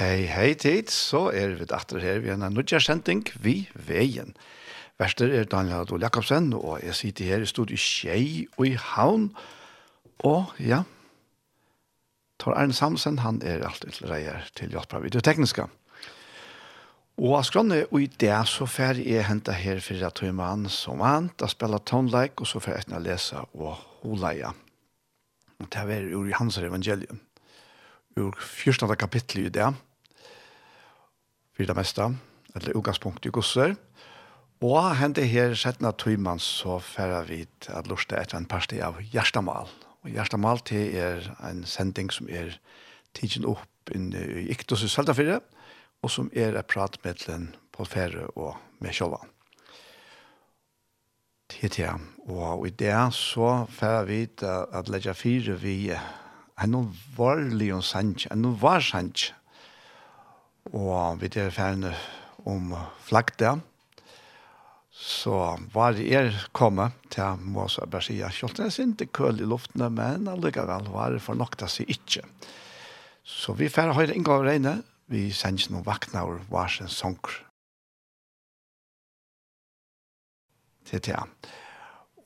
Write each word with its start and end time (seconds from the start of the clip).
Hei, 0.00 0.22
hei 0.32 0.54
tid, 0.56 0.88
så 0.88 1.26
er 1.28 1.58
vi 1.58 1.66
datter 1.68 2.00
her 2.00 2.22
ved 2.24 2.32
en 2.32 2.54
nødgjørsending 2.54 3.26
vi 3.44 3.66
veien. 3.76 4.30
Verster 4.96 5.28
er 5.28 5.44
Daniel 5.44 5.82
Adol 5.82 6.00
Jakobsen, 6.00 6.54
og 6.56 6.78
jeg 6.80 6.94
sitter 6.96 7.28
her 7.28 7.44
i 7.44 7.48
studiet 7.50 7.82
Kjei 7.84 8.46
og 8.56 8.64
i 8.64 8.78
Havn. 8.80 9.26
Og 10.24 10.54
ja, 10.56 10.78
Tor 12.40 12.56
Arne 12.56 12.72
Samsen, 12.72 13.18
han 13.20 13.42
er 13.44 13.66
alltid 13.68 13.92
til 13.98 14.08
reier 14.08 14.48
til 14.56 14.72
Jotbra 14.72 15.02
Videotekniska. 15.04 15.66
Og 17.20 17.36
av 17.36 17.44
skrånne, 17.50 17.82
og 17.90 18.00
i 18.00 18.08
det 18.24 18.38
så 18.48 18.64
fer 18.64 19.02
jeg 19.04 19.28
hentet 19.28 19.60
her 19.60 19.84
for 19.84 20.08
at 20.08 20.24
hun 20.24 20.40
mann 20.40 20.64
som 20.72 21.04
vant, 21.04 21.36
da 21.36 21.50
spiller 21.52 21.84
tonelike, 21.84 22.40
og 22.40 22.48
så 22.48 22.64
fer 22.64 22.80
jeg 22.80 22.96
å 22.96 23.02
lese 23.04 23.44
og 23.52 23.76
holeie. 24.00 24.56
Og 25.60 25.68
det 25.68 25.84
er 25.84 26.08
ur 26.16 26.32
Hans 26.40 26.56
evangelium, 26.56 27.20
ur 28.16 28.32
14. 28.32 28.96
kapittel 28.96 29.44
i 29.44 29.52
det, 29.52 29.68
for 31.60 31.68
det 31.68 31.76
meste, 31.76 32.06
eller 32.56 32.76
utgangspunkt 32.76 33.26
i 33.26 33.32
gosser. 33.32 33.74
Og 34.64 34.96
hende 34.96 35.24
her 35.28 35.54
settene 35.56 35.92
tøymann 35.92 36.40
så 36.40 36.78
færre 36.80 37.22
vi 37.28 37.42
at 37.68 37.88
lortet 37.88 38.16
etter 38.16 38.38
en 38.38 38.48
parti 38.48 38.80
av 38.80 39.00
Gjerstamal. 39.12 39.68
Og 40.00 40.12
Gjerstamal 40.12 40.62
til 40.64 40.96
er 40.96 41.28
en 41.44 41.64
sending 41.68 42.08
som 42.12 42.28
er 42.28 42.56
tidsen 43.16 43.44
opp 43.48 43.92
inne 43.92 44.22
i 44.40 44.46
Iktos 44.52 44.84
i 44.84 44.88
Søltafire, 44.88 45.40
og 46.00 46.12
som 46.12 46.30
er 46.32 46.56
et 46.56 46.68
prat 46.68 46.96
med 47.04 47.20
den 47.26 47.50
på 47.76 47.84
Fære 47.84 48.30
og 48.36 48.56
med 48.80 48.96
Kjolva. 48.96 49.20
til, 51.50 52.00
og 52.28 52.66
i 52.66 52.70
det 52.70 52.94
så 53.12 53.66
færre 53.68 54.06
vi 54.06 54.22
at 54.40 54.88
legge 54.88 55.14
fire 55.14 55.58
vi 55.60 55.90
en 55.90 56.96
varlig 57.16 57.72
sannsj, 57.84 58.28
en 58.32 58.54
var 58.60 58.80
sannsj, 58.80 59.34
og 60.68 61.20
vi 61.20 61.30
er 61.40 61.52
ferdig 61.54 61.94
om 62.48 62.74
flagte. 63.06 63.56
Så 64.90 65.34
var 65.72 65.94
det 65.96 66.08
er 66.12 66.34
kommet 66.52 66.92
til 67.12 67.40
Mås 67.40 67.78
og 67.80 67.88
Bersia. 67.90 68.28
Kjolten 68.28 68.66
er 68.66 68.74
sint 68.74 69.02
køl 69.16 69.40
i 69.40 69.48
luftene, 69.48 69.88
men 69.88 70.28
allikevel 70.28 70.90
var 70.92 71.14
det 71.14 71.22
for 71.24 71.38
nok 71.38 71.56
til 71.56 71.68
å 71.68 71.72
si 71.72 71.86
ikke. 71.88 72.24
Så 73.24 73.54
vi 73.56 73.70
ferdig 73.72 73.96
høyre 73.96 74.12
inngå 74.12 74.40
inngav 74.40 74.44
regne. 74.44 74.74
Vi 75.10 75.30
sender 75.34 75.72
noen 75.72 75.86
vakna 75.86 76.26
over 76.26 76.42
hva 76.50 76.66
som 76.70 76.90
sånker. 76.90 77.38
Til 80.90 81.02
til. 81.06 81.48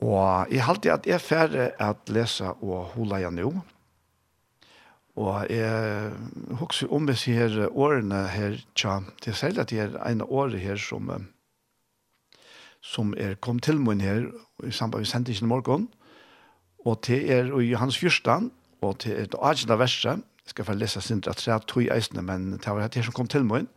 Og 0.03 0.51
jeg 0.51 0.65
halte 0.65 0.93
at 0.93 1.07
jeg 1.07 1.15
er 1.15 1.23
ferdig 1.23 1.69
at 1.81 2.11
lese 2.11 2.51
og 2.59 2.91
hula 2.95 3.21
igjen 3.21 3.39
nå. 3.39 3.53
Og 5.15 5.47
jeg 5.49 6.11
husker 6.59 6.91
om 6.91 7.07
disse 7.07 7.31
her 7.31 7.69
årene 7.71 8.25
her, 8.27 8.57
tja, 8.75 8.99
det 9.23 9.31
er 9.31 9.39
særlig 9.39 9.61
at 9.63 9.69
det 9.71 9.79
er 9.79 9.93
en 10.09 10.21
år 10.21 10.57
her 10.59 10.75
som, 10.75 11.07
som 12.83 13.13
er 13.17 13.37
kom 13.39 13.59
til 13.59 13.79
min 13.79 14.01
her, 14.03 14.27
i 14.63 14.71
samband 14.71 15.05
med 15.05 15.07
sendingen 15.07 15.47
i 15.47 15.53
morgen, 15.53 15.87
og 16.85 16.99
det 17.07 17.31
er 17.31 17.47
i 17.59 17.73
hans 17.73 17.97
fyrstan, 17.97 18.51
og 18.81 18.97
det 19.03 19.13
er 19.19 19.29
det 19.31 19.39
agenda 19.41 19.79
verset, 19.79 20.19
jeg 20.45 20.51
skal 20.51 20.65
få 20.65 20.73
lese 20.73 21.01
sindra 21.01 21.33
tre 21.33 21.83
i 21.83 21.89
eisene, 21.95 22.21
men 22.21 22.51
det 22.51 22.67
var 22.67 22.87
det 22.87 23.05
som 23.05 23.13
kom 23.13 23.27
til 23.27 23.45
min, 23.45 23.69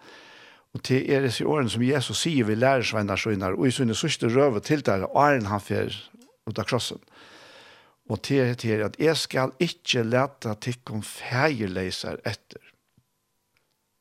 og 0.75 0.83
det 0.89 1.07
er 1.15 1.23
disse 1.23 1.47
årene 1.47 1.71
som 1.71 1.83
Jesus 1.83 2.19
sier 2.19 2.45
vi 2.45 2.59
lærer 2.59 2.83
sveinar 2.83 3.17
søgnar, 3.17 3.55
og 3.55 3.67
i 3.67 3.71
sønne 3.71 3.95
søste 3.95 4.27
røve 4.27 4.61
til 4.61 4.87
der, 4.87 5.07
og 5.07 5.23
er 5.23 5.47
han 5.47 5.61
fyr 5.61 5.95
ut 6.47 6.59
av 6.59 6.67
krossen. 6.67 6.99
Mm 6.99 7.18
og 8.09 8.23
til 8.25 8.55
til 8.57 8.85
at 8.87 8.97
jeg 9.01 9.17
skal 9.17 9.53
ikke 9.61 10.03
lete 10.03 10.55
tikkum 10.65 11.03
feierleiser 11.05 12.21
etter. 12.27 12.63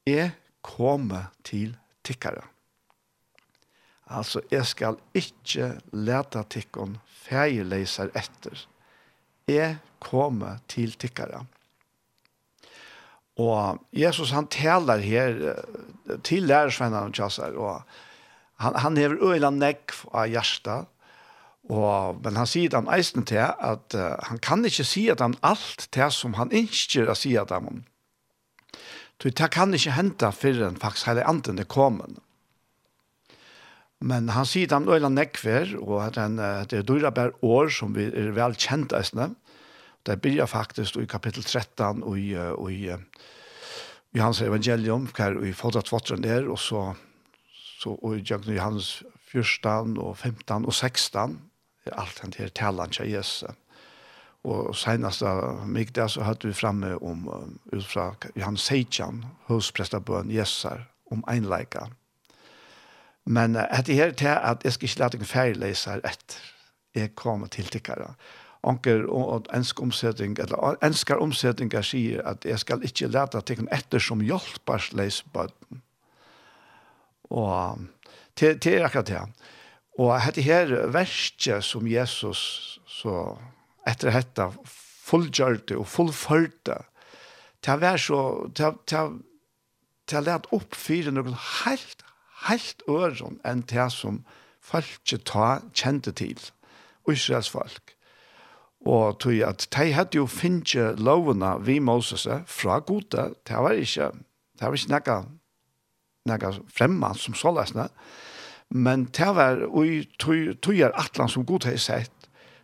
Jeg 0.07 0.31
kommer 0.63 1.33
til 1.43 1.75
tikkere. 2.03 2.45
Altså, 4.07 4.41
jeg 4.51 4.65
skal 4.65 4.95
ikke 5.13 5.73
lete 5.91 6.43
tikkum 6.49 6.95
feierleiser 7.27 8.13
etter. 8.15 8.63
Jeg 9.47 9.77
kommer 9.99 10.59
til 10.67 10.95
tikkere. 10.95 11.43
Og 13.37 13.83
Jesus 13.93 14.31
han 14.31 14.47
taler 14.47 14.97
her 15.03 15.63
til 16.23 16.47
lærersvennerne 16.47 17.11
og 17.23 17.57
og 17.57 17.81
han, 18.57 18.75
han 18.75 18.97
hever 18.97 19.19
øyla 19.21 19.51
nekk 19.53 19.93
av 20.09 20.25
hjertet, 20.31 20.87
Og, 21.67 22.21
men 22.23 22.37
han 22.39 22.47
sier 22.47 22.71
dem 22.71 22.87
eisen 22.93 23.25
til 23.27 23.43
at 23.43 23.95
uh, 23.97 24.15
han 24.29 24.39
kan 24.43 24.63
ikke 24.65 24.85
si 24.87 25.07
at 25.11 25.23
han 25.23 25.35
alt 25.43 25.89
til 25.91 26.11
som 26.15 26.37
han 26.39 26.53
ikke 26.55 27.09
å 27.11 27.15
si 27.17 27.33
at 27.39 27.51
han. 27.51 27.83
Så 29.19 29.33
det 29.35 29.49
kan 29.51 29.73
ikke 29.75 29.97
hente 29.97 30.29
før 30.31 30.63
han 30.63 30.79
faktisk 30.79 31.09
hele 31.09 31.25
anden 31.27 31.59
er 31.59 31.67
kommet. 31.67 32.21
Men 33.99 34.29
han 34.29 34.45
sier 34.45 34.69
dem 34.69 34.85
han 34.87 35.17
nekver, 35.17 35.73
og 35.81 36.05
at 36.05 36.21
han, 36.21 36.39
uh, 36.39 36.63
det 36.63 36.79
er 36.79 36.87
dyrer 36.87 37.11
bare 37.11 37.35
år 37.43 37.73
som 37.73 37.95
vi 37.97 38.07
er 38.07 38.31
vel 38.37 38.55
kjent 38.55 38.95
eisene. 38.95 39.33
Det 40.07 40.21
blir 40.23 40.45
faktisk 40.47 40.95
i 41.01 41.09
kapittel 41.09 41.43
13 41.43 41.99
og 42.03 42.15
i, 42.15 42.31
og 42.37 42.71
i, 42.71 42.93
i 44.15 44.23
hans 44.23 44.39
evangelium, 44.39 45.09
hver 45.11 45.35
i 45.43 45.51
fodrat 45.51 45.91
vattren 45.91 46.23
der, 46.23 46.47
og 46.47 46.61
så, 46.63 46.93
så 47.81 47.97
og 47.99 48.15
i 48.15 48.23
Johannes 48.23 49.03
14 49.27 49.97
og 49.99 50.15
15 50.15 50.63
og 50.63 50.73
16 50.73 51.41
allt 51.91 52.19
han 52.19 52.31
till 52.31 52.49
talan 52.49 52.89
til 52.89 53.09
Jesus. 53.11 53.49
Och 54.41 54.77
senast 54.77 55.21
mig 55.65 55.85
där 55.85 56.07
så 56.07 56.21
hade 56.21 56.47
vi 56.47 56.53
framme 56.53 56.93
om 56.93 57.59
utfra 57.71 58.15
Johan 58.35 58.57
Sejan, 58.57 59.25
husprästabön 59.45 60.29
Jesar, 60.29 60.85
om 61.11 61.23
einleika. 61.27 61.87
Men 63.23 63.55
äh, 63.55 63.83
det 63.85 63.93
här 63.93 64.11
till 64.11 64.27
att 64.27 64.63
jag 64.63 64.73
ska 64.73 64.85
inte 64.85 65.03
låta 65.03 65.17
en 65.17 65.25
färgläsa 65.25 65.95
etter 65.95 66.41
jeg 66.95 67.15
kommer 67.15 67.47
til 67.47 67.65
tickare. 67.65 68.13
Anker 68.63 69.05
og 69.09 69.45
ensk 69.53 69.81
omsetning, 69.81 70.37
eller 70.39 70.77
enskar 70.83 71.21
omsetningar 71.21 71.85
sier 71.85 72.23
at 72.27 72.45
jeg 72.45 72.59
skal 72.59 72.83
ikke 72.83 73.07
lade 73.07 73.41
til 73.41 73.67
etter 73.71 73.99
som 73.99 74.21
hjelparsleis 74.21 75.21
bøten. 75.33 75.81
Og 77.29 77.79
til, 78.35 78.59
til 78.59 78.83
akkurat 78.83 79.07
det. 79.07 79.21
Og 79.97 80.13
dette 80.21 80.43
her 80.45 80.69
verset 80.93 81.65
som 81.65 81.87
Jesus 81.89 82.79
så 82.85 83.37
etter 83.87 84.13
dette 84.13 84.45
fullgjørte 85.07 85.77
og 85.79 85.87
fullførte, 85.89 86.81
til 87.63 87.73
å 87.73 87.81
være 87.81 88.01
så, 88.01 88.19
til, 88.55 88.75
til, 88.89 89.15
til 90.05 90.19
å 90.19 90.25
lete 90.27 90.53
opp 90.53 90.77
fire 90.77 91.13
noen 91.15 91.37
helt, 91.63 92.03
helt 92.45 92.83
øren 92.91 93.39
enn 93.47 93.63
det 93.71 93.87
som 93.95 94.21
folket 94.61 95.25
ta 95.31 95.57
kjente 95.73 96.13
til, 96.19 96.37
Israels 97.07 97.49
folk. 97.49 97.95
Og 98.85 99.17
tog 99.23 99.39
at 99.47 99.65
de 99.73 99.89
hadde 99.95 100.19
jo 100.19 100.27
finnet 100.29 100.99
lovene 101.01 101.55
vi 101.65 101.79
Moses 101.81 102.27
fra 102.45 102.77
gode, 102.85 103.31
det 103.47 103.65
var 103.65 103.73
ikke, 103.73 104.11
det 104.59 104.67
var 104.67 104.77
ikke 104.77 104.93
noe, 104.93 105.19
noe 106.29 106.55
fremme 106.69 107.13
som 107.17 107.35
så 107.35 107.55
løsne, 107.55 107.87
men 107.87 108.26
Men 108.69 109.07
det 109.15 109.31
var, 109.35 109.61
i 109.85 110.03
tøyer 110.19 110.91
atlan 110.99 111.31
som 111.31 111.45
god 111.47 111.67
har 111.69 111.79
sett, 111.79 112.13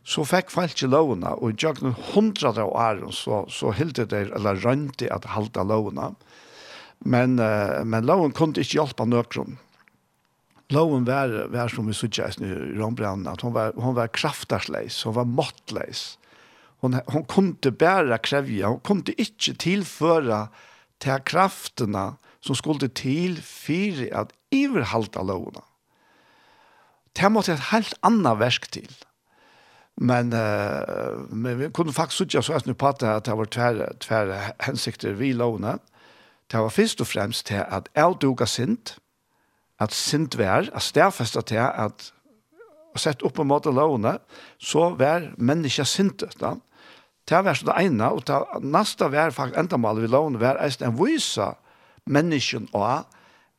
så 0.04 0.26
fikk 0.28 0.52
folk 0.52 0.74
ikke 0.76 0.92
lovene, 0.92 1.32
og 1.40 1.54
i 1.54 1.64
jøkken 1.64 1.96
hundre 2.12 2.52
av 2.52 2.68
åren 2.68 3.14
så, 3.16 3.46
så 3.48 3.72
hilde 3.72 4.04
det, 4.12 4.26
eller 4.36 4.60
rønte 4.60 5.08
at 5.08 5.30
halte 5.32 5.64
lovene. 5.64 6.12
Men, 7.08 7.38
uh, 7.40 7.84
men 7.88 8.08
loven 8.08 8.36
kunne 8.36 8.60
ikke 8.60 8.82
hjelpe 8.82 9.08
nøkron. 9.08 9.56
Loven 10.74 11.08
var, 11.08 11.32
var 11.54 11.72
som 11.72 11.88
vi 11.88 11.96
suttet 11.96 12.42
i 12.44 12.52
Rombrand, 12.76 13.28
at 13.32 13.44
hun 13.44 13.56
var, 13.56 13.72
hun 13.80 13.96
var 13.96 14.12
kraftersleis, 14.12 15.02
hun 15.08 15.16
var 15.16 15.28
måttleis. 15.28 16.18
Hon, 16.84 17.00
hon 17.08 17.24
kunde 17.32 17.72
bära 17.72 18.18
krävja, 18.18 18.68
hon 18.68 18.80
kunde 18.80 19.16
inte 19.22 19.54
tillföra 19.56 20.48
till 21.00 21.20
krafterna 21.26 22.16
som 22.40 22.56
skulle 22.56 22.90
till 22.90 23.42
för 23.42 24.14
att 24.14 24.32
överhalta 24.52 25.22
lovna 25.22 25.62
det 27.18 27.32
måtte 27.32 27.54
et 27.54 27.70
helt 27.72 27.94
annet 28.04 28.40
versk 28.40 28.70
til. 28.74 28.90
Men, 30.02 30.34
uh, 30.34 31.30
men 31.30 31.60
vi 31.60 31.70
kunne 31.70 31.94
faktisk 31.94 32.22
ikke 32.26 32.42
så 32.42 32.58
at 32.58 32.68
nu 32.68 32.74
pratet 32.74 33.08
at 33.10 33.28
det 33.28 33.38
var 33.38 33.50
tverre, 33.54 33.92
tverre 34.02 34.40
hensikter 34.66 35.14
vi 35.20 35.34
låne. 35.38 35.78
Det 36.50 36.60
var 36.60 36.74
først 36.74 37.02
og 37.02 37.08
fremst 37.08 37.46
til 37.48 37.62
at 37.62 37.90
jeg 37.96 38.18
duga 38.22 38.46
sint, 38.50 38.98
at 39.80 39.94
sint 39.94 40.38
vær, 40.38 40.70
at 40.74 40.82
stedfesta 40.82 41.42
til 41.42 41.62
at 41.62 42.12
og 42.94 43.02
sett 43.02 43.24
opp 43.26 43.34
på 43.40 43.46
måte 43.48 43.72
låne, 43.74 44.20
så 44.62 44.92
var 44.98 45.32
mennesker 45.42 45.88
sintet. 45.90 46.36
Da. 46.38 46.54
Det 47.26 47.40
var 47.46 47.58
så 47.58 47.66
det 47.72 47.78
ene, 47.88 48.12
og 48.14 48.22
det 48.30 48.38
neste 48.62 49.10
var 49.10 49.34
faktisk 49.34 49.58
enda 49.58 49.80
mal 49.82 50.02
vi 50.02 50.10
låne, 50.12 50.42
var 50.42 50.62
en 50.62 50.98
vise 51.00 51.54
mennesken 52.06 52.70
og 52.74 53.06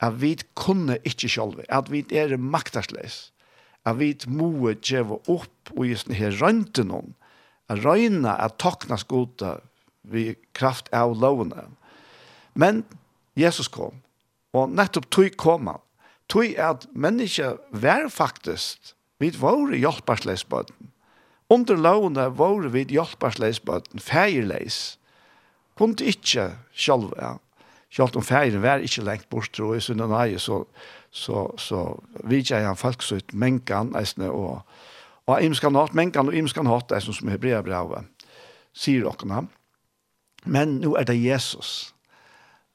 at 0.02 0.20
vi 0.20 0.36
kunne 0.54 0.98
ikke 1.06 1.28
selv, 1.28 1.62
at 1.68 1.90
vi 1.90 2.04
er 2.12 2.36
maktesløse 2.36 3.33
at 3.84 3.98
vi 4.00 4.14
må 4.26 4.72
gjøre 4.72 5.20
opp 5.28 5.72
og 5.76 5.86
just 5.86 6.10
her 6.12 6.34
rønte 6.40 6.84
noen, 6.86 7.14
at 7.68 7.84
røyne 7.84 8.32
at 8.32 8.58
takna 8.60 8.96
skoda 9.00 9.58
vi 10.04 10.34
kraft 10.56 10.90
av 10.92 11.14
lovene. 11.16 11.66
Men 12.54 12.84
Jesus 13.38 13.68
kom, 13.72 14.02
og 14.54 14.72
nettopp 14.72 15.08
tog 15.12 15.36
kom 15.40 15.70
han. 15.72 15.80
Tog 16.30 16.56
at 16.60 16.86
mennesker 16.96 17.58
var 17.70 18.08
faktisk, 18.12 18.94
vi 19.20 19.30
våre 19.36 19.76
hjelpersleisbøten. 19.78 20.90
Under 21.52 21.76
lovene 21.76 22.28
våre 22.32 22.70
vi 22.72 22.86
hjelpersleisbøten, 22.88 24.00
feierleis. 24.00 24.96
Kunne 25.76 26.08
ikke 26.08 26.54
selv, 26.72 27.12
ja. 27.20 27.36
Sjalt 27.94 28.16
om 28.16 28.22
färgen 28.22 28.62
var 28.62 28.82
ikke 28.82 29.04
lengt 29.06 29.28
bort 29.30 29.52
tror 29.54 29.74
jag, 29.74 29.82
så 29.82 29.94
den 29.94 30.38
så, 30.38 30.64
så, 31.10 31.54
så 31.58 32.02
vid 32.24 32.50
jag 32.50 32.66
han 32.66 32.76
folk 32.76 33.02
så 33.02 33.16
ut 33.16 33.32
mänkan 33.32 33.94
äsne 33.96 34.28
och 34.28 34.66
och 35.26 35.40
imskan 35.40 35.74
hatt, 35.74 35.92
mänkan 35.92 36.28
och 36.28 36.34
imskan 36.34 36.66
hatt, 36.66 36.88
det 36.88 37.00
som 37.00 37.28
hebrea 37.28 37.62
brava 37.62 38.04
sier 38.72 39.04
dere. 39.04 39.46
Men 40.44 40.76
nu 40.80 40.96
är 40.96 41.04
det 41.04 41.14
Jesus. 41.14 41.94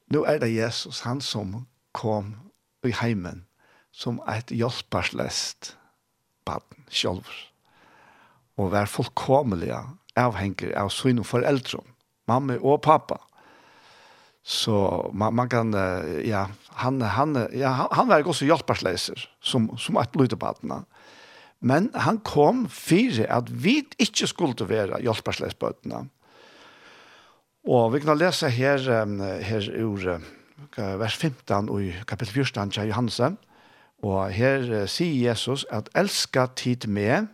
Nu 0.06 0.24
är 0.24 0.38
det 0.38 0.48
Jesus, 0.48 1.00
han 1.00 1.20
som 1.20 1.66
kom 1.92 2.36
i 2.82 2.90
heimen 2.90 3.44
som 3.92 4.20
ett 4.28 4.50
hjelperslest 4.50 5.76
barn 6.44 6.84
själv. 6.90 7.26
Och 8.56 8.72
vær 8.72 8.86
fullkomelig 8.86 9.72
avhengig 10.16 10.74
av 10.74 10.88
sina 10.88 11.24
foreldre, 11.24 11.80
mamma 12.26 12.58
och 12.58 12.82
pappa. 12.82 13.20
Så 14.42 15.10
man, 15.12 15.34
man 15.36 15.48
kan, 15.52 15.74
ja, 16.24 16.46
han, 16.80 17.00
han, 17.02 17.36
ja, 17.52 17.74
han 17.92 18.08
var 18.08 18.24
også 18.24 18.48
hjelpersleiser 18.48 19.26
som, 19.44 19.68
som 19.78 19.98
et 20.00 20.12
blodepatene. 20.14 20.82
Men 21.60 21.90
han 21.92 22.22
kom 22.24 22.64
fire 22.72 23.26
at 23.28 23.50
vi 23.52 23.82
ikke 24.00 24.30
skulle 24.30 24.68
være 24.68 25.02
hjelpersleisbøtene. 25.04 26.06
Og 27.68 27.92
vi 27.92 28.00
kan 28.00 28.16
lese 28.16 28.48
her, 28.48 28.80
her 29.44 29.68
ur 29.76 30.20
vers 30.76 31.16
15 31.16 31.68
och 31.68 31.82
i 31.82 31.94
kapittel 32.06 32.34
14 32.34 32.70
til 32.70 32.88
Johansen. 32.88 33.38
Og 34.02 34.30
her 34.32 34.86
sier 34.88 35.28
Jesus 35.28 35.66
at 35.70 35.90
elska 35.94 36.46
tid 36.56 36.86
med, 36.88 37.26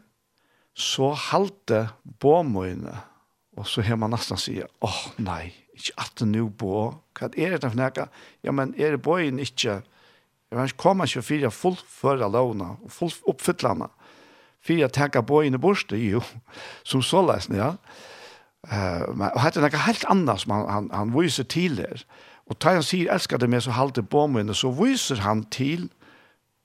så 0.74 1.12
halte 1.14 1.88
båmøyne. 2.20 2.96
Og 3.56 3.66
så 3.66 3.82
har 3.86 3.96
man 3.96 4.10
nesten 4.10 4.36
sier, 4.36 4.66
åh 4.82 4.90
oh, 4.90 5.04
nei, 5.22 5.54
ikke 5.76 5.94
at 6.02 6.14
det 6.20 6.28
nå 6.30 6.48
på, 6.58 6.72
hva 7.18 7.28
er 7.36 7.56
det 7.56 7.68
for 7.68 7.78
noe? 7.78 8.08
Ja, 8.44 8.54
men 8.54 8.74
er 8.78 8.96
det 8.96 9.04
bøyen 9.04 9.40
ikke, 9.42 9.80
jeg 10.50 10.58
vet 10.58 10.72
ikke, 10.72 10.82
kommer 10.82 11.08
ikke 11.08 11.24
for 11.26 11.48
å 11.48 11.54
fullføre 11.54 12.30
lovene, 12.32 12.74
og 12.82 12.92
full 12.92 13.14
oppfylle 13.28 13.74
henne, 13.74 13.90
for 14.66 14.84
å 14.84 14.92
tenke 14.92 15.22
bøyen 15.26 15.56
i 15.56 15.62
borste, 15.62 15.98
jo, 16.00 16.22
som 16.86 17.04
så 17.04 17.22
løsne, 17.26 17.60
ja. 17.60 17.72
Uh, 18.66 19.06
men, 19.14 19.28
og 19.30 19.44
dette 19.44 19.60
er 19.60 19.68
noe 19.68 19.84
helt 19.84 20.06
annet 20.10 20.42
som 20.42 20.56
han, 20.56 20.64
han, 20.66 20.88
han 20.90 21.12
viser 21.14 21.46
her. 21.54 22.02
Og 22.50 22.58
da 22.62 22.72
han 22.74 22.82
sier, 22.82 23.12
elsker 23.14 23.38
det 23.38 23.48
med 23.50 23.62
så 23.62 23.74
halte 23.74 24.02
på 24.02 24.26
så 24.54 24.72
viser 24.74 25.22
han 25.22 25.44
til 25.50 25.88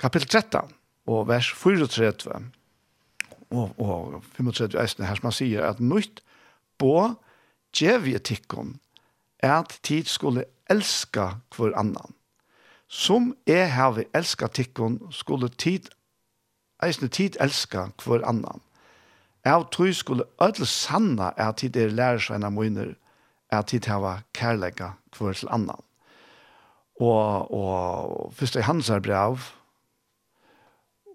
kapittel 0.01 0.41
13, 0.41 0.73
og 1.07 1.27
vers 1.27 1.51
34, 1.53 2.41
og, 3.51 3.79
og 3.79 4.23
35, 4.37 5.05
her 5.05 5.15
som 5.19 5.29
han 5.29 5.35
sier, 5.35 5.65
at 5.65 5.79
nytt 5.79 6.21
bo, 6.81 7.13
djev 7.77 8.07
i 8.07 8.15
etikken, 8.17 8.79
at 9.41 9.79
tid 9.83 10.05
skulle 10.05 10.45
elska 10.69 11.29
hver 11.55 11.77
annan. 11.77 12.13
Som 12.87 13.33
er 13.47 13.65
her 13.65 13.91
vi 13.91 14.05
elska 14.13 14.47
tikkun, 14.47 14.99
skulle 15.11 15.49
tid, 15.49 15.89
eisne 16.83 17.07
tid 17.07 17.37
elska 17.41 17.89
hver 18.03 18.25
annan. 18.27 18.61
Jeg 19.45 19.65
tror 19.71 19.91
skulle 19.91 20.27
ødel 20.41 20.67
sanna 20.67 21.31
at 21.37 21.57
tid 21.57 21.75
er 21.75 21.89
lærersveina 21.89 22.49
møyner, 22.49 22.93
at 23.49 23.65
tid 23.67 23.87
hava 23.89 24.21
kærlega 24.33 24.91
hver 25.17 25.33
til 25.33 25.49
annan. 25.51 25.81
Og, 27.01 27.51
og 27.51 28.33
først 28.33 28.55
i 28.55 28.61
hans 28.61 28.89
er 28.89 28.99
brev, 28.99 29.39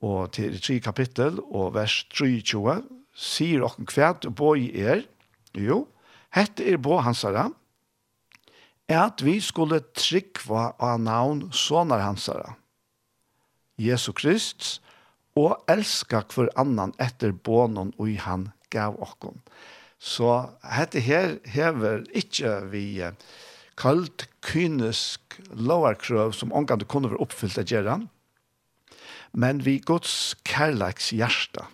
og 0.03 0.33
til 0.33 0.61
tre 0.63 0.79
kapittel, 0.81 1.39
og 1.41 1.75
vers 1.75 2.05
23, 2.11 2.83
sier 3.15 3.63
okken 3.65 3.87
kvært, 3.89 4.27
boi 4.37 4.69
er, 4.75 5.05
jo, 5.55 5.87
hette 6.35 6.67
er 6.67 6.77
bo 6.83 6.99
hansara, 7.01 7.49
at 8.93 9.23
vi 9.23 9.41
skulle 9.43 9.81
tryggva 9.99 10.73
av 10.79 11.01
navn 11.03 11.49
sonar 11.53 12.05
hansara, 12.05 12.55
Jesu 13.77 14.13
Krist, 14.17 14.81
og 15.37 15.59
elska 15.69 16.23
hver 16.33 16.49
annan 16.57 16.95
etter 17.03 17.35
bånen 17.35 17.93
og 17.99 18.09
i 18.09 18.17
han 18.17 18.51
gav 18.73 18.97
okkon. 19.03 19.43
Så 19.99 20.49
dette 20.63 21.03
her 21.05 21.37
hever 21.49 22.07
ikkje 22.17 22.53
vi 22.73 22.87
kalt 23.77 24.27
kynisk 24.47 25.41
lovarkrøv 25.53 26.33
som 26.33 26.53
omgang 26.57 26.81
det 26.81 26.89
kunne 26.89 27.11
være 27.11 27.21
oppfyllt 27.27 27.59
av 27.61 27.69
gjerran, 27.69 28.07
men 29.37 29.61
vi 29.67 29.79
Guds 29.85 30.37
kærleiks 30.49 31.11
hjärsta. 31.13 31.67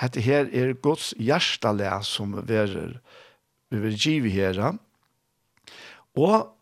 Hette 0.00 0.22
her 0.24 0.48
er 0.50 0.72
Guds 0.74 1.12
hjärsta 1.20 1.74
som 2.02 2.34
verer 2.48 2.98
vi 3.70 3.78
vil 3.78 3.94
giv 3.96 4.26
her, 4.32 4.74
og 6.18 6.52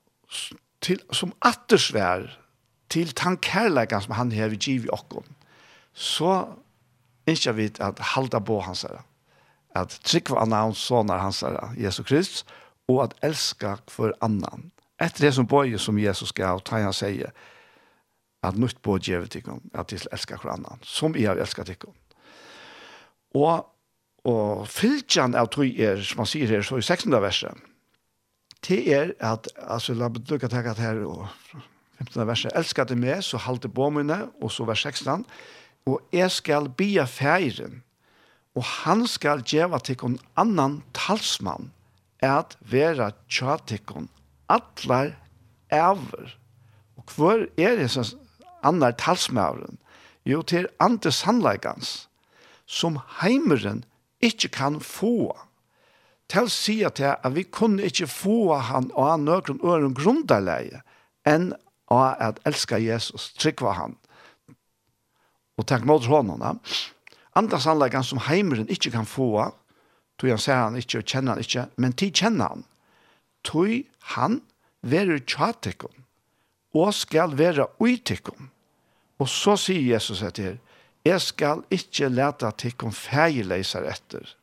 til, 0.80 1.00
som 1.12 1.32
attersvær 1.44 2.28
til 2.90 3.12
tan 3.14 3.38
kærleikan 3.42 4.02
som 4.02 4.16
han 4.18 4.32
har 4.32 4.54
giv 4.56 4.86
i 4.86 4.92
okkon, 4.92 5.26
så 5.94 6.46
ikke 7.28 7.54
vi 7.54 7.70
at 7.80 7.98
halda 8.14 8.40
på 8.40 8.60
hans 8.64 8.82
herre, 8.82 9.04
at 9.76 9.94
trykva 10.04 10.42
anna 10.42 10.64
hans 10.64 10.82
sonar 10.82 11.22
hans 11.22 11.42
herre, 11.44 11.72
Jesus 11.78 12.06
Kristus, 12.06 12.44
og 12.88 13.04
at 13.04 13.14
elska 13.22 13.76
for 13.88 14.14
annan. 14.24 14.70
Etter 15.00 15.26
det 15.26 15.34
som 15.34 15.46
bøye 15.48 15.78
som 15.78 15.98
Jesus 15.98 16.32
gav, 16.36 16.60
ta 16.66 16.80
han 16.82 16.94
sier, 16.96 17.30
at 18.42 18.56
nytt 18.56 18.80
på 18.82 18.96
djevet 18.98 19.36
ikon, 19.36 19.62
at 19.76 19.92
de 19.92 19.98
elskar 20.10 20.40
hver 20.40 20.54
annan, 20.56 20.80
som 20.82 21.14
jeg 21.16 21.28
har 21.28 21.40
elskat 21.40 21.70
ikon. 21.74 21.94
Og, 23.36 23.66
og 24.26 24.66
fylkjan 24.68 25.36
av 25.38 25.50
tog 25.52 25.68
er, 25.68 26.00
som 26.02 26.24
han 26.24 26.30
sier 26.30 26.50
her, 26.50 26.64
så 26.66 26.80
i 26.80 26.84
16. 26.84 27.12
verset, 27.22 27.69
det 28.68 28.80
er 28.92 29.12
at, 29.24 29.48
altså, 29.56 29.94
la 29.94 30.08
meg 30.08 30.28
lukke 30.30 30.48
til 30.48 30.74
her, 30.82 31.04
og 31.06 31.28
15. 31.98 32.26
verset, 32.26 32.52
elsker 32.56 32.84
det 32.84 32.98
meg, 32.98 33.24
så 33.24 33.40
halte 33.40 33.68
på 33.68 33.90
mine, 33.90 34.28
og 34.40 34.52
så 34.52 34.64
vers 34.68 34.82
16, 34.84 35.24
og 35.88 36.00
jeg 36.12 36.30
skal 36.30 36.68
bia 36.76 37.06
feiren, 37.08 37.82
og 38.54 38.64
han 38.84 39.06
skal 39.06 39.44
gjeva 39.46 39.78
tikkun 39.78 40.18
annan 40.36 40.82
talsmann, 40.96 41.70
at 42.20 42.56
vera 42.60 43.12
tja 43.32 43.56
tikkun 43.64 44.10
atlar. 44.50 45.14
Og 46.98 47.14
hvor 47.14 47.46
er 47.56 47.76
det 47.78 47.90
som 47.94 48.04
annar 48.66 48.96
talsmauren? 48.98 49.78
Jo, 50.26 50.42
til 50.42 50.68
andre 50.80 51.12
sannleikans, 51.12 52.08
som 52.66 52.98
heimeren 53.22 53.84
ikke 54.20 54.50
kan 54.52 54.80
få 54.80 55.32
til 56.30 56.46
å 56.46 56.52
si 56.52 56.76
at, 56.86 57.00
vi 57.34 57.44
kunne 57.50 57.86
ikke 57.86 58.08
få 58.10 58.54
han 58.70 58.90
og 58.94 59.08
han 59.08 59.26
nøkron 59.26 59.62
øren 59.66 59.96
grunderleie 59.96 60.82
enn 61.28 61.50
av 61.90 62.22
at 62.22 62.38
elska 62.46 62.78
Jesus, 62.78 63.32
trykva 63.38 63.74
han. 63.76 63.96
Og 65.58 65.66
tenk 65.68 65.84
mot 65.84 66.06
honom. 66.06 66.60
Andra 67.36 67.58
sannleggen 67.60 68.06
som 68.06 68.22
heimeren 68.28 68.70
ikke 68.70 68.92
kan 68.94 69.08
få, 69.08 69.50
tog 70.18 70.30
han 70.30 70.40
ser 70.40 70.62
han 70.62 70.78
ikke 70.78 71.02
og 71.02 71.10
kjenner 71.10 71.34
han 71.34 71.44
ikke, 71.44 71.66
men 71.76 71.96
tid 71.98 72.22
kjenner 72.22 72.54
han. 72.54 72.64
Tog 73.46 73.82
han 74.14 74.40
være 74.86 75.20
tjatikon, 75.26 75.94
og 76.76 76.94
skal 76.94 77.36
være 77.38 77.66
uitikken. 77.82 78.50
Og 79.20 79.28
så 79.28 79.56
sier 79.60 79.82
Jesus 79.96 80.22
etter, 80.24 80.58
jeg 81.04 81.20
skal 81.24 81.64
ikke 81.72 82.10
lete 82.12 82.50
tikon 82.60 82.92
feilleiser 82.94 83.86
etter, 83.88 84.36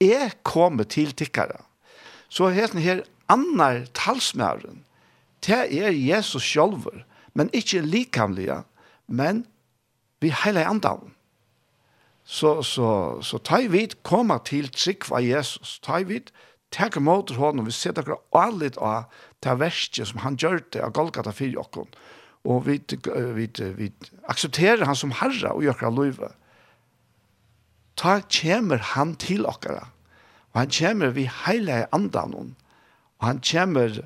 er 0.00 0.34
kommet 0.42 0.88
til 0.94 1.12
tikkere. 1.12 1.62
Så 2.28 2.48
heter 2.54 2.78
her 2.78 3.02
annar 3.28 3.84
talsmæren. 3.94 4.84
Det 5.46 5.68
er 5.84 5.90
Jesus 5.92 6.42
sjølver, 6.42 7.04
men 7.34 7.50
ikke 7.52 7.80
likamlige, 7.80 8.62
men 9.06 9.46
vi 10.20 10.32
heile 10.44 10.64
andan. 10.64 11.12
Så, 12.24 12.62
så, 12.62 13.20
så 13.20 13.38
ta 13.38 13.60
i 13.60 13.68
vidt 13.68 13.98
komme 14.02 14.38
til 14.48 14.70
trygg 14.72 15.10
av 15.12 15.20
Jesus, 15.22 15.78
ta 15.84 16.00
i 16.00 16.08
vid, 16.08 16.32
tek 16.72 16.96
imot 16.96 17.34
honom, 17.36 17.66
vi 17.68 17.74
ser 17.76 17.92
dere 17.94 18.16
allit 18.34 18.78
av 18.80 19.10
det 19.44 19.58
verste 19.60 20.06
som 20.08 20.22
han 20.24 20.38
gjør 20.40 20.62
det, 20.72 20.80
av 20.80 20.94
Golgata 20.96 21.32
4 21.32 21.60
og 21.60 21.84
og 22.44 22.66
vi, 22.66 22.76
vi, 22.76 23.46
vi, 23.48 23.48
vi 23.76 23.92
aksepterer 24.28 24.84
han 24.84 24.96
som 24.96 25.14
herre 25.16 25.54
og 25.54 25.62
gjør 25.64 25.78
det 25.80 25.92
livet 25.96 26.34
ta 27.96 28.20
kjemer 28.22 28.82
han 28.94 29.14
til 29.20 29.46
okkara. 29.46 29.88
Og 30.52 30.60
han 30.62 30.74
kjemer 30.74 31.14
vi 31.14 31.26
heile 31.26 31.84
andan 31.94 32.34
hon. 32.34 32.50
Og 33.20 33.28
han 33.28 33.40
kjemer 33.42 34.02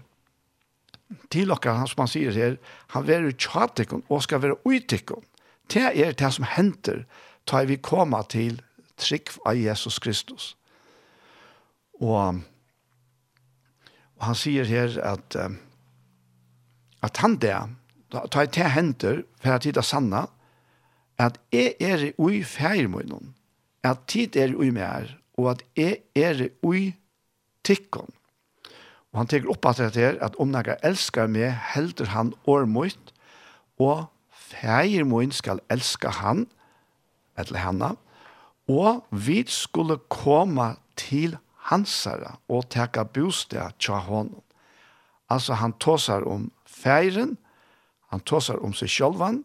til 1.32 1.52
okkara, 1.52 1.80
han 1.82 1.90
som 1.90 2.04
han 2.04 2.12
sier 2.12 2.36
her, 2.36 2.58
han 2.94 3.06
veru 3.08 3.32
tjatikon 3.32 4.04
og 4.08 4.24
skal 4.24 4.42
være 4.44 4.60
uitikon. 4.68 5.24
Det 5.68 5.90
er 5.92 6.14
det 6.16 6.32
som 6.32 6.46
henter, 6.48 7.04
ta 7.48 7.62
vi 7.68 7.76
koma 7.80 8.22
til 8.28 8.60
trygg 9.00 9.32
av 9.48 9.56
Jesus 9.56 9.98
Kristus. 10.00 10.54
Og, 12.00 12.40
og 14.18 14.24
han 14.24 14.38
sier 14.38 14.68
her 14.68 14.96
at, 15.04 15.36
at 17.04 17.22
han 17.22 17.36
der, 17.40 17.74
ta 18.08 18.44
i 18.44 18.52
te 18.52 18.68
henter, 18.72 19.22
for 19.40 19.56
at 19.56 19.66
tida 19.66 19.84
sanna, 19.84 20.26
at 21.18 21.38
jeg 21.52 21.74
er 21.80 22.08
i 22.08 22.12
ui 22.18 22.42
feir 22.46 22.88
at 23.84 24.06
tid 24.10 24.36
er 24.36 24.54
ui 24.56 24.70
mer, 24.74 25.10
og 25.38 25.50
at 25.54 25.62
jeg 25.76 26.02
er 26.16 26.48
ui 26.62 26.92
tikkon. 27.64 28.10
Og 29.12 29.22
han 29.22 29.30
teker 29.30 29.50
opp 29.52 29.66
at 29.70 29.80
det 29.94 30.04
er 30.04 30.18
at 30.24 30.36
om 30.42 30.52
jeg 30.54 30.78
elsker 30.84 31.30
meg, 31.30 31.54
helder 31.74 32.12
han 32.12 32.34
årmøyt, 32.46 33.12
og 33.78 34.08
feir 34.30 35.06
min 35.06 35.32
skal 35.32 35.62
elske 35.70 36.10
han, 36.20 36.46
eller 37.38 37.62
henne, 37.62 37.94
og 38.68 39.04
vi 39.10 39.44
skulle 39.48 39.96
komme 40.12 40.74
til 40.98 41.38
hansara 41.70 42.36
og 42.48 42.68
teka 42.72 43.04
bostad 43.04 43.78
tja 43.80 44.00
honom. 44.04 44.42
Altså 45.30 45.54
han 45.60 45.72
tåsar 45.80 46.24
om 46.28 46.50
feiren, 46.66 47.36
han 48.12 48.20
tåsar 48.20 48.60
om 48.64 48.74
seg 48.76 48.90
sjølvan, 48.92 49.42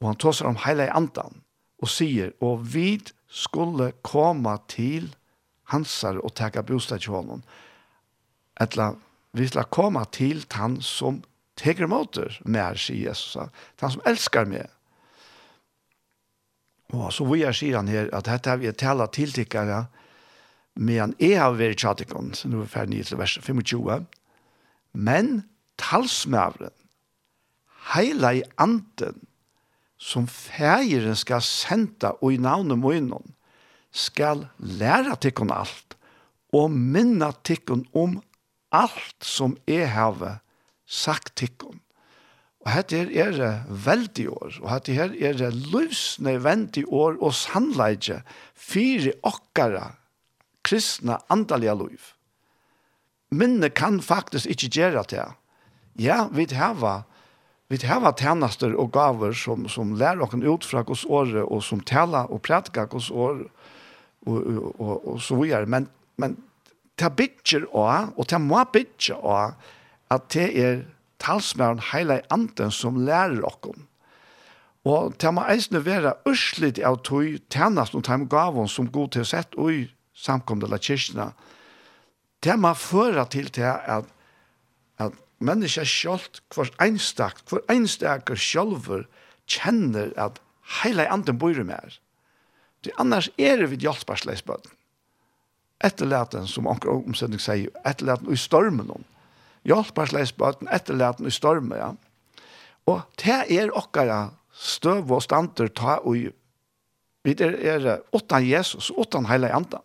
og 0.00 0.10
han 0.10 0.20
tåsar 0.20 0.48
om 0.48 0.60
heila 0.64 0.88
i 0.88 0.94
andan, 0.96 1.42
og 1.82 1.90
sier, 1.92 2.32
og 2.40 2.64
vid 2.74 3.12
skulle 3.28 3.92
komme 4.02 4.56
til 4.68 5.12
hansar 5.72 6.18
og 6.24 6.34
teka 6.36 6.62
bostad 6.64 7.04
til 7.04 7.16
honom. 7.18 7.42
Etla, 8.60 8.94
vi 9.36 9.46
skulle 9.46 9.68
komme 9.70 10.04
til 10.12 10.44
han 10.56 10.80
som 10.82 11.22
teker 11.58 11.90
måter 11.90 12.38
mer, 12.44 12.78
sier 12.78 13.10
Jesus. 13.10 13.36
Han 13.82 13.94
som 13.94 14.04
elskar 14.08 14.48
meg. 14.48 14.66
Og 16.96 17.12
så 17.12 17.26
vil 17.28 17.42
jeg 17.42 17.56
sier 17.58 17.76
han 17.76 17.90
her, 17.92 18.08
at 18.16 18.28
dette 18.30 18.48
har 18.48 18.60
vi 18.62 18.72
tala 18.72 19.08
tiltikkere, 19.12 19.84
men 20.78 21.12
jeg 21.20 21.36
har 21.36 21.56
vært 21.58 21.82
tjatikon, 21.82 22.32
så 22.38 22.48
nå 22.48 22.62
er 22.62 22.64
vi 22.64 22.72
ferdig 22.72 23.04
til 23.08 23.18
vers 23.20 23.34
25. 23.42 23.98
Men 24.94 25.42
talsmævren, 25.80 26.72
heila 27.92 28.32
i 28.38 28.44
anden, 28.62 29.20
som 29.98 30.28
fægeren 30.30 31.16
skal 31.18 31.42
senda 31.42 32.14
og 32.22 32.32
i 32.32 32.40
navnet 32.40 32.78
munnen, 32.78 33.34
skal 33.92 34.46
læra 34.58 35.16
tikkun 35.18 35.50
alt 35.52 35.96
og 36.54 36.70
minna 36.70 37.32
tikkun 37.44 37.84
om 37.96 38.18
alt 38.72 39.24
som 39.24 39.56
jeg 39.68 39.90
har 39.90 40.40
sagt 40.86 41.34
tikkun. 41.36 41.80
Og 42.66 42.74
dette 42.74 42.98
her 42.98 43.10
er 43.24 43.32
det 43.32 43.52
veldig 43.86 44.26
år, 44.28 44.58
og 44.60 44.70
dette 44.74 44.96
her 44.96 45.14
er 45.14 45.36
det 45.38 45.52
livsnødvendig 45.72 46.84
år 46.92 47.16
og 47.22 47.34
sannleidje 47.34 48.20
fire 48.54 49.14
okkara 49.22 49.92
kristna 50.66 51.20
andalige 51.32 51.76
liv. 51.78 52.00
Minne 53.30 53.70
kan 53.70 54.00
faktisk 54.02 54.46
ikke 54.46 54.68
gjøre 54.68 55.04
det. 55.10 55.24
Ja, 56.00 56.26
vi 56.32 56.46
har 56.52 56.74
Vi 57.68 57.76
har 57.84 58.12
tjenester 58.16 58.72
og 58.80 58.92
gaver 58.92 59.34
som, 59.36 59.66
som 59.68 59.92
lærer 60.00 60.22
oss 60.24 60.34
ut 60.34 60.64
fra 60.64 60.82
hos 60.88 61.04
året, 61.04 61.44
og 61.44 61.62
som 61.62 61.80
taler 61.80 62.30
og 62.32 62.40
prater 62.42 62.88
hos 62.92 63.10
året, 63.10 63.46
og, 64.26 64.36
og, 64.36 64.80
og, 64.80 65.08
og 65.12 65.20
så 65.20 65.36
videre. 65.36 65.66
Men, 65.66 65.88
men 66.16 66.38
det 66.98 67.12
bygger 67.16 67.68
også, 67.68 68.14
og 68.16 68.30
det 68.30 68.40
må 68.40 68.64
bygge 68.72 69.16
også, 69.16 69.54
at 70.10 70.32
det 70.32 70.48
er 70.64 70.80
talsmæren 71.20 71.80
hele 71.92 72.22
anden 72.32 72.70
som 72.70 73.04
lærer 73.04 73.44
oss. 73.44 73.76
Og 74.88 75.14
det 75.20 75.34
må 75.34 75.44
eisne 75.50 75.84
være 75.84 76.14
ørsligt 76.28 76.78
av 76.80 77.02
tog 77.04 77.36
tjenest 77.52 77.94
og 77.94 78.04
tog 78.06 78.28
gavon 78.30 78.68
som 78.68 78.88
god 78.88 79.10
til 79.12 79.26
sett 79.26 79.58
og 79.60 79.84
samkomne 80.16 80.64
eller 80.64 80.80
kyrkene. 80.80 81.32
Det 82.40 82.54
må 82.56 82.72
føre 82.74 83.26
til 83.28 83.50
til 83.52 83.68
at 83.68 84.08
menneska 85.38 85.84
sjálft, 85.86 86.42
hver 86.54 86.70
einstakt, 86.82 87.46
hver 87.50 87.62
einstakur 87.70 88.38
sjálfur 88.38 89.06
kjenner 89.48 90.12
at 90.18 90.40
heila 90.82 91.06
i 91.06 91.12
anden 91.12 91.38
bor 91.38 91.58
med. 91.64 91.98
Det 92.84 92.94
annars 92.98 93.30
er 93.38 93.58
det 93.58 93.70
vid 93.72 93.86
hjelpsbarsleisbøten. 93.86 94.74
Etterlaten, 95.84 96.46
som 96.50 96.66
anker 96.66 96.90
omsetning 96.90 97.40
sier, 97.42 97.70
etterlaten 97.86 98.32
i 98.34 98.38
stormen 98.38 98.90
om. 98.90 99.04
Hjelparsleis 99.66 100.32
bøtten, 100.32 100.70
etterlaten 100.72 101.26
i 101.28 101.34
stormen, 101.34 101.76
ja. 101.78 101.92
Og 102.88 103.02
det 103.20 103.40
er 103.52 103.72
okkara 103.76 104.30
støv 104.54 105.10
og 105.12 105.22
stander 105.22 105.68
ta 105.68 105.98
og 106.02 106.30
vi 107.26 107.34
er, 107.34 107.58
er 107.60 107.88
åttan 108.14 108.46
Jesus, 108.46 108.90
åttan 108.96 109.26
heila 109.28 109.50
andan. 109.52 109.84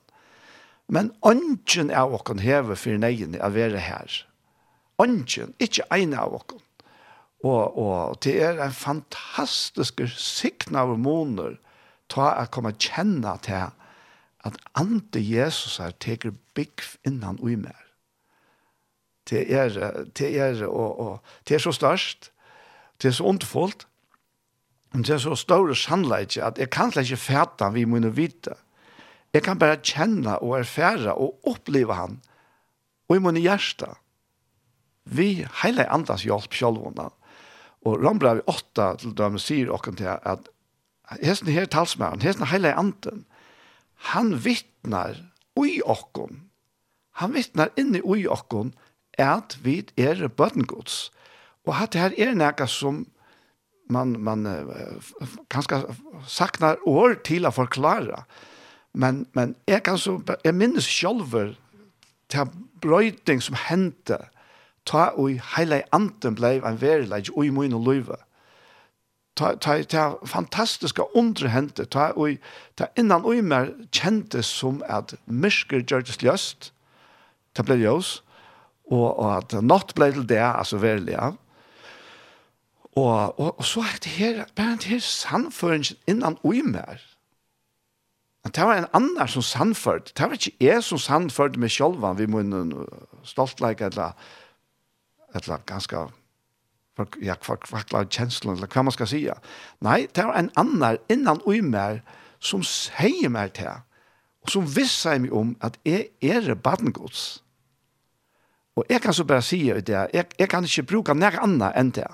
Men 0.87 1.11
ønsken 1.25 1.89
er 1.91 2.13
okkara 2.13 2.41
hever 2.43 2.79
for 2.79 3.01
negene 3.01 3.41
av 3.43 3.57
være 3.57 3.81
her 3.81 4.21
ånden, 5.03 5.53
ikke 5.59 5.87
ene 5.93 6.21
av 6.23 6.39
oss. 6.39 6.55
Og, 7.43 7.77
og 7.77 8.19
det 8.23 8.37
er 8.39 8.61
en 8.63 8.75
fantastisk 8.75 9.99
sikten 10.15 10.79
av 10.79 10.95
måneder 10.95 11.57
ta 12.11 12.29
å 12.39 12.49
komme 12.53 12.75
kjenne 12.79 13.35
til 13.43 13.71
at 14.43 14.59
ante 14.79 15.21
Jesus 15.23 15.79
her 15.81 15.95
teker 16.03 16.35
bygg 16.55 16.83
innan 17.07 17.39
ui 17.43 17.55
mer. 17.59 17.79
Det 19.29 19.45
er, 19.55 19.75
det 20.19 20.33
er, 20.35 20.65
og, 20.67 20.99
og, 20.99 21.35
det 21.47 21.55
er 21.55 21.63
så 21.63 21.71
størst, 21.75 22.29
det 22.99 23.09
er 23.09 23.15
så 23.15 23.27
ondfullt, 23.31 23.85
men 24.93 25.05
det 25.07 25.15
er 25.15 25.23
så 25.23 25.35
større 25.39 25.75
sannleik 25.79 26.35
at 26.37 26.59
jeg 26.59 26.69
kan 26.75 26.91
ikke 26.91 27.17
fæta 27.17 27.71
vi 27.73 27.85
må 27.89 28.03
vite. 28.13 28.57
Jeg 29.33 29.41
kan 29.47 29.57
bare 29.57 29.79
kjenne 29.81 30.37
og 30.43 30.59
erfære 30.59 31.15
og 31.15 31.39
oppleve 31.49 31.95
han, 31.97 32.19
og 33.09 33.15
i 33.15 33.23
min 33.23 33.41
hjerte 33.41 33.89
vi 35.05 35.45
hele 35.63 35.85
andas 35.91 36.23
hjelp 36.27 36.53
sjølvånda. 36.55 37.09
Og 37.83 38.03
Rambrev 38.03 38.41
8 38.47 38.87
til 39.01 39.15
dem 39.17 39.37
sier 39.41 39.71
okken 39.73 39.97
til 39.99 40.11
at 40.13 40.47
hesten 41.21 41.51
her 41.51 41.67
talsmæren, 41.67 42.23
hesten 42.23 42.47
hele 42.47 42.73
anden, 42.79 43.25
han 44.13 44.33
vittnar 44.45 45.19
ui 45.59 45.81
okken, 45.85 46.45
han 47.19 47.33
vittnar 47.35 47.73
inni 47.77 48.01
ui 48.03 48.25
okken, 48.27 48.73
at 49.19 49.57
vi 49.63 49.83
er 49.97 50.27
bøtengods. 50.27 51.11
Og 51.67 51.75
at 51.81 51.93
det 51.93 52.01
her 52.01 52.15
er 52.17 52.33
nekka 52.35 52.65
som 52.67 53.05
man, 53.91 54.15
man 54.19 54.47
kanskje 55.53 55.83
saknar 56.27 56.81
år 56.87 57.19
til 57.27 57.45
å 57.45 57.53
forklare. 57.53 58.23
Men, 58.93 59.25
men 59.33 59.55
jeg, 59.67 59.83
kan 59.85 59.97
så, 59.97 60.17
jeg 60.43 60.55
minnes 60.57 60.87
sjølver 60.87 61.53
til 62.31 62.49
brøyting 62.81 63.41
som 63.43 63.57
hendte 63.67 64.19
ta 64.85 65.09
og 65.17 65.39
heile 65.55 65.83
anten 65.95 66.35
blei 66.35 66.57
en 66.59 66.79
verileg 66.81 67.31
og 67.35 67.45
i 67.45 67.51
mun 67.53 67.75
og 67.77 67.87
løyve. 67.87 68.19
Ta, 69.35 69.55
ta, 69.57 69.79
ta 69.89 70.03
fantastiska 70.29 71.07
undre 71.17 71.49
hente, 71.49 71.87
ta, 71.89 72.11
og, 72.13 72.37
ta 72.77 72.91
innan 72.99 73.25
og 73.25 73.41
mer 73.43 73.71
kjente 73.89 74.43
som 74.45 74.83
at 74.85 75.15
myrker 75.25 75.81
gjørtes 75.81 76.21
løst, 76.21 76.69
ta 77.57 77.65
blei 77.65 77.79
ljøs, 77.81 78.19
og, 78.91 79.07
og 79.07 79.31
at 79.39 79.55
natt 79.63 79.95
blei 79.97 80.11
til 80.13 80.27
det, 80.29 80.43
altså 80.43 80.77
verilig, 80.77 81.15
ja. 81.15 81.31
Og, 82.93 83.39
og, 83.39 83.57
og 83.57 83.65
så 83.65 83.81
er 83.81 83.97
det 84.05 84.13
her, 84.19 84.43
bare 84.53 84.77
det 84.77 84.91
her 84.91 85.01
sannføringen 85.01 85.97
innan 86.05 86.37
ui 86.45 86.61
mer, 86.61 87.01
Men 88.43 88.51
det 88.51 88.63
var 88.63 88.77
en 88.77 88.91
annan 88.93 89.27
som 89.27 89.41
sannførte. 89.41 90.11
Det 90.17 90.25
var 90.25 90.33
ikke 90.35 90.57
jeg 90.59 90.83
som 90.83 90.99
sannførte 90.99 91.59
meg 91.59 91.71
selv, 91.71 92.03
vi 92.17 92.25
munnen 92.27 92.73
stoltleik 93.23 93.81
eller 93.81 94.11
eller 95.33 95.59
ganska 95.65 96.09
för 96.95 97.07
jag 97.21 97.39
kvakla 97.39 98.05
kjenslen, 98.05 98.57
eller 98.57 98.67
hva 98.67 98.83
man 98.83 98.91
skal 98.91 99.07
säga. 99.07 99.37
Nej, 99.79 100.07
det 100.13 100.23
var 100.23 100.33
en 100.33 100.51
annan 100.53 100.97
innan 101.09 101.41
och 101.41 101.63
mer 101.63 102.03
som 102.39 102.63
säger 102.63 103.29
mer 103.29 103.47
till 103.47 103.81
og 104.43 104.51
som 104.51 104.67
visser 104.67 105.21
meg 105.23 105.33
om 105.33 105.55
at 105.63 105.79
jeg 105.87 106.11
er 106.21 106.53
badengods. 106.55 107.39
Og 108.75 108.85
jeg 108.89 109.01
kan 109.01 109.13
så 109.13 109.23
bare 109.23 109.45
si 109.45 109.61
det, 109.69 109.89
jeg, 109.89 110.25
jeg 110.39 110.49
kan 110.49 110.65
ikke 110.65 110.87
bruke 110.89 111.15
nær 111.15 111.37
annet 111.43 111.77
enn 111.79 111.91
det. 111.95 112.09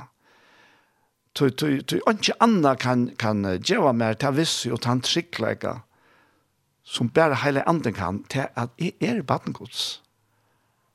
Tøy, 1.38 1.50
tøy, 1.50 1.80
tøy, 1.88 2.02
ikke 2.04 2.36
annet 2.44 2.82
kan, 2.82 3.08
kan 3.20 3.46
gjøre 3.64 3.94
mer 3.96 4.18
til 4.20 4.36
visse 4.36 4.72
og 4.74 4.82
ta 4.84 4.94
en 4.98 5.06
trygglegge 5.06 5.78
som 6.84 7.10
bare 7.14 7.38
hele 7.46 7.64
anden 7.70 7.94
kan 7.94 8.24
til 8.30 8.50
at 8.58 8.74
jeg 8.82 8.98
er 9.02 9.22
badengods. 9.24 10.02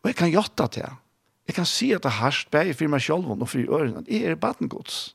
Og 0.03 0.11
jeg 0.11 0.19
kan 0.21 0.31
gjøre 0.31 0.53
det 0.59 0.71
til. 0.77 1.01
Jeg 1.49 1.59
kan 1.59 1.69
si 1.69 1.91
at 1.93 2.05
det 2.05 2.17
harst 2.21 2.51
bare 2.51 2.75
for 2.77 2.89
meg 2.89 3.03
selv 3.05 3.29
og 3.29 3.49
for 3.49 3.61
ørene. 3.61 4.05
Jeg 4.09 4.31
er 4.33 4.41
badengods. 4.41 5.15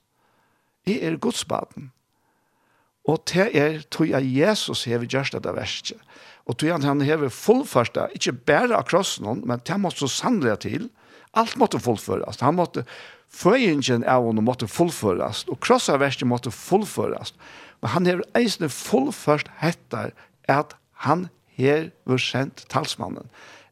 Jeg 0.87 1.01
er 1.03 1.17
godsbaden. 1.17 1.91
Og 3.09 3.23
det 3.31 3.47
er 3.57 3.81
tog 3.89 4.09
jeg 4.09 4.33
Jesus 4.37 4.83
hever 4.85 5.09
gjørst 5.09 5.37
det 5.41 5.55
verste. 5.55 5.95
Og 6.45 6.57
tog 6.57 6.75
at 6.75 6.85
han 6.85 7.01
hever 7.01 7.29
fullførst 7.33 7.95
det, 7.95 8.09
ikke 8.17 8.33
bare 8.33 8.77
av 8.77 8.85
krossen, 8.89 9.43
men 9.45 9.61
det 9.65 9.77
måtte 9.81 10.03
så 10.05 10.09
sannlega 10.09 10.57
til. 10.61 10.89
Alt 11.37 11.57
måtte 11.61 11.81
fullføres. 11.81 12.41
Han 12.41 12.57
måtte, 12.57 12.85
føyingen 13.29 14.05
av 14.09 14.25
henne 14.25 14.41
måtte 14.45 14.69
fullføres, 14.69 15.45
og 15.49 15.59
krossa 15.61 15.97
verset 16.01 16.29
måtte 16.29 16.53
fullføres. 16.53 17.33
Men 17.81 17.93
han 17.93 18.09
hever 18.09 18.25
eisne 18.37 18.69
fullførst 18.73 19.49
hettar 19.61 20.13
at 20.49 20.73
han 21.05 21.29
her 21.59 21.89
var 22.09 22.21
sendt 22.21 22.65
talsmannen 22.71 23.29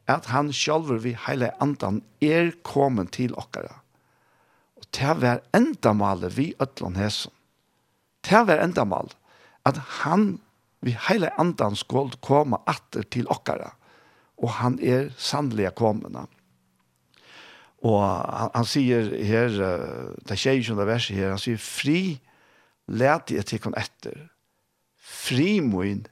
at 0.08 0.30
han 0.32 0.52
sjálfur 0.54 1.02
vi 1.04 1.14
heile 1.26 1.52
andan 1.62 2.00
er 2.24 2.52
kommet 2.66 3.12
til 3.18 3.34
okkara. 3.36 3.80
Og 4.78 4.86
til 4.94 5.12
å 5.12 5.18
være 5.20 5.44
enda 5.56 5.92
malet 5.96 6.36
vi 6.36 6.52
øtlån 6.62 6.96
hæsen. 6.98 7.34
Til 8.24 8.40
å 8.40 8.46
være 8.48 8.64
enda 8.64 8.84
endamal 8.84 9.12
at 9.68 9.80
han 10.02 10.38
vi 10.80 10.94
hele 11.08 11.30
andan 11.42 11.76
skal 11.76 12.12
komme 12.22 12.60
atter 12.70 13.02
til 13.10 13.26
okkara. 13.32 13.72
Og 14.38 14.52
han 14.60 14.78
er 14.78 15.10
sannelig 15.18 15.72
komna. 15.78 16.28
Og 17.82 17.98
han, 18.02 18.52
han 18.54 18.66
sier 18.66 19.10
her, 19.26 19.50
det 19.50 20.34
er 20.34 20.38
ikke 20.38 20.70
som 20.70 20.78
det 20.78 20.86
verset 20.88 21.18
her, 21.18 21.34
han 21.34 21.42
sier, 21.42 21.58
fri 21.58 22.18
let 22.88 23.34
jeg 23.34 23.46
tikkun 23.46 23.76
etter. 23.78 24.28
Fri 24.98 25.58
moin 25.64 26.04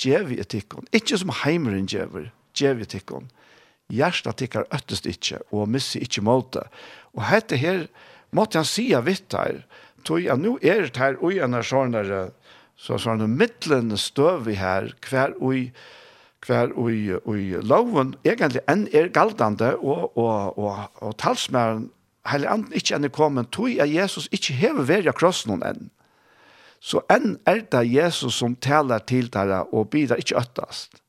djev 0.00 0.32
jeg 0.34 0.48
tikkun. 0.54 0.86
Ikke 0.94 1.18
som 1.18 1.32
heimeren 1.42 1.86
djever, 1.90 2.30
djev 2.58 2.82
jeg 2.82 2.92
tikkun 2.96 3.28
hjertet 3.92 4.40
tikkar 4.40 4.66
øttest 4.72 5.06
och 5.06 5.62
og 5.62 5.68
inte 5.68 5.98
ikkje 6.00 6.22
måte. 6.22 6.62
Og 7.14 7.22
hette 7.24 7.56
her, 7.56 7.88
måtte 8.30 8.58
han 8.58 8.64
sia 8.64 9.00
vitt 9.00 9.32
her, 9.32 9.64
tog 10.04 10.20
jeg, 10.20 10.36
nå 10.38 10.58
er 10.62 10.88
det 10.88 10.96
her, 10.96 11.16
og 11.20 11.32
en 11.32 11.54
er 11.54 11.62
sånne, 11.62 12.30
så 12.76 12.98
sånne 12.98 13.28
midlene 13.28 13.96
støv 13.96 14.46
vi 14.46 14.54
her, 14.54 14.94
hver 15.10 15.34
og 15.40 15.70
hver 16.46 16.72
og, 16.74 16.90
i 17.38 17.58
loven 17.62 18.14
egentlig 18.26 18.62
enn 18.70 18.86
er 18.92 19.10
galdande 19.14 19.74
og, 19.78 20.16
og, 20.18 20.58
og, 20.58 20.80
og 21.02 21.16
talsmæren 21.22 21.90
heller 22.26 22.54
anden 22.54 22.74
ikke 22.78 22.96
enn 22.96 23.06
er 23.06 23.14
kommet 23.14 23.52
tog 23.54 23.78
at 23.82 23.90
Jesus 23.90 24.28
ikke 24.34 24.56
hever 24.58 24.88
verja 24.88 25.14
kross 25.14 25.44
noen 25.46 25.62
enn 25.66 25.90
så 26.82 27.04
enn 27.12 27.36
er 27.46 27.62
det 27.70 27.84
Jesus 27.92 28.40
som 28.42 28.56
taler 28.58 29.04
til 29.06 29.30
dere 29.30 29.62
og 29.70 29.90
bidrar 29.94 30.22
ikke 30.22 30.40
øttast 30.42 31.01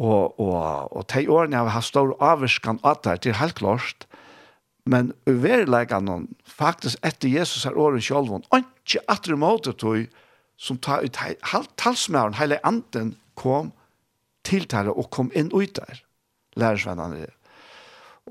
Og, 0.00 0.40
og, 0.40 0.92
og 0.96 1.04
de 1.12 1.26
årene 1.28 1.60
har 1.60 1.74
haft 1.74 1.92
stor 1.92 2.14
avvirskan 2.24 2.80
av 2.82 3.02
det, 3.04 3.18
det 3.24 3.34
er 3.34 3.42
helt 3.42 3.58
klart. 3.60 4.06
Men 4.88 5.12
uverleggene, 5.28 6.22
faktisk 6.48 6.98
etter 7.04 7.28
Jesus 7.28 7.66
er 7.68 7.76
året 7.76 8.04
selv, 8.04 8.32
og 8.32 8.62
ikke 8.62 9.02
etter 9.12 9.36
måte 9.36 9.74
tog, 9.76 10.08
som 10.60 10.78
ta 10.80 11.00
ut 11.04 11.18
talsmæren, 11.80 12.36
hele 12.40 12.60
anden, 12.66 13.14
kom 13.36 13.72
til 14.44 14.66
der 14.70 14.90
og 14.92 15.10
kom 15.12 15.30
inn 15.36 15.52
ut 15.52 15.76
der, 15.76 16.00
lærersvennerne 16.56 17.22
det. 17.22 17.34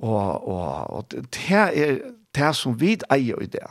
Og, 0.02 0.48
og, 0.48 0.90
og 0.90 1.12
det 1.12 1.50
er 1.50 1.98
det 2.36 2.52
som 2.56 2.78
vi 2.80 2.96
eier 3.12 3.42
i 3.42 3.50
det. 3.50 3.66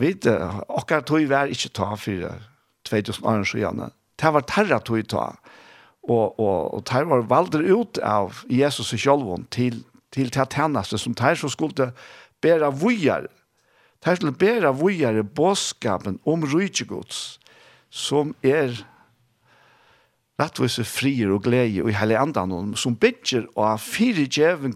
Vi, 0.00 0.12
akkurat 0.28 1.06
tog 1.06 1.28
var 1.28 1.52
ikke 1.52 1.72
ta 1.72 1.94
for 1.94 2.36
2000 2.88 3.26
år 3.28 3.44
siden. 3.44 3.82
Det 4.20 4.32
var 4.34 4.44
terra 4.48 4.80
tog 4.80 5.08
ta 5.08 5.32
og, 6.02 6.40
og, 6.40 6.74
og 6.74 6.84
der 6.90 7.06
var 7.06 7.26
valder 7.30 7.62
ut 7.62 7.98
av 8.02 8.42
Jesus 8.50 8.92
og 8.92 9.02
sjølven 9.02 9.46
til, 9.54 9.82
til 10.10 10.30
til 10.34 10.50
tjeneste 10.50 10.98
som 10.98 11.14
tær 11.14 11.38
så 11.38 11.50
skulle 11.52 11.92
bæra 12.42 12.70
vujar. 12.70 13.28
Der 14.04 14.14
skulle 14.14 14.34
bæra 14.34 14.72
vujar 14.74 15.22
båskapen 15.22 16.18
om 16.26 16.42
rydgjegods 16.42 17.38
som 17.90 18.34
er 18.42 18.74
rettvise 20.40 20.84
frier 20.84 21.30
og 21.30 21.44
glede 21.44 21.84
og 21.84 21.90
i 21.92 21.96
hele 21.96 22.18
andan 22.18 22.74
som 22.76 22.96
bygger 22.96 23.46
av 23.56 23.78
fire 23.78 24.26
djeving 24.26 24.74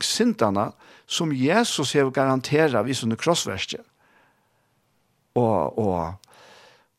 som 1.06 1.32
Jesus 1.32 1.92
har 1.92 2.10
garanteret 2.10 2.86
vi 2.86 2.94
som 2.94 3.16
krossverste. 3.16 3.78
Og, 5.34 5.78
og, 5.78 6.14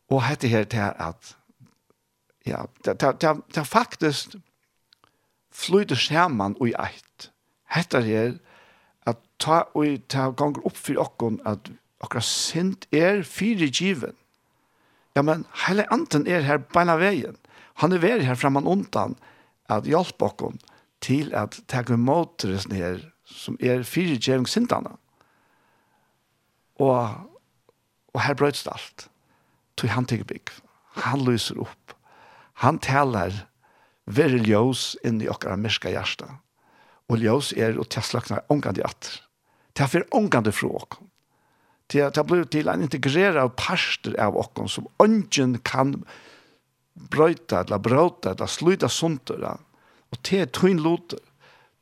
og 0.10 0.24
hette 0.24 0.48
her 0.48 0.64
til 0.64 0.80
at 0.80 1.37
Ja, 2.48 2.64
det 2.86 3.04
er 3.04 3.64
faktisk 3.68 4.38
flyter 5.58 5.96
sammen 6.00 6.56
og 6.60 6.70
i 6.70 6.76
eit. 6.80 7.32
Hette 7.74 8.02
her, 8.06 8.38
at 9.08 9.20
ta 9.42 9.64
og 9.76 10.04
ta 10.12 10.30
ganger 10.32 10.66
opp 10.68 10.78
for 10.78 11.02
okken 11.02 11.42
at 11.48 11.72
okkar 12.04 12.24
sint 12.24 12.88
er 12.94 13.24
fire 13.26 13.70
given. 13.74 14.16
Ja, 15.18 15.24
men 15.26 15.46
hele 15.66 15.88
anten 15.94 16.28
er 16.30 16.46
her 16.46 16.62
beina 16.62 16.98
veien. 17.02 17.38
Han 17.82 17.94
er 17.94 18.02
veri 18.04 18.26
her 18.28 18.38
framan 18.38 18.70
undan 18.70 19.16
at 19.70 19.90
hjelpe 19.90 20.30
okkon 20.30 20.60
til 21.02 21.34
at 21.36 21.60
takke 21.70 21.98
motorisen 21.98 22.76
her 22.78 23.02
som 23.26 23.58
er 23.60 23.84
fire 23.84 24.18
given 24.22 24.46
sintana. 24.46 24.96
Og, 26.78 27.10
og 28.14 28.22
her 28.22 28.38
brøyts 28.38 28.64
det 28.64 28.74
alt. 28.74 29.08
Tog 29.78 29.90
han 29.90 30.06
til 30.06 30.24
bygg. 30.26 30.54
Han 31.04 31.26
lyser 31.26 31.60
opp. 31.62 31.97
Han 32.64 32.80
taler 32.82 33.46
veri 34.08 34.40
ljós 34.48 34.96
inn 35.06 35.22
i 35.22 35.30
okkara 35.30 35.58
myrska 35.60 35.92
hjärsta. 35.94 36.40
Og 37.08 37.22
ljós 37.22 37.54
er 37.56 37.78
og 37.80 37.90
tesslaknar 37.94 38.46
ongandi 38.50 38.84
atter. 38.84 39.22
Det 39.78 40.04
ongandi 40.12 40.52
fru 40.52 40.70
okkom. 40.74 41.08
Til 41.88 42.00
at 42.00 42.16
Det 42.16 42.26
blir 42.26 42.44
til 42.44 42.68
en 42.68 42.82
integrerad 42.82 43.56
parster 43.56 44.16
av 44.20 44.36
okkom 44.36 44.68
som 44.68 44.88
ånden 45.00 45.60
kan 45.64 46.04
brøyta, 47.10 47.64
eller 47.64 47.78
brøyta, 47.78 48.32
eller 48.32 48.46
sluta 48.46 48.88
sunter. 48.88 49.60
Og 50.12 50.24
til 50.24 50.40
er 50.40 50.46
tøyn 50.46 50.80
loter. 50.80 51.20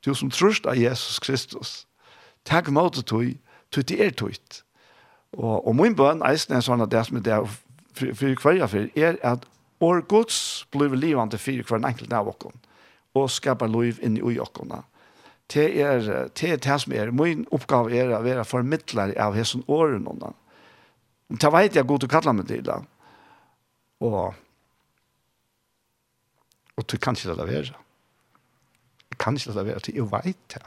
Du 0.05 0.13
som 0.13 0.29
trøst 0.29 0.65
av 0.65 0.77
Jesus 0.77 1.19
Kristus. 1.19 1.88
Takk 2.45 2.69
måte 2.69 3.01
tøy, 3.01 3.38
tøy 3.71 3.81
til 3.81 4.01
er 4.01 4.11
tøyt. 4.11 4.61
Og, 5.33 5.67
og 5.67 5.75
min 5.75 5.95
bøn 5.95 6.21
eisen 6.27 6.53
er 6.53 6.61
sånn 6.61 6.83
at 6.83 6.91
det 6.91 7.05
som 7.07 7.17
er 7.17 7.25
det 7.25 7.39
for, 7.95 8.13
for 8.13 8.41
hver 8.43 8.67
for 8.67 8.99
er 8.99 9.17
at 9.23 9.47
Or 9.79 10.01
Guds 10.01 10.65
blir 10.71 10.95
livande 10.95 11.38
for 11.41 11.63
hver 11.67 11.88
enkelt 11.88 12.13
av 12.13 12.29
okken, 12.31 12.55
og 13.15 13.31
skapar 13.31 13.71
liv 13.71 13.99
inn 14.03 14.17
i 14.17 14.39
okken. 14.39 14.71
Det 15.51 15.67
er 15.81 16.01
det, 16.33 16.49
er 16.49 16.57
det 16.57 16.79
som 16.81 16.93
er, 16.95 17.11
min 17.11 17.45
oppgave 17.53 17.93
er 17.93 18.13
å 18.15 18.23
være 18.25 18.47
formidler 18.47 19.13
av 19.21 19.35
hessen 19.38 19.63
åren 19.67 20.07
unna. 20.09 20.33
Det 21.29 21.51
vet 21.53 21.75
jeg 21.75 21.88
godt 21.89 22.05
å 22.05 22.11
kalle 22.11 22.33
meg 22.38 22.47
til 22.49 22.63
da. 22.65 22.79
Og, 24.05 24.35
og 26.75 26.88
du 26.88 26.97
kan 27.01 27.17
ikke 27.17 27.33
la 27.33 27.39
det 27.41 27.49
være. 27.51 27.75
Jeg 29.11 29.19
kan 29.21 29.38
ikke 29.38 29.51
la 29.51 29.59
det 29.59 29.69
være 29.69 29.85
til 29.85 29.99
jeg 29.99 30.09
vet 30.11 30.41
det. 30.55 30.63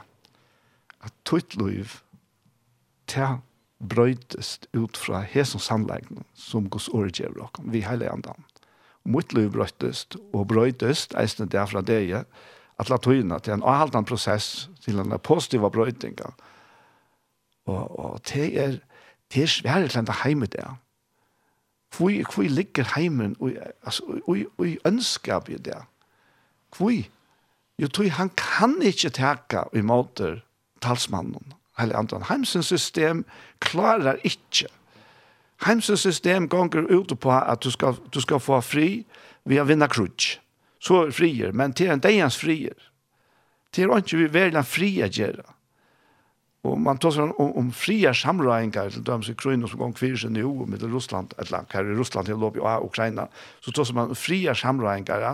At 0.99 1.15
tøyt 1.27 1.55
liv, 1.59 1.99
det 3.11 3.29
brøytest 3.79 4.67
ut 4.75 4.97
fra 4.99 5.21
hessen 5.23 5.61
sannleggen 5.63 6.25
som 6.35 6.67
Guds 6.71 6.89
året 6.91 7.19
gjør 7.19 7.37
dere. 7.37 7.67
vi 7.71 7.83
heilig 7.85 8.09
andan 8.11 8.43
mitt 9.09 9.33
liv 9.33 9.51
brøttest 9.53 10.17
og 10.33 10.47
brøytest, 10.51 11.15
eisen 11.19 11.49
det 11.49 11.65
fra 11.71 11.81
deg, 11.85 12.13
at 12.79 12.91
la 12.91 12.97
tøyene 13.01 13.39
til 13.43 13.57
en 13.57 13.65
avhaltan 13.65 14.07
prosess 14.07 14.69
til 14.85 15.01
en 15.01 15.17
positiv 15.23 15.65
brøyting. 15.73 16.19
Og, 17.65 17.99
og 17.99 18.21
det 18.29 18.47
er, 18.57 18.77
det 19.33 19.43
er 19.43 19.51
svære 19.51 19.87
til 19.87 20.03
en 20.03 20.13
heime 20.23 20.45
det. 20.45 20.65
Hvor, 21.97 22.33
hvor 22.33 22.43
ligger 22.43 22.91
heimen 22.95 23.35
og, 23.39 23.51
altså, 23.83 24.03
og, 24.05 24.19
og, 24.27 24.37
og 24.57 24.67
ønsker 24.85 25.39
vi 25.47 25.57
det? 25.57 25.79
Hvor? 26.77 26.93
Jo, 27.79 27.87
tøy, 27.87 28.09
han 28.11 28.29
kan 28.37 28.75
ikke 28.83 29.09
teka 29.15 29.63
i 29.73 29.81
måter 29.81 30.41
talsmannen. 30.83 31.53
Eller 31.79 31.97
andre, 31.97 32.21
heimsens 32.29 32.67
system 32.67 33.23
klarer 33.63 34.19
ikke 34.27 34.67
Heimsens 35.65 36.01
system 36.01 36.47
gonger 36.47 36.87
ut 36.87 37.11
på 37.19 37.31
at 37.31 37.63
du 37.63 37.71
skal, 37.71 37.97
du 38.13 38.21
skal 38.21 38.39
få 38.39 38.61
fri 38.63 38.89
ved 39.43 39.59
å 39.59 39.67
vinne 39.67 39.89
krutsk. 39.91 40.39
Så 40.79 41.01
er 41.03 41.11
frier, 41.11 41.51
men 41.51 41.73
til 41.75 41.91
en 41.91 41.99
degens 41.99 42.37
frier. 42.39 42.75
Til 43.75 43.91
er 43.91 43.99
ikke 43.99 44.21
vi 44.21 44.27
velger 44.31 44.63
frie 44.63 45.09
gjøre. 45.11 45.43
Og 46.63 46.79
man 46.79 46.99
tar 46.99 47.11
seg 47.15 47.33
om, 47.39 47.51
om 47.59 47.71
frie 47.75 48.11
samrøyngar, 48.15 48.93
til 48.95 49.03
dem 49.07 49.23
som 49.23 49.35
krøyner 49.39 49.71
som 49.71 49.79
gong 49.79 49.95
fyrir 49.95 50.19
seg 50.19 50.31
nå 50.35 50.67
med 50.67 50.83
Russland, 50.91 51.35
et 51.37 51.47
eller 51.47 51.67
her 51.71 51.91
i 51.91 51.95
Russland 51.95 52.27
til 52.27 52.39
Lobby 52.39 52.63
og 52.63 52.87
Ukraina, 52.87 53.27
så 53.63 53.71
tar 53.75 53.91
man 53.95 54.15
frie 54.15 54.55
samrøyngar, 54.55 55.27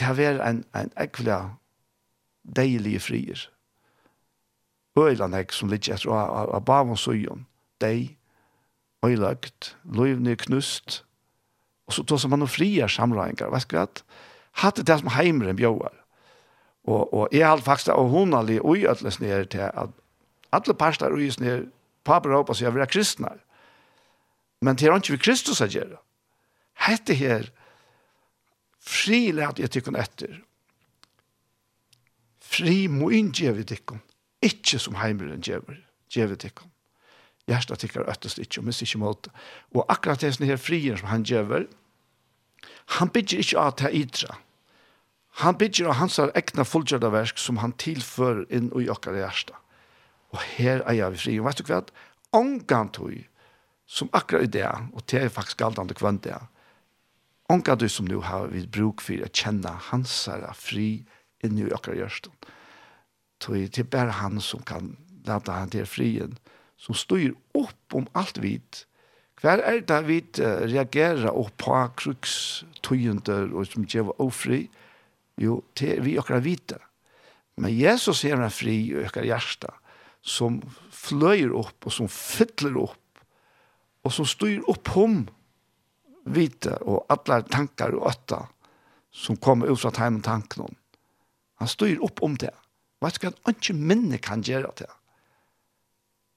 til 0.00 0.12
å 0.12 0.16
være 0.16 0.44
en, 0.48 0.62
en 0.76 0.92
ekvelig 1.00 1.40
deilig 2.56 3.00
frier. 3.04 3.44
Øyland 4.96 5.36
hekk 5.36 5.52
som 5.56 5.68
ligger 5.72 5.96
etter 5.96 6.12
av, 6.12 6.56
av, 6.56 6.90
og 6.92 6.98
søyen, 6.98 7.44
deilig 7.80 8.16
øylagt, 9.06 9.76
løyvne 9.84 10.36
knust, 10.36 11.04
og 11.86 11.94
så 11.94 12.04
tog 12.04 12.30
man 12.30 12.42
og 12.46 12.50
fria 12.50 12.86
samrøyngar, 12.88 13.50
vet 13.50 13.70
du 13.70 13.76
hva? 13.76 13.86
Hatt 14.62 14.78
det 14.86 14.98
som 15.00 15.10
heimren 15.14 15.56
bjøver. 15.56 15.94
Og, 16.84 17.14
og 17.14 17.28
jeg 17.32 17.46
har 17.46 17.60
faktisk 17.62 17.92
og 17.94 18.10
hun 18.10 18.32
har 18.32 18.46
litt 18.46 18.62
uiøtles 18.64 19.20
ned 19.20 19.50
til 19.52 19.66
at 19.68 19.90
alle 20.52 20.74
parster 20.74 21.12
uiøtles 21.12 21.40
ned 21.40 21.66
på 22.04 22.18
Europa 22.24 22.54
så 22.54 22.64
jeg 22.64 22.74
vil 22.74 22.86
kristne. 22.90 23.32
Men 24.60 24.76
det 24.76 24.88
er 24.88 24.96
ikke 24.96 25.16
vi 25.16 25.24
Kristus 25.24 25.62
å 25.62 25.68
gjøre. 25.70 25.98
Hette 26.86 27.14
her 27.14 27.50
frilært 28.80 29.60
jeg 29.60 29.70
tykken 29.74 29.98
etter. 30.00 30.40
Fri 32.40 32.88
må 32.88 33.10
inngjev 33.14 33.60
i 33.62 33.66
tykken. 33.68 34.00
Ikke 34.42 34.80
som 34.80 34.96
heimren 34.98 35.42
gjever, 35.44 35.82
gjev 36.10 36.36
tykken 36.40 36.69
hjertet 37.50 37.82
tycker 37.82 38.08
øttest 38.08 38.40
ikke, 38.40 38.60
og 38.60 38.68
mist 38.68 38.84
ikke 38.86 39.02
mot. 39.02 39.28
Og 39.74 39.84
akkurat 39.88 40.22
det 40.22 40.48
her 40.48 40.60
frien 40.60 40.98
som 40.98 41.10
han 41.10 41.26
gjør, 41.26 41.66
han 42.98 43.10
bygger 43.12 43.42
ikke 43.42 43.58
av 43.58 43.76
til 43.78 43.96
idra. 44.02 44.36
Han 45.44 45.56
bygger 45.58 45.90
av 45.90 46.00
hans 46.00 46.18
egna 46.18 46.66
fullgjørda 46.66 47.10
verk 47.14 47.38
som 47.38 47.60
han 47.62 47.76
tilfører 47.78 48.46
inn 48.50 48.70
i 48.76 48.88
okkar 48.90 49.16
hjärsta. 49.16 49.56
Og 50.34 50.42
her 50.56 50.82
er 50.86 50.98
jeg 50.98 51.20
fri. 51.22 51.36
Og 51.40 51.46
vet 51.46 51.60
du 51.60 51.70
hva? 51.70 51.82
Ongan 52.36 52.90
tog, 52.94 53.14
som 53.86 54.10
akkurat 54.14 54.46
i 54.46 54.54
det, 54.58 54.66
og 54.94 55.02
det 55.10 55.24
er 55.24 55.32
faktisk 55.34 55.58
galdande 55.62 55.96
kvann 55.98 56.20
det, 56.22 56.36
ongan 57.50 57.78
du 57.78 57.88
som 57.90 58.06
nu 58.06 58.20
har 58.22 58.46
vi 58.52 58.62
bruk 58.66 59.02
for 59.02 59.18
å 59.26 59.30
kjenne 59.34 59.72
hans 59.88 60.28
fri 60.54 61.02
inn 61.42 61.58
i 61.58 61.66
okkar 61.74 61.98
hjertet. 61.98 62.50
Tog 63.40 63.56
det 63.56 63.82
er 63.82 63.88
bare 63.90 64.18
han 64.20 64.38
som 64.40 64.62
kan 64.62 64.94
lade 65.26 65.52
han 65.52 65.70
til 65.72 65.86
frien 65.88 66.36
som 66.80 66.96
styr 66.96 67.34
opp 67.56 67.96
om 67.96 68.08
alt 68.16 68.40
vit. 68.40 68.84
Hver 69.40 69.62
er 69.64 69.82
det 69.88 70.00
vi 70.08 70.20
reagerer 70.40 71.30
opp 71.32 71.54
på 71.60 71.76
krukstøyender 72.00 73.52
og 73.54 73.68
som 73.68 73.86
gjør 73.88 74.14
ofri? 74.20 74.66
Jo, 75.40 75.62
til 75.76 76.02
vi 76.04 76.18
akkurat 76.20 76.44
vite. 76.44 76.80
Men 77.60 77.72
Jesus 77.72 78.24
er 78.24 78.36
en 78.36 78.52
fri 78.52 78.76
og 78.94 79.08
akkurat 79.08 79.30
hjärsta 79.30 79.74
som 80.20 80.60
fløyer 80.92 81.52
opp 81.56 81.88
og 81.88 81.94
som 81.96 82.08
fyller 82.12 82.76
opp 82.82 83.24
og 84.04 84.12
som 84.12 84.28
styr 84.28 84.64
opp 84.68 84.92
om 85.00 85.22
vite 86.28 86.76
og 86.84 87.08
alle 87.12 87.40
tankar 87.48 87.96
og 87.96 88.08
åtta 88.12 88.42
som 89.12 89.36
kommer 89.40 89.72
ut 89.72 89.80
fra 89.80 89.92
heimen 89.96 90.22
tanken. 90.24 90.76
Han 91.60 91.68
styr 91.68 92.00
opp 92.04 92.22
om 92.24 92.36
det. 92.40 92.52
Hva 93.00 93.10
skal 93.12 93.32
han 93.32 93.56
ikke 93.56 93.76
minne 93.76 94.20
kan 94.22 94.44
gjøre 94.44 94.72
det? 94.76 94.88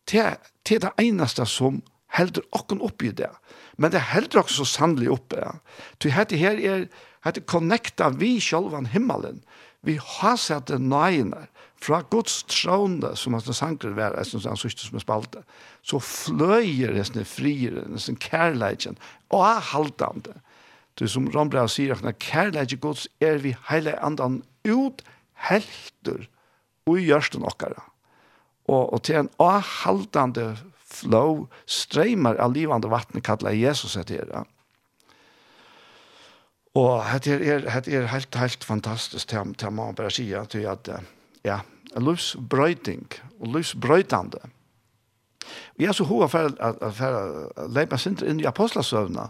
til, 0.09 0.37
til 0.65 0.81
det 0.83 0.93
eneste 1.01 1.45
som 1.49 1.81
heldur 2.13 2.45
okken 2.53 2.81
oppi 2.85 3.11
det. 3.15 3.31
Men 3.77 3.93
det 3.93 4.03
heldur 4.11 4.43
okken 4.43 4.59
så 4.59 4.67
sannelig 4.69 5.11
oppi 5.15 5.39
det. 5.41 5.53
Så 5.97 6.13
dette 6.13 6.39
her 6.39 6.59
er, 6.61 6.87
dette 7.25 7.45
connecta 7.49 8.11
vi 8.19 8.35
sjølvan 8.43 8.91
himmelen. 8.93 9.41
Vi 9.83 9.97
har 9.99 10.37
sett 10.39 10.69
det 10.71 10.79
nøyene 10.79 11.47
fra 11.83 11.99
Guds 12.11 12.43
tråne, 12.47 13.11
som 13.19 13.35
hans 13.35 13.49
sanker 13.57 13.95
var, 13.97 14.15
som 14.23 14.43
han 14.47 14.59
sørste 14.59 14.87
som 14.87 14.99
er 14.99 15.03
spalte, 15.03 15.43
så 15.83 15.99
fløyer 15.99 16.95
det 16.95 17.25
friere, 17.27 17.83
det 17.91 18.19
kærleikjen, 18.23 18.95
og 19.35 19.43
er 19.49 19.65
haltande. 19.73 20.37
Det 20.99 21.09
som 21.09 21.27
Rambrev 21.33 21.67
sier, 21.73 21.97
at 21.97 22.19
kærleikjen 22.23 22.79
Guds 22.79 23.07
er 23.19 23.41
vi 23.43 23.55
heile 23.67 23.97
andan 23.99 24.43
ut 24.63 25.03
helter 25.49 26.29
og 26.87 27.01
gjørsten 27.01 27.43
okkara 27.43 27.81
og, 28.67 28.93
og 28.93 29.03
til 29.03 29.19
en 29.23 29.29
avhaldande 29.43 30.53
flow 30.93 31.47
streimar 31.65 32.39
av 32.41 32.53
livande 32.55 32.91
vatten 32.91 33.23
kalla 33.25 33.53
Jesus 33.55 33.97
etter 33.99 34.27
det. 34.29 34.43
Og 36.79 37.05
det 37.21 37.37
er, 37.37 37.67
det 37.85 37.93
er 37.93 38.09
helt, 38.09 38.35
helt 38.35 38.65
fantastisk 38.65 39.29
til, 39.29 39.53
til 39.57 39.73
man 39.75 39.95
bare 39.97 40.13
sier 40.13 40.47
til 40.49 40.65
at 40.69 40.89
ja, 41.45 41.59
livsbrøyting 41.93 43.05
og 43.39 43.51
livsbrøytande. 43.53 44.41
Vi 45.77 45.85
er 45.85 45.93
så 45.93 46.07
hova 46.07 46.29
for 46.31 46.49
å 46.49 47.67
leipa 47.73 47.99
sinter 47.99 48.29
inn 48.29 48.41
i 48.41 48.49
apostlasøvna 48.49 49.27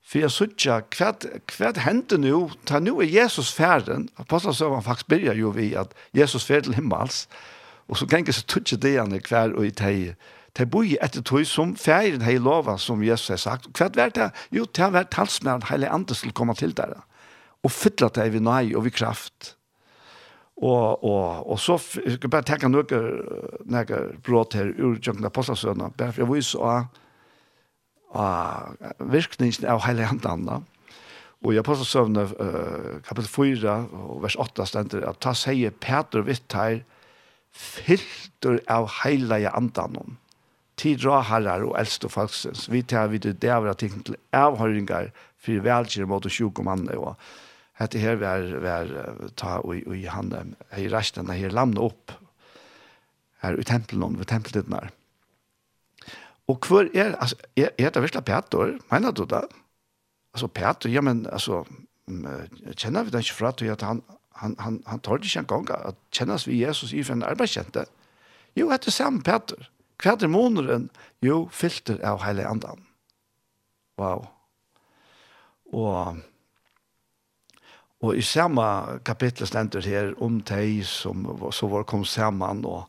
for 0.00 0.22
jeg 0.22 0.32
sutja 0.32 0.78
hva, 0.96 1.10
hva 1.52 1.70
hendte 1.84 2.16
nå 2.18 2.46
ta 2.66 2.80
nå 2.80 2.96
er 3.04 3.10
Jesus 3.12 3.50
ferden 3.52 4.08
apostlasøvna 4.22 4.80
faktisk 4.86 5.10
byrja 5.12 5.34
jo 5.36 5.52
vi 5.52 5.74
at 5.76 5.92
Jesus 6.16 6.46
fer 6.48 6.64
til 6.64 6.78
himmels 6.78 7.26
og 7.28 7.59
Og 7.90 7.98
så 7.98 8.06
ganger 8.06 8.34
så 8.34 8.46
tutsi 8.46 8.78
det 8.78 8.96
han 8.98 9.12
hver 9.12 9.56
og 9.56 9.66
i 9.66 9.72
teg. 9.74 10.14
De 10.58 10.66
boi 10.66 10.96
etter 11.02 11.22
tog 11.26 11.44
som 11.46 11.76
feiren 11.78 12.24
hei 12.26 12.36
lova, 12.38 12.76
som 12.78 13.02
Jesus 13.02 13.34
har 13.34 13.42
sagt. 13.42 13.70
Hva 13.74 13.90
er 13.90 14.14
det? 14.14 14.30
Jo, 14.54 14.66
det 14.66 14.82
har 14.82 14.94
vært 14.94 15.12
talsmæren 15.14 15.66
heile 15.70 15.90
andre 15.90 16.16
til 16.18 16.32
å 16.32 16.38
komme 16.40 16.56
til 16.58 16.74
der. 16.76 16.96
Og 17.62 17.74
fylla 17.74 18.10
det 18.14 18.30
vi 18.34 18.42
nøy 18.42 18.74
og 18.78 18.86
vi 18.86 18.94
kraft. 18.94 19.54
Og, 20.60 21.04
og, 21.04 21.46
og 21.50 21.60
så, 21.60 21.78
jeg 22.04 22.18
skal 22.18 22.32
bare 22.32 22.46
tenke 22.48 22.68
noe, 22.68 23.02
noe 23.64 24.00
brått 24.26 24.58
her 24.58 24.74
ur 24.76 24.98
Jøkken 24.98 25.24
Apostelsøna. 25.24 25.88
bare 25.96 26.12
for 26.12 26.24
jeg 26.24 26.32
viser 26.34 26.66
av, 26.66 26.90
av 28.12 29.06
virkningen 29.12 29.70
av 29.70 29.86
heile 29.86 30.10
andan. 30.10 30.66
Og 31.40 31.56
i 31.56 31.62
Postlasøvne, 31.64 32.26
uh, 32.36 32.98
kapittel 33.06 33.30
4, 33.32 33.76
vers 34.20 34.36
8, 34.36 34.66
stender 34.68 35.06
at 35.08 35.22
ta 35.24 35.32
sier 35.32 35.72
Peter 35.72 36.26
vitt 36.26 36.52
her, 36.52 36.82
fyltur 37.52 38.60
av 38.68 38.88
heilige 39.02 39.52
andanum. 39.56 40.18
tid 40.80 41.02
herrar 41.04 41.60
og 41.60 41.76
eldste 41.76 42.08
folksens, 42.08 42.70
vi 42.72 42.80
tar 42.82 43.10
vidt 43.12 43.26
det 43.40 43.50
av 43.52 43.66
ting 43.76 44.00
til 44.02 44.16
avhøringar 44.32 45.10
for 45.36 45.60
velkjer 45.60 46.08
mot 46.08 46.24
og 46.24 46.32
sjuk 46.32 46.58
og 46.58 46.64
manne, 46.64 46.96
og 46.96 47.16
hette 47.76 48.00
her 48.00 48.16
vi 48.16 48.24
er 48.24 49.28
ta 49.36 49.58
og, 49.60 49.76
og 49.86 50.06
han, 50.08 50.54
i 50.78 50.88
resten 50.88 51.28
her 51.28 51.52
landet 51.52 51.82
opp, 51.84 52.12
her 53.42 53.60
i 53.60 53.64
tempelen, 53.64 54.18
ved 54.18 54.26
tempelen 54.32 54.72
der. 54.72 54.88
Og 56.48 56.66
hvor 56.66 56.88
er, 56.94 57.14
altså, 57.20 57.36
er, 57.56 57.70
er 57.78 57.90
det 57.90 58.02
virkelig 58.02 58.24
Peter? 58.24 58.78
mener 58.90 59.12
du 59.12 59.24
det? 59.24 59.44
Altså, 60.34 60.46
Peter, 60.46 60.88
ja, 60.90 61.00
men, 61.00 61.26
altså, 61.26 61.64
kjenner 62.76 63.04
vi 63.04 63.10
det 63.10 63.22
ikke 63.24 63.38
fra 63.38 63.52
til 63.52 63.70
at 63.72 63.82
han, 63.86 64.02
han, 64.40 64.56
han, 64.58 64.82
han 64.86 65.00
tar 65.04 65.20
ikke 65.20 65.42
en 65.42 65.48
gang 65.50 65.70
at 65.76 65.98
kjennes 66.16 66.46
vi 66.48 66.62
Jesus 66.62 66.92
i 66.96 67.02
for 67.04 67.16
en 67.16 67.26
arbeidskjente. 67.28 67.84
Jo, 68.56 68.70
etter 68.72 68.90
Sam 68.90 69.20
Peter. 69.22 69.68
Hver 70.00 70.26
måneden, 70.28 70.88
jo, 71.22 71.48
filter 71.52 72.00
av 72.06 72.22
hele 72.24 72.46
andan. 72.48 72.80
Wow. 74.00 74.24
Og, 75.76 76.16
og 78.00 78.16
i 78.16 78.24
samme 78.24 78.64
kapittel 79.04 79.46
stender 79.46 79.84
her 79.84 80.14
om 80.22 80.40
de 80.40 80.80
som 80.88 81.26
så 81.52 81.68
var 81.68 81.84
kom 81.84 82.04
sammen 82.04 82.64
og 82.64 82.88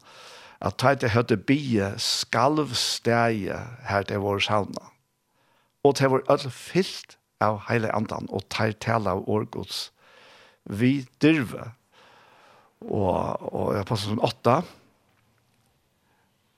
at 0.62 0.78
de 0.80 0.94
ikke 0.94 1.10
hørte 1.16 1.38
bie 1.38 1.88
skalvsteie 1.98 3.58
her 3.90 4.04
til 4.08 4.22
vår 4.22 4.40
sauna. 4.46 4.92
Og 5.84 5.98
de 5.98 6.10
var 6.14 6.24
alle 6.30 6.52
fyllt 6.54 7.18
av 7.42 7.64
hele 7.68 7.92
andan 7.98 8.30
og 8.30 8.46
de 8.56 8.72
taler 8.74 9.18
av 9.18 9.28
årgods 9.30 9.90
vi 10.65 11.08
dirve. 11.21 11.71
Og, 12.82 13.54
og 13.54 13.76
jeg 13.76 13.88
passer 13.89 14.13
som 14.13 14.24
åtta. 14.26 14.62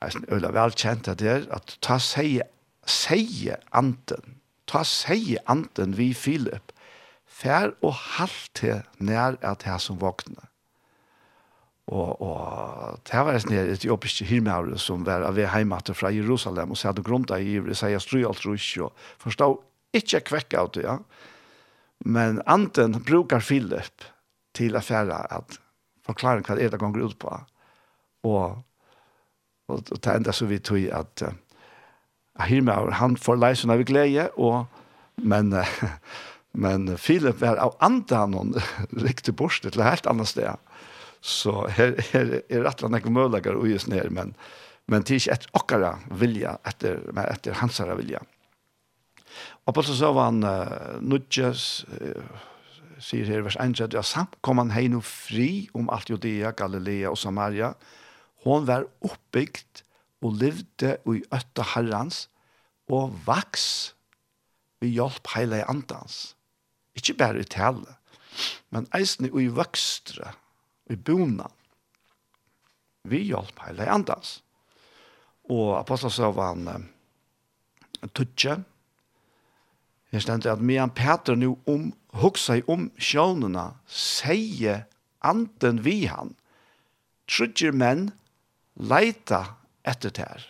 Jeg 0.04 0.16
er 0.20 0.36
øyla 0.36 0.52
velkjent 0.56 1.08
at 1.08 1.20
det 1.20 1.32
er 1.32 1.50
at 1.56 1.78
ta 1.84 1.98
seie, 2.02 2.46
seie 2.88 3.58
anten. 3.72 4.39
Ta 4.68 4.84
seie 4.88 5.39
anten 5.52 5.98
vi 5.98 6.13
Filip. 6.16 6.74
Fær 7.28 7.74
og 7.82 7.96
halt 8.16 8.50
til 8.56 8.84
nær 9.00 9.39
at 9.42 9.63
her 9.68 9.80
som 9.82 10.00
våkne. 10.02 10.50
Og, 11.92 12.22
og 12.22 13.00
det 13.10 13.20
var 13.28 13.36
en 13.36 13.56
etiopisk 13.74 14.24
hirmavre 14.30 14.78
som 14.80 15.04
var 15.04 15.26
av 15.28 15.39
heimater 15.52 15.98
fra 15.98 16.13
Jerusalem 16.16 16.72
og 16.72 16.80
så 16.80 16.89
hadde 16.89 17.04
grunnet 17.04 17.34
i 17.36 17.58
Ivri, 17.58 17.76
sier 17.76 17.98
jeg 17.98 18.06
strøy 18.06 18.24
alt 18.30 18.46
rusk 18.48 18.86
og 18.86 18.94
forstå 19.20 19.50
ikke 20.00 20.24
kvekk 20.30 20.56
av 20.62 20.72
det, 20.78 20.86
ja. 20.88 20.96
Men 22.06 22.42
anten 22.46 23.00
brukar 23.04 23.39
Philip 23.39 24.04
til 24.54 24.76
affæra 24.76 25.24
at 25.32 25.60
forklare 26.04 26.44
hva 26.44 26.56
det 26.56 26.66
är 26.66 26.70
det 26.70 26.80
går 26.80 27.06
ut 27.06 27.20
på. 27.20 27.39
Og, 28.24 28.63
og, 29.68 29.92
og 29.92 30.02
ta 30.02 30.16
enda 30.16 30.32
så 30.32 30.46
vi 30.46 30.60
tog 30.60 30.84
at 30.92 31.24
uh, 31.24 31.34
Ahirmaur, 32.36 32.92
han 32.92 33.18
får 33.18 33.36
leisen 33.36 33.70
av 33.70 33.84
glede, 33.84 34.30
og, 34.38 34.66
men 35.18 35.54
uh, 35.54 35.84
men 36.54 36.98
Philip 36.98 37.42
var 37.42 37.56
av 37.56 37.76
antan 37.80 38.32
någon 38.32 38.54
riktigt 39.08 39.36
bort 39.36 39.62
til 39.62 39.74
et 39.74 39.86
helt 39.86 40.08
annet 40.08 40.28
sted. 40.28 40.58
Så 41.22 41.68
här 41.68 42.16
är 42.16 42.42
är 42.50 42.62
rätt 42.63 42.82
landa 42.82 43.10
möjligheter 43.10 43.56
och 43.56 43.68
just 43.68 43.88
ner 43.88 44.10
men 44.10 44.36
men 44.88 45.02
det 45.02 45.12
er 45.12 45.16
ikke 45.16 45.32
et 45.32 45.46
okkara 45.56 45.89
vilja 46.12 46.58
etter, 46.68 47.00
men 47.13 47.26
efter 47.26 47.54
hans 47.54 47.80
vilja. 47.80 48.20
Apostlen 49.69 49.98
sa 49.98 50.12
han, 50.17 50.43
Nudges, 51.02 51.86
sier 53.04 53.28
her 53.28 53.43
vers 53.46 53.58
1, 53.60 53.80
ja, 53.93 54.04
samt 54.06 54.36
kom 54.46 54.62
han 54.62 54.74
hei 54.76 54.88
no 54.91 55.02
fri 55.04 55.69
om 55.76 55.89
alt 55.93 56.12
Judea, 56.12 56.54
Galilea 56.56 57.12
og 57.12 57.19
Samaria. 57.19 57.74
Hon 58.43 58.67
var 58.67 58.88
oppbygd 59.04 59.84
og 60.24 60.38
levde 60.39 60.98
i 61.12 61.24
øtta 61.36 61.65
herrans, 61.74 62.28
og 62.91 63.15
vaks 63.26 63.96
vi 64.84 64.93
hjelp 64.98 65.28
heile 65.36 65.62
i 65.62 65.67
andans. 65.72 66.36
Ikke 67.00 67.15
bare 67.19 67.41
i 67.41 67.48
tale, 67.48 67.98
men 68.72 68.88
eisne 68.96 69.32
i 69.32 69.48
vokstre, 69.52 70.34
i 70.91 70.96
bona, 71.00 71.50
Vi 73.04 73.19
hjelp 73.28 73.58
heile 73.65 73.84
i 73.84 73.91
andans. 73.91 74.38
Og 75.52 75.74
apostlen 75.76 76.12
sa 76.12 76.30
han, 76.38 76.69
Jeg 80.13 80.21
stendte 80.21 80.52
at 80.52 80.62
medan 80.62 80.89
Peter 80.93 81.36
nu 81.36 81.58
om, 81.67 81.93
hugsa 82.13 82.60
om 82.69 82.91
sjånene, 83.02 83.71
sier 83.89 84.84
anden 85.26 85.82
vi 85.86 86.04
han, 86.06 86.36
trudger 87.26 87.73
menn 87.73 88.12
leita 88.78 89.41
etter 89.82 90.13
der. 90.13 90.45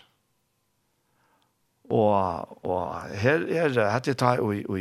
Og, 1.88 2.65
og 2.65 3.15
her 3.23 3.47
er 3.47 3.71
det, 3.71 3.88
hette 3.93 4.17
ta 4.19 4.36
og, 4.43 4.56
og 4.67 4.78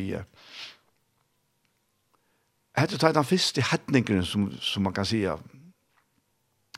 hette 2.78 2.98
ta 2.98 3.10
i 3.10 3.16
den 3.16 3.28
første 3.28 3.64
hetningen 3.70 4.26
som, 4.26 4.50
som 4.58 4.82
man 4.86 4.94
kan 4.98 5.06
si 5.06 5.22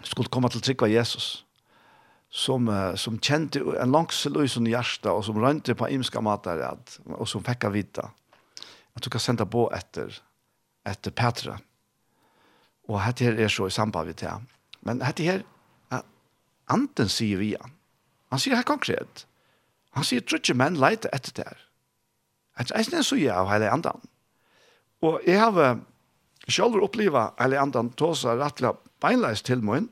skulle 0.05 0.29
komme 0.29 0.49
til 0.53 0.61
trygg 0.61 0.85
av 0.85 0.93
Jesus 0.93 1.47
som 2.35 2.67
som 2.99 3.19
kjente 3.23 3.61
en 3.81 3.93
langsel 3.93 4.41
i 4.43 4.49
sin 4.49 4.67
hjerte, 4.67 5.11
och 5.11 5.25
som 5.25 5.39
rønte 5.39 5.75
på 5.75 5.89
imska 5.89 6.21
matar 6.21 6.59
att 6.59 7.01
och 7.05 7.29
som 7.29 7.45
av 7.65 7.73
vita. 7.73 8.11
Jag 8.93 9.03
du 9.03 9.11
kan 9.11 9.21
sända 9.21 9.47
på 9.47 9.73
efter 9.73 10.23
efter 10.85 11.11
Petra. 11.11 11.61
Och 12.87 13.01
hade 13.01 13.25
her 13.25 13.41
är 13.41 13.49
så 13.49 13.67
i 13.67 13.71
samband 13.71 14.07
med 14.07 14.17
det. 14.17 14.43
Men 14.81 15.01
hette 15.01 15.23
her, 15.23 15.45
uh, 15.93 16.01
anten 16.67 17.09
sier 17.09 17.39
vi 17.39 17.57
han. 17.61 17.71
Han 18.29 18.41
sier 18.41 18.57
här 18.57 18.63
konkret. 18.63 19.27
Han 19.91 20.05
säger 20.05 20.23
trutje 20.23 20.55
menn 20.55 20.75
leite 20.75 21.09
etter 21.09 21.33
det 21.35 21.45
her. 21.47 21.59
Jeg 22.77 22.85
synes 22.85 23.07
så 23.07 23.17
jeg 23.17 23.35
av 23.35 23.49
hele 23.51 23.71
andan. 23.71 24.01
Og 25.03 25.21
jeg 25.27 25.41
har 25.41 25.81
selv 26.49 26.83
opplevd 26.83 27.41
hele 27.41 27.61
andan 27.61 27.91
tåsa 27.91 28.37
rettelig 28.39 28.75
beinleis 29.01 29.43
til 29.43 29.63
min, 29.63 29.89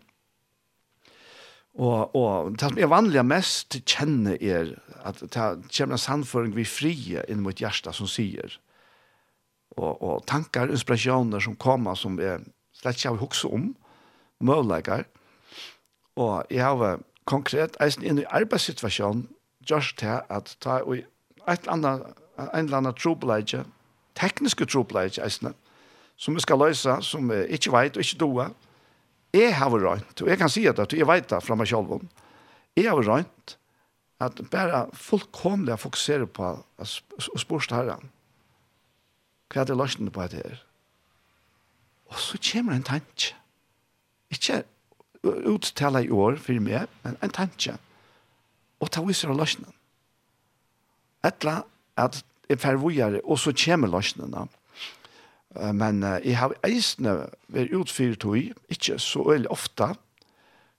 Og, 1.80 2.16
og 2.16 2.52
det 2.52 2.68
som 2.68 2.78
er 2.78 2.90
vanlig 2.92 3.22
mest 3.24 3.78
kjenner 3.88 4.36
er 4.36 4.74
at 5.08 5.22
det 5.22 5.30
kommer 5.72 5.96
en 5.96 6.00
sannføring 6.00 6.52
vi 6.56 6.66
frie 6.68 7.22
inn 7.32 7.40
mot 7.44 7.58
hjertet 7.58 7.96
som 7.96 8.10
sier. 8.10 8.58
Og, 9.78 10.02
og 10.02 10.26
tankar, 10.28 10.68
inspirasjoner 10.68 11.40
som 11.40 11.56
kommer 11.56 11.96
som 11.96 12.20
er 12.20 12.44
slett 12.76 13.00
ikke 13.00 13.14
har 13.14 13.22
hukse 13.22 13.48
om, 13.48 13.70
møvleikar. 14.44 15.06
Og 16.20 16.44
jeg 16.50 16.64
har 16.64 17.00
konkret, 17.24 17.76
eisen 17.80 18.04
inn 18.04 18.20
i 18.20 18.28
arbeidssituasjonen, 18.28 19.28
gjørst 19.64 20.00
til 20.02 20.20
at 20.28 20.56
ta 20.60 20.80
i 20.82 21.00
et 21.48 21.64
eller 21.64 21.72
annet, 21.72 22.02
en 22.38 22.64
eller 22.64 22.80
annen 22.82 22.98
trobeleidje, 22.98 23.62
tekniske 24.18 24.66
trobeleidje 24.66 25.24
eisen, 25.24 25.54
som 26.16 26.34
vi 26.34 26.42
skal 26.44 26.58
løse, 26.58 26.98
som 27.06 27.30
vi 27.30 27.44
ikke 27.56 27.72
vet 27.72 27.96
og 27.96 28.04
ikke 28.04 28.20
doer, 28.20 28.52
Jeg 29.32 29.54
har 29.56 29.72
rønt, 29.72 30.20
og 30.20 30.28
jeg 30.28 30.38
kan 30.38 30.50
si 30.52 30.66
det, 30.68 30.92
jeg 30.92 31.08
vet 31.08 31.30
det 31.30 31.40
fra 31.44 31.56
meg 31.56 31.68
selv 31.70 31.96
om, 31.96 32.08
jeg 32.76 32.88
har 32.88 33.00
rønt 33.00 33.56
at 34.22 34.42
bare 34.52 34.86
fullkomlig 34.94 35.78
fokusere 35.80 36.28
på 36.30 36.50
å 36.78 36.88
spørre 37.40 37.66
til 37.66 37.78
herren. 37.78 38.10
Hva 39.52 39.62
er 39.62 39.68
det 39.68 39.76
løsene 39.76 40.12
på 40.12 40.24
dette 40.24 40.44
her? 40.44 40.60
Og 42.12 42.20
så 42.20 42.38
kommer 42.44 42.76
en 42.76 42.86
tanke. 42.86 43.32
Ikke 44.32 44.62
uttale 45.22 46.04
i 46.04 46.10
år 46.12 46.38
for 46.42 46.60
meg, 46.60 46.90
men 47.04 47.18
en 47.22 47.34
tanke. 47.34 47.76
Og 48.82 48.90
ta 48.92 49.02
viser 49.06 49.32
av 49.32 49.38
løsene. 49.40 49.68
Etla 51.24 51.62
at 52.00 52.22
jeg 52.50 52.60
fervågjere, 52.60 53.22
og 53.24 53.38
så 53.40 53.52
kommer 53.56 53.90
løsene. 53.92 54.46
Men 55.52 56.00
jeg 56.24 56.38
har 56.40 56.54
eisne 56.64 57.26
vært 57.52 57.74
utfyrt 57.76 58.22
tog, 58.24 58.38
ikke 58.72 58.96
så 59.02 59.26
veldig 59.26 59.50
ofte, 59.52 59.90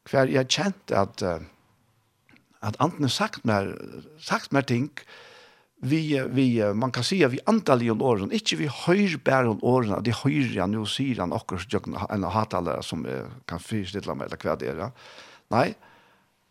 hver 0.09 0.31
jeg 0.31 0.49
kjent 0.51 0.93
at, 0.97 1.21
at 1.23 2.79
antene 2.83 3.11
sagt 3.11 3.45
mer, 3.47 3.69
sagt 4.17 4.51
mer 4.55 4.65
ting, 4.67 4.89
vi, 5.83 6.19
vi, 6.31 6.47
man 6.73 6.93
kan 6.95 7.03
si 7.03 7.19
at 7.25 7.33
vi 7.33 7.41
antall 7.51 7.83
i 7.83 7.91
åren, 7.91 8.31
ikke 8.31 8.61
vi 8.61 8.69
høyre 8.71 9.19
bare 9.19 9.51
om 9.51 9.63
årene, 9.67 9.99
de 10.03 10.15
høyre 10.15 10.55
ja, 10.55 10.67
nå 10.69 10.85
sier 10.87 11.19
han 11.19 11.35
akkurat 11.35 11.89
en 12.07 12.27
hatalere 12.31 12.83
som 12.87 13.03
kan 13.49 13.59
fyrstille 13.59 14.15
meg, 14.15 14.29
eller 14.29 14.39
hva 14.39 14.55
det 14.59 14.71
er. 14.71 14.83
Nei, 15.51 15.67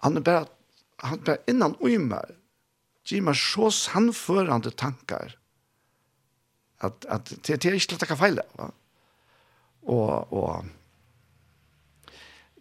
han 0.05 0.21
er 0.21 0.27
bare, 0.27 0.51
han 1.01 1.23
er 1.23 1.29
bare 1.31 1.49
innan 1.49 1.79
ui 1.81 1.97
gir 3.09 3.25
meg 3.25 3.39
så 3.39 3.71
sannførende 3.75 4.71
tankar, 4.79 5.35
At, 6.83 7.07
at 7.09 7.31
det, 7.31 7.63
det 7.63 7.71
er 7.71 7.79
ikke 7.79 7.95
til 7.95 8.01
å 8.01 8.03
ta 8.05 8.19
feil. 8.19 8.41
Og, 9.83 10.33
og 10.33 10.67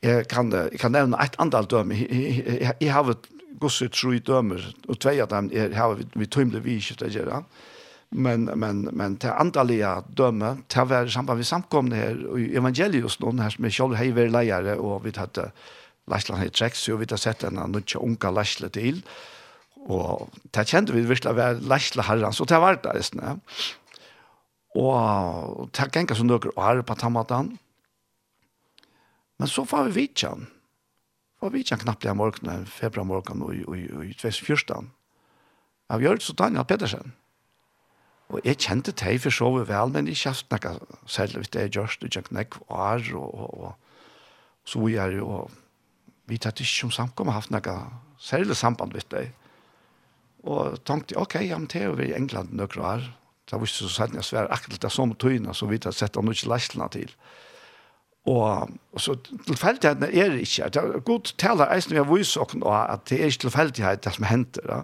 jeg 0.01 0.27
kan, 0.29 0.49
jeg 0.53 0.79
kan 0.81 0.93
nevne 0.95 1.19
et 1.21 1.37
antall 1.41 1.69
dømer. 1.69 1.99
Jeg, 2.09 2.91
har 2.93 3.09
jeg 3.09 3.17
gosse 3.61 3.89
tre 3.93 4.15
i 4.17 4.23
og 4.89 4.97
tvei 5.01 5.19
av 5.21 5.29
dem 5.29 5.51
er, 5.53 5.75
har 5.77 5.93
vi, 5.99 6.07
vi 6.17 6.29
tømle 6.29 6.63
vi 6.65 6.79
ikke 6.81 6.97
til 7.03 7.29
å. 7.29 7.43
Men, 8.11 8.49
men, 8.59 8.89
men 8.91 9.13
til 9.21 9.31
antallige 9.31 9.91
døme, 10.17 10.57
til 10.67 10.83
å 10.83 10.89
være 10.89 11.11
sammen 11.13 11.37
med 11.39 11.47
samkomne 11.47 11.95
her, 11.95 12.17
og 12.27 12.41
evangelius 12.59 13.21
noen 13.21 13.39
her 13.39 13.53
som 13.53 13.67
er 13.67 13.75
selv 13.75 13.95
heiver 13.95 14.33
leiere, 14.33 14.75
og 14.81 15.05
vi 15.05 15.13
tatt 15.15 15.39
Lashland 16.11 16.41
har 16.41 16.49
trekt, 16.51 16.81
så 16.81 16.97
vi 16.99 17.07
har 17.07 17.21
sett 17.21 17.45
en 17.45 17.55
annan 17.55 17.77
nødvendig 17.77 18.01
unge 18.01 18.33
Lashla 18.35 18.67
til, 18.73 18.99
og 19.87 20.27
det 20.53 20.67
kjente 20.69 20.93
vi 20.93 21.05
virkelig 21.07 21.31
å 21.31 21.37
være 21.37 21.63
Lashla 21.71 22.03
herren, 22.09 22.35
så 22.35 22.45
det 22.49 22.59
var 22.59 22.81
det, 22.83 22.97
ja. 23.15 23.37
Og 24.77 25.67
det 25.75 25.89
ganger 25.91 26.15
som 26.15 26.29
dere 26.29 26.53
er 26.55 26.81
på 26.87 26.95
tammatan. 26.95 27.57
Men 29.39 29.49
så 29.49 29.65
får 29.67 29.89
vi 29.89 30.03
vidtjen. 30.03 30.47
Får 31.41 31.49
vi 31.49 31.63
kjenner 31.65 31.87
knappt 31.87 32.05
det 32.05 32.13
morgenen, 32.15 32.67
februar 32.69 33.07
morgen 33.09 33.41
og 33.41 33.55
i 33.75 34.13
2014. 34.13 34.91
Av 35.91 36.03
Jørg 36.03 36.21
så 36.23 36.35
Daniel 36.37 36.67
Pedersen. 36.69 37.15
Og 38.31 38.45
jeg 38.45 38.61
kjente 38.63 38.93
det 38.95 39.17
for 39.23 39.33
så 39.33 39.49
vel, 39.67 39.91
men 39.91 40.07
jeg 40.07 40.21
kjente 40.21 40.59
noe 40.61 40.99
selv 41.09 41.41
hvis 41.41 41.51
det 41.51 41.63
er 41.65 41.73
Jørg, 41.73 41.97
og 41.99 42.13
kjente 42.13 42.35
noe 42.37 42.61
var, 42.69 43.09
og, 43.17 43.33
og, 43.41 43.65
og 43.65 44.69
så 44.69 44.83
vi 44.85 44.95
er 45.01 45.17
jo, 45.17 45.41
vi 46.29 46.37
tatt 46.39 46.61
ikke 46.61 46.85
som 46.85 46.93
samkom 46.95 47.31
har 47.31 47.41
haft 47.41 47.51
noe 47.51 47.75
særlig 48.21 48.55
samband 48.55 48.93
med 48.93 49.09
det. 49.11 49.25
Og 50.47 50.77
tenkte, 50.85 51.17
ok, 51.19 51.41
ja, 51.43 51.57
men 51.57 51.67
det 51.67 51.81
er 51.81 51.89
jo 51.89 51.97
i 51.99 52.13
England 52.15 52.53
noen 52.53 52.85
år, 52.85 53.09
Det 53.51 53.59
var 53.59 53.67
ikke 53.67 53.75
så 53.75 53.89
sent 53.91 54.13
jeg 54.15 54.23
svære 54.23 54.51
akkurat 54.55 54.81
det 54.81 54.91
samme 54.95 55.15
tøyene 55.19 55.53
så 55.53 55.67
vidt 55.67 55.85
jeg 55.85 55.97
sett 55.97 56.15
han 56.15 56.31
ikke 56.31 56.47
leisene 56.47 56.85
til. 56.93 57.09
Og, 58.31 58.69
og 58.93 59.01
så 59.01 59.17
tilfeldighetene 59.47 60.07
er 60.07 60.29
det 60.31 60.45
ikke. 60.45 60.69
Det 60.71 60.81
er 60.81 61.03
godt 61.03 61.33
taler 61.41 61.73
eisen 61.73 61.91
vi 61.91 61.99
har 61.99 62.07
vist 62.07 62.37
at 62.39 63.09
det 63.09 63.17
er 63.17 63.25
ikke 63.25 63.47
tilfeldighet 63.47 64.05
det 64.05 64.13
som 64.15 64.27
henter. 64.29 64.67
Da. 64.69 64.83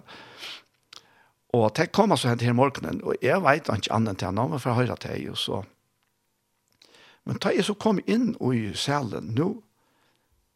Og 1.56 1.70
det 1.76 1.92
kommer 1.96 2.20
så 2.20 2.28
hent 2.28 2.44
her 2.44 2.52
morgenen, 2.52 3.00
og 3.04 3.16
jeg 3.22 3.40
vet 3.42 3.70
ikke 3.72 3.94
annet 3.94 4.18
til 4.18 4.28
han, 4.28 4.50
men 4.50 4.60
for 4.60 4.74
å 4.74 4.82
høre 4.82 4.98
til 5.00 5.30
og 5.30 5.38
så. 5.40 5.62
Men 7.24 7.40
da 7.40 7.54
jeg 7.54 7.64
så 7.64 7.76
kom 7.76 8.02
inn 8.04 8.34
i 8.52 8.74
salen, 8.76 9.32
nå 9.36 9.48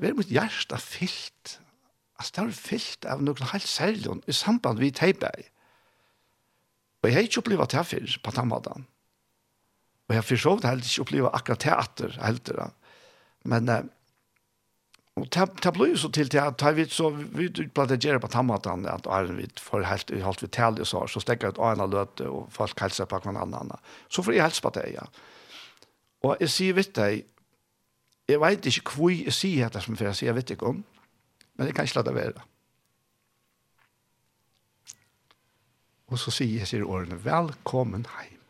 var 0.03 0.19
mitt 0.19 0.33
hjerte 0.33 0.77
fyllt. 0.81 1.59
Altså, 2.19 2.33
det 2.35 2.45
var 2.45 2.53
fyllt 2.59 3.09
av 3.09 3.25
noen 3.25 3.51
helt 3.55 3.69
særlig 3.69 4.21
i 4.29 4.37
samband 4.37 4.81
med 4.83 4.99
teibæg. 4.99 5.52
Og 7.03 7.09
jeg 7.09 7.17
har 7.17 7.27
ikke 7.27 7.43
opplevd 7.43 7.73
det 7.75 7.87
før 7.89 8.19
på 8.23 8.35
den 8.37 8.49
måten. 8.49 8.87
Og 10.07 10.15
jeg 10.15 10.23
har 10.23 10.29
forstått 10.29 10.69
heller 10.69 10.87
ikke 10.87 11.07
opplevd 11.07 11.33
akkurat 11.33 11.65
teater 11.67 12.15
heller. 12.23 12.71
Men 13.49 13.69
eh, 13.69 13.91
og 15.21 15.27
det, 15.29 15.45
det 15.61 15.73
ble 15.77 15.91
jo 15.91 15.99
så 16.01 16.09
til 16.09 16.31
til 16.33 16.41
at 16.41 16.63
vi 16.77 16.87
så 16.89 17.11
vi 17.13 17.25
vidt 17.37 17.59
utplaterer 17.61 18.21
på 18.21 18.31
den 18.33 18.47
måten 18.49 18.87
at 18.89 19.07
Arjen 19.07 19.37
vidt 19.37 19.61
får 19.61 19.85
helt 19.85 20.11
i 20.11 20.23
halvt 20.25 20.43
vidt 20.47 20.59
og 20.63 20.87
så, 20.89 21.03
så 21.07 21.21
stekker 21.21 21.49
jeg 21.51 21.59
ut 21.59 21.61
Arjen 21.61 21.91
løte 21.93 22.29
og 22.31 22.47
folk 22.51 22.81
helser 22.81 23.05
på 23.05 23.19
hver 23.21 23.37
annen. 23.37 23.75
Så 24.09 24.23
får 24.23 24.33
jeg 24.33 24.43
helse 24.43 24.63
på 24.63 24.73
det, 24.73 24.87
ja. 24.95 25.05
Og 26.23 26.37
jeg 26.41 26.49
sier 26.55 26.79
vidt 26.79 26.95
deg, 26.97 27.27
jeg 28.29 28.41
vet 28.41 28.67
ikke 28.67 28.97
hvor 28.97 29.13
jeg 29.13 29.35
sier 29.37 29.69
det 29.69 29.83
som 29.83 29.99
jeg 29.99 30.15
sier, 30.17 30.31
jeg 30.31 30.39
vet 30.39 30.55
ikke 30.55 30.71
om, 30.71 30.81
men 31.59 31.69
jeg 31.69 31.77
kan 31.77 31.85
ikke 31.85 31.99
la 31.99 32.07
det 32.09 32.15
være. 32.17 32.47
Og 36.13 36.21
så 36.21 36.33
sier 36.35 36.61
jeg 36.61 36.69
sier 36.69 36.85
årene, 36.85 37.17
velkommen 37.25 38.05
heim. 38.19 38.41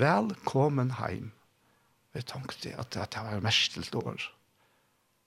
Velkommen 0.00 0.94
heim. 0.96 1.32
Jeg 2.16 2.24
tenkte 2.30 2.72
at 2.80 2.94
det 2.94 3.24
var 3.26 3.42
mest 3.44 3.76
til 3.76 3.98
år. 4.00 4.22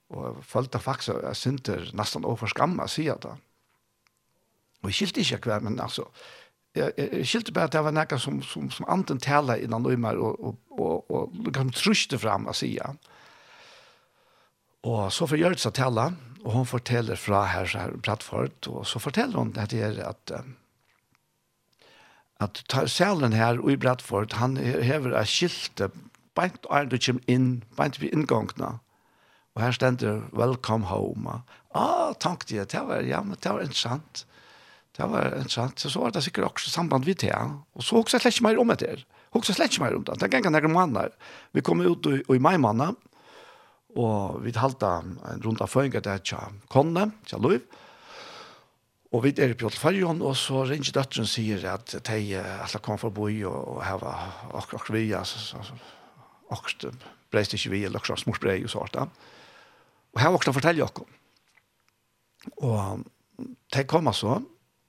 Og 0.09 0.23
jeg 0.25 0.47
følte 0.49 0.79
faktisk 0.81 1.13
at 1.13 1.27
jeg 1.27 1.35
syntes 1.43 1.93
nesten 1.93 2.25
overfor 2.25 2.49
skam 2.49 2.79
å 2.81 2.87
si 2.89 3.05
det. 3.05 3.35
Og 4.81 4.89
jeg 4.89 4.97
skilte 4.97 5.21
ikke 5.21 5.51
hver, 5.51 5.61
men 5.67 5.77
altså, 5.83 6.07
jeg, 6.73 6.93
jeg 6.97 7.27
skilte 7.27 7.53
bare 7.53 7.69
at 7.69 7.75
det 7.75 7.83
var 7.85 7.93
noe 7.93 8.19
som, 8.21 8.41
som, 8.41 8.71
som 8.73 8.89
anten 8.89 9.21
taler 9.21 9.61
innan 9.61 9.85
og, 9.85 10.07
og, 10.07 10.41
og, 10.41 10.57
og, 10.79 11.11
og 11.11 11.37
liksom 11.45 11.73
truste 11.75 12.17
frem 12.17 12.49
å 12.49 12.55
si 12.57 12.73
det. 12.79 13.13
Og 14.85 15.11
så 15.13 15.27
får 15.27 15.41
Gjørts 15.41 15.67
å 15.69 15.73
tale, 15.73 16.11
og 16.43 16.53
hun 16.53 16.69
forteller 16.69 17.19
fra 17.19 17.45
her, 17.49 17.65
så 17.65 17.87
her 17.87 17.97
Bradford, 17.97 18.69
og 18.69 18.85
så 18.87 19.01
forteller 19.01 19.39
hun 19.39 19.55
at 19.57 19.73
det 19.73 19.83
er 19.83 20.01
at 20.05 20.37
at 22.37 22.61
salen 22.85 23.33
her 23.33 23.57
i 23.65 23.75
Bradford, 23.81 24.35
han 24.37 24.57
hever 24.61 25.15
av 25.17 25.25
skilte, 25.25 25.89
beint 26.37 26.67
og 26.69 26.75
er 26.77 26.89
du 26.89 26.97
kommer 27.01 27.31
inn, 27.33 27.63
beint 27.77 27.97
vi 27.97 28.11
inngångna, 28.13 28.75
og 29.57 29.63
her 29.63 29.73
stender 29.73 30.21
«Welcome 30.37 30.85
home». 30.85 31.39
Ah, 31.73 32.13
tenkte 32.13 32.55
jeg, 32.55 32.69
det 32.69 32.83
var, 32.85 33.01
ja, 33.01 33.23
men 33.25 33.39
det 33.41 33.49
var 33.49 33.63
interessant. 33.65 34.25
Det 34.97 35.05
var 35.09 35.33
interessant. 35.33 35.81
Så 35.81 36.01
var 36.01 36.13
det 36.13 36.23
sikkert 36.25 36.51
også 36.51 36.69
samband 36.69 37.05
vi 37.09 37.15
til, 37.17 37.33
og 37.73 37.85
så 37.85 37.97
også 37.97 38.21
slett 38.21 38.37
ikke 38.37 38.47
mer 38.47 38.61
om 38.61 38.73
etter. 38.73 39.01
her. 39.01 39.25
Også 39.37 39.53
slett 39.57 39.73
ikke 39.73 39.83
mer 39.87 39.97
om 39.97 40.05
det. 40.05 40.19
Det 40.21 40.29
ganger 40.33 40.53
noen 40.53 40.73
måneder. 40.73 41.13
Vi 41.57 41.65
kom 41.65 41.81
ut 41.81 42.05
i, 42.09 42.21
i 42.21 42.39
mai 42.41 42.57
måned, 42.61 42.97
og 43.97 44.39
vi 44.45 44.53
talte 44.53 44.89
en 45.01 45.17
rundt 45.43 45.61
av 45.63 45.71
føringa 45.71 46.01
der 46.05 46.21
tja 46.21 46.47
konne, 46.71 47.09
tja 47.25 47.39
Løyv. 47.41 47.65
og 49.11 49.23
vi 49.23 49.31
er 49.39 49.53
i 49.53 49.57
Pjolfarjon, 49.57 50.21
og 50.21 50.35
så 50.37 50.65
ringer 50.67 50.93
døtteren 50.93 51.25
og 51.25 51.31
sier 51.31 51.63
at 51.71 51.95
de 52.09 52.17
alle 52.37 52.81
kommer 52.83 53.01
for 53.01 53.09
å 53.09 53.15
boi 53.15 53.39
og, 53.47 53.55
og 53.55 53.79
heva 53.87 54.11
akkurat 54.59 54.91
vi, 54.93 55.05
altså, 55.15 55.61
akkurat 56.51 57.07
breist 57.31 57.55
ikke 57.55 57.71
vi, 57.71 57.85
eller 57.87 58.01
akkurat 58.01 58.21
smorsbrei 58.21 58.59
og 58.65 58.73
sånt. 58.73 58.99
Og 58.99 60.21
her 60.21 60.29
var 60.29 60.37
akkurat 60.37 60.53
å 60.53 60.59
fortelle 60.59 60.85
dere. 60.85 61.07
Og 62.67 63.47
de 63.73 63.87
kom 63.89 64.11
så, 64.13 64.37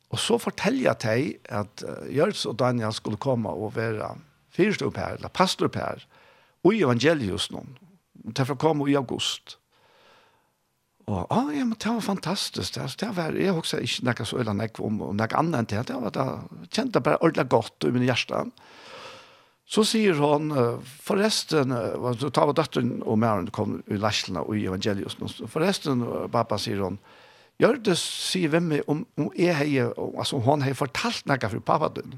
og 0.09 0.21
så 0.21 0.38
forteller 0.40 0.88
jeg 0.88 1.01
de 1.05 1.57
at 1.61 1.85
Gjørts 2.11 2.47
og 2.49 2.59
Daniel 2.61 2.94
skulle 2.97 3.21
komme 3.21 3.51
og 3.53 3.77
være 3.77 4.14
fyrstøp 4.57 4.97
her, 4.99 5.18
eller 5.18 5.33
pastor 5.33 5.71
her, 5.75 6.03
og 6.66 6.75
evangelius 6.75 7.53
noen, 7.55 7.77
Derfor 8.25 8.59
kom 8.59 8.79
komme 8.79 8.91
i 8.91 8.97
august. 8.99 9.59
Og, 11.09 11.23
ja, 11.23 11.25
ah, 11.33 11.53
ja, 11.57 11.65
men 11.65 11.77
det 11.81 11.89
var 11.89 12.05
fantastisk. 12.05 12.75
Det, 12.75 12.89
det 13.01 13.09
var, 13.17 13.37
jeg 13.37 13.55
husker 13.57 13.81
ikke 13.81 14.11
noe 14.11 14.27
så 14.29 14.43
øyne 14.43 14.69
om, 14.85 14.99
om 15.07 15.17
noe 15.17 15.39
annet 15.41 15.63
enn 15.63 15.71
det. 15.71 15.87
Det 15.89 16.01
var 16.03 16.13
da, 16.13 16.27
kjente 16.69 17.01
bare 17.01 17.21
ordentlig 17.23 17.49
godt 17.55 17.89
i 17.89 17.93
min 17.95 18.05
hjerte. 18.05 18.43
Så 19.69 19.85
sier 19.85 20.17
hun, 20.17 20.53
forresten, 21.05 21.73
så 22.21 22.31
tar 22.33 22.49
vi 22.49 22.57
døtteren 22.57 22.93
og 23.05 23.19
mæren 23.21 23.51
kom 23.53 23.83
i 23.89 23.99
Læslene 24.01 24.41
og 24.45 24.57
i 24.57 24.65
Evangelius. 24.69 25.19
Forresten, 25.49 26.05
pappa, 26.33 26.61
sier 26.61 26.85
hun, 26.85 27.01
Gjør 27.59 27.81
det, 27.83 27.97
sier 27.99 28.53
hvem 28.53 28.69
om, 28.87 29.01
om 29.19 29.33
jeg 29.35 29.57
har, 29.59 29.89
altså 29.99 30.39
hun 30.39 30.63
har 30.63 30.77
fortalt 30.79 31.25
noe 31.27 31.49
for 31.51 31.65
pappa 31.67 31.89
din 31.97 32.13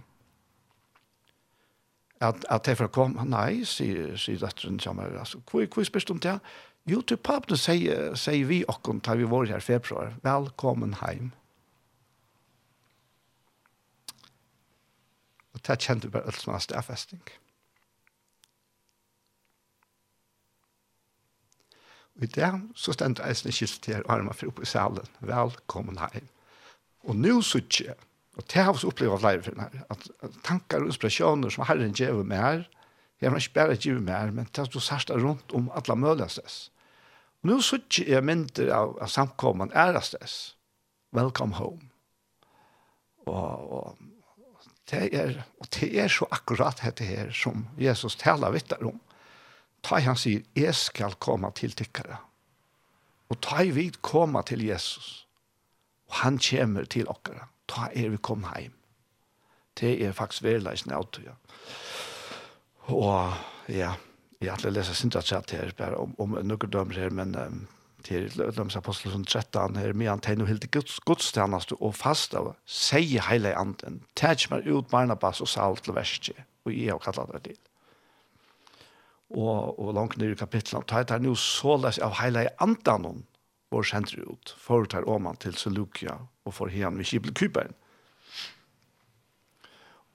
at, 2.20 2.44
at 2.50 2.68
jeg 2.68 2.76
får 2.76 2.90
komme, 2.92 3.24
nei, 3.24 3.62
sier, 3.64 4.12
sier 4.20 4.40
døtteren 4.40 4.78
til 4.78 4.96
meg, 4.96 5.16
altså, 5.16 5.40
hvor, 5.50 5.64
hvor 5.72 5.87
spørs 5.88 6.11
om 6.12 6.20
det? 6.20 6.37
Jo, 6.88 7.00
til 7.00 7.16
papen 7.16 7.56
sier, 7.61 8.14
sier 8.16 8.48
vi 8.48 8.62
okken, 8.68 9.00
tar 9.00 9.20
vi 9.20 9.28
vår 9.28 9.48
her 9.52 9.64
februar, 9.64 10.14
velkommen 10.24 10.98
heim. 11.00 11.30
Og 15.56 15.62
det 15.66 15.80
kjente 15.85 16.11
bare 16.12 16.28
alt 16.28 16.40
som 16.40 16.54
er 16.54 16.64
stedfesting. 16.64 17.22
Og 22.16 22.26
i 22.26 22.33
det 22.37 22.52
så 22.76 22.92
stendte 22.92 23.24
jeg 23.24 23.46
i 23.48 23.56
kyltet 23.56 23.83
til 23.87 24.04
armen 24.12 24.37
for 24.37 24.52
oppe 24.52 24.64
i 24.66 24.68
salen, 24.68 25.09
velkommen 25.24 26.00
heim. 26.04 26.28
Og 27.09 27.16
nå 27.16 27.40
så 27.40 27.62
kjent, 27.64 28.10
Og 28.40 28.46
det 28.48 28.62
har 28.64 28.72
vi 28.72 28.88
opplevd 28.88 29.20
flere 29.20 29.42
for 29.44 29.61
her, 29.61 29.81
at 29.92 30.35
tankar 30.46 30.81
og 30.81 30.88
inspirasjoner 30.88 31.53
som 31.53 31.66
Herren 31.68 31.92
gjør 31.96 32.22
med 32.24 32.40
her, 32.40 32.62
jeg 33.20 33.29
har 33.29 33.37
ikke 33.37 33.55
bare 33.59 33.76
gjør 33.76 33.98
med 34.00 34.14
her, 34.14 34.31
men 34.33 34.46
det 34.48 34.62
er 34.62 34.70
du 34.72 34.81
sørste 34.81 35.16
rundt 35.20 35.53
om 35.53 35.68
alle 35.76 35.96
mulige 35.96 36.29
steds. 36.33 36.70
Og 37.42 37.50
nå 37.50 37.59
sitter 37.64 38.09
jeg 38.14 38.24
mindre 38.24 38.70
av, 38.72 38.94
av 39.00 39.12
samkommende 39.12 39.76
æresteds. 39.76 40.57
Welcome 41.12 41.59
home. 41.59 41.90
Og, 43.29 43.72
og, 43.76 43.98
det 44.90 45.03
er, 45.14 45.42
og 45.61 45.68
det 45.76 45.90
er 46.00 46.09
så 46.09 46.29
akkurat 46.33 46.81
dette 46.81 47.05
her 47.05 47.33
som 47.37 47.66
Jesus 47.79 48.16
taler 48.16 48.57
vidt 48.57 48.72
om. 48.81 48.96
Ta 49.85 50.00
han 50.00 50.16
sier, 50.16 50.44
jeg 50.57 50.74
skal 50.76 51.16
komme 51.20 51.53
til 51.57 51.76
tykkere. 51.76 52.16
Og 53.31 53.38
ta 53.44 53.61
i 53.62 53.70
vid 53.72 54.00
komme 54.05 54.42
til 54.48 54.64
Jesus. 54.64 55.26
Og 56.09 56.22
han 56.24 56.40
kommer 56.42 56.88
til 56.88 57.09
okkara 57.09 57.46
ta 57.70 57.88
er 57.94 58.12
vi 58.12 58.20
kom 58.22 58.44
heim. 58.50 58.74
Det 59.78 59.94
er 60.04 60.16
faktisk 60.16 60.44
verleisen 60.44 60.92
av 60.92 61.06
tøya. 61.14 61.37
Og 62.90 63.70
ja, 63.70 63.94
jeg 64.40 64.50
har 64.50 64.72
lest 64.74 64.96
sindra 64.98 65.22
chat 65.22 65.54
her, 65.54 65.72
bare 65.78 66.00
om, 66.00 66.16
om 66.18 66.35
noen 66.42 66.72
dømmer 66.72 66.98
her, 66.98 67.14
men 67.14 67.37
um, 67.38 67.62
til 68.04 68.30
Lødløms 68.35 68.76
apostel 68.76 69.14
som 69.14 69.24
13 69.24 69.78
her, 69.78 69.94
med 69.94 70.11
han 70.11 70.22
tegner 70.24 70.50
helt 70.50 70.66
guds, 70.74 70.98
gudstjeneste 71.06 71.78
og 71.78 71.94
fast 71.94 72.35
av, 72.35 72.54
sier 72.66 73.28
hele 73.28 73.54
anden, 73.56 74.02
tæt 74.18 74.48
meg 74.50 74.66
ut 74.66 74.90
Barnabas 74.90 75.42
og 75.44 75.52
Saul 75.52 75.78
til 75.78 75.94
verset, 75.94 76.46
og 76.66 76.74
jeg 76.74 76.90
har 76.90 77.04
kallet 77.04 77.37
det 77.37 77.44
til 77.50 77.61
og, 79.30 79.78
og 79.78 79.94
langt 79.94 80.18
ned 80.18 80.35
i 80.35 80.38
kapitlet, 80.38 80.87
ta 80.90 81.02
etter 81.04 81.22
nå 81.22 81.37
så 81.38 81.76
les 81.80 82.00
av 82.02 82.16
hele 82.20 82.48
andan 82.62 83.06
om, 83.06 83.20
vår 83.70 83.87
senter 83.87 84.24
ut, 84.26 84.54
om 84.68 85.09
Åman 85.09 85.38
til 85.38 85.54
Seleukia 85.54 86.18
og 86.44 86.54
får 86.54 86.74
igjen 86.74 86.98
ved 86.98 87.06
Kibelkuperen. 87.06 87.74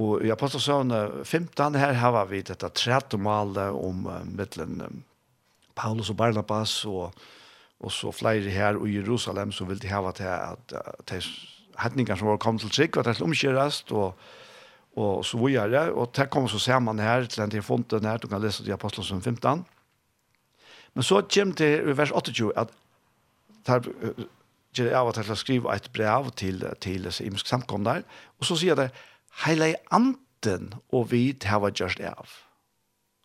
Og 0.03 0.25
i 0.27 0.31
Apostelsøvn 0.33 0.91
15 1.23 1.77
her 1.79 1.93
har 1.93 2.25
vi 2.27 2.41
dette 2.43 2.67
trettomale 2.75 3.69
om 3.71 4.07
uh, 4.11 4.23
mittelen 4.27 4.81
um, 4.83 5.03
Paulus 5.75 6.09
og 6.11 6.17
Barnabas 6.19 6.81
og, 6.85 7.15
og 7.79 7.91
så 7.91 8.11
flere 8.11 8.51
her 8.51 8.75
i 8.83 8.97
Jerusalem 8.97 9.53
som 9.55 9.69
ville 9.69 9.87
hava 9.87 10.11
til 10.11 10.27
at 10.27 10.75
uh, 10.75 11.29
hetninger 11.79 12.15
som 12.15 12.27
var 12.27 12.41
kommet 12.43 12.65
til 12.65 12.75
trygg, 12.75 12.97
at 12.97 13.07
de 13.07 13.13
skulle 13.15 13.31
omkjøres 13.31 13.85
og, 13.91 14.19
og 14.99 15.23
så 15.25 15.39
videre. 15.39 15.87
Og 15.93 16.11
det 16.15 16.29
kommer 16.29 16.51
så 16.51 16.59
sammen 16.59 16.99
her 16.99 17.25
til 17.31 17.43
en 17.43 17.55
tilfonten 17.55 18.05
her, 18.05 18.17
du 18.17 18.27
kan 18.27 18.43
lese 18.43 18.63
det 18.63 18.73
i 18.73 18.75
Apostelsøvn 18.75 19.21
15. 19.21 19.65
Men 20.95 21.03
så 21.03 21.21
kommer 21.21 21.55
det 21.55 21.71
i 21.79 21.97
vers 21.97 22.11
28 22.11 22.51
at 22.59 22.69
tar 23.65 23.85
ger 24.75 24.95
av 24.97 25.09
at 25.09 25.19
jeg 25.21 25.39
skriver 25.39 25.73
et 25.73 25.91
brev 25.95 26.31
til, 26.39 26.63
til 26.83 27.07
imisk 27.23 27.47
samkomne 27.47 27.87
der, 27.87 28.07
og 28.39 28.47
så 28.49 28.57
sier 28.59 28.77
det, 28.79 28.89
heile 29.45 29.75
anten 29.93 30.73
og 30.93 31.09
vi 31.11 31.29
har 31.43 31.61
hva 31.63 31.71
gjørst 31.71 32.01
av. 32.05 32.33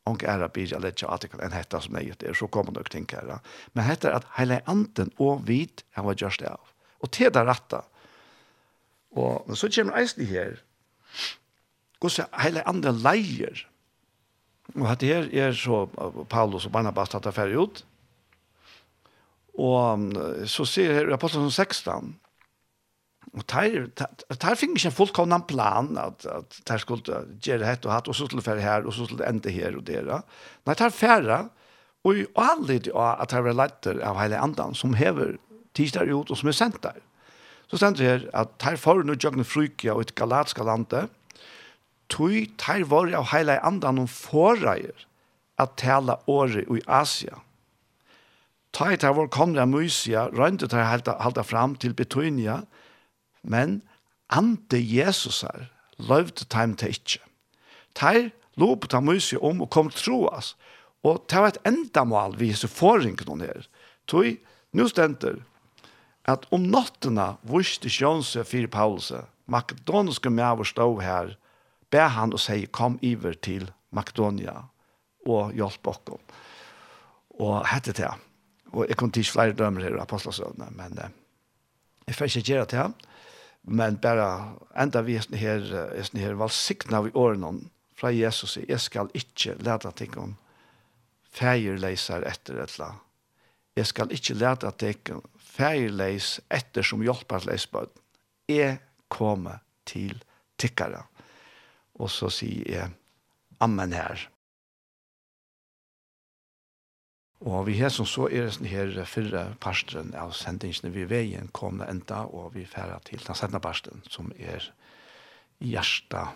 Og 0.08 0.24
er 0.26 0.40
det 0.40 0.50
blir 0.54 0.70
jeg 0.70 0.82
lett 0.82 1.02
en 1.04 1.54
hette 1.54 1.80
som 1.84 1.96
jeg 1.98 2.14
gjør, 2.14 2.34
så 2.34 2.48
kommer 2.48 2.74
nok 2.74 2.88
ting 2.90 3.06
her. 3.12 3.38
Men 3.74 3.84
hette 3.84 4.08
er 4.08 4.20
at 4.20 4.28
heile 4.38 4.62
anten 4.70 5.12
og 5.18 5.44
vi 5.46 5.66
har 5.96 6.06
hva 6.06 6.16
gjørst 6.16 6.46
av. 6.48 6.72
Og 7.00 7.10
til 7.12 7.32
det 7.32 7.44
rette. 7.46 7.82
Og 9.10 9.56
så 9.58 9.70
kommer 9.74 9.98
eisen 10.00 10.26
her, 10.26 10.60
hvordan 12.00 12.30
heile 12.40 12.64
anden 12.68 13.02
leier, 13.04 13.66
Og 14.78 14.86
at 14.86 15.02
her 15.02 15.26
er 15.34 15.52
så 15.52 15.86
Paulus 16.30 16.66
og 16.66 16.72
Barnabas 16.72 17.10
tatt 17.10 17.26
affære 17.26 17.58
ut, 17.58 17.80
Og 19.60 20.48
så 20.48 20.64
sier 20.68 20.94
her 20.96 21.10
i 21.10 21.14
Apostelen 21.16 21.50
16, 21.52 22.14
og 23.30 23.44
der, 23.52 23.84
tar 23.94 24.08
der 24.42 24.56
fikk 24.58 24.72
ikke 24.74 24.88
en 24.88 24.94
fullkomna 24.96 25.38
plan 25.46 25.92
at, 26.00 26.24
at 26.26 26.56
der 26.66 26.80
skulle 26.82 27.20
gjøre 27.44 27.68
hett 27.68 27.84
og 27.86 27.92
hatt, 27.94 28.08
og 28.10 28.16
så 28.16 28.26
skulle 28.26 28.42
fære 28.42 28.64
her, 28.64 28.86
og 28.86 28.96
så 28.96 29.06
skulle 29.06 29.28
ende 29.28 29.52
her 29.54 29.76
og 29.78 29.84
der. 29.86 30.08
Nei, 30.66 30.74
der 30.74 30.90
fære, 30.94 31.44
og 32.04 32.16
i 32.16 32.26
alle 32.40 32.80
de 32.80 32.94
av 32.96 33.20
at 33.22 33.30
der 33.30 33.44
var 33.44 33.58
letter 33.58 34.00
av 34.02 34.18
hele 34.18 34.40
andan, 34.40 34.74
som 34.74 34.96
hever 34.98 35.36
tisdag 35.76 36.10
ut 36.10 36.32
og 36.32 36.40
som 36.40 36.50
er 36.50 36.56
sendt 36.56 36.80
der. 36.82 36.98
Så 37.70 37.78
stender 37.78 38.08
her 38.08 38.26
at 38.34 38.56
der 38.64 38.80
får 38.80 39.04
nå 39.06 39.14
jøgne 39.14 39.46
frykja 39.46 39.94
og 39.94 40.08
et 40.08 40.16
galatska 40.18 40.66
lande, 40.66 41.04
tog 42.10 42.34
der 42.64 42.82
var 42.90 43.12
av 43.14 43.28
hele 43.30 43.60
andan 43.62 44.02
og 44.02 44.10
forreier 44.10 45.06
at 45.60 45.76
tala 45.78 46.18
året 46.26 46.66
i 46.66 46.82
Asia. 46.88 47.38
Ta 48.72 48.92
i 48.92 48.98
tar 49.00 49.16
vår 49.16 49.30
komra 49.34 49.66
musia, 49.66 50.28
røynte 50.30 50.68
tar 50.70 50.86
halda, 50.86 51.16
halda 51.20 51.42
fram 51.42 51.74
til 51.74 51.94
Betunia, 51.94 52.62
men 53.42 53.80
ante 54.30 54.78
Jesusar 54.78 55.68
løvde 55.98 56.46
taim 56.48 56.76
til 56.78 56.94
ikkje. 56.94 57.22
Tar 57.98 58.30
lop 58.60 58.86
ta 58.90 59.00
mysia 59.02 59.40
om 59.42 59.62
og 59.64 59.70
kom 59.74 59.90
troas, 59.94 60.54
og 61.02 61.24
ta 61.28 61.42
var 61.42 61.54
et 61.54 61.62
endamal 61.68 62.36
vi 62.38 62.52
hese 62.52 62.68
forring 62.70 63.18
noen 63.26 63.46
her. 63.48 63.66
Toi, 64.06 64.36
nu 64.76 64.86
stenter, 64.88 65.40
at 66.28 66.46
om 66.54 66.66
nottena 66.70 67.34
vurste 67.48 67.90
Sjønse 67.90 68.44
fyrir 68.44 68.70
Paulse, 68.70 69.24
makedoniske 69.50 70.30
med 70.30 70.64
stå 70.68 70.88
her, 71.00 71.36
be 71.90 71.98
han 71.98 72.32
og 72.32 72.40
sier, 72.40 72.68
kom 72.70 72.98
iver 73.02 73.34
til 73.34 73.70
Makedonia 73.90 74.68
og 75.26 75.52
hjelp 75.56 75.86
okkom. 75.90 76.20
Og 77.40 77.66
hette 77.66 77.92
det, 77.96 78.10
Og 78.72 78.86
jeg 78.88 78.96
kom 78.96 79.10
til 79.10 79.26
flere 79.26 79.56
dømer 79.56 79.86
her 79.86 79.96
i 79.96 80.02
apostelsøvnene, 80.02 80.70
men 80.78 80.98
eh, 80.98 81.14
jeg 82.06 82.18
får 82.18 82.30
ikke 82.30 82.46
gjøre 82.52 82.68
det 82.70 82.78
ham. 82.78 82.94
Men 83.62 83.98
bare 84.00 84.28
enda 84.78 85.02
vi 85.04 85.18
er 85.18 85.36
her, 85.36 85.66
er 85.92 86.18
her 86.18 86.38
valgsikna 86.38 87.02
vi 87.04 87.12
årene 87.14 87.68
fra 88.00 88.12
Jesus, 88.14 88.56
jeg 88.56 88.80
skal 88.80 89.10
ikke 89.14 89.58
lete 89.60 89.92
ting 89.98 90.16
om 90.18 90.32
feierleiser 91.36 92.24
etter 92.26 92.62
et 92.62 92.72
eller 92.74 92.86
annet. 92.86 93.06
Jeg 93.76 93.86
skal 93.86 94.12
ikke 94.16 94.34
lete 94.34 94.70
ting 94.80 95.12
om 95.14 95.26
feierleis 95.50 96.38
etter 96.50 96.86
som 96.86 97.04
hjelper 97.04 97.46
leis 97.46 97.66
på. 97.70 97.84
Jeg 98.48 98.80
kommer 99.12 99.60
til 99.86 100.16
tikkere. 100.58 101.04
Og 102.00 102.10
så 102.10 102.30
sier 102.32 102.66
jeg, 102.70 102.90
Amen 103.60 103.92
her. 103.92 104.22
Og 107.40 107.64
vi 107.70 107.78
her 107.78 107.88
som 107.88 108.04
så 108.04 108.26
er 108.28 108.50
det 108.52 108.68
her 108.68 108.92
fyrre 109.08 109.46
parstren 109.64 110.12
av 110.18 110.34
sendingsene 110.36 110.92
vi 110.92 111.06
veien 111.08 111.48
kom 111.56 111.80
det 111.80 111.88
enda, 111.88 112.26
og 112.28 112.52
vi 112.54 112.66
færre 112.68 112.98
til 113.08 113.22
den 113.24 113.38
sendte 113.38 113.60
parstren, 113.64 114.02
som 114.08 114.28
er 114.36 114.68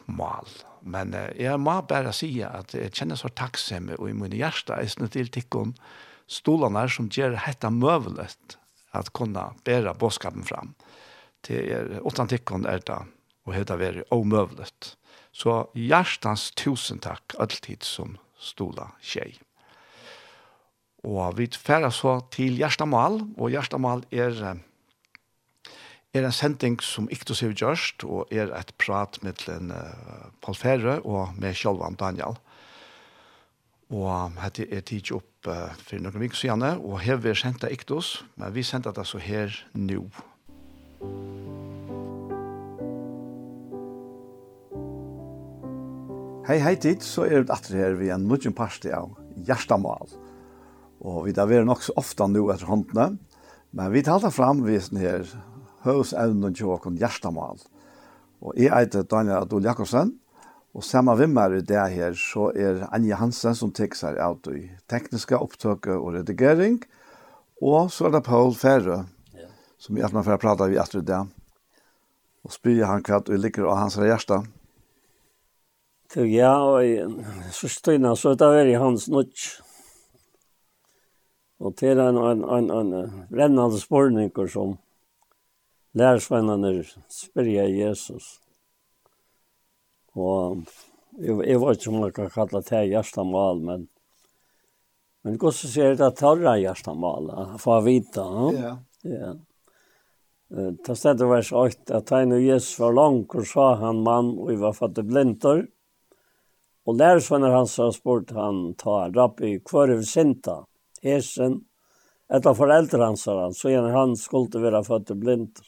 mal. 0.07 0.49
Men 0.81 1.15
eh, 1.15 1.31
jeg 1.37 1.61
må 1.61 1.81
bare 1.89 2.13
si 2.13 2.43
at 2.43 2.75
jeg 2.75 2.93
kjenner 2.93 3.17
så 3.17 3.29
takksomme, 3.29 3.97
og 3.99 4.11
i 4.11 4.17
min 4.17 4.33
hjärsta 4.33 4.81
er 4.81 4.89
snitt 4.89 5.13
til 5.13 5.29
tikkene 5.29 5.75
stolene 6.27 6.89
som 6.89 7.09
gjør 7.09 7.37
dette 7.37 7.71
møvelet 7.71 8.59
at 8.93 9.13
kunne 9.13 9.51
bære 9.65 9.95
bådskapen 9.99 10.45
fram. 10.45 10.75
Det 11.45 11.61
er, 11.69 12.01
åttan 12.01 12.29
tikkene 12.29 12.69
er 12.69 12.81
det, 12.81 13.01
og 13.45 13.55
det 13.55 13.81
er 13.89 14.05
omøvelet. 14.11 14.97
Så 15.33 15.67
hjertens 15.75 16.51
tusen 16.57 17.01
takk 17.03 17.35
alltid 17.39 17.83
som 17.85 18.17
stola 18.39 18.93
tjej. 19.03 19.44
Og 21.05 21.37
vi 21.37 21.51
færer 21.53 21.93
så 21.93 22.17
til 22.33 22.57
Gjerstamal, 22.57 23.21
og 23.37 23.53
Gjerstamal 23.53 24.07
er, 24.13 24.39
er 26.15 26.25
en 26.25 26.33
sending 26.33 26.81
som 26.83 27.11
Iktus 27.13 27.43
er 27.45 27.53
gjørst, 27.53 28.07
og 28.09 28.33
er 28.33 28.55
et 28.57 28.73
prat 28.81 29.21
mellom 29.23 29.75
uh, 29.75 30.33
Paul 30.41 30.57
Ferre 30.57 30.99
og 31.05 31.37
med 31.37 31.57
Kjolvan 31.61 32.01
Daniel. 32.01 32.41
Og 33.93 34.33
dette 34.41 34.65
er 34.73 34.81
tid 34.81 35.13
opp 35.13 35.51
uh, 35.53 35.77
for 35.77 36.01
noen 36.01 36.25
vikker 36.25 36.41
siden, 36.41 36.65
og 36.81 37.03
her 37.05 37.21
vi 37.21 37.37
sendte 37.37 37.69
oss, 37.93 38.17
men 38.41 38.57
vi 38.57 38.65
sendte 38.65 38.95
det 38.97 39.05
så 39.05 39.21
her 39.21 39.53
nå. 39.77 40.09
Hei, 46.45 46.59
hei 46.61 46.75
tid, 46.77 47.05
så 47.05 47.29
er 47.29 47.45
det 47.45 47.53
atre 47.53 47.81
her 47.81 47.97
vi 48.01 48.13
en 48.13 48.25
nødvendig 48.25 48.57
parste 48.57 48.93
av 48.93 49.13
Gjerstamal. 49.37 50.09
Gjerstamal. 50.09 50.24
Og 51.05 51.27
vi 51.27 51.33
där 51.33 51.53
är 51.53 51.65
nok 51.65 51.83
så 51.83 51.93
ofta 51.97 52.27
nu 52.27 52.51
etter 52.51 52.67
håndene, 52.67 53.19
men 53.71 53.93
vi 53.93 54.03
talte 54.03 54.31
fram 54.31 54.63
vi 54.65 54.79
sånn 54.81 55.03
her 55.03 55.27
hos 55.85 56.15
evnen 56.17 56.55
til 56.55 56.67
åkken 56.73 56.99
och. 57.25 57.59
Og 58.41 58.53
jeg 58.57 58.71
heter 58.71 59.03
Daniel 59.03 59.43
Adol 59.43 59.65
Jakobsen, 59.65 60.19
og 60.75 60.85
sammen 60.85 61.19
med 61.19 61.29
meg 61.29 61.53
i 61.59 61.61
det 61.61 61.93
her, 61.93 62.15
så 62.15 62.51
er 62.57 62.89
Anja 62.93 63.17
Hansen 63.17 63.55
som 63.55 63.73
tek 63.73 63.95
seg 63.95 64.19
av 64.19 64.41
i 64.49 64.71
tekniske 64.89 65.37
opptøke 65.37 65.93
og 65.93 66.15
redigering, 66.15 66.83
og 67.63 67.93
så 67.93 68.07
er 68.07 68.11
det 68.11 68.25
Paul 68.25 68.55
Ferre, 68.55 69.05
ja. 69.35 69.49
som 69.79 69.97
jeg 69.97 70.09
har 70.09 70.39
prate 70.39 70.69
vi 70.69 70.77
etter 70.77 71.01
det, 71.01 71.21
og 72.45 72.53
spyr 72.53 72.85
han 72.85 73.03
hva 73.03 73.21
du 73.21 73.37
liker 73.37 73.65
av 73.65 73.77
hans 73.77 73.97
hjerte. 73.97 74.43
Ja, 76.17 76.57
og 76.63 77.53
så 77.53 77.69
støyna, 77.69 78.15
så 78.17 78.35
det 78.35 78.47
er 78.47 78.79
hans 78.79 79.09
nødt 79.09 79.64
Og 81.65 81.73
til 81.81 82.01
en, 82.01 82.19
en, 82.21 82.43
en, 82.45 82.71
en 82.71 82.91
brennende 83.31 83.81
spørninger 83.81 84.49
som 84.53 84.75
lærersvennerne 85.97 86.83
spør 87.09 87.49
jeg 87.49 87.79
Jesus. 87.79 88.27
Og 90.13 90.61
jeg, 91.17 91.39
jeg 91.49 91.63
vet 91.63 91.81
ikke 91.81 91.95
om 91.95 92.05
jeg 92.05 92.17
kan 92.19 92.35
kalle 92.35 92.63
det 92.69 92.85
hjertemål, 92.93 93.65
men 93.71 93.91
men 95.25 95.39
hvordan 95.41 95.71
ser 95.73 95.95
det 95.97 96.05
at 96.05 96.19
tørre 96.21 96.53
hjertemål, 96.61 97.31
for 97.57 97.79
å 97.79 97.85
vite, 97.87 98.21
ja? 98.21 98.51
Ja. 98.61 98.73
ja. 99.09 99.31
Ta 100.85 100.93
stedet 101.01 101.25
vers 101.31 101.49
8, 101.49 101.87
at 101.97 102.13
han 102.13 102.35
og 102.37 102.45
Jesus 102.45 102.77
var 102.83 102.93
langt, 102.93 103.33
og 103.33 103.49
sa 103.49 103.71
han 103.81 104.03
mann, 104.05 104.35
og 104.37 104.51
vi 104.51 104.59
var 104.61 104.77
fattig 104.77 105.07
blinter. 105.09 105.63
Og 106.85 107.01
lærersvenner 107.01 107.57
hans 107.57 107.79
har 107.81 107.95
spurt 107.97 108.37
han, 108.37 108.75
ta 108.77 109.07
rabbi, 109.09 109.55
hver 109.65 109.95
er 109.95 110.03
vi 110.03 110.11
sinta? 110.13 110.61
Ja 110.61 110.74
hesen, 111.05 111.61
etter 112.33 112.57
foreldre 112.57 113.03
hans 113.05 113.27
har 113.29 113.43
han, 113.43 113.55
så 113.55 113.71
gjerne 113.71 113.93
han 113.95 114.17
skulle 114.19 114.63
være 114.63 114.83
født 114.87 115.13
blind. 115.21 115.61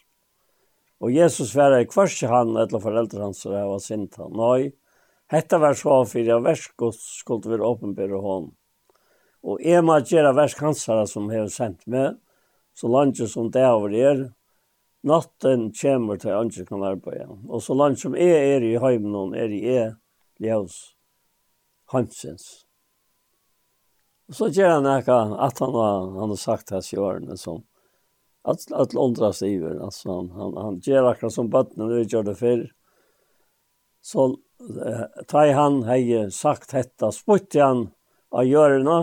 Og 1.05 1.13
Jesus 1.13 1.53
var 1.57 1.77
i 1.77 1.87
kvars 1.89 2.17
han, 2.25 2.57
etter 2.57 2.81
foreldre 2.81 3.23
hans 3.27 3.45
han 3.45 3.69
var 3.69 3.83
sint 3.85 4.17
han. 4.17 4.33
Nei, 4.33 4.73
hette 5.33 5.61
var 5.61 5.77
så 5.77 6.01
for 6.09 6.23
jeg 6.23 6.45
verskot 6.45 6.97
skulle 7.01 7.53
være 7.53 7.69
åpenbære 7.75 8.23
hånd. 8.25 8.55
Og 9.47 9.61
jeg 9.63 9.85
må 9.87 9.99
gjøre 10.03 10.35
versk 10.35 10.65
hans 10.65 10.87
han 10.91 11.07
som 11.07 11.29
har 11.31 11.47
sendt 11.53 11.85
meg, 11.87 12.17
så 12.77 12.91
langt 12.91 13.21
som 13.31 13.51
det 13.53 13.63
over 13.65 13.95
er, 13.95 14.27
natten 15.07 15.71
kommer 15.77 16.19
til 16.21 16.35
andre 16.35 16.65
kan 16.67 16.83
arbeide. 16.85 17.39
Og 17.49 17.63
så 17.63 17.77
langt 17.79 18.01
som 18.03 18.17
jeg 18.19 18.57
er 18.57 18.67
i 18.67 18.77
heimen, 18.83 19.35
er 19.39 19.53
i 19.53 19.63
jeg, 19.65 19.95
ljøs, 20.43 20.97
hansens. 21.93 22.66
Og 24.27 24.35
så 24.35 24.49
gjør 24.51 24.79
han 24.79 24.89
ikke 24.91 25.17
at 25.47 25.61
han 25.63 25.75
har, 25.75 26.07
han 26.19 26.33
har 26.35 26.41
sagt 26.41 26.73
hans 26.75 26.93
i 26.93 26.99
årene 26.99 27.37
som 27.39 27.63
at, 28.47 28.63
at 28.73 28.95
undra 28.95 29.33
sig 29.33 29.57
över 29.57 29.81
Altså, 29.85 30.11
han, 30.11 30.31
han, 30.31 30.57
han 30.57 30.81
gjør 30.81 31.11
akkurat 31.11 31.35
som 31.35 31.51
bøttene 31.51 31.89
vi 31.91 32.05
gjør 32.05 32.29
det 32.29 32.37
før. 32.39 32.65
Så 34.03 34.27
eh, 34.87 35.05
tar 35.27 35.53
han 35.55 35.83
hei 35.87 36.31
sagt 36.31 36.75
detta 36.75 37.11
spurte 37.15 37.63
han 37.63 37.89
av 38.31 38.47
görna 38.47 38.99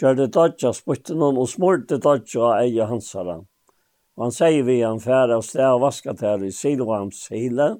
gjør 0.00 0.16
det 0.16 0.26
dodja, 0.34 0.72
spurte 0.74 1.14
noen 1.14 1.38
og 1.38 1.48
smurte 1.50 1.98
dodja 2.02 2.42
av 2.48 2.64
eie 2.64 2.86
hansara. 2.86 3.40
Og 4.16 4.26
han 4.26 4.34
sier 4.34 4.66
vi 4.66 4.80
han 4.82 5.02
færre 5.02 5.38
og 5.38 5.46
sted 5.46 5.66
og 5.66 5.82
vasket 5.84 6.22
her 6.24 6.42
i 6.44 6.52
Siloams 6.54 7.26
hile. 7.32 7.72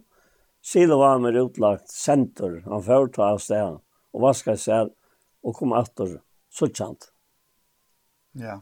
Siloam 0.62 1.26
er 1.30 1.40
utlagt 1.40 1.90
senter, 1.90 2.60
han 2.66 2.82
fyrte 2.84 3.22
av 3.24 3.38
sted 3.42 3.78
og 4.10 4.26
vasket 4.26 4.60
seg 4.60 4.90
og 5.42 5.56
kom 5.56 5.72
åter 5.72 6.18
suttjant. 6.50 7.10
Ja. 8.38 8.60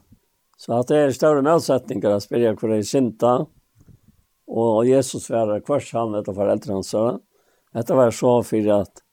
Så 0.59 0.75
at 0.75 0.89
det 0.91 0.97
er 0.99 1.15
større 1.15 1.43
motsetninger 1.45 2.15
å 2.15 2.21
spørre 2.23 2.55
hvor 2.59 2.73
det 2.73 2.81
er 2.81 2.87
sinta, 2.89 3.33
og 4.49 4.87
Jesus 4.89 5.29
var 5.29 5.53
kvart 5.61 5.91
han 5.93 6.17
etter 6.19 6.35
foreldre 6.35 6.73
hans. 6.73 6.93
Dette 7.75 7.97
var 7.97 8.11
så 8.15 8.39
for 8.43 8.69
at 8.75 9.03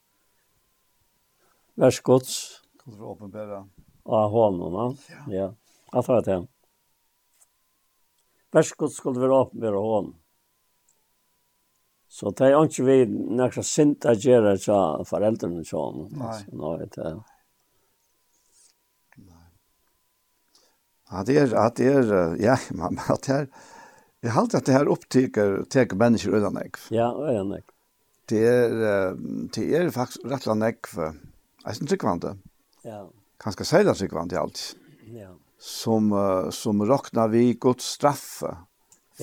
vers 1.76 2.00
gods 2.00 2.36
kunne 2.80 2.96
få 2.96 3.14
åpenbære 3.14 3.62
av 4.06 4.30
hånden. 4.32 4.96
Ja. 5.10 5.24
ja. 5.34 5.48
Jeg 5.92 6.06
tar 6.08 6.24
det. 6.24 6.38
Vers 8.56 8.72
gods 8.80 8.96
skulle 8.96 9.20
være 9.20 9.42
åpenbære 9.44 9.82
hånden. 9.84 10.14
Så 12.16 12.30
det 12.32 12.48
er 12.48 12.56
ikke 12.64 12.84
vi 12.86 12.98
nærkast 13.36 13.76
sint 13.76 14.06
å 14.08 14.14
gjøre 14.16 14.54
til 14.62 15.04
foreldrene. 15.04 15.64
Nei. 16.16 16.36
Nå 16.56 16.76
vet 16.80 16.96
jeg. 16.96 17.18
Ja, 21.10 21.22
det 21.22 21.38
er, 21.38 21.54
at 21.58 21.76
det 21.78 21.86
er, 21.86 22.36
ja, 22.40 22.56
men 22.78 22.98
at 23.08 23.26
det 23.26 23.34
er, 23.34 23.46
jeg 24.22 24.32
har 24.32 24.40
alltid 24.40 24.58
att 24.58 24.66
det 24.66 24.72
här 24.72 24.88
upptäcker 24.88 25.64
teker 25.70 25.96
mennesker 25.96 26.34
undan 26.34 26.56
ek. 26.58 26.76
Ja, 26.90 27.12
undan 27.12 27.58
ek. 27.58 27.68
Det 28.26 28.40
er, 28.42 29.14
det 29.54 29.66
är 29.76 29.90
faktiskt 29.90 30.24
rätt 30.24 30.42
for 30.42 30.64
jeg 30.64 30.76
för. 30.86 31.12
ikke 31.68 31.86
vant 31.86 32.00
kvanta. 32.00 32.36
Ja. 32.82 33.10
Kanske 33.38 33.64
säga 33.64 33.94
sig 33.94 34.08
det 34.08 34.36
alt. 34.36 34.76
Ja. 35.04 35.36
Som 35.58 36.10
som 36.50 36.86
rocknar 36.86 37.28
vi 37.28 37.54
godt 37.54 37.82
straffe. 37.82 38.56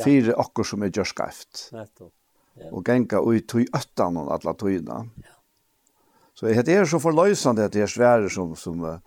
Fyra 0.04 0.36
okker 0.36 0.64
som 0.64 0.82
är 0.82 0.88
gjørskreft. 0.88 1.70
Nettopp. 1.72 2.14
Ja. 2.54 2.72
Och 2.72 2.86
genka 2.86 3.20
ut 3.20 3.56
i 3.56 3.68
öttan 3.74 4.18
och 4.18 4.34
alla 4.34 4.54
tojna. 4.54 5.10
Ja. 5.16 5.36
Så 6.34 6.46
det 6.46 6.74
är 6.74 6.86
så 6.86 7.00
förlösande 7.00 7.66
at 7.66 7.72
det 7.72 7.82
är 7.82 7.88
svære 7.88 8.30
som 8.30 8.56
som 8.56 9.00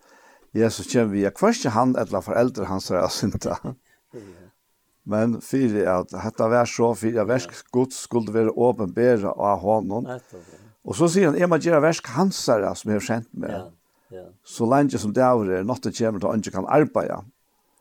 Jesus 0.56 0.88
kommer 0.92 1.12
vi, 1.12 1.22
jeg 1.24 1.34
kvørste 1.36 1.72
han 1.74 1.94
eller 2.00 2.24
foreldre 2.24 2.66
hans 2.70 2.90
er 2.90 3.06
synta. 3.12 3.58
Men 5.12 5.38
fyrir 5.44 5.86
at 5.86 6.10
dette 6.10 6.48
vær 6.50 6.66
så, 6.66 6.90
fyrir 6.98 7.22
at 7.22 7.28
versk 7.30 7.60
gods 7.74 8.00
skulle 8.08 8.34
være 8.34 8.50
åpenbæra 8.50 9.36
av 9.38 9.60
honom. 9.62 10.08
Og 10.86 10.98
så 10.98 11.06
sier 11.10 11.30
han, 11.30 11.38
jeg 11.38 11.50
må 11.50 11.60
gjøre 11.62 11.82
versk 11.84 12.10
hans 12.16 12.40
er 12.50 12.66
som 12.74 12.90
jeg 12.90 12.98
har 12.98 13.06
kjent 13.06 13.30
med. 13.32 13.54
Ja, 13.54 14.18
ja. 14.18 14.24
Så 14.42 14.66
lenge 14.70 14.98
som 14.98 15.14
det 15.14 15.22
er, 15.22 15.62
nåttet 15.66 15.98
kommer 15.98 16.22
til 16.22 16.30
å 16.30 16.34
ikke 16.40 16.54
kan 16.58 16.66
arbeide. 16.66 17.20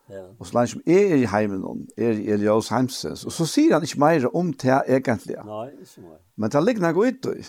Ja. 0.10 0.22
Og 0.38 0.46
så 0.46 0.58
lenge 0.60 0.74
som 0.76 0.84
jeg 0.86 1.12
er 1.16 1.24
i 1.24 1.30
heimen, 1.30 1.88
er 1.98 2.14
i 2.14 2.28
Elias 2.36 2.70
heimsens. 2.70 3.26
Og 3.26 3.34
så 3.34 3.48
sier 3.50 3.74
han 3.74 3.86
ikke 3.86 4.02
mer 4.02 4.28
om 4.30 4.52
det 4.54 4.76
egentlig. 4.86 5.40
Nei, 5.42 5.70
ikke 5.82 6.06
mer. 6.06 6.20
Men 6.38 6.54
det 6.54 6.62
ligger 6.66 6.86
noe 6.86 7.10
ut 7.10 7.30
i. 7.32 7.46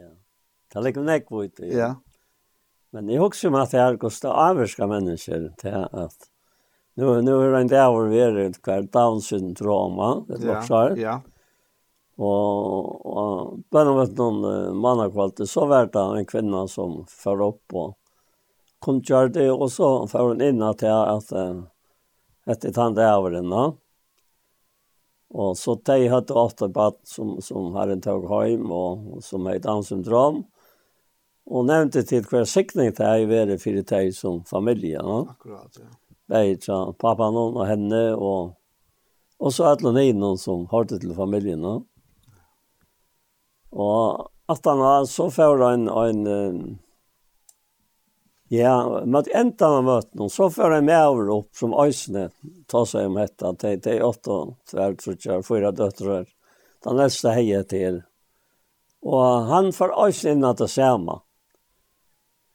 Ja. 0.00 0.10
Det 0.74 0.84
ligger 0.88 1.06
noe 1.06 1.46
ut 1.46 1.62
i. 1.62 1.70
Ja. 1.70 1.92
Men 2.94 3.10
jeg 3.10 3.22
husker 3.22 3.50
om 3.50 3.58
at 3.58 3.74
det 3.74 3.82
er 3.82 3.98
gos 3.98 4.20
det 4.22 4.30
avvarska 4.30 4.86
mennesker 4.86 5.48
til 5.58 5.84
at 5.90 6.28
nu, 6.94 7.08
nu 7.26 7.32
er 7.40 7.50
det 7.50 7.60
en 7.64 7.70
dag 7.72 7.88
hvor 7.90 8.06
vi 8.06 8.20
er 8.22 8.36
et 8.44 8.58
hver 8.62 8.84
Down-syndroma, 8.94 10.10
det 10.28 10.36
er 10.38 10.44
nok 10.46 10.66
svar. 10.68 10.94
Ja, 11.00 11.18
Og, 12.14 13.06
og 13.10 13.62
bare 13.74 13.90
om 13.90 13.98
noen 14.14 14.44
uh, 14.46 14.74
mannakvalgte, 14.78 15.48
så 15.50 15.66
var 15.66 15.88
det 15.90 15.98
en 15.98 16.28
kvinne 16.30 16.60
som 16.70 17.00
før 17.10 17.48
opp 17.48 17.74
og 17.74 17.96
kom 18.84 19.00
til 19.02 19.32
det, 19.34 19.48
og 19.50 19.66
så 19.72 20.06
før 20.10 20.30
hun 20.30 20.44
inn 20.44 20.62
til 20.78 20.92
at 20.94 21.32
uh, 21.34 21.64
etter 22.46 22.74
tante 22.76 23.08
over 23.10 23.34
henne. 23.40 23.64
Og 25.34 25.56
så 25.58 25.74
de 25.82 26.06
hadde 26.12 26.38
åtte 26.38 26.68
bad 26.70 27.00
som, 27.10 27.40
som 27.42 27.74
har 27.74 27.90
en 27.90 28.04
tog 28.04 28.28
hjem, 28.30 28.70
og, 28.70 29.16
og 29.16 29.24
som 29.26 29.50
heit 29.50 29.66
Down 29.66 29.82
syndrom. 29.82 30.44
Og 31.44 31.66
nevnte 31.68 32.02
til 32.08 32.24
hver 32.24 32.46
sikning 32.48 32.94
til 32.96 33.04
jeg 33.04 33.28
være 33.28 33.58
for 33.60 33.80
det 33.90 34.04
som 34.16 34.44
familie. 34.48 35.02
No? 35.02 35.24
Akkurat, 35.34 35.78
ja. 35.78 35.90
Begge 36.28 36.60
fra 36.64 36.78
pappa 36.96 37.28
noen 37.28 37.58
og 37.60 37.66
henne, 37.68 38.04
og, 38.16 38.54
og 39.38 39.52
så 39.52 39.74
alle 39.74 39.92
noen 39.92 40.38
som 40.40 40.64
hørte 40.70 40.96
til 40.98 41.12
familien. 41.16 41.60
No? 41.60 41.82
Og 43.74 44.30
at 44.48 44.64
han 44.64 44.80
har 44.80 45.04
så 45.10 45.28
før 45.32 45.66
en, 45.72 45.88
en 45.88 46.80
Ja, 48.48 49.00
men 49.06 49.24
enda 49.34 49.66
han 49.66 49.74
har 49.74 49.82
møtt 49.82 50.10
noen, 50.14 50.30
så 50.30 50.50
får 50.52 50.76
jeg 50.76 50.84
med 50.86 51.00
over 51.08 51.30
opp 51.32 51.56
som 51.56 51.72
øsene, 51.80 52.28
ta 52.70 52.84
seg 52.86 53.08
om 53.08 53.16
dette, 53.18 53.48
at 53.50 53.64
det 53.64 53.94
er 53.96 54.04
åtte, 54.04 54.36
tror 54.70 55.16
jeg, 55.16 55.44
fyra 55.46 55.72
døtre, 55.74 56.20
den 56.84 57.00
neste 57.00 57.32
heier 57.34 57.64
til. 57.66 58.02
Og 59.02 59.48
han 59.48 59.72
får 59.74 59.96
øsene 60.06 60.36
inn 60.36 60.46
at 60.46 60.60
det 60.60 60.70
samme 60.70 61.23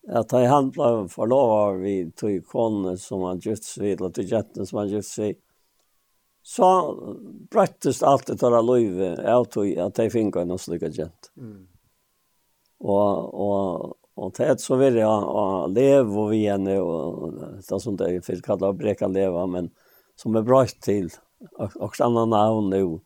att 0.09 0.31
han 0.31 0.45
handlar 0.45 1.07
förlovar 1.07 1.73
vi 1.73 2.11
tog 2.11 2.47
kone 2.47 2.97
som 2.97 3.21
han 3.21 3.39
gift 3.39 3.63
seg, 3.63 3.91
eller 3.91 4.05
och 4.05 4.13
till 4.13 4.67
som 4.67 4.77
han 4.77 4.89
gift 4.89 5.09
seg, 5.09 5.37
Så 6.49 6.95
bröttes 7.51 8.03
allt 8.03 8.27
det 8.27 8.35
där 8.41 8.63
løyve, 8.63 9.09
jeg 9.21 9.49
tog 9.51 9.77
at 9.77 9.97
jag 9.97 10.11
fick 10.11 10.35
en 10.35 10.51
och 10.51 10.61
slicka 10.61 10.87
jätt. 10.87 11.31
Mm. 11.37 11.67
Og, 12.79 13.33
og, 13.33 13.97
og 14.15 14.33
til 14.33 14.49
et 14.49 14.61
så 14.61 14.79
vil 14.79 14.95
jeg 14.97 15.05
att 15.05 15.69
leva 15.69 16.21
og 16.23 16.31
vi 16.31 16.45
henne 16.47 16.79
og 16.81 17.35
det 17.35 17.75
er 17.75 17.79
som 17.79 17.97
det 17.99 18.07
är 18.07 18.41
kalle 18.41 18.71
å 18.71 18.73
bräcka 18.73 19.07
leva 19.07 19.45
men 19.45 19.69
som 20.15 20.35
er 20.35 20.47
bra 20.47 20.63
til, 20.65 21.11
og, 21.59 21.75
og 21.75 22.01
annan 22.01 22.33
navn 22.33 22.73
nå. 22.73 22.99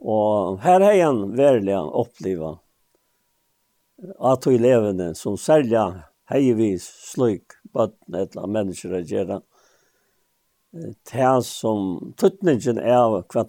Og 0.00 0.58
her 0.60 0.80
har 0.80 0.98
han 1.04 1.36
verkligen 1.36 1.92
upplevt 1.92 2.58
at 4.02 4.46
og 4.46 4.58
levende 4.60 5.14
som 5.16 5.38
særlig 5.40 5.80
heivis 6.30 6.88
sløyk 7.12 7.56
bøtten 7.72 8.18
eller 8.20 8.50
mennesker 8.50 8.98
å 8.98 9.04
gjøre 9.04 9.40
det 11.08 11.30
som 11.46 12.12
tuttningen 12.20 12.78
er 12.82 13.06
hva, 13.32 13.46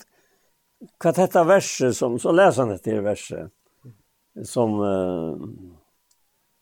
hva 1.01 1.11
dette 1.17 1.43
verset 1.49 1.97
som, 1.97 2.15
så 2.21 2.31
leser 2.31 2.63
han 2.63 2.75
dette 2.77 3.01
verset 3.03 3.51
som 4.47 4.77
uh, 4.79 5.35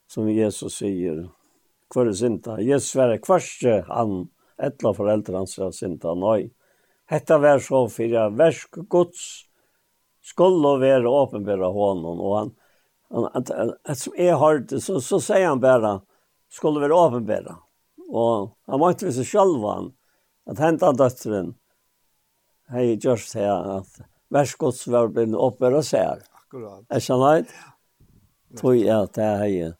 som 0.06 0.28
Jesus 0.30 0.78
sier 0.80 1.26
hver 1.92 2.12
sinta? 2.16 2.58
Jesus 2.62 2.96
være 2.98 3.20
kvarste 3.22 3.80
han 3.88 4.28
etla 4.56 4.92
foreldre 4.96 5.36
hans 5.36 5.58
av 5.60 5.74
synda 5.76 6.14
nøy. 6.16 6.48
Hetta 7.10 7.38
vær 7.38 7.60
så 7.62 7.84
fyrir 7.92 8.32
versk 8.34 8.80
gods 8.90 9.46
skulle 10.26 10.72
være 10.82 11.10
åpenbæra 11.10 11.68
hånden 11.74 12.22
og 12.22 12.32
han 12.36 12.54
at, 13.10 13.50
at, 13.50 13.98
som 13.98 14.16
jeg 14.18 14.38
hørte, 14.40 14.80
så, 14.82 14.98
så 15.00 15.20
sier 15.22 15.48
han 15.48 15.62
bare, 15.62 16.00
skulle 16.52 16.82
være 16.82 16.96
åpenbæra. 16.96 17.54
Og 18.06 18.52
han 18.70 18.82
måtte 18.82 19.08
vise 19.08 19.24
selv 19.26 19.62
han, 19.66 19.92
at 20.46 20.60
hämta 20.62 20.92
døtteren, 20.94 21.54
hei 22.74 22.96
just 23.02 23.34
her, 23.38 23.80
at 23.80 24.02
verskots 24.34 24.86
var 24.90 25.10
blitt 25.14 25.34
åpenbæra 25.34 25.82
ser. 25.86 26.22
Akkurat. 26.42 26.84
Er 26.90 27.02
ikke 27.02 27.22
han 27.22 27.50
Tog 28.56 28.76
jeg 28.78 28.94
at 28.94 29.14
det 29.18 29.32
hei. 29.42 29.72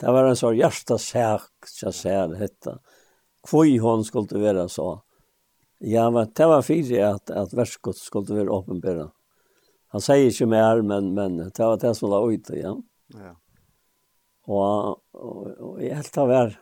Det 0.00 0.12
var 0.12 0.28
en 0.28 0.36
sånn 0.36 0.56
hjertesak, 0.58 1.50
ikke 1.64 1.92
ser 1.94 2.34
hette. 2.40 2.78
Hvor 3.46 3.68
hun 3.80 4.04
skulle 4.04 4.40
være 4.42 4.66
så. 4.68 4.98
Ja, 5.80 6.08
men 6.10 6.32
det 6.36 6.48
var 6.48 6.64
fire 6.64 7.12
at, 7.14 7.30
at 7.30 7.52
verskots 7.56 8.04
skulle 8.08 8.36
være 8.36 8.52
åpenbæra. 8.52 9.10
Han 9.94 10.00
säger 10.00 10.30
ju 10.30 10.46
mer, 10.46 10.82
men, 10.82 11.14
men 11.14 11.36
det 11.36 11.58
var 11.58 11.76
det 11.76 11.94
som 11.94 12.10
la 12.10 12.20
ut 12.30 12.50
igen. 12.50 12.82
Ja. 13.14 13.32
Og, 14.46 15.00
og, 15.12 15.46
og 15.58 15.82
jeg 15.82 15.96
helt 15.96 16.18
av 16.18 16.30
her, 16.30 16.52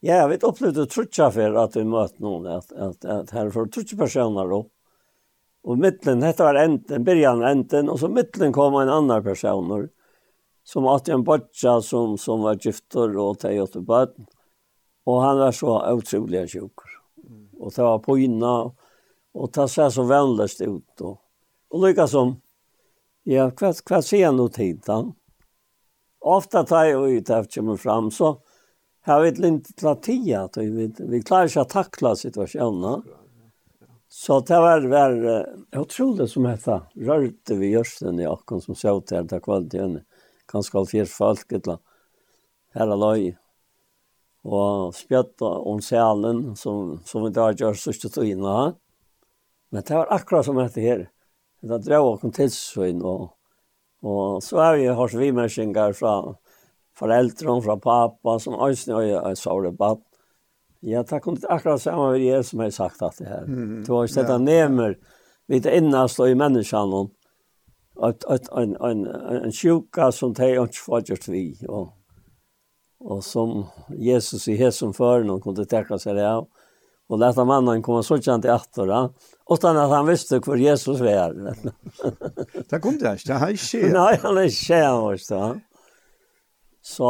ja, 0.00 0.20
jeg 0.20 0.30
vet 0.32 0.46
opplevde 0.46 0.86
trutja 0.90 1.28
for 1.34 1.58
at 1.58 1.76
vi 1.78 1.84
møtte 1.86 2.22
noen, 2.22 2.46
at, 2.50 2.72
at, 2.74 3.04
at 3.06 3.30
her 3.34 3.50
får 3.54 3.70
trutja 3.74 3.98
personer 3.98 4.50
opp. 4.54 4.70
Og 5.68 5.78
mittlen, 5.78 6.22
dette 6.22 6.44
var 6.46 6.58
enten, 6.58 7.04
byrjan 7.04 7.42
enten, 7.44 7.90
og 7.90 7.98
så 8.00 8.10
mittlen 8.10 8.54
kom 8.54 8.78
en 8.78 8.90
annan 8.90 9.24
personer, 9.26 9.88
som 10.66 10.86
at 10.90 11.08
en 11.10 11.24
bodja 11.26 11.78
som, 11.82 12.14
som 12.20 12.44
var 12.46 12.60
gifter 12.62 13.14
og 13.18 13.40
teg 13.42 13.58
åtte 13.62 13.82
bøten. 13.82 14.28
Og 15.08 15.22
han 15.24 15.40
var 15.40 15.54
så 15.56 15.78
utrolig 15.96 16.44
sjuk. 16.52 16.84
Og 17.58 17.72
det 17.74 17.84
var 17.84 18.02
på 18.04 18.18
inna, 18.22 18.54
og 19.34 19.52
det 19.54 19.66
ser 19.72 19.90
så 19.92 20.04
veldig 20.06 20.48
ut. 20.68 21.02
Og, 21.02 21.16
Og 21.70 21.84
lykka 21.84 22.06
som, 22.08 22.36
ja, 23.28 23.48
hva, 23.50 23.72
hva 23.72 24.02
sier 24.04 24.30
han 24.30 24.38
nå 24.40 24.48
tid 24.54 24.80
da? 24.86 25.02
Ofta 26.18 26.64
tar 26.66 26.88
jeg 26.88 27.18
ut 27.18 27.30
efter 27.30 27.60
kommer 27.60 27.76
fram, 27.76 28.10
så 28.10 28.38
har 29.06 29.22
vi 29.22 29.32
inte 29.46 29.72
til 29.72 29.94
tida, 30.02 30.48
vi, 30.56 30.88
vi 30.98 31.22
klarer 31.22 31.48
ikke 31.48 31.64
å 31.64 31.72
takla 31.72 32.14
situasjonen. 32.18 33.04
Så 34.08 34.40
det 34.40 34.58
var, 34.60 34.86
var 34.88 35.84
tror 35.92 36.16
det 36.16 36.28
som 36.32 36.46
heter, 36.48 36.80
rörde 36.96 37.56
vi 37.60 37.70
görsten 37.74 38.20
i 38.20 38.26
akkurat 38.26 38.64
som 38.64 38.74
såg 38.74 39.06
till 39.06 39.26
det 39.26 39.36
här 39.36 39.40
kvaliteten. 39.40 40.00
Ganska 40.52 40.78
alfjärs 40.78 41.12
folk, 41.12 41.52
eller 41.52 41.66
land. 41.66 41.80
Här 42.72 43.16
är 43.16 43.36
Og 44.44 44.94
spjøtta 44.94 45.48
om 45.66 45.80
selen 45.82 46.56
som, 46.56 47.00
som 47.04 47.24
vi 47.24 47.32
da 47.34 47.50
gjør 47.52 47.74
sørste 47.76 48.08
togene. 48.08 48.74
Men 49.74 49.82
det 49.82 49.96
var 49.96 50.12
akkurat 50.14 50.46
som 50.46 50.56
dette 50.56 50.80
her. 50.80 51.08
Det 51.60 51.80
drev 51.82 52.06
åkken 52.12 52.30
til 52.32 52.46
tidsvinn, 52.46 53.00
og, 53.02 53.32
og 54.06 54.42
så 54.42 54.60
har 54.62 54.76
vi 54.78 54.86
hørt 54.94 55.16
vimersinger 55.18 55.96
fra 55.98 56.14
foreldrene, 56.98 57.62
fra 57.64 57.76
pappa, 57.82 58.38
som 58.38 58.54
øyne 58.54 58.94
og 58.94 59.06
jeg 59.08 59.40
sa 59.40 59.56
det 59.64 59.74
bad. 59.78 60.02
Ja, 60.86 61.02
det 61.02 61.22
kom 61.22 61.34
ikke 61.34 61.50
akkurat 61.50 61.82
samme 61.82 62.12
med 62.12 62.22
jeg 62.22 62.44
som 62.46 62.60
har 62.62 62.70
sagt 62.70 63.02
at 63.02 63.18
det 63.18 63.26
her. 63.26 63.46
Mm, 63.46 63.82
det 63.82 63.90
var 63.90 64.04
ikke 64.06 64.20
dette 64.20 64.32
ja. 64.32 64.38
nemer, 64.38 64.94
vidt 65.48 65.66
innast 65.66 66.20
og 66.20 66.30
i 66.30 66.38
menneskene, 66.38 67.08
at, 68.06 68.24
at 68.30 68.46
en, 68.54 68.76
en, 68.84 69.06
en 69.42 69.52
sjuka 69.54 70.12
som 70.14 70.34
de 70.34 70.52
ikke 70.52 70.84
får 70.84 71.02
gjort 71.10 71.28
vi, 71.28 71.44
og, 71.68 71.88
og 73.00 73.24
som 73.26 73.64
Jesus 73.98 74.46
i 74.46 74.54
hesen 74.58 74.94
før, 74.94 75.26
noen 75.26 75.42
kunne 75.42 75.66
tekke 75.66 75.98
seg 75.98 76.14
det 76.20 76.28
av, 76.28 76.46
och 77.08 77.18
lät 77.18 77.36
mannen 77.36 77.82
komma 77.82 78.02
så 78.02 78.18
känt 78.18 78.44
i 78.44 78.48
attora. 78.48 79.10
Utan 79.50 79.76
att 79.76 79.90
han 79.90 80.06
visste 80.06 80.40
hur 80.46 80.56
Jesus 80.56 81.00
var. 81.00 81.56
det 82.70 82.80
kom 82.80 82.98
det 82.98 83.12
inte, 83.12 83.32
han 83.32 83.50
är 83.50 83.56
tjej. 83.56 83.92
Nej, 83.92 84.18
han 84.22 84.38
är 84.38 84.48
tjej 84.48 84.90
också. 84.90 85.34
Ja. 85.34 85.56
Så 86.82 87.08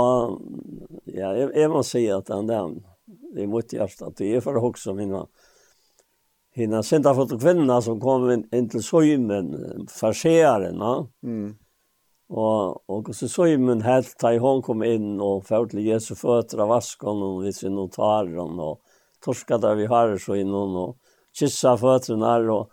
ja, 1.05 1.28
jeg, 1.36 1.51
jeg 1.55 1.70
må 1.70 1.82
si 1.86 2.09
at 2.11 2.30
han 2.34 2.49
där, 2.49 2.72
det 3.34 3.44
er 3.44 3.51
mot 3.51 3.72
hjärtat, 3.72 4.16
det 4.18 4.32
er 4.34 4.42
for 4.42 4.59
å 4.59 4.64
huske 4.64 4.90
om 4.90 4.99
henne. 4.99 5.20
Henne 6.59 6.82
senta 6.82 7.12
för 7.14 7.38
kvinnorna 7.38 7.78
som 7.82 8.01
kom 8.01 8.30
inn, 8.30 8.42
in, 8.51 8.59
in 8.59 8.68
till 8.68 8.82
sojmen, 8.82 9.53
farserarna. 9.86 11.07
Mm. 11.22 11.55
og, 12.28 12.82
og 12.92 13.09
så 13.16 13.28
søymen 13.30 13.80
helt 13.86 14.12
da 14.20 14.34
hun 14.34 14.42
hon 14.42 14.62
kom 14.62 14.82
in 14.82 15.20
och 15.20 15.46
för 15.46 15.66
till 15.66 15.86
Jesu 15.86 16.14
fötter 16.14 16.59
av 16.59 16.68
vaskon 16.68 17.22
och 17.22 17.44
vid 17.44 17.55
sin 17.57 17.74
notar 17.74 18.38
och 18.38 18.80
torska 19.25 19.59
där 19.59 19.75
vi 19.75 19.87
har 19.87 20.19
så 20.19 20.35
innan 20.35 20.77
och 20.77 20.97
kyssa 21.33 21.77
fötterna 21.77 22.37
och 22.37 22.71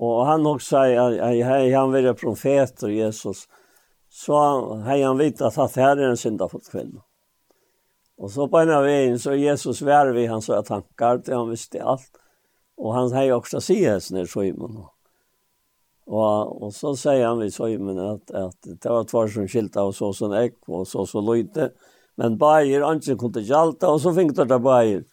och 0.00 0.26
han 0.26 0.46
också 0.46 0.68
säger 0.68 1.76
han 1.76 1.92
vill 1.92 2.14
profet 2.14 2.82
och 2.82 2.90
Jesus 2.90 3.48
så 4.08 4.32
har 4.32 5.02
han 5.02 5.18
vet 5.18 5.40
att 5.40 5.58
att 5.58 5.76
här 5.76 5.96
är 5.96 6.08
en 6.08 6.16
syndafull 6.16 6.60
kvinna. 6.70 7.02
Och 8.16 8.30
så 8.30 8.48
på 8.48 8.60
ena 8.60 8.80
vägen 8.80 9.18
så 9.18 9.34
Jesus 9.34 9.82
värv 9.82 10.18
i 10.18 10.26
hans 10.26 10.50
öra 10.50 10.62
tankar, 10.62 11.22
det 11.24 11.34
han 11.34 11.50
visste 11.50 11.82
allt. 11.82 12.10
Och 12.76 12.94
han 12.94 13.12
har 13.12 13.24
ju 13.24 13.32
också 13.32 13.56
ses 13.56 14.10
när 14.10 14.24
Simon. 14.24 14.84
Och, 16.06 16.62
och 16.62 16.74
så 16.74 16.96
säger 16.96 17.26
han 17.26 17.38
vid 17.38 17.54
Simon 17.54 17.98
att, 17.98 18.30
att 18.30 18.56
det 18.62 18.88
var 18.88 19.04
två 19.04 19.28
som 19.28 19.48
skilta 19.48 19.82
och 19.84 19.94
så 19.94 20.12
som 20.12 20.32
äck 20.32 20.58
och 20.66 20.88
så 20.88 21.06
så 21.06 21.34
lite. 21.34 21.72
Men 22.14 22.38
bajer, 22.38 22.80
antingen 22.80 23.18
kunde 23.18 23.40
jalta 23.40 23.90
och 23.90 24.00
så 24.00 24.14
fick 24.14 24.36
det 24.36 24.44
där 24.44 24.58
bajer 24.58 25.04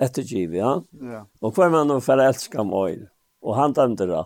ettergiv, 0.00 0.54
ja. 0.56 0.74
ja. 1.04 1.24
Og 1.44 1.54
hver 1.56 1.72
mann 1.72 1.92
var 1.92 2.04
forelsket 2.04 2.60
om 2.62 2.72
øyne. 2.74 3.08
Og 3.42 3.56
han 3.56 3.72
dømte 3.76 4.06
det. 4.08 4.24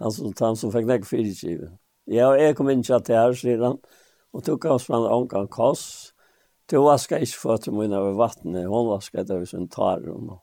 Han 0.00 0.12
som, 0.12 0.32
han 0.40 0.58
som 0.60 0.72
fikk 0.72 0.88
nekk 0.88 1.06
fyrtgiv. 1.08 1.68
Ja, 2.06 2.30
og 2.30 2.40
jeg 2.40 2.56
kom 2.56 2.68
inn 2.70 2.84
til 2.84 3.00
det 3.06 3.16
her, 3.16 3.32
sier 3.36 3.62
han. 3.64 3.78
Og 4.36 4.44
tok 4.44 4.68
oss 4.70 4.86
fra 4.88 5.00
en 5.00 5.08
omgang 5.08 5.48
koss. 5.52 6.12
Du 6.70 6.80
vasket 6.82 7.24
ikke 7.24 7.40
føtter 7.44 7.72
min 7.72 7.94
over 7.96 8.16
vattnet. 8.18 8.66
Hun 8.68 8.90
vasket 8.90 9.28
det 9.28 9.38
hvis 9.40 9.54
hun 9.56 9.68
tar. 9.72 10.04
Og 10.12 10.36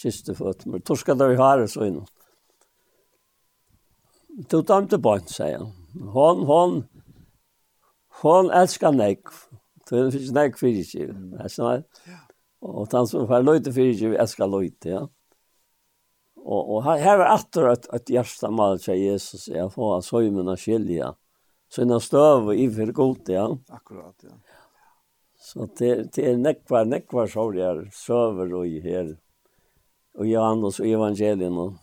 kiste 0.00 0.34
føtter 0.34 0.70
mine. 0.70 0.82
Torsket 0.82 1.20
det 1.20 1.28
over 1.28 1.42
haret 1.42 1.70
så 1.70 1.86
inn. 1.86 2.02
Du 4.50 4.58
dømte 4.66 4.98
barn, 4.98 5.26
sier 5.30 5.60
han. 5.60 5.70
Hon, 6.10 6.42
hon, 6.48 6.80
hon 8.24 8.50
elskar 8.50 8.96
nekk. 8.96 9.30
Du 9.86 9.94
finnes 9.94 10.32
nekk 10.34 10.58
fyrtgiv. 10.58 11.12
Ja. 11.38 12.23
Og 12.64 12.88
han 12.92 13.06
som 13.08 13.26
får 13.28 13.44
løyte 13.44 13.72
for 13.74 13.92
ikke, 13.92 14.14
elsker 14.22 14.48
løyte, 14.48 14.94
ja. 14.94 15.02
Og, 16.44 16.60
og 16.60 16.80
her, 16.84 17.00
her 17.00 17.22
er 17.22 17.30
atter 17.32 17.70
et, 17.70 17.86
et 17.96 18.10
hjerte 18.16 18.50
mal 18.52 18.80
til 18.80 19.00
Jesus, 19.00 19.46
jeg 19.48 19.70
får 19.72 19.98
at 19.98 20.06
søymene 20.08 20.56
skilja. 20.60 21.12
Søyne 21.72 22.00
støv 22.04 22.50
og 22.52 22.60
iver 22.60 22.92
godt, 22.96 23.32
ja. 23.32 23.46
Akkurat, 23.72 24.16
ja. 24.24 24.36
Så 25.44 25.66
det, 25.76 25.90
det 26.16 26.24
er 26.24 26.40
nekvar, 26.40 26.86
nekvar 26.88 27.28
sorger, 27.28 27.82
søver 27.92 28.54
og 28.56 28.68
i 28.68 28.78
her. 28.80 29.10
Og 30.16 30.28
Johannes 30.28 30.78
og 30.80 30.88
evangelien. 30.88 31.58
Og. 31.60 31.74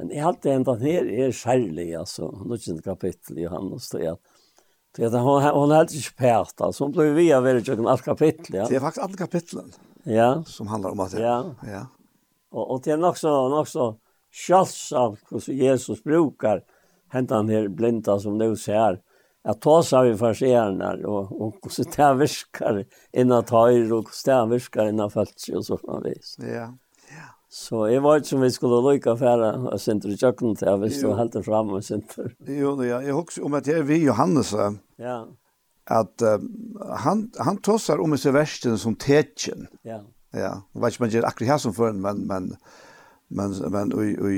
Men 0.00 0.14
jeg 0.14 0.24
halte 0.24 0.54
enda 0.54 0.76
her 0.80 1.04
er 1.04 1.34
særlig, 1.36 1.90
altså. 1.98 2.30
Nå 2.48 2.56
kapittel 2.84 3.42
Johannes, 3.44 3.90
det 3.92 4.06
er 4.06 4.16
Det 4.96 5.12
hon 5.12 5.42
hon 5.42 5.70
helt 5.70 5.94
inte 5.94 6.12
pärta 6.16 6.72
som 6.72 6.92
blev 6.92 7.14
vi 7.14 7.32
av 7.32 7.42
väldigt 7.42 7.66
tjocken 7.66 7.86
allt 7.86 8.02
kapitel 8.02 8.54
ja. 8.54 8.66
Det 8.68 8.76
är 8.76 8.80
faktiskt 8.80 9.04
alla 9.04 9.16
kapitlen. 9.16 9.72
Ja. 10.06 10.44
Som 10.46 10.66
handlar 10.66 10.90
om 10.90 11.00
att 11.00 11.18
Ja. 11.18 11.54
Ja. 11.62 11.86
Och 12.50 12.70
och 12.70 12.80
det 12.84 12.90
är 12.90 13.04
också 13.04 13.28
också 13.60 13.96
självsamt 14.46 15.20
hur 15.30 15.52
Jesus 15.52 16.02
brukar 16.02 16.62
hända 17.08 17.42
ner 17.42 17.68
blinda 17.68 18.18
som 18.18 18.38
nu 18.38 18.56
ser 18.56 19.00
att 19.44 19.60
ta 19.60 19.82
sig 19.82 20.10
vi 20.10 20.16
för 20.16 20.34
senar 20.34 21.06
och 21.06 21.42
och 21.42 21.54
hur 21.76 21.84
det 21.84 22.02
här 22.02 22.14
viskar 22.14 22.84
innan 23.12 23.44
tar 23.44 23.68
och 23.68 23.68
hur 23.68 24.22
det 24.24 24.32
här 24.32 24.88
innan 24.88 25.10
fälts 25.10 25.48
och 25.48 25.66
så 25.66 25.78
man 25.82 26.02
vis. 26.02 26.36
Ja. 26.38 26.46
Ja. 26.46 26.76
Så 27.48 27.88
jag 27.88 28.00
var 28.00 28.16
inte 28.16 28.28
som 28.28 28.40
vi 28.40 28.50
skulle 28.50 28.92
lycka 28.92 29.16
färra 29.16 29.54
och 29.54 29.80
sen 29.80 30.00
till 30.00 30.18
köknet 30.18 30.60
jag 30.60 30.78
visste 30.78 31.14
helt 31.14 31.44
fram 31.44 31.70
och 31.70 31.84
sen. 31.84 32.02
Jo, 32.46 32.84
ja, 32.84 33.02
jag 33.02 33.18
också 33.18 33.44
om 33.44 33.54
att 33.54 33.64
det 33.64 33.72
är 33.72 33.82
vi 33.82 34.04
Johannes. 34.04 34.54
Ja 34.96 35.26
att 35.86 36.22
uh, 36.22 36.38
han 36.96 37.30
han 37.38 37.56
tossar 37.56 38.00
om 38.02 38.18
seg 38.18 38.34
värsten 38.34 38.78
som 38.78 38.94
tecken. 38.94 39.66
Ja. 39.82 40.02
Ja, 40.36 40.62
vad 40.72 40.96
man 41.00 41.10
gjør 41.10 41.24
akkurat 41.24 41.54
her 41.54 41.58
som 41.58 41.74
før, 41.74 41.92
men 41.92 42.26
men 42.26 42.50
men 43.28 43.54
men 43.72 43.92
oj 43.94 44.16
oj 44.20 44.36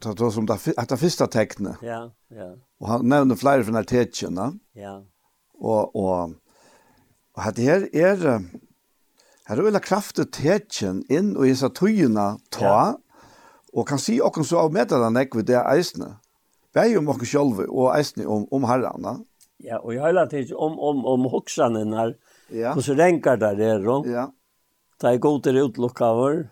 ta 0.00 0.14
då 0.14 0.30
som 0.30 0.46
där 0.46 0.58
att 0.76 0.88
det 0.88 0.96
första 0.96 1.26
tecknet. 1.26 1.76
Ja, 1.82 2.12
ja. 2.28 2.56
Och 2.80 2.88
han 2.88 3.08
nevner 3.08 3.34
flere 3.34 3.64
fra 3.64 3.72
från 3.72 3.84
tecknen. 3.84 4.60
Ja. 4.72 5.04
Och 5.54 5.96
och 5.96 6.30
och 7.34 7.42
hade 7.42 7.62
här 7.62 7.96
är 7.96 8.44
här 9.44 9.56
är 9.56 9.62
veldig 9.62 9.82
kraftig 9.82 10.32
tecken 10.32 11.04
in 11.08 11.36
og 11.36 11.48
i 11.48 11.54
seg 11.56 11.74
tøyene 11.74 12.38
ta 12.50 12.64
ja. 12.64 12.98
och 13.72 13.88
kan 13.88 13.98
se 13.98 14.20
och 14.20 14.46
så 14.46 14.58
av 14.58 14.72
med 14.72 14.88
den 14.88 15.16
ekve 15.16 15.42
det 15.42 15.60
eisne. 15.60 16.16
Bär 16.72 16.84
ju 16.84 16.98
om 16.98 17.08
och 17.08 17.22
själva 17.26 17.64
och 17.64 17.96
eisene 17.96 18.26
om 18.26 18.48
om 18.50 18.64
herrarna. 18.64 19.18
Ja, 19.60 19.80
og 19.82 19.92
i 19.94 20.00
hele 20.00 20.24
tiden 20.30 20.56
om, 20.56 20.78
om, 20.78 21.02
om 21.04 21.28
hoksene 21.32 21.84
her, 21.92 22.14
ja. 22.48 22.72
hvordan 22.72 22.98
renker 23.00 23.40
der 23.40 23.60
er, 23.60 23.84
og 23.92 24.08
ja. 24.08 24.26
det 25.02 25.12
er 25.12 25.22
god 25.22 25.42
til 25.44 25.60
utlokkaver, 25.64 26.42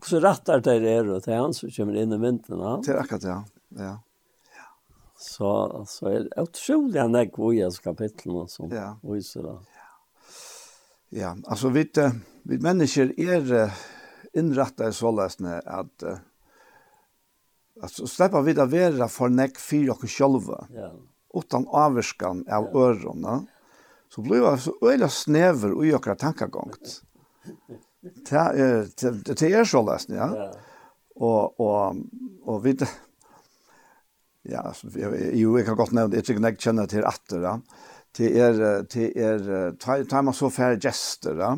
hvordan 0.00 0.24
rattar 0.24 0.64
der 0.64 0.86
er, 0.88 1.10
og 1.10 1.24
det 1.24 1.34
er 1.34 1.42
han 1.42 1.56
som 1.56 1.72
kommer 1.76 1.98
inn 2.00 2.14
i 2.16 2.20
mynden. 2.20 2.62
Ja. 2.62 2.74
Det 2.84 2.94
er 2.94 3.00
akkurat, 3.02 3.26
ja. 3.28 3.38
ja. 3.80 3.94
ja. 4.56 4.68
Så, 5.20 5.50
så 5.90 6.08
er 6.12 6.24
det 6.26 6.46
utrolig 6.46 7.00
han 7.02 7.18
er 7.18 7.28
god 7.34 7.58
i 7.58 7.64
hans 7.66 7.80
kapitlene 7.84 8.46
som 8.52 8.72
ja. 8.72 8.94
viser 9.04 9.44
det. 9.50 9.58
Ja, 11.16 11.36
altså 11.46 11.70
vi, 11.70 11.84
vi 12.48 12.58
mennesker 12.60 13.12
er 13.14 13.76
innrettet 14.36 14.96
sålesne 14.96 15.60
at, 15.60 15.92
uh, 16.04 16.18
altså, 17.82 18.08
slipper 18.10 18.42
vi 18.44 18.56
da 18.56 18.66
være 18.68 19.08
for 19.12 19.32
nekk 19.32 19.60
for 19.62 19.94
oss 19.94 20.16
selv. 20.16 20.50
Ja, 20.74 20.88
ja 20.88 20.90
utan 21.38 21.66
avskan 21.68 22.44
av 22.48 22.76
örona 22.76 23.46
så 24.14 24.22
blir 24.22 24.50
det 24.50 24.58
så 24.58 24.74
öliga 24.82 25.08
snäver 25.08 25.72
och 25.72 25.86
jag 25.86 26.02
kan 26.02 26.16
tanka 26.16 26.46
gångt. 26.46 27.02
Det 28.00 28.36
är 28.36 28.88
det 29.34 29.42
är 29.42 29.64
så 29.64 29.82
läst 29.82 30.08
ja. 30.08 30.36
ja. 30.36 30.52
Och 31.14 31.60
och 31.60 31.96
och 32.42 32.66
vi... 32.66 32.76
ja, 34.42 34.72
jo 35.32 35.58
jag 35.58 35.66
kan 35.66 35.76
gott 35.76 35.92
nämna 35.92 36.16
det 36.16 36.28
jag 36.28 36.60
kjenner 36.60 36.86
till 36.86 37.04
atter, 37.04 37.40
da. 37.40 37.60
till 38.16 38.36
er 38.36 38.84
till 38.84 39.18
er 39.18 39.72
ta 39.78 40.04
ta 40.04 40.22
man 40.22 40.34
så 40.34 40.50
færre 40.50 40.80
gester 40.80 41.34
va. 41.36 41.56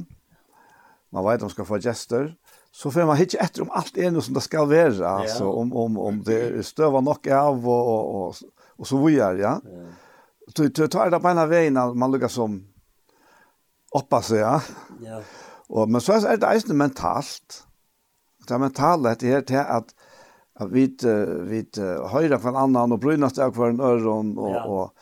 Man 1.11 1.25
vet 1.25 1.43
om 1.43 1.51
ska 1.51 1.65
få 1.65 1.79
gester 1.79 2.35
så 2.73 2.91
får 2.91 3.07
man 3.07 3.17
hitta 3.17 3.39
efter 3.39 3.63
om 3.63 3.71
allt 3.71 3.99
är 3.99 4.11
noe 4.11 4.23
som 4.23 4.35
det 4.35 4.41
ska 4.41 4.65
vara 4.65 5.09
alltså 5.09 5.45
om 5.45 5.73
om 5.73 5.99
om 5.99 6.23
det 6.23 6.67
stövar 6.67 7.03
nok 7.03 7.27
av 7.27 7.69
og, 7.69 7.89
och, 7.89 8.29
och 8.29 8.37
og 8.79 8.87
så 8.87 8.99
vi 9.07 9.19
är, 9.19 9.35
ja. 9.35 9.61
Du 10.57 10.69
du 10.69 10.89
tar 10.89 11.11
det 11.11 11.21
på 11.21 11.29
en 11.29 11.39
ena 11.39 11.47
vägen 11.47 11.99
man 11.99 12.11
lukker 12.11 12.29
som 12.29 12.65
oppa 13.93 14.23
seg, 14.23 14.39
ja. 14.39 14.61
Ja. 15.03 15.23
Og, 15.69 15.89
men 15.91 16.01
så 16.01 16.19
er 16.19 16.37
det 16.37 16.49
eisende 16.49 16.77
mentalt. 16.77 17.63
Det 18.47 18.55
er 18.55 18.59
mentalt 18.59 19.21
det 19.21 19.29
här 19.29 19.41
til 19.41 19.57
at, 19.57 19.95
at 20.61 20.73
vi 20.73 20.87
vi 21.49 21.65
høyre 22.13 22.39
for 22.39 22.49
en 22.49 22.57
annan 22.57 22.93
og 22.93 23.01
brynast 23.01 23.39
av 23.39 23.53
kvar 23.53 23.71
en 23.71 23.81
öron 23.81 24.39
og, 24.39 24.55
ja. 24.55 24.65
Og 24.65 24.93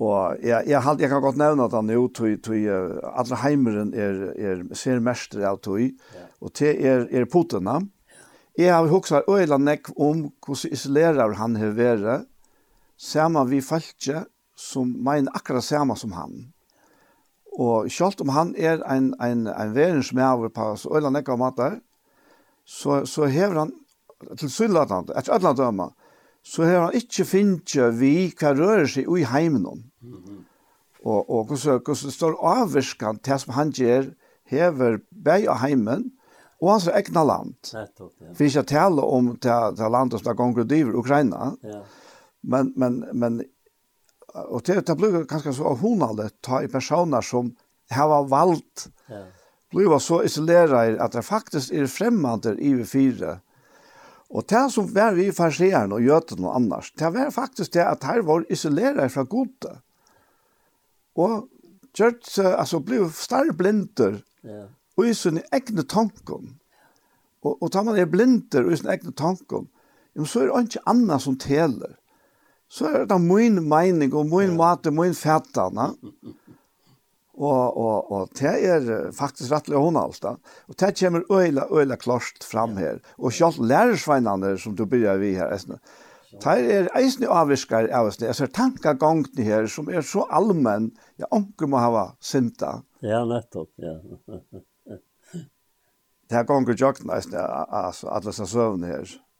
og 0.00 0.36
jeg, 0.40 0.64
jeg, 0.66 0.82
jeg, 0.82 1.00
jeg 1.00 1.08
kan 1.12 1.22
godt 1.22 1.36
nevne 1.36 1.64
at 1.68 1.74
han 1.76 1.90
jo 1.92 2.06
tog, 2.08 2.30
tog 2.44 2.56
uh, 2.56 2.96
alle 3.12 3.36
heimeren 3.42 3.92
er, 3.92 4.22
er 4.40 4.62
ser 4.78 5.02
mester 5.04 5.44
av 5.44 5.60
tog, 5.60 5.82
ja. 5.84 6.24
og 6.40 6.52
til 6.56 6.80
er, 6.80 7.04
er 7.12 7.28
potene. 7.28 7.74
Ja. 8.08 8.22
Jeg 8.58 8.72
har 8.74 8.88
hoksa 8.88 9.22
øyla 9.28 9.58
nekk 9.60 9.92
om 9.96 10.30
hvordan 10.44 10.72
isolerer 10.72 11.36
han 11.38 11.56
har 11.60 11.76
vært, 11.76 12.24
saman 13.02 13.50
vi 13.50 13.62
falskje 13.64 14.24
som 14.58 14.90
mener 15.04 15.34
akkurat 15.34 15.64
saman 15.64 15.98
som 15.98 16.14
han. 16.14 16.52
Og 17.58 17.90
selv 17.92 18.22
om 18.24 18.30
han 18.32 18.54
er 18.56 18.80
en, 18.88 19.12
en, 19.20 19.46
en 19.50 19.74
verensmæver 19.74 20.52
på 20.54 20.68
så 20.80 20.94
øyne 20.96 21.10
nekka 21.12 21.36
matar, 21.36 21.80
så, 22.64 23.02
så 23.04 23.26
hever 23.26 23.58
han 23.58 23.72
til 24.38 24.50
Sydland, 24.50 25.10
etter 25.16 25.34
alle 25.34 25.52
døma, 25.58 25.90
så 26.42 26.64
hever 26.64 26.86
han 26.86 26.96
ikke 26.96 27.26
finnet 27.26 27.74
vi 27.98 28.30
hva 28.38 28.54
rører 28.56 28.88
seg 28.88 29.10
i 29.10 29.26
heimen 29.26 29.66
om. 29.66 29.84
Mm. 30.00 30.40
Og, 31.02 31.30
og 31.30 31.50
hvordan, 31.50 31.82
hvordan 31.82 32.14
står 32.14 32.38
avvirskan 32.38 33.18
til 33.18 33.40
som 33.42 33.54
han 33.58 33.72
gjør, 33.74 34.12
hever 34.46 35.00
beg 35.10 35.48
av 35.50 35.58
heimen, 35.64 36.12
og 36.62 36.70
hans 36.76 36.86
egna 36.94 37.24
land. 37.26 37.56
Nettopp, 37.74 38.12
ja. 38.22 38.32
Vi 38.38 38.48
skal 38.54 38.66
tale 38.70 39.02
om 39.02 39.32
det 39.34 39.56
til 39.76 39.90
landet 39.90 40.22
som 40.22 40.30
er 40.30 40.38
gongrudiver, 40.38 40.94
Ukraina. 40.94 41.50
Ja. 41.66 41.80
Men, 42.42 42.72
men, 42.76 42.98
men, 43.12 43.44
och 44.34 44.62
det, 44.64 44.86
det 44.86 44.96
blir 44.96 45.24
ganska 45.24 45.52
så 45.52 45.64
avhåndet, 45.64 46.40
ta 46.40 46.62
i 46.62 46.68
personer 46.68 47.20
som 47.20 47.54
har 47.90 48.24
valt 48.24 48.88
ja. 49.06 49.24
blir 49.70 49.98
så 49.98 50.24
isolerade 50.24 51.02
att 51.02 51.12
det 51.12 51.22
faktiskt 51.22 51.72
är 51.72 51.86
främmande 51.86 52.54
i 52.58 52.74
vi 52.74 52.84
fyra 52.84 53.40
och 54.32 54.44
det 54.48 54.70
som 54.70 54.92
var 54.94 55.12
vi 55.12 55.32
farsierne 55.32 55.94
och 55.94 56.02
gjøtene 56.02 56.46
og 56.48 56.56
annars, 56.56 56.92
det 56.96 57.10
var 57.10 57.30
faktiskt 57.30 57.72
det 57.72 57.88
att 57.88 58.04
här 58.04 58.20
var 58.20 58.46
isolerade 58.48 59.08
från 59.08 59.26
gode. 59.26 59.80
Och 61.12 61.48
gjørt, 61.94 62.38
alltså 62.38 62.80
blev 62.80 63.10
større 63.10 63.52
blinder, 63.52 64.22
ja. 64.40 64.66
og 64.96 65.08
i 65.08 65.14
sin 65.14 65.40
egne 65.52 65.84
tanker. 65.84 66.40
Og, 67.42 67.62
og 67.62 67.72
tar 67.72 67.84
man 67.84 67.98
er 67.98 68.08
blinder 68.08 68.64
og 68.64 68.72
i 68.72 68.78
egna 68.78 68.94
egne 68.96 69.12
tanker, 69.12 69.66
så 70.24 70.40
er 70.40 70.48
det 70.48 70.62
ikke 70.64 70.86
annet 70.88 71.24
som 71.24 71.36
teler 71.36 71.96
så 72.72 72.88
er 72.88 73.04
det 73.08 73.18
min 73.20 73.60
mening 73.68 74.14
og 74.16 74.30
min 74.32 74.56
mat 74.56 74.86
og 74.88 74.94
min 74.96 75.16
na. 75.76 75.90
Og, 77.32 77.76
og, 77.76 78.12
og 78.12 78.28
det 78.38 78.52
er 78.68 79.10
faktisk 79.12 79.52
rettelig 79.52 79.78
hun 79.80 79.96
alt. 79.96 80.24
Og 80.24 80.74
det 80.80 80.92
kommer 80.98 81.22
øyla, 81.32 81.66
øyla 81.70 81.96
klart 81.96 82.44
fram 82.44 82.76
her. 82.76 82.98
Og 83.18 83.32
selv 83.32 83.60
lærersveinene 83.60 84.58
som 84.58 84.76
du 84.76 84.84
begynner 84.84 85.16
vi 85.16 85.34
her, 85.34 85.52
eisne. 85.52 85.78
Det 86.32 86.72
er 86.74 86.88
eisne 86.96 87.28
avviskar 87.28 87.90
av 87.92 88.06
oss, 88.08 88.20
Jeg 88.20 88.34
ser 88.34 88.46
tankegangene 88.46 89.44
her 89.44 89.66
som 89.66 89.88
er 89.88 90.00
så 90.00 90.24
allmenn. 90.30 90.92
Ja, 91.18 91.26
onker 91.30 91.66
må 91.66 91.76
hava 91.76 92.14
synda. 92.20 92.82
Ja, 93.02 93.24
nettopp, 93.24 93.68
ja. 93.76 93.98
det 96.28 96.38
her 96.38 96.48
gonger 96.48 96.76
jokken 96.78 97.10
eisne, 97.12 97.38
altså, 97.68 98.08
alle 98.08 98.32
som 98.32 98.46
søvn 98.46 98.84
her. 98.84 99.04
Ja. 99.04 99.31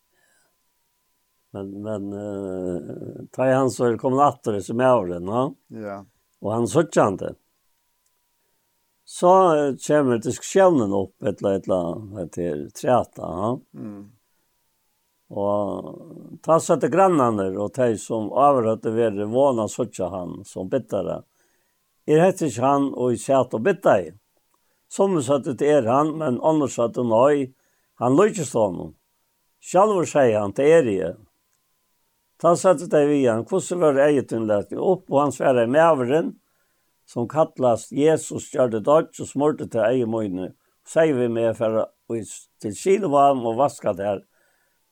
Men 1.53 1.83
men 1.83 2.13
uh, 2.13 3.25
ta 3.31 3.47
han 3.53 3.71
så 3.71 3.99
kom 3.99 4.17
natter 4.17 4.61
som 4.61 4.81
är 4.81 5.07
den, 5.07 5.27
va? 5.27 5.55
Ja. 5.69 6.05
Och 6.41 6.53
han 6.53 6.69
såg 6.69 6.89
inte. 6.97 7.35
Så 9.05 9.57
uh, 9.57 9.77
kommer 9.77 10.19
diskussionen 10.19 10.93
upp 10.93 11.23
ett 11.23 11.43
eller 11.43 11.57
ett 11.57 11.69
eller 11.69 12.27
till 12.27 12.71
träta, 12.71 13.23
va? 13.23 13.61
Mm. 13.75 14.11
Och 15.29 15.99
ta 16.43 16.61
så 16.61 16.73
att 16.73 16.91
grannarna 16.91 17.61
och 17.61 17.73
de 17.75 17.99
som 17.99 18.33
avrätte 18.33 18.91
det 18.91 19.25
våna 19.25 19.69
såg 19.69 19.89
han 19.99 20.45
som 20.45 20.69
bittare. 20.69 21.23
Er 22.07 22.19
hette 22.19 22.49
ikke 22.51 22.65
han 22.65 22.89
og 22.99 23.15
i 23.15 23.19
sæt 23.21 23.53
og 23.55 23.63
bitt 23.63 23.83
deg. 23.85 24.15
Som 24.91 25.15
satt 25.23 25.47
ut 25.47 25.63
er 25.63 25.87
han, 25.87 26.17
men 26.19 26.41
annars 26.43 26.75
satt 26.75 26.99
hun. 26.99 27.13
Han 28.03 28.17
løy 28.17 28.35
honom. 28.53 28.95
Sjalvor 29.63 30.05
sier 30.05 30.41
han 30.41 30.53
til 30.53 30.67
er. 30.67 31.15
Ta 32.43 32.57
satte 32.57 32.89
de 32.91 33.05
vi 33.07 33.21
han, 33.27 33.45
hvordan 33.47 33.79
var 33.79 33.95
det 33.95 34.07
eget 34.09 34.33
innlært? 34.35 34.73
Opp 34.75 35.13
og 35.13 35.21
han 35.21 35.35
sverre 35.35 35.69
mæveren, 35.71 36.33
som 37.07 37.29
kallast 37.31 37.93
Jesus 37.95 38.49
gjør 38.51 38.73
det 38.73 38.81
dødt, 38.89 39.21
og 39.23 39.29
smurte 39.31 39.69
til 39.71 39.85
eget 39.87 40.11
møgne. 40.11 40.49
Sier 40.83 41.15
vi 41.15 41.29
med 41.31 41.55
for 41.55 41.85
til 42.11 42.75
Kilovan 42.75 43.45
og 43.47 43.61
vaska 43.61 43.95
der. 43.95 44.25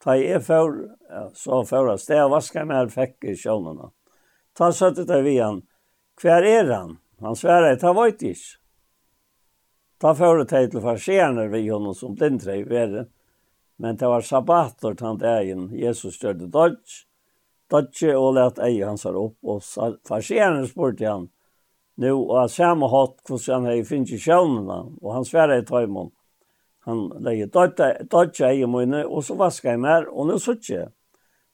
Ta 0.00 0.14
jeg 0.14 0.44
for, 0.46 0.78
ja, 1.10 1.24
så 1.34 1.64
for 1.66 1.90
at 1.90 2.06
jeg 2.06 2.30
vaska 2.30 2.64
med 2.64 2.94
fikk 2.94 3.26
i 3.26 3.34
sjånene. 3.34 3.90
Ta 4.54 4.70
satte 4.70 5.02
de 5.10 5.18
vi 5.26 5.34
han, 5.42 5.64
hver 6.22 6.46
er 6.46 6.70
han? 6.70 6.96
Han 7.20 7.34
svære, 7.34 7.74
ta 7.82 7.90
veit 7.98 8.22
ikke. 8.22 8.60
Ta 10.00 10.14
fører 10.14 10.46
til 10.46 10.70
til 10.70 10.86
farseerne 10.86 11.50
vi 11.50 11.66
honom 11.66 11.98
som 11.98 12.14
blindtrev, 12.14 12.70
men 13.76 13.96
det 13.96 14.08
var 14.08 14.22
sabbator 14.22 14.94
tant 14.94 15.22
egen, 15.22 15.68
Jesus 15.74 16.16
gjør 16.22 16.38
det 16.38 16.52
dødt, 16.54 17.09
dodge 17.70 18.14
og 18.16 18.34
let 18.36 18.58
ei 18.64 18.80
hans 18.82 19.04
her 19.06 19.18
opp, 19.18 19.36
og 19.42 19.62
farseren 20.08 20.66
spurte 20.68 21.06
han, 21.06 21.28
nu 22.00 22.12
og 22.14 22.36
av 22.44 22.48
samme 22.52 22.88
hatt 22.90 23.18
hvordan 23.28 23.66
han 23.66 23.70
hei 23.72 23.84
finnes 23.84 24.14
i 24.16 24.20
sjøvnene, 24.20 24.78
og 25.00 25.14
han 25.14 25.26
sverre 25.28 25.60
i 25.60 25.66
tøymon. 25.68 26.12
Han 26.88 27.08
legger 27.20 27.50
dodge 28.10 28.48
ei 28.48 28.64
mine, 28.66 29.04
og 29.06 29.24
så 29.24 29.36
vasker 29.36 29.74
jeg 29.74 29.82
mer, 29.82 30.08
og 30.08 30.30
nu 30.30 30.38
suttje. 30.40 30.88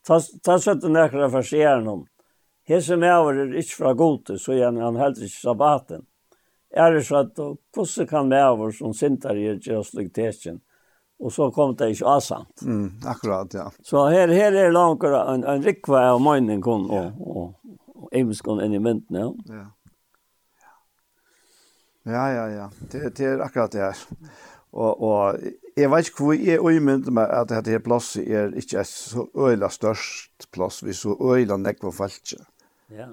Ta, 0.07 0.21
ta 0.45 0.59
søtte 0.63 0.89
nekra 0.93 1.29
farseren 1.33 1.89
om. 1.91 2.05
Hese 2.67 2.99
mever 2.99 3.43
er 3.43 3.57
ikke 3.59 3.79
fra 3.81 3.93
gode, 3.99 4.39
så 4.43 4.55
han, 4.59 4.79
han 4.83 4.99
heldur 4.99 5.27
ikke 5.27 5.43
sabbaten. 5.43 6.07
Er 6.71 6.95
det 6.95 7.05
så 7.07 7.23
at 7.25 7.39
hvordan 7.39 8.09
kan 8.11 8.31
mever 8.31 8.73
som 8.75 8.95
sintar 8.95 9.39
i 9.39 9.47
er 9.51 9.61
gjør 9.63 9.85
slik? 9.87 10.15
och 11.19 11.33
så 11.33 11.51
kom 11.51 11.75
det 11.77 11.91
ju 11.91 12.07
asant. 12.07 12.63
Mm, 12.63 12.93
akkurat 13.05 13.55
ja. 13.55 13.73
Så 13.83 14.07
här 14.07 14.29
här 14.29 14.53
är 14.53 14.73
långt 14.73 15.03
en 15.05 15.45
en 15.45 15.63
rikva 15.63 16.11
av 16.11 16.21
mannen 16.21 16.63
kom 16.63 16.91
och 16.91 17.37
och 17.37 17.55
och 17.95 18.13
in 18.65 18.73
i 18.73 18.79
mynten 18.79 19.17
ja. 19.17 19.35
Ja. 19.47 19.67
Ja 22.03 22.33
ja 22.33 22.49
ja. 22.49 22.71
Det 22.91 23.17
det 23.17 23.25
är 23.25 23.39
akkurat 23.39 23.73
det 23.73 23.79
här. 23.79 23.97
Och 24.71 25.03
och 25.03 25.37
jag 25.75 25.91
vet 25.91 26.07
inte 26.07 26.25
hur 26.25 26.49
är 26.49 26.71
i 26.71 26.81
mynten 26.81 27.15
med 27.15 27.25
att 27.25 27.49
det 27.49 27.71
här 27.71 27.79
plats 27.79 28.17
är 28.17 28.55
inte 28.55 28.85
så 28.85 29.29
öjla 29.35 29.69
störst 29.69 30.51
plats 30.51 30.83
vi 30.83 30.95
så 30.95 31.33
öjla 31.35 31.57
nekva 31.57 31.93
falske. 31.93 32.37
Ja 32.89 33.09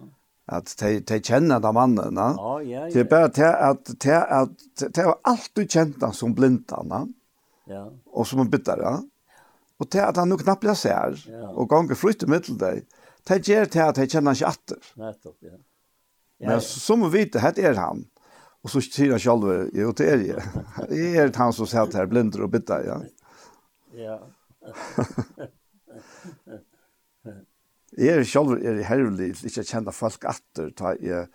att 0.45 0.77
de 0.79 0.99
de 0.99 1.19
känner 1.19 1.59
de 1.59 1.73
mannen, 1.73 2.15
va? 2.15 2.33
Ja, 2.37 2.61
ja. 2.61 2.89
Det 2.93 2.99
är 2.99 3.03
bara 3.03 3.25
att 3.25 3.39
att 3.39 4.05
att 4.13 4.93
det 4.93 5.05
var 5.05 5.17
allt 5.21 5.51
du 5.53 5.67
kände 5.67 6.11
som 6.13 6.33
blindarna. 6.33 6.95
Mm 6.95 7.13
Ja. 7.65 7.93
Och 8.05 8.27
som 8.27 8.39
en 8.39 8.49
bitter, 8.49 8.77
ja. 8.77 9.03
Och 9.77 9.89
till 9.89 10.01
att 10.01 10.15
han 10.15 10.29
nu 10.29 10.37
knappt 10.37 10.63
jag 10.63 10.77
ser 10.77 11.25
ja. 11.27 11.49
och 11.49 11.69
gånger 11.69 11.95
flyttar 11.95 12.27
med 12.27 12.43
till 12.43 12.57
dig. 12.57 12.85
Det 13.23 13.47
ger 13.47 13.65
till 13.65 13.81
att 13.81 13.97
jag 13.97 14.11
känner 14.11 14.31
inte 14.31 14.45
efter. 14.45 14.77
Nettopp, 14.95 15.37
ja. 15.39 15.49
ja. 16.37 16.47
Men 16.49 16.61
som 16.61 17.11
vi 17.11 17.25
vet, 17.25 17.55
det 17.55 17.65
är 17.65 17.73
han. 17.73 18.05
Och 18.61 18.69
så 18.69 18.81
säger 18.81 19.11
han 19.11 19.19
själv, 19.19 19.69
jo 19.73 19.91
det 19.91 20.05
är 20.05 20.17
det. 20.17 20.43
Det 20.89 21.17
är 21.17 21.33
han 21.35 21.53
som 21.53 21.67
säger 21.67 21.83
att 21.83 21.93
här 21.93 22.05
blinder 22.05 22.41
och 22.41 22.49
bitter, 22.49 22.83
ja. 22.87 23.01
Ja. 23.93 24.27
Jeg 27.97 28.17
er 28.17 28.23
selv 28.25 28.55
er 28.57 28.79
hervelig 28.87 29.35
ikke 29.45 29.61
å 29.61 29.67
kjenne 29.67 29.93
folk 29.93 30.23
atter, 30.25 30.71
ta 30.73 30.95
jeg 30.97 31.27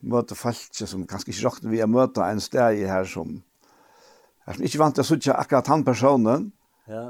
møter 0.00 0.38
folk 0.38 0.74
som 0.74 1.04
kanskje 1.06 1.30
ikke 1.30 1.44
råkner 1.46 1.70
vi 1.70 1.82
å 1.84 1.90
møte 1.90 2.24
en 2.26 2.42
sted 2.42 2.80
her 2.90 3.06
som 3.06 3.36
er 4.50 4.58
som 4.58 4.68
ikke 4.68 4.82
vant 4.82 4.98
til 4.98 5.04
å 5.04 5.08
sitte 5.08 5.36
akkurat 5.36 5.72
han 5.72 5.84
personen, 5.86 6.46
ja. 6.90 7.06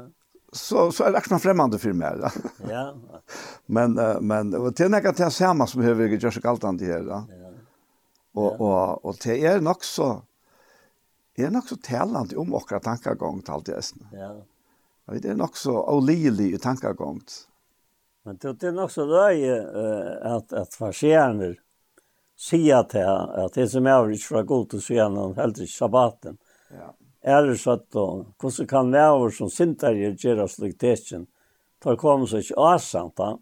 så, 0.53 0.87
så 0.93 1.05
er 1.05 1.13
det 1.13 1.21
akkurat 1.21 1.43
fremmende 1.43 1.79
for 1.81 1.97
meg. 1.97 2.23
Ja. 2.23 2.31
Ja. 2.71 2.87
men, 3.75 3.99
men 4.25 4.51
det 4.53 4.85
er 4.85 4.91
nekka 4.93 5.15
til 5.15 5.27
det 5.27 5.35
samme 5.37 5.67
som 5.69 5.83
har 5.85 5.97
vært 5.99 6.21
gjør 6.21 6.37
seg 6.37 6.49
alt 6.51 6.67
annet 6.67 6.89
her. 6.89 7.07
Da. 7.07 7.23
Ja. 7.29 7.53
Og, 8.31 8.51
og, 8.63 9.05
og 9.05 9.23
det 9.25 9.41
er 9.43 9.63
nok 9.63 9.83
så 9.83 10.13
er 11.35 11.49
nok 11.51 11.67
så 11.67 11.75
talende 11.75 12.37
om 12.37 12.53
okra 12.53 12.79
tankagång 12.79 13.41
til 13.41 13.53
alt 13.53 13.65
det 13.65 13.81
Ja. 14.11 14.31
Det 15.11 15.29
er 15.29 15.35
nok 15.35 15.57
så 15.57 15.73
olili 15.91 16.53
i 16.53 16.57
tankagång. 16.57 17.21
Men 18.23 18.37
det 18.37 18.63
er 18.63 18.71
nok 18.71 18.91
så 18.91 19.05
løye 19.05 19.57
uh, 19.59 20.35
at, 20.35 20.53
at 20.53 20.75
farserende 20.77 21.55
sier 22.37 22.83
til 22.89 23.07
at 23.45 23.53
det 23.57 23.67
som 23.69 23.87
er 23.87 24.11
ikke 24.13 24.27
fra 24.27 24.41
god 24.41 24.69
til 24.69 24.81
sønnen, 24.81 25.35
helt 25.37 25.59
i 25.59 25.67
sabbaten, 25.67 26.37
ja 26.71 26.91
ære 27.25 27.55
satt 27.57 27.95
og 27.95 28.33
hvordan 28.41 28.67
kan 28.67 28.91
næver 28.91 29.33
som 29.35 29.49
sintarjer 29.49 30.17
gjøre 30.17 30.47
slik 30.49 30.77
tekjen, 30.81 31.27
tar 31.81 31.97
kommer 31.97 32.29
seg 32.29 32.45
ikke 32.45 32.59
avsamt 32.73 33.21
han. 33.21 33.39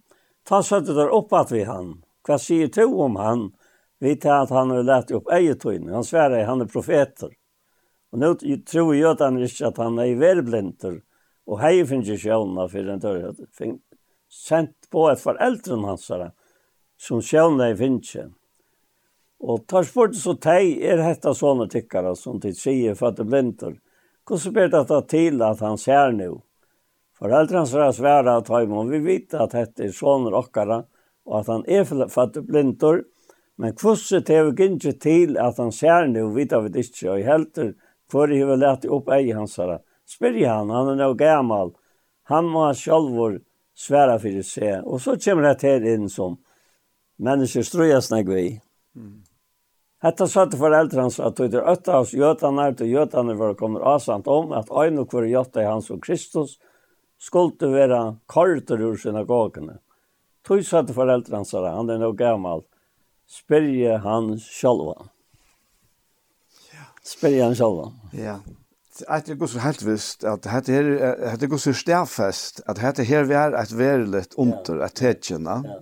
Ta 0.48 0.62
satt 0.64 0.88
der 0.88 1.12
opp 1.16 1.34
at 1.34 1.52
vi 1.52 1.64
han. 1.68 2.00
Hva 2.26 2.38
sier 2.40 2.72
du 2.72 2.86
om 3.04 3.18
han? 3.20 3.50
Vi 4.00 4.16
tar 4.16 4.46
at 4.46 4.54
han 4.56 4.72
har 4.72 4.84
lært 4.88 5.12
opp 5.16 5.32
egetøyne. 5.36 5.92
Han 5.94 6.08
sverre 6.08 6.46
han 6.48 6.64
er 6.64 6.72
profeter. 6.72 7.32
Og 8.12 8.22
nå 8.22 8.34
tror 8.40 8.94
jeg 8.96 9.06
at 9.12 9.22
han 9.22 9.38
ikke 9.44 9.70
at 9.70 9.80
han 9.82 10.00
er 10.00 10.16
verblinter. 10.20 11.00
Og 11.50 11.60
hei 11.62 11.84
finnes 11.86 12.10
ikke 12.10 12.30
sjøvnene 12.30 12.68
for 12.72 12.88
den 12.88 13.04
dør. 13.04 13.36
Sendt 14.30 14.90
på 14.92 15.08
et 15.10 15.22
foreldren 15.22 15.88
hans, 15.90 16.10
som 17.00 17.24
sjøvnene 17.26 17.76
finnes 17.78 18.16
ikke. 18.16 18.30
Og 19.40 19.64
tar 19.68 19.86
spurt 19.88 20.18
så 20.20 20.36
tei, 20.36 20.76
er 20.84 21.00
hetta 21.04 21.32
sånne 21.34 21.70
tykkare 21.72 22.12
som 22.20 22.42
til 22.44 22.56
sier 22.58 22.96
for 23.00 23.14
at 23.14 23.22
det 23.22 23.28
blinter. 23.30 23.78
Hvordan 24.28 24.54
ber 24.54 24.72
det 24.74 25.00
til 25.10 25.42
at 25.42 25.62
han 25.64 25.78
ser 25.80 26.12
nu? 26.14 26.42
Foreldrene 27.20 27.64
hans 27.64 27.98
svære 27.98 28.36
at 28.38 28.48
han 28.48 28.70
må 28.70 28.84
vi 28.88 29.00
vet 29.04 29.34
at 29.34 29.56
dette 29.56 29.88
er 29.88 29.96
sånne 29.96 30.32
okkara, 30.36 30.84
og 31.28 31.40
at 31.40 31.48
han 31.52 31.64
er 31.68 31.88
for 31.88 32.24
at 32.24 32.34
det 32.36 32.46
blinter. 32.48 33.04
Men 33.60 33.74
hvordan 33.76 34.24
tar 34.24 34.52
vi 34.52 34.68
ikke 34.68 34.94
til 35.00 35.38
at 35.38 35.58
han 35.58 35.72
ser 35.72 36.08
nu, 36.08 36.30
vet 36.36 36.54
vi 36.54 36.84
ikke, 36.84 37.12
og 37.12 37.20
i 37.20 37.28
helter, 37.28 37.74
hvor 38.12 38.32
jeg 38.32 38.48
vil 38.48 38.60
lete 38.60 38.92
opp 38.92 39.10
ei 39.14 39.32
hans 39.32 39.58
herre. 39.60 39.80
Spyr 40.08 40.40
han, 40.48 40.72
han 40.74 40.94
er 40.94 41.00
nå 41.00 41.14
gammal. 41.14 41.74
Han 42.32 42.48
må 42.50 42.70
sjálfur 42.74 43.40
sværa 43.78 44.20
fyrir 44.20 44.44
se. 44.44 44.80
Og 44.86 45.02
så 45.02 45.18
kommer 45.18 45.50
det 45.50 45.68
her 45.68 45.86
inn 45.94 46.10
som 46.10 46.40
mennesker 47.20 47.66
strøyas 47.66 48.10
negvi. 48.12 48.60
Mm. 48.96 49.29
Hetta 50.00 50.28
satt 50.32 50.54
for 50.56 50.72
hans 50.72 51.18
at 51.20 51.40
det 51.42 51.58
er 51.60 51.66
øtta 51.68 51.98
hos 51.98 52.14
jøtanar 52.16 52.78
til 52.80 52.88
jøtanar 52.94 53.36
var 53.36 53.58
kommer 53.60 53.84
avsamt 53.84 54.30
om 54.32 54.54
at 54.56 54.72
øyne 54.72 55.04
hver 55.04 55.28
jøtta 55.28 55.66
i 55.66 55.68
hans 55.68 55.90
og 55.92 56.00
Kristus 56.06 56.56
skulle 57.20 57.72
være 57.74 58.16
korter 58.32 58.80
ur 58.80 58.96
synagogene. 58.96 59.82
Tøy 60.48 60.64
satt 60.64 60.94
for 60.96 61.12
hans 61.12 61.54
at 61.54 61.68
han 61.68 61.92
er 61.92 62.00
noe 62.00 62.16
gammal. 62.16 62.64
Spyrje 63.28 64.00
han 64.00 64.38
sjálva. 64.40 65.10
Spyrje 67.04 67.44
han 67.44 67.60
sjálva. 67.60 67.92
Ja. 68.16 68.40
Det 69.00 69.36
er 69.36 69.48
så 69.48 69.60
helt 69.64 69.84
visst 69.86 70.24
at 70.28 70.44
det 70.44 70.52
her, 70.52 70.88
hette 71.32 71.48
gos 71.48 71.68
stærfest, 71.76 72.64
at 72.68 72.80
hette 72.84 73.04
her 73.08 73.28
vær 73.28 73.56
et 73.56 73.72
verilet 73.76 74.36
under, 74.36 74.82
at 74.84 74.96
tetjena. 75.00 75.62
Ja 75.68 75.80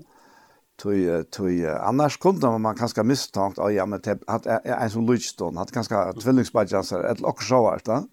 tui 0.77 1.23
tui 1.23 1.65
annars 1.67 2.17
kunde 2.17 2.57
man 2.57 2.75
kanske 2.75 3.03
misstänkt 3.03 3.57
ja 3.57 3.85
men 3.85 4.01
att 4.27 4.45
en 4.45 4.89
som 4.89 5.05
Luchton 5.05 5.57
hade 5.57 5.71
kanske 5.71 6.13
tvillingsbadjansar 6.13 7.03
ett 7.03 7.21
och 7.21 7.43
så 7.43 7.61
vart 7.61 7.85
då. 7.85 8.03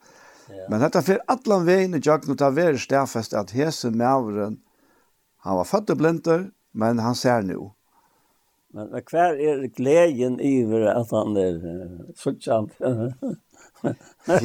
Men 0.68 0.80
detta 0.80 1.02
för 1.02 1.20
allan 1.26 1.64
vägen 1.64 1.94
i 1.94 2.00
jag 2.04 2.28
nu 2.28 2.34
tar 2.34 2.50
väl 2.50 2.78
stärfast 2.78 3.34
att 3.34 3.50
hese 3.50 3.90
mävren 3.90 4.56
han 5.36 5.56
var 5.56 5.64
fatt 5.64 5.86
blinder 5.86 6.50
men 6.72 6.98
han 6.98 7.14
ser 7.14 7.42
nu. 7.42 7.70
Men 8.72 9.02
kvar 9.02 9.34
är 9.34 9.66
glädjen 9.66 10.40
över 10.40 10.80
att 10.80 11.10
han 11.10 11.36
är 11.36 11.60
sådant. 12.16 12.72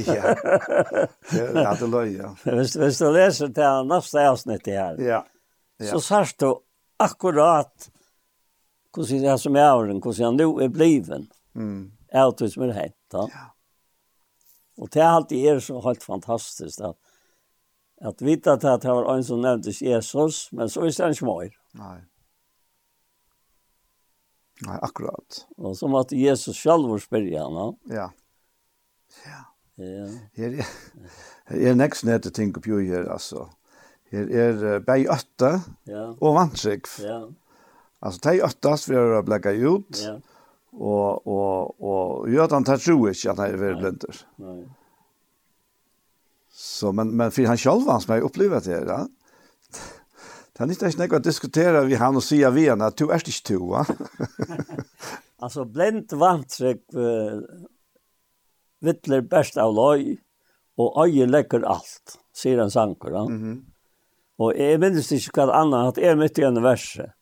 ja. 0.08 0.36
Ja, 1.54 1.76
det 1.80 1.88
løy 1.88 2.18
ja 2.18 2.34
hvis 2.44 2.76
hvis 2.76 3.00
du 3.00 3.12
leser 3.14 3.48
det 3.48 3.70
neste 3.88 4.30
avsnitt 4.30 4.68
her 4.68 5.00
Ja. 5.00 5.26
ja. 5.78 6.00
Så 6.00 6.24
du 6.40 6.54
akkurat 6.98 7.90
hur 9.04 9.24
är 9.26 9.38
som 9.38 9.56
är 9.56 9.76
åren, 9.76 10.02
hur 10.04 10.24
han 10.24 10.36
nu 10.36 10.44
är 10.44 10.68
bliven. 10.68 11.30
Mm. 11.56 11.92
Allt 12.14 12.54
som 12.54 12.64
är 12.64 12.72
hett. 12.72 12.96
Ja. 13.12 13.30
Och 14.78 14.90
det 14.90 15.00
är 15.00 15.06
alltid 15.06 15.46
är 15.46 15.60
så 15.60 15.82
helt 15.82 16.04
fantastiskt 16.04 16.82
att 16.82 16.98
att 18.02 18.22
vita 18.22 18.54
att 18.54 18.82
det 18.82 18.88
var 18.88 19.16
en 19.16 19.24
som 19.24 19.42
nämndes 19.42 19.82
Jesus, 19.82 20.52
men 20.52 20.70
så 20.70 20.82
är 20.82 20.84
det 20.98 21.10
inte 21.10 21.26
mer. 21.26 21.58
Nej. 21.72 22.04
Nej, 24.62 24.80
akkurat. 24.82 25.48
Och 25.58 25.78
som 25.78 25.96
att 25.96 26.12
Jesus 26.12 26.58
själv 26.58 27.00
spyrja 27.00 27.44
han. 27.44 27.54
Ja. 27.54 27.76
Ja. 29.26 29.46
Ja. 29.76 30.64
Her 31.46 31.58
er 31.58 31.76
next 31.76 32.04
net 32.04 32.24
to 32.24 32.30
think 32.30 32.58
of 32.58 32.68
you 32.68 32.82
here 32.82 33.12
alltså. 33.12 33.50
Her 34.12 34.30
er 34.30 34.64
uh, 34.64 34.80
bei 34.80 35.08
åtta 35.08 35.62
ja. 35.84 36.16
og 36.22 36.36
vantrygg. 36.36 36.86
Ja. 37.00 37.30
Alltså 38.00 38.20
det 38.30 38.40
är 38.40 38.46
åttast 38.46 38.86
för 38.86 39.12
att 39.12 39.26
bläcka 39.26 39.52
ut. 39.52 40.04
Ja. 40.06 40.22
Och 40.72 41.28
och 41.28 42.20
och 42.20 42.30
gör 42.30 42.44
att 42.44 42.52
han 42.52 42.64
tar 42.64 42.78
tro 42.78 43.10
inte 43.10 43.30
att 43.30 43.38
han 43.38 43.48
är 43.48 43.58
blindar. 43.58 44.26
Nej. 44.36 44.70
Så 46.52 46.92
men 46.92 47.18
men 47.18 47.32
för 47.32 47.46
han 47.46 47.58
själv 47.58 47.88
han 47.88 48.02
som 48.02 48.14
har 48.14 48.22
upplevt 48.22 48.64
det 48.64 48.86
där. 48.86 49.08
Det 50.54 50.64
är 50.64 50.70
inte 50.70 51.08
något 51.08 51.14
att 51.14 51.24
diskutera 51.24 51.84
vi 51.84 51.96
han 51.96 52.16
och 52.16 52.24
säga 52.24 52.50
vi 52.50 52.70
att 52.70 52.98
du 52.98 53.12
är 53.12 53.18
inte 53.18 53.48
du, 53.48 53.58
va. 53.58 53.86
alltså 55.40 55.66
blind 55.66 56.14
vantryck 56.14 56.86
vittler 58.80 59.22
bäst 59.22 59.58
av 59.58 59.74
loj 59.74 60.20
och 60.76 61.06
öje 61.06 61.26
läcker 61.26 61.62
allt, 61.62 62.20
säger 62.36 62.58
en 62.58 62.72
sankor. 62.72 63.12
Ja? 63.12 63.26
Mm 63.26 63.44
-hmm. 63.44 63.66
Och 64.38 64.58
jag 64.58 64.80
minns 64.80 65.12
inte 65.12 65.26
vad 65.26 65.50
annat, 65.50 65.98
att 65.98 66.04
jag 66.04 66.18
mitt 66.18 66.40
i 66.40 66.44
en 66.44 66.62
verse 66.64 67.14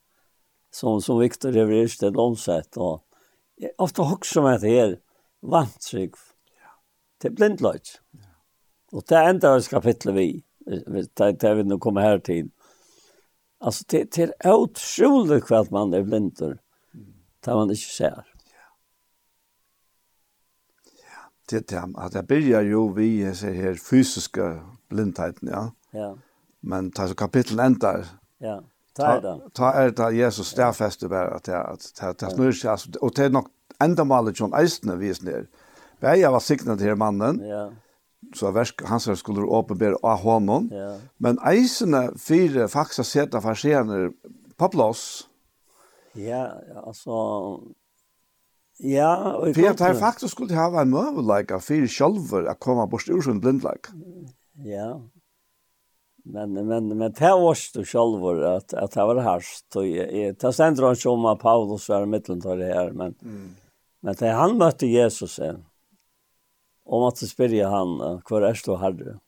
som, 0.78 1.02
som 1.02 1.20
Viktor 1.22 1.58
Everisted 1.58 2.18
omsett. 2.22 2.78
Og 2.78 3.02
jeg 3.62 3.74
ofte 3.82 4.06
husker 4.06 4.46
meg 4.46 4.62
til 4.62 4.76
her, 4.76 4.96
vantrygg 5.42 6.18
til 7.22 7.34
blindløyt. 7.38 7.98
Ja. 8.18 8.36
Og 8.94 9.04
det 9.10 9.18
er 9.18 9.32
enda 9.32 9.56
hans 9.56 9.70
kapitlet 9.72 10.16
vi, 10.16 10.28
det 10.68 11.54
vi 11.58 11.66
nå 11.66 11.80
kommer 11.84 12.06
her 12.06 12.22
til. 12.24 12.52
Altså, 13.58 13.86
det, 13.90 14.04
det 14.16 14.32
er 14.46 14.54
utrolig 14.54 15.42
hva 15.50 15.64
man 15.74 15.96
er 15.98 16.06
blinder, 16.06 16.58
det 17.46 17.56
man 17.58 17.74
ikke 17.74 17.94
ser. 17.96 18.22
Ja. 18.54 18.70
Det 21.50 21.64
er 21.74 21.90
at 21.98 22.16
jeg 22.16 22.28
begynner 22.30 22.70
jo 22.70 22.86
vi 22.94 23.10
ser 23.34 23.58
her 23.58 23.82
fysiske 23.82 24.52
blindheten, 24.90 25.50
ja. 25.50 25.68
Ja. 25.94 26.14
Men 26.62 26.92
det 26.92 27.10
så 27.10 27.16
kapitlet 27.18 27.66
ender. 27.66 28.06
Ja. 28.44 28.60
Ta, 28.98 29.38
ta 29.56 29.72
er 29.78 29.94
det 29.96 30.10
Jesus 30.18 30.52
stærfeste 30.54 31.10
bare 31.10 31.38
at 31.38 31.46
det, 31.46 31.54
at 32.02 32.22
det 32.22 32.32
snur 32.34 32.52
seg, 32.52 32.72
altså, 32.74 32.92
og 33.02 33.16
det 33.16 33.26
er 33.26 33.36
nok 33.36 33.52
enda 33.84 34.06
malet 34.08 34.40
John 34.40 34.56
Eisene 34.58 34.98
vis 35.00 35.22
ned. 35.24 35.48
Beia 36.02 36.32
var 36.34 36.44
signet 36.46 36.82
til 36.82 36.98
mannen, 36.98 37.42
ja. 37.46 37.68
så 38.36 38.52
versk, 38.54 38.84
hans 38.90 39.08
som 39.10 39.18
skulle 39.18 39.46
åpenbære 39.46 39.98
av 40.04 40.22
hånden, 40.26 40.70
ja. 40.74 40.92
men 41.18 41.40
Eisene 41.46 42.10
fire 42.22 42.68
faksa 42.70 43.06
seta 43.06 43.42
farsener 43.42 44.12
på 44.58 44.72
plass. 44.74 45.28
Ja, 46.18 46.48
altså, 46.86 47.60
Ja, 48.78 49.14
og 49.42 49.56
for 49.56 49.70
at 49.70 49.80
her 49.82 49.94
faktisk 49.98 50.36
skulle 50.36 50.54
ha 50.54 50.70
en 50.82 50.92
møvelag 50.94 51.50
av 51.56 51.64
fire 51.66 51.88
sjølver 51.90 52.46
å 52.46 52.54
komme 52.62 52.86
bort 52.90 53.10
ur 53.10 53.24
sin 53.26 53.40
blindlag. 53.42 53.90
Ja, 54.62 55.00
men 56.32 56.54
men 56.54 56.98
men 56.98 57.12
det 57.12 57.32
var 57.32 57.74
då 57.74 57.84
själv 57.84 58.44
att 58.44 58.74
att 58.74 58.92
det 58.92 59.06
var 59.06 59.16
härst 59.16 59.76
och 59.76 59.88
jag 59.88 60.40
tar 60.40 60.86
han 60.86 60.96
som 60.96 61.26
att 61.26 61.40
Paulus 61.40 61.90
var 61.90 62.06
mitteln 62.06 62.40
där 62.40 62.58
här 62.58 62.92
men 62.92 63.16
mm. 63.22 63.56
men 64.00 64.16
det 64.20 64.30
han 64.30 64.58
mötte 64.58 64.88
Jesus 64.88 65.32
sen 65.32 65.66
om 66.86 67.04
att 67.04 67.18
spyrja 67.18 67.70
han 67.70 68.22
kvar 68.22 68.42
är 68.42 68.54
stå 68.54 68.76
herre? 68.76 69.20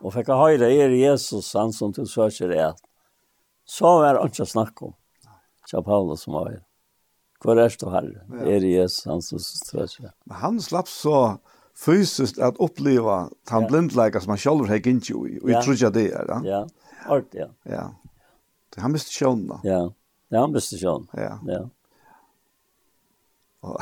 Och 0.00 0.14
fick 0.14 0.28
höra 0.28 0.70
er 0.70 0.88
Jesus 0.88 1.54
han 1.54 1.72
som 1.72 1.92
till 1.92 2.06
söker 2.06 2.48
det 2.48 2.74
så 3.64 3.84
var 3.84 4.14
det 4.14 4.22
inte 4.22 4.46
snack 4.46 4.82
om 4.82 4.94
så 5.66 5.82
Paulus 5.82 6.20
som 6.20 6.32
var 6.32 6.62
kvar 7.40 7.56
är 7.56 7.68
stå 7.68 7.90
herre? 7.90 8.20
Är 8.46 8.60
Jesus 8.60 9.04
han 9.04 9.22
som 9.22 9.38
till 9.38 9.68
söker 9.88 10.12
men 10.24 10.36
han 10.36 10.60
slapp 10.60 10.88
så 10.88 11.38
fysiskt 11.78 12.38
att 12.38 12.56
uppleva 12.56 13.30
han 13.48 13.62
ja. 13.62 13.68
blindläkare 13.68 14.22
som 14.22 14.30
han 14.30 14.38
själv 14.38 14.68
har 14.68 14.86
inte 14.86 15.12
i. 15.12 15.40
Och 15.42 15.50
jag 15.50 15.64
tror 15.64 15.76
jag 15.78 15.92
det 15.92 16.10
är. 16.12 16.24
Ja, 16.28 16.40
ja. 16.44 16.68
art, 17.06 17.26
ja. 17.30 17.46
Ja. 17.62 17.94
Det 18.74 18.80
han 18.80 18.92
måste 18.92 19.10
sjön. 19.24 19.52
Ja, 19.62 19.92
ja 20.28 20.40
han 20.40 20.52
måste 20.52 20.78
sjön. 20.78 21.06
Ja. 21.12 21.40
Ja. 21.46 21.70
Och 23.60 23.80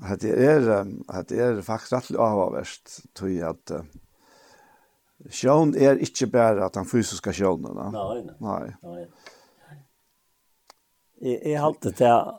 att 0.12 0.20
det 0.20 0.44
är 0.46 0.86
att 1.08 1.28
det 1.28 1.40
är 1.40 1.62
faktiskt 1.62 1.92
rätt 1.92 2.10
avvärst 2.10 3.14
tror 3.14 3.30
jag 3.30 3.50
att 3.50 3.70
uh, 3.70 3.82
sjön 5.30 5.74
är 5.76 5.98
inte 5.98 6.26
bara 6.26 6.66
att 6.66 6.74
han 6.74 6.86
fysiska 6.86 7.32
sjönen. 7.32 7.92
Nej, 7.92 8.24
nej. 8.24 8.34
Nej. 8.38 8.76
Nej. 8.82 9.08
Jag 11.18 11.60
har 11.60 11.66
alltid 11.66 11.94
det 11.94 12.34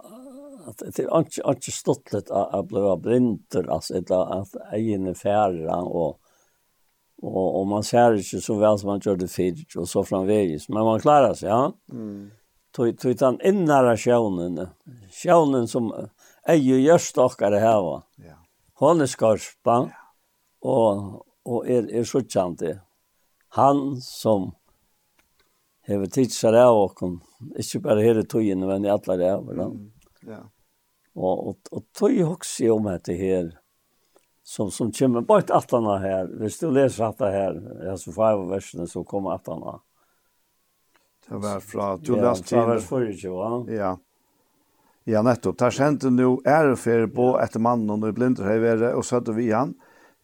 att 0.68 0.78
det 0.78 1.00
är 1.00 1.18
inte 1.18 1.42
inte 1.48 1.72
stottlet 1.72 2.32
att 2.32 2.68
bli 2.68 2.98
blinter 2.98 3.70
alltså 3.70 3.98
ett 3.98 4.12
att 4.12 4.56
egen 4.74 5.16
färra 5.16 5.76
och 5.76 6.20
och 7.22 7.60
og 7.60 7.68
man 7.68 7.84
ser 7.84 8.14
ikke 8.14 8.42
så 8.42 8.56
väl 8.60 8.80
som 8.80 8.88
man 8.88 9.00
gjorde 9.00 9.28
fyrt, 9.28 9.76
och 9.76 9.90
så 9.90 10.04
framvägis 10.04 10.70
men 10.70 10.84
man 10.84 11.00
klarar 11.00 11.34
sig 11.34 11.50
ja. 11.50 11.74
Mm. 11.92 12.32
Tog 12.72 13.00
tog 13.00 13.16
den 13.16 13.42
innere 13.42 13.98
sjönen. 13.98 14.68
Sjönen 15.12 15.68
som 15.68 15.92
er 16.48 16.60
jo 16.62 16.78
gjørst 16.78 17.16
dere 17.40 17.60
här. 17.60 18.02
Ja. 18.18 18.36
Hon 18.74 19.02
er 19.02 19.06
skarpa. 19.06 19.90
Ja. 19.90 19.90
Och 20.62 21.26
och 21.46 21.68
är 21.68 21.92
är 21.92 22.04
sjutjande. 22.04 22.82
Han 23.50 24.02
som 24.02 24.52
hever 25.82 26.06
tidsar 26.06 26.54
av 26.54 26.78
och 26.78 27.22
ikke 27.58 27.80
bara 27.80 28.02
her 28.02 28.20
i 28.20 28.26
tojen 28.26 28.60
men 28.60 28.86
i 28.86 28.90
alla 28.90 29.18
det 29.18 29.26
här. 29.26 29.52
Mm. 29.52 29.92
Ja. 30.22 30.50
Og, 31.18 31.48
og, 31.50 31.72
og 31.74 31.84
tog 31.98 32.20
også 32.22 32.70
om 32.76 32.90
dette 32.92 33.16
her, 33.18 33.50
som, 34.46 34.70
som 34.72 34.92
kommer 34.94 35.26
bare 35.26 35.48
til 35.48 35.58
atlarna 35.58 35.98
her. 36.04 36.30
Hvis 36.40 36.60
du 36.62 36.70
leser 36.70 37.10
dette 37.10 37.32
her, 37.34 37.58
jeg 37.90 38.02
så 38.04 38.14
får 38.16 38.44
versene, 38.52 38.86
som 38.88 39.06
kommer 39.08 39.34
atlarna. 39.34 39.80
Det 41.28 41.40
var 41.44 41.60
fra, 41.60 41.88
du 41.98 42.14
ja, 42.16 42.22
leste 42.30 42.54
til. 42.54 42.58
Ja, 42.58 42.68
fra 42.80 43.02
vers 43.02 43.18
24. 43.18 43.64
Ja. 43.76 43.96
Ja, 45.08 45.24
nettopp. 45.24 45.58
Der 45.60 45.72
kjente 45.72 46.12
nu 46.12 46.38
ærefer 46.48 47.06
på 47.12 47.34
etter 47.42 47.64
mannen 47.64 47.92
og 47.96 48.16
blinder 48.16 48.48
hei 48.48 48.58
være, 48.64 48.94
og 48.96 49.06
søtte 49.08 49.36
vi 49.36 49.50
han. 49.56 49.74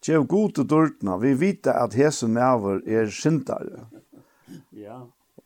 Gjev 0.03 0.25
god 0.27 0.55
til 0.57 0.67
dørtene. 0.67 1.17
Vi 1.21 1.33
vet 1.39 1.67
at 1.71 1.95
hesen 1.95 2.33
med 2.35 2.43
over 2.43 2.81
er 2.83 3.07
skyndare. 3.07 3.85
Ja. 4.75 5.01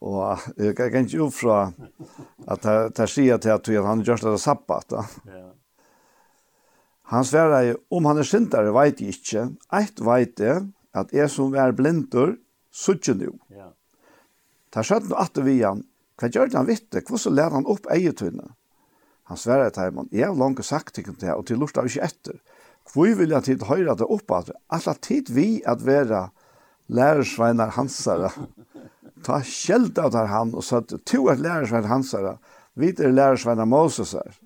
Og 0.06 0.44
jeg 0.62 0.76
kan 0.78 1.06
ikke 1.06 1.26
ut 1.26 1.34
fra 1.34 1.60
at 2.48 2.66
jeg 2.68 3.10
sier 3.10 3.40
til 3.42 3.56
at 3.56 3.70
han 3.88 4.04
gjør 4.06 4.28
det 4.28 4.40
sabbat. 4.42 4.94
Ja. 5.26 5.46
Han 7.14 7.24
sverar 7.26 7.64
jo, 7.64 7.78
om 7.90 8.06
han 8.06 8.20
er 8.20 8.28
syndare, 8.28 8.74
vet 8.76 9.02
jeg 9.02 9.16
ikke. 9.16 9.48
Eit 9.74 10.02
vet 10.04 10.44
jeg, 10.44 10.68
at 10.98 11.14
jeg 11.16 11.32
som 11.32 11.56
er 11.56 11.74
blindur, 11.76 12.36
suttje 12.74 13.16
nu. 13.18 13.32
Ja. 13.54 13.72
Ta 14.74 14.84
skjøtten 14.84 15.16
at 15.18 15.40
vi 15.46 15.62
han, 15.64 15.86
hva 16.20 16.30
gjør 16.34 16.52
han 16.58 16.68
vitte, 16.68 17.02
hvordan 17.08 17.38
lær 17.38 17.56
han 17.56 17.70
opp 17.70 17.88
eietunne? 17.94 18.52
Han 19.28 19.40
sverre 19.40 19.72
til 19.72 19.90
ham, 19.90 20.10
jeg 20.12 20.28
har 20.28 20.36
langt 20.40 20.64
sagt 20.66 20.96
til 20.96 21.16
det, 21.20 21.34
og 21.34 21.48
til 21.48 21.60
lort 21.60 21.80
av 21.80 21.88
ikke 21.88 22.06
etter. 22.06 22.38
Hvor 22.92 23.16
vil 23.20 23.34
jeg 23.34 23.44
tid 23.44 23.66
høyre 23.68 23.96
det 24.00 24.08
opp 24.08 24.32
at 24.36 24.52
alla 24.72 24.94
tid 25.04 25.32
vi 25.36 25.62
at 25.68 25.84
være 25.88 26.28
lærersveinar 26.88 27.74
hansare, 27.76 28.32
ta 29.28 29.42
skjelt 29.44 30.00
av 30.00 30.14
der 30.16 30.30
han 30.32 30.54
og 30.56 30.66
satt 30.66 30.94
to 31.10 31.28
er 31.32 31.42
lærersvein 31.44 31.90
hans 31.92 32.14
er 32.18 32.38
vi 32.80 32.94
er 32.96 33.14
lærersvein 33.14 33.62
av 33.64 33.70
Moses 33.70 34.14
er 34.16 34.40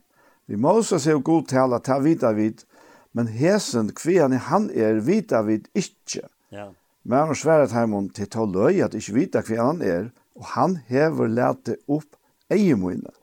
vi 0.50 0.58
Moses 0.58 1.08
er 1.08 1.18
jo 1.18 1.24
god 1.32 1.48
til 1.52 1.78
ta 1.86 2.00
vita 2.04 2.34
vid 2.38 2.66
men 3.14 3.28
hesen 3.28 3.92
kvian 3.96 4.34
han 4.50 4.70
er 4.74 5.02
vita 5.06 5.44
vid 5.48 5.68
ikkje 5.78 6.28
ja. 6.52 6.72
men 7.04 7.28
han 7.28 7.36
sværet 7.36 7.76
heimon 7.78 8.10
til 8.10 8.30
ta 8.30 8.46
løy 8.46 8.82
at 8.84 8.98
ikkje 8.98 9.18
vita 9.18 9.46
kvian 9.46 9.66
han 9.66 9.82
er 9.82 10.12
og 10.36 10.46
han 10.56 10.78
hever 10.88 11.30
lete 11.30 11.78
opp 11.88 12.18
eiemoina 12.50 13.14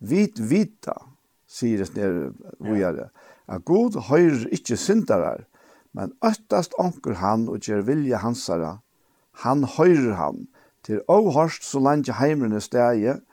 vit 0.00 0.40
vita 0.40 0.96
sier 1.46 1.84
det 1.84 1.94
nere 1.96 2.32
vujare 2.58 3.10
at 3.46 3.64
god 3.64 4.00
høyrer 4.10 4.48
ikkje 4.52 4.76
syndarar 4.76 5.46
men 5.96 6.12
øttast 6.24 6.74
onker 6.82 7.16
han 7.22 7.46
og 7.48 7.64
gjør 7.64 7.86
vilja 7.86 8.20
hansara. 8.20 8.76
Han 9.44 9.64
høyrer 9.76 10.16
han 10.20 10.44
Til 10.86 11.02
åhørst 11.10 11.66
så 11.66 11.80
langt 11.82 12.12
heimren 12.20 12.54
er 12.54 12.62
steget, 12.62 13.24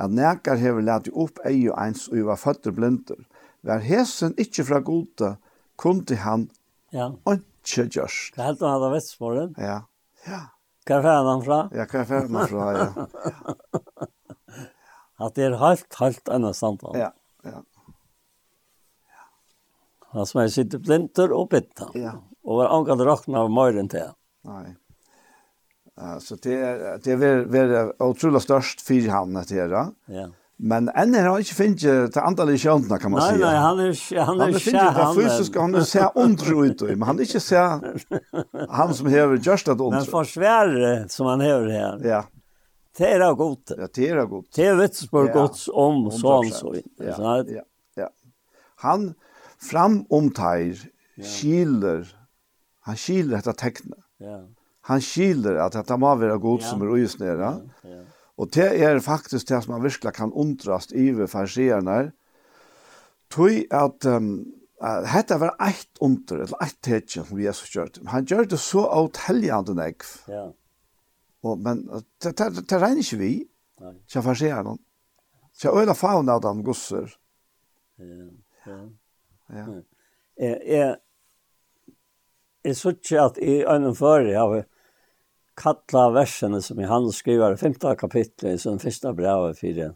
at 0.00 0.10
nekar 0.16 0.56
hever 0.56 0.84
leti 0.84 1.12
opp 1.12 1.42
ei 1.44 1.66
og 1.68 1.76
eins 1.82 2.06
og 2.08 2.24
var 2.30 2.40
føtter 2.40 2.72
blinder. 2.72 3.20
Vær 3.62 3.82
hesen 3.84 4.32
ikke 4.40 4.64
fra 4.64 4.80
gode, 4.80 5.34
kunde 5.76 6.16
han 6.16 6.48
ja. 6.92 7.10
ikke 7.28 7.86
gjørst. 7.98 8.32
Det 8.34 8.40
er 8.40 8.48
helt 8.48 8.64
han 8.64 8.74
hadde 8.78 8.90
vett. 8.94 9.60
Ja. 9.60 9.78
ja. 10.26 10.40
Hva 10.88 10.98
er 11.12 11.28
han 11.28 11.44
fra? 11.44 11.60
Ja, 11.76 11.86
hva 11.90 12.02
er 12.02 12.30
han 12.32 12.48
fra, 12.48 12.70
ja. 12.78 12.88
ja. 13.04 14.08
At 15.22 15.36
det 15.36 15.44
er 15.46 15.60
helt, 15.60 16.00
helt 16.00 16.32
annet 16.34 16.58
samtale. 16.58 16.98
Ja, 16.98 17.12
ja. 17.46 17.60
ja. 17.60 17.62
Han 20.16 20.26
som 20.28 20.42
er 20.42 20.50
sitte 20.52 20.80
blinter 20.82 21.32
og 21.36 21.52
bitter. 21.52 21.92
Ja. 21.94 22.16
Og 22.42 22.58
var 22.58 22.72
angat 22.74 23.04
rakna 23.06 23.44
av 23.44 23.52
møyren 23.52 23.92
til. 23.92 24.16
Nei. 24.48 24.72
Så 26.22 26.36
det 26.42 26.54
er, 26.58 26.84
det 27.02 27.16
er 27.16 27.44
vært 27.50 28.00
utrolig 28.02 28.42
størst 28.44 28.82
fire 28.86 29.22
etter 29.42 29.60
her. 29.62 29.92
Ja. 30.12 30.28
Men 30.62 30.86
enn 30.94 31.14
har 31.16 31.26
han 31.26 31.42
ikke 31.42 31.56
finnet 31.58 32.12
til 32.14 32.22
andre 32.22 32.54
kjøntene, 32.54 32.98
kan 33.02 33.10
man 33.10 33.24
si. 33.24 33.38
Nei, 33.40 33.40
nei, 33.42 33.54
han 33.58 33.80
er 33.82 33.88
ikke 33.96 34.26
han. 34.28 34.42
Er 34.44 34.52
han 34.52 34.62
finnet 34.62 34.98
til 34.98 35.16
fysisk, 35.16 35.56
han 35.58 35.74
er 35.74 35.88
ser 35.90 36.20
ondre 36.22 36.54
ut, 36.54 36.84
men 36.92 37.02
han 37.08 37.18
er 37.18 37.26
ikke 37.26 37.42
ser 37.42 38.68
han 38.78 38.94
som 38.94 39.10
hever 39.10 39.40
just 39.42 39.72
at 39.72 39.82
ondre. 39.82 40.04
Men 40.04 40.12
forsvære 40.12 40.92
som 41.10 41.30
han 41.32 41.42
hever 41.42 41.66
her. 41.72 41.98
Ja. 42.06 42.22
Det 42.98 43.08
er 43.08 43.26
godt. 43.34 43.72
Ja, 43.74 43.88
det 43.88 44.08
er 44.12 44.24
godt. 44.28 44.48
Det 44.54 44.68
er 44.68 44.78
vitsspør 44.78 45.30
ja. 45.30 45.34
godt 45.40 45.66
om 45.72 46.06
sånn 46.14 46.50
så. 46.54 46.74
Ja, 47.00 47.36
ja, 47.48 47.66
ja. 47.98 48.08
Han 48.84 49.14
fram 49.62 50.02
om 50.12 50.30
teir, 50.36 50.78
skiler, 51.18 52.04
han 52.86 52.98
skiler 53.00 53.40
etter 53.40 53.56
tekne. 53.58 53.98
Ja 54.22 54.44
han 54.88 55.02
skiler 55.02 55.60
at 55.62 55.76
det 55.88 55.98
må 56.00 56.10
være 56.18 56.40
god 56.42 56.64
som 56.66 56.82
er 56.82 56.90
uisnere. 56.96 57.52
Ja, 57.84 57.90
ja. 57.90 58.00
Og 58.40 58.48
det 58.54 58.70
er 58.82 58.98
faktisk 59.04 59.48
det 59.48 59.60
som 59.62 59.74
man 59.74 59.84
virkelig 59.84 60.14
kan 60.16 60.32
undrast 60.32 60.92
i 60.92 61.10
ved 61.14 61.28
farsierne. 61.30 62.12
Tøy 63.30 63.62
at 63.70 64.06
um, 64.08 64.32
uh, 64.82 65.04
dette 65.06 65.38
var 65.40 65.54
ett 65.62 66.00
under, 66.00 66.42
eller 66.42 66.64
ett 66.64 66.78
tekjen 66.82 67.28
som 67.28 67.40
Jesus 67.40 67.70
gjør 67.76 67.92
det. 67.94 68.02
Han 68.10 68.26
gjør 68.26 68.48
det 68.50 68.58
så 68.60 68.82
avteljende 68.88 69.76
negv. 69.78 70.08
Ja. 70.28 70.48
Og, 71.42 71.60
men 71.60 71.84
det, 72.22 72.34
det, 72.38 72.64
det 72.66 72.80
regner 72.80 73.04
ikke 73.04 73.20
vi. 73.20 73.32
Nei. 73.82 73.94
Ikke 74.08 74.24
farsierne. 74.26 74.76
Så 75.54 75.70
øyla 75.70 75.94
faun 75.94 76.28
av 76.32 76.42
dem 76.42 76.64
gusser. 76.66 77.14
Ja. 78.00 78.26
Ja. 78.66 78.80
ja. 79.52 79.64
Jeg, 80.42 80.58
jeg, 80.66 80.66
jeg, 80.66 80.96
jeg, 82.64 83.06
jeg, 83.10 83.14
jeg, 83.14 83.46
jeg, 83.46 83.70
jeg, 83.78 84.32
jeg, 84.32 84.52
jeg, 84.56 84.68
kalla 85.58 86.10
versene 86.14 86.62
som 86.62 86.80
i 86.80 86.88
han 86.88 87.10
skriver 87.12 87.54
i 87.54 87.60
femte 87.60 87.96
kapitlet 88.00 88.54
i 88.54 88.60
sin 88.60 88.80
første 88.82 89.12
brev 89.16 89.52
fire. 89.58 89.92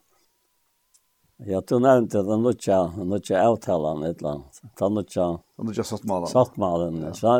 Ja, 1.44 1.60
du 1.60 1.78
nevnte 1.78 2.22
den 2.24 2.42
nødja, 2.42 2.78
nødja 2.96 3.42
avtalen 3.44 4.04
et 4.06 4.22
eller 4.22 4.38
annet. 4.38 4.60
Den 4.80 4.94
nødja... 4.96 5.26
Den 5.58 5.68
nødja 5.68 5.84
sattmalen. 5.84 6.30
Sattmalen, 6.32 7.02
ja. 7.04 7.12
Så, 7.12 7.34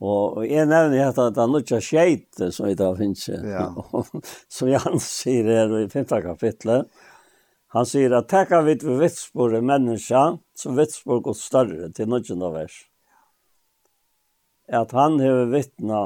og, 0.00 0.38
og 0.38 0.46
jeg 0.48 0.66
nevner 0.70 1.10
at 1.10 1.36
den 1.36 1.52
nødja 1.52 1.80
skjeit, 1.84 2.40
som 2.40 2.70
vi 2.70 2.76
da 2.78 2.88
finnes. 2.96 3.26
Ja. 3.28 3.68
som 4.56 4.72
Jan 4.72 4.96
sier 5.04 5.50
her 5.52 5.76
i 5.82 5.90
femte 5.92 6.22
kapitlet. 6.24 6.88
Han 7.76 7.88
sier 7.88 8.16
at 8.16 8.30
takka 8.32 8.62
vidt 8.64 8.82
vi 8.84 8.96
vitsbore 9.00 9.60
menneska, 9.64 10.24
så 10.56 10.72
vitsbore 10.76 11.24
går 11.28 11.36
større 11.36 11.92
til 11.92 12.08
nødja 12.08 12.36
vers. 12.56 12.80
At 14.72 14.92
han 14.96 15.20
har 15.20 15.46
vittna 15.52 16.02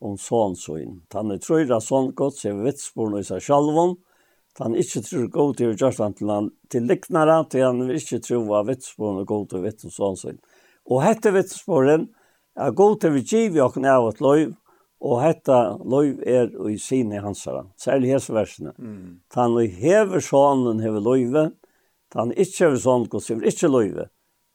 om 0.00 0.18
sån 0.18 0.56
sån. 0.56 1.00
Han 1.14 1.32
er 1.34 1.40
trøyra 1.42 1.80
sån 1.82 2.12
godt 2.18 2.40
seg 2.42 2.60
vitsborn 2.64 3.18
i 3.18 3.24
seg 3.26 3.42
sjalvån. 3.44 3.96
Han 4.58 4.74
ikke 4.74 5.02
tror 5.06 5.26
god 5.34 5.58
til 5.58 5.70
å 5.70 5.74
gjøre 5.76 6.02
han 6.02 6.14
til 6.18 6.30
han 6.32 6.48
til 6.72 6.86
liknere, 6.90 7.36
til 7.50 7.62
han 7.62 7.90
ikke 7.94 8.18
tror 8.24 8.54
av 8.58 8.70
vitsborn 8.72 9.20
og 9.22 9.28
god 9.30 9.50
til 9.52 9.62
vitt 9.62 9.84
og 9.86 9.94
sånn 9.94 10.18
sånn. 10.18 10.40
Og 10.90 11.04
hette 11.04 11.32
vitsborn 11.34 12.08
er 12.58 12.74
god 12.74 13.00
til 13.02 13.14
vi 13.14 13.22
giv 13.22 13.56
i 13.56 13.62
åkken 13.62 13.86
av 13.86 14.08
et 14.10 14.22
løyv, 14.24 14.56
og 14.98 15.20
hette 15.22 15.56
løyv 15.86 16.22
er 16.26 16.50
i 16.66 16.74
sine 16.82 17.20
hansere, 17.22 17.68
særlig 17.78 18.16
hese 18.16 18.34
versene. 18.34 18.74
Mm. 18.78 19.20
Han 19.36 19.58
hever 19.78 20.24
sånnen 20.24 20.82
hever 20.82 21.04
løyve, 21.06 21.44
han 22.16 22.32
ikke 22.34 22.64
hever 22.64 22.80
sånn 22.82 23.06
godt, 23.12 23.28
hever 23.30 23.46
ikke 23.52 23.70
løyve. 23.70 24.08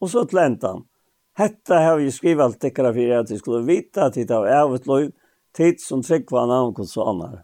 Og 0.04 0.12
så 0.12 0.26
tlente 0.28 0.68
han. 0.68 0.84
Hetta 1.40 1.80
har 1.80 1.98
vi 1.98 2.12
skrivet 2.14 2.44
alt 2.44 2.60
dekker 2.62 2.92
for 2.92 3.14
at 3.18 3.32
vi 3.32 3.40
skulle 3.40 3.64
vite 3.66 4.04
at 4.04 4.20
det 4.20 4.30
var 4.30 4.52
av 4.52 4.76
et 4.76 4.90
løyv, 4.90 5.14
tid 5.54 5.82
som 5.82 6.04
tryggva 6.04 6.46
namn 6.50 6.76
hos 6.78 6.94
sonar. 6.94 7.44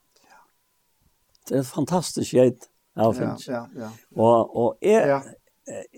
Det 1.50 1.62
er 1.62 1.66
fantastisk 1.66 2.34
gjeit, 2.34 2.70
jeg 2.98 3.16
finnes. 3.18 3.48
Ja, 3.48 3.64
ja, 3.74 3.88
ja. 3.88 3.90
Og, 4.16 4.56
og 4.56 4.86
jeg, 4.86 5.08
ja. 5.08 5.22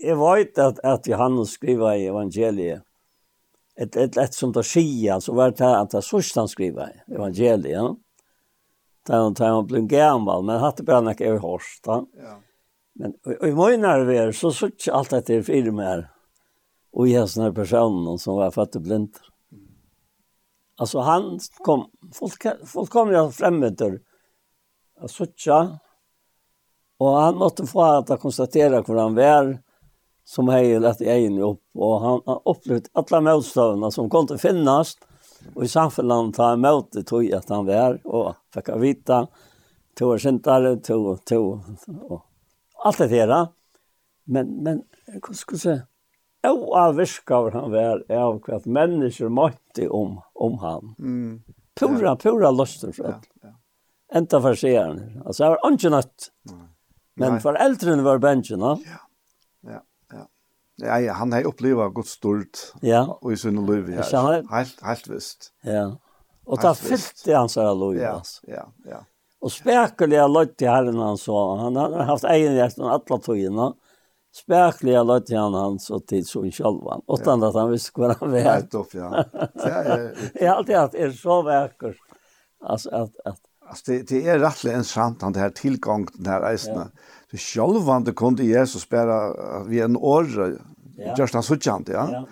jeg 0.00 0.16
vet 0.20 0.62
at, 0.62 0.80
at 0.84 1.08
Johannes 1.08 1.56
skriver 1.58 1.98
i 1.98 2.08
evangeliet, 2.08 2.86
ett 3.76 3.96
ett 3.96 4.16
et 4.16 4.34
som 4.34 4.52
det 4.52 4.62
skia 4.62 5.20
så 5.20 5.32
var 5.32 5.50
det 5.50 5.78
att 5.78 5.90
det 5.90 6.02
sista 6.02 6.40
han 6.40 6.48
skriver 6.48 7.02
i 7.08 7.14
evangeliet. 7.14 7.96
Där 9.06 9.16
han 9.16 9.34
tar 9.34 9.48
han 9.48 9.66
blev 9.66 9.86
gammel, 9.86 10.42
men 10.42 10.60
hade 10.60 10.82
bare 10.82 11.00
några 11.00 11.34
år 11.34 11.38
hårst. 11.38 11.84
Ja. 11.86 12.06
Men 12.94 13.12
och, 13.26 13.32
och 13.32 13.48
i 13.48 13.52
morgon 13.52 14.06
vi 14.06 14.16
är 14.16 14.32
så 14.32 14.52
så 14.52 14.70
allt 14.92 15.10
det 15.10 15.30
är 15.30 15.42
filmer. 15.42 16.10
Och 16.92 17.08
jag 17.08 17.28
såna 17.28 17.52
personer 17.52 18.16
som 18.16 18.36
var 18.36 18.50
fattig 18.50 18.82
blind. 18.82 19.16
Ja 19.22 19.31
Alltså 20.76 20.98
han 20.98 21.38
kom 21.58 21.90
folk 22.12 22.46
folk 22.64 22.90
kom 22.90 23.10
ju 23.10 23.30
främmande 23.30 23.98
att 25.00 25.10
söka 25.10 25.78
och 26.98 27.08
han 27.08 27.36
måste 27.36 27.66
få 27.66 27.82
att 27.82 28.20
konstatera 28.20 28.82
hur 28.82 28.96
han 28.96 29.14
var 29.14 29.58
som 30.24 30.48
hejl 30.48 30.84
att 30.84 31.00
jag 31.00 31.20
in 31.20 31.38
upp 31.38 31.62
och 31.74 32.00
han 32.00 32.20
har 32.26 32.42
upplevt 32.44 32.90
alla 32.92 33.20
motståndarna 33.20 33.90
som 33.90 34.10
kom 34.10 34.26
att 34.30 34.40
finnas 34.40 34.98
och 35.54 35.64
i 35.64 35.68
samfällan 35.68 36.32
ta 36.32 36.52
emot 36.52 36.92
det 36.92 37.02
tog 37.02 37.32
att 37.32 37.48
han 37.48 37.66
var 37.66 38.06
och 38.06 38.34
fick 38.54 38.68
vita 38.68 39.28
två 39.98 40.18
centare 40.18 40.76
två 40.76 41.16
två 41.16 41.60
och 42.02 42.26
allt 42.84 42.98
det 42.98 43.26
där 43.26 43.48
men 44.24 44.62
men 44.62 44.82
hur 45.06 45.34
ska 45.34 45.52
jag 45.52 45.60
säga 45.60 45.86
og 46.50 46.72
av 46.74 46.96
viskaver 46.98 47.54
han 47.54 47.70
var 47.70 48.02
av 48.10 48.40
hva 48.42 48.58
mennesker 48.66 49.30
måtte 49.30 49.86
om, 49.94 50.16
om 50.34 50.58
han. 50.62 50.94
Mm. 50.98 51.42
Pura, 51.78 52.12
ja. 52.12 52.16
pura 52.18 52.50
lusten 52.50 52.92
fra. 52.92 53.14
Ja, 53.14 53.48
ja. 53.48 53.54
Enda 54.18 54.40
for 54.44 54.58
seeren. 54.58 54.98
Altså, 55.22 55.44
jeg 55.44 55.54
var 55.54 55.72
ikke 55.72 55.92
nødt. 55.94 56.28
Men 57.22 57.38
foreldrene 57.44 58.04
var 58.04 58.20
bensjene. 58.20 58.74
Ja, 58.88 58.98
ja, 59.68 59.78
ja. 60.12 60.26
Ja, 60.82 60.98
ja, 61.04 61.14
han 61.20 61.32
har 61.32 61.46
opplevd 61.48 61.94
godt 61.96 62.10
stort 62.10 62.64
ja. 62.82 63.04
og 63.20 63.32
i 63.32 63.38
sunne 63.38 63.62
liv 63.68 63.92
her. 63.92 64.02
Ja. 64.02 64.42
Helt, 64.50 64.82
helt 64.82 65.08
visst. 65.12 65.52
Ja. 65.68 65.86
Og 66.42 66.58
da 66.60 66.74
fyllte 66.74 67.36
han 67.36 67.52
seg 67.52 67.70
av 67.70 67.78
liv. 67.84 68.02
Ja, 68.02 68.18
ja, 68.50 68.66
ja. 68.88 69.04
Og 69.42 69.50
spekelig 69.50 70.18
har 70.18 70.30
løtt 70.30 70.56
til 70.58 70.70
herren 70.70 70.98
han 71.02 71.16
så. 71.18 71.38
Han 71.62 71.78
har 71.78 72.02
haft 72.10 72.26
egen 72.30 72.58
hjertet 72.58 72.82
alle 72.82 73.22
togene. 73.22 73.70
Ja 73.70 73.91
spärkliga 74.32 75.02
han 75.38 75.54
hans 75.54 75.90
och 75.90 76.06
tid 76.06 76.26
som 76.26 76.50
självan. 76.50 77.02
och 77.06 77.20
ja. 77.24 77.48
att 77.48 77.54
han 77.54 77.70
visste 77.70 78.00
vad 78.00 78.16
han 78.20 78.30
var. 78.30 78.38
Helt 78.38 78.74
upp, 78.74 78.94
ja. 78.94 79.24
Det 79.54 80.44
är 80.44 80.50
alltid 80.50 80.76
att 80.76 80.92
det 80.92 80.98
är 81.02 81.10
så 81.10 81.42
vackert. 81.42 81.96
Alltså 82.64 82.90
att, 82.90 83.12
att 83.24 83.38
Alltså 83.68 83.92
det, 83.92 84.08
det 84.08 84.28
är 84.28 84.38
rättligen 84.38 84.78
en 84.78 84.84
sant 84.84 85.22
han 85.22 85.32
det 85.32 85.40
här 85.40 85.50
tillgång 85.50 86.06
den 86.14 86.32
här 86.32 86.40
resan 86.50 86.74
Ja. 86.74 86.88
Så 87.30 87.36
självan 87.36 88.04
det 88.04 88.12
kunde 88.12 88.44
Jesus 88.44 88.88
bara 88.88 89.64
vi 89.64 89.80
en 89.80 89.96
år. 89.96 90.58
Ja. 90.96 91.14
Just 91.18 91.34
han 91.34 91.42
sådant, 91.42 91.88
ja. 91.88 92.08
ja. 92.12 92.26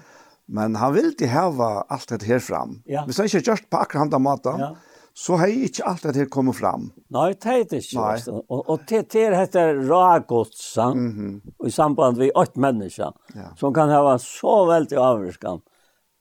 Men 0.47 0.77
han 0.77 0.95
vill 0.95 1.05
inte 1.05 1.27
häva 1.27 1.85
allt 1.89 2.09
det 2.09 2.23
här 2.23 2.39
fram. 2.39 2.83
Ja. 2.85 3.05
Vi 3.07 3.13
säger 3.13 3.49
just 3.49 3.71
på 3.71 3.77
akkurat 3.77 4.01
han 4.01 4.11
där 4.11 4.19
maten. 4.19 4.59
Ja 4.59 4.77
så 5.15 5.37
har 5.37 5.51
jeg 5.51 5.71
ikke 5.71 5.87
alt 5.91 6.07
det 6.15 6.27
kommet 6.33 6.57
fram. 6.57 6.91
Nei, 7.13 7.33
det 7.35 7.51
er 7.51 7.65
ikke. 7.65 7.99
Nei. 7.99 8.41
Og, 8.47 8.61
og 8.61 8.87
det, 8.89 9.03
det 9.13 9.27
heter 9.37 9.83
ragodsa, 9.89 10.91
mm 10.95 11.11
-hmm. 11.13 11.67
i 11.67 11.71
samband 11.71 12.19
med 12.19 12.31
åtte 12.35 12.61
mennesker, 12.61 13.13
ja. 13.35 13.55
som 13.57 13.75
kan 13.75 13.89
ha 13.89 14.19
så 14.19 14.65
veldig 14.67 14.97
avvirkan 14.97 15.61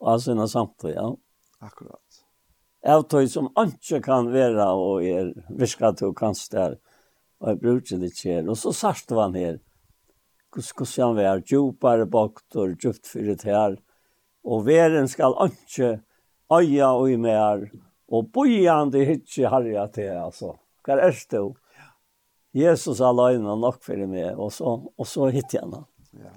av 0.02 0.20
sine 0.20 0.48
samtidig. 0.48 0.96
Ja. 0.96 1.16
Akkurat. 1.60 2.00
Avtøy 2.88 3.28
som 3.28 3.50
ikke 3.60 4.02
kan 4.02 4.32
være 4.32 4.66
og 4.72 5.04
er 5.04 5.34
virkat 5.50 6.02
og 6.02 6.16
kanskje 6.16 6.58
der, 6.58 6.76
og 7.40 7.50
jeg 7.50 7.60
bruker 7.60 7.98
det 7.98 8.12
ikke. 8.14 8.50
Og 8.50 8.58
så 8.58 8.72
sørste 8.72 9.16
han 9.20 9.36
her, 9.36 9.60
hvordan 10.56 11.04
han 11.04 11.16
var, 11.16 11.42
djupere 11.44 12.06
baktor, 12.06 12.76
djupt 12.76 13.08
fyrt 13.08 13.44
her, 13.44 13.76
og 14.44 14.66
veren 14.66 15.08
skal 15.08 15.36
ikke 15.46 16.00
øye 16.52 16.88
og 16.88 17.12
i 17.12 17.18
mer, 17.20 17.68
Og 18.10 18.30
bojande 18.34 19.04
hitje 19.06 19.50
harja 19.50 19.86
til, 19.94 20.12
altså. 20.18 20.56
Hva 20.86 20.98
er 20.98 21.14
det 21.14 21.38
jo? 21.38 21.54
Jesus 22.58 23.00
løgnet 23.00 23.62
nok 23.62 23.84
for 23.86 24.06
meg, 24.10 24.34
og 24.34 24.52
så, 24.54 24.78
og 24.90 25.08
så 25.08 25.30
hitje 25.34 25.62
han. 25.62 25.84
Ja. 26.18 26.32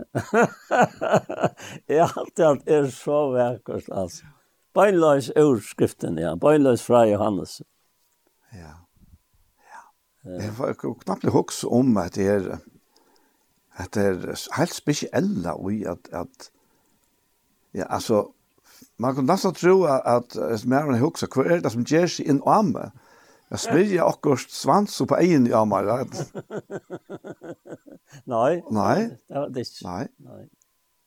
jeg 1.90 2.06
alltid 2.06 2.44
hatt 2.46 2.70
er 2.70 2.88
så 2.94 3.18
vekkert, 3.34 3.90
altså. 3.92 4.30
Beinløs 4.74 5.28
urskriften, 5.36 6.18
ja. 6.22 6.36
Beinløs 6.40 6.86
fra 6.86 7.02
Johannes. 7.10 7.58
Ja. 8.54 8.72
ja. 9.66 9.84
Jeg 10.24 10.54
var 10.58 10.76
knappt 10.78 11.28
hoks 11.34 11.64
om 11.68 11.96
at 12.00 12.16
det 12.16 12.28
er, 12.30 12.50
at 13.76 13.92
det 13.94 14.06
er 14.06 14.44
helt 14.56 14.74
spesielle 14.74 15.56
i 15.74 15.82
at, 15.90 16.08
at 16.12 16.50
ja, 17.74 17.84
altså, 17.90 18.30
man 19.00 19.14
kan 19.14 19.26
nästan 19.26 19.52
tro 19.52 19.84
att 19.84 20.32
smärren 20.58 20.94
huxar 20.94 21.26
kvar 21.26 21.44
är 21.44 21.60
det 21.60 21.70
som 21.70 21.82
ger 21.82 22.06
sig 22.06 22.28
in 22.28 22.42
arme. 22.46 22.90
Jag 23.48 23.60
smiljer 23.60 24.08
akkurat 24.08 24.40
svans 24.40 25.02
på 25.08 25.16
egen 25.16 25.46
i 25.46 25.52
armar. 25.52 26.06
Nej. 28.24 28.64
Nej. 28.70 29.18
Det 29.28 29.34
är 29.34 29.84
Nej. 29.84 30.08
Nej. 30.16 30.48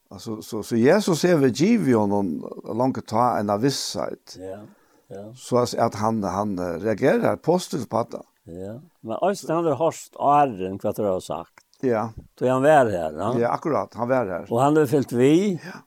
Alltså 0.09 0.41
så 0.41 0.63
så 0.63 0.75
Jesus 0.75 1.19
ser 1.19 1.37
vi 1.37 1.47
giv 1.47 1.87
ju 1.87 2.07
någon 2.07 2.43
långt 2.77 3.07
ta 3.07 3.37
en 3.37 3.61
visshet. 3.61 4.37
Ja. 4.39 4.59
Ja. 5.07 5.33
Så 5.35 5.57
att 5.57 5.95
han 5.95 6.23
han 6.23 6.79
reagerar 6.79 7.35
positivt 7.35 7.89
på 7.89 8.07
det. 8.11 8.51
Ja. 8.53 8.81
Men 9.01 9.17
Östen 9.21 9.55
han 9.55 9.65
har 9.65 9.75
hört 9.75 9.95
åren, 10.15 10.79
vad 10.83 10.95
du 10.95 11.03
har 11.03 11.19
sagt. 11.19 11.65
Ja. 11.81 12.09
Då 12.35 12.45
är 12.45 12.49
han 12.49 12.61
väl 12.61 12.91
här, 12.91 13.11
va? 13.11 13.35
Ja, 13.39 13.49
akkurat. 13.49 13.93
Han 13.93 14.09
var 14.09 14.25
här. 14.25 14.53
Och 14.53 14.61
han 14.61 14.77
har 14.77 14.85
fyllt 14.85 15.11
vi. 15.11 15.61
Ja 15.65 15.79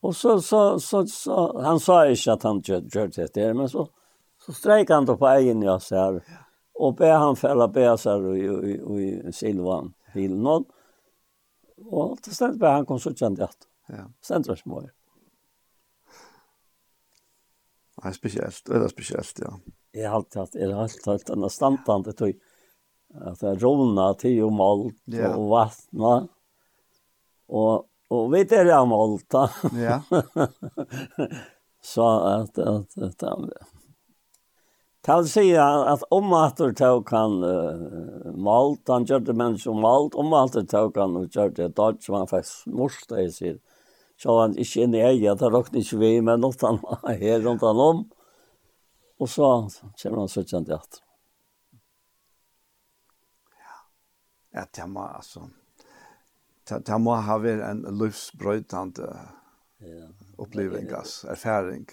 Och 0.00 0.16
så, 0.16 0.40
så, 0.40 0.80
så, 0.80 1.06
så 1.06 1.62
han 1.62 1.80
sa 1.80 2.08
inte 2.08 2.32
att 2.32 2.42
han 2.42 2.62
gjorde 2.64 2.98
gör 2.98 3.06
det 3.16 3.34
där, 3.34 3.54
men 3.54 3.68
så, 3.68 3.88
så 4.46 4.52
strejkade 4.52 4.94
han 4.94 5.04
då 5.04 5.16
på 5.16 5.28
egen 5.28 5.62
jag 5.62 5.82
så 5.82 5.96
här. 5.96 6.24
Och 6.72 6.94
be 6.94 7.12
han 7.12 7.36
fälla 7.36 7.68
besar 7.68 8.36
i, 8.36 8.40
i, 9.00 9.28
i 9.28 9.32
Silvan 9.32 9.94
till 10.12 10.36
någon. 10.36 10.64
Och 11.86 12.22
till 12.22 12.36
slut 12.36 12.56
blev 12.56 12.70
han 12.70 12.86
konsultant 12.86 13.38
det. 13.38 13.48
Ja. 13.86 14.10
Sen 14.22 14.42
tror 14.42 14.58
jag 14.64 14.90
Det 18.02 18.08
är 18.08 18.12
speciellt, 18.12 18.66
det 18.66 18.76
är 18.76 18.88
speciellt, 18.88 19.38
ja. 19.42 19.60
Jag 19.92 20.10
har 20.10 20.16
alltid 20.16 20.40
haft, 20.40 20.54
jag 20.54 20.74
har 20.76 20.82
alltid 20.82 21.06
haft 21.06 21.26
den 21.26 21.42
här 21.42 21.48
det 22.04 22.12
tog 22.12 22.38
att 23.14 23.40
det 23.40 23.48
är 23.48 23.56
råna, 23.56 24.14
tio 24.14 24.50
malt 24.50 24.94
och 25.36 25.48
vattna. 25.48 26.28
Och 27.46 27.89
Och 28.10 28.34
vet 28.34 28.52
är 28.52 28.64
jag 28.64 28.88
Malta. 28.88 29.50
Ja. 29.72 30.02
så 31.82 32.20
at, 32.20 32.58
at, 32.58 32.98
at, 32.98 33.22
at 33.22 33.50
Ta 35.00 35.16
vil 35.16 35.28
si 35.32 35.44
at 35.56 36.02
om 36.12 36.32
at 36.36 36.58
du 36.60 36.74
tog 36.76 37.08
han 37.10 37.38
uh, 37.40 38.32
malt, 38.36 38.88
han 38.88 39.06
körde 39.06 39.32
men 39.32 39.56
som 39.58 39.78
malt, 39.80 40.14
om 40.14 40.32
at 40.36 40.52
du 40.52 40.66
tog 40.68 40.98
han 41.00 41.16
og 41.16 41.30
gjør 41.32 41.54
det 41.56 41.68
dag 41.76 42.02
som 42.04 42.18
han 42.18 42.28
faktisk 42.28 42.66
morste 42.66 43.22
i 43.22 43.30
sig. 43.32 43.54
Så 44.20 44.36
han 44.40 44.58
ikke 44.60 44.84
inn 44.84 44.94
i 44.94 45.00
eget, 45.00 45.40
det 45.40 45.48
råkade 45.48 45.80
ikke 45.80 46.02
vi 46.02 46.10
med 46.20 46.42
något 46.42 46.66
han 46.66 46.80
var 46.82 47.14
här 47.14 47.40
runt 47.40 47.62
han 47.62 47.80
om. 47.80 48.04
Og 49.20 49.28
så 49.28 49.68
kommer 50.02 50.18
han 50.18 50.28
så 50.28 50.44
kjent 50.44 50.68
i 50.68 50.72
at. 50.72 51.00
Ja, 53.56 54.60
jag 54.60 54.72
tänkte 54.72 55.00
alltså, 55.00 55.48
det 56.70 57.00
må 57.02 57.16
ha 57.18 57.38
vært 57.42 57.64
en 57.66 57.82
livsbrøytende 57.98 59.08
ja. 59.80 60.06
oppleving, 60.38 60.90
altså, 60.92 61.28
erfaring. 61.34 61.88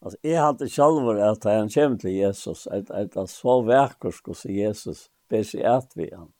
Altså, 0.00 0.18
jeg 0.24 0.40
hadde 0.40 0.68
selv 0.72 1.20
at 1.20 1.44
han 1.44 1.70
kom 1.70 1.98
til 2.00 2.14
Jesus, 2.16 2.66
at, 2.66 2.88
det 2.88 3.16
er 3.16 3.26
så 3.28 3.60
verker 3.66 4.14
skulle 4.14 4.54
Jesus, 4.56 5.08
ber 5.28 5.44
seg 5.44 5.64
at 5.68 5.96
vi 5.96 6.08
han. 6.12 6.30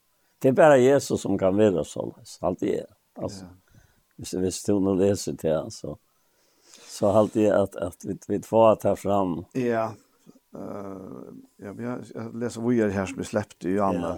Det 0.41 0.49
er 0.49 0.57
bare 0.57 0.81
Jesus 0.81 1.21
som 1.21 1.37
kan 1.39 1.57
være 1.57 1.85
så, 1.85 2.07
alt 2.43 2.61
det 2.61 2.79
er. 2.81 2.87
Altså, 3.21 3.51
hvis, 4.17 4.33
hvis 4.33 4.63
du 4.65 4.79
nå 4.81 4.95
leser 4.97 5.37
til 5.37 5.53
han, 5.53 5.71
så, 5.71 5.99
så 6.89 7.13
alt 7.13 7.37
det 7.37 7.51
at, 7.53 7.77
at 7.77 8.07
vi, 8.09 8.17
vi 8.29 8.41
får 8.45 8.81
ta 8.81 8.95
fram. 8.97 9.43
Ja, 9.55 9.91
uh, 10.57 11.29
ja 11.61 11.75
jeg, 11.77 12.09
jeg 12.15 12.31
leser 12.41 12.65
hvor 12.65 12.77
jeg 12.77 12.97
her 12.97 13.11
som 13.11 13.21
vi 13.21 13.29
släppte 13.29 13.69
i 13.69 13.77
Anna. 13.85 14.17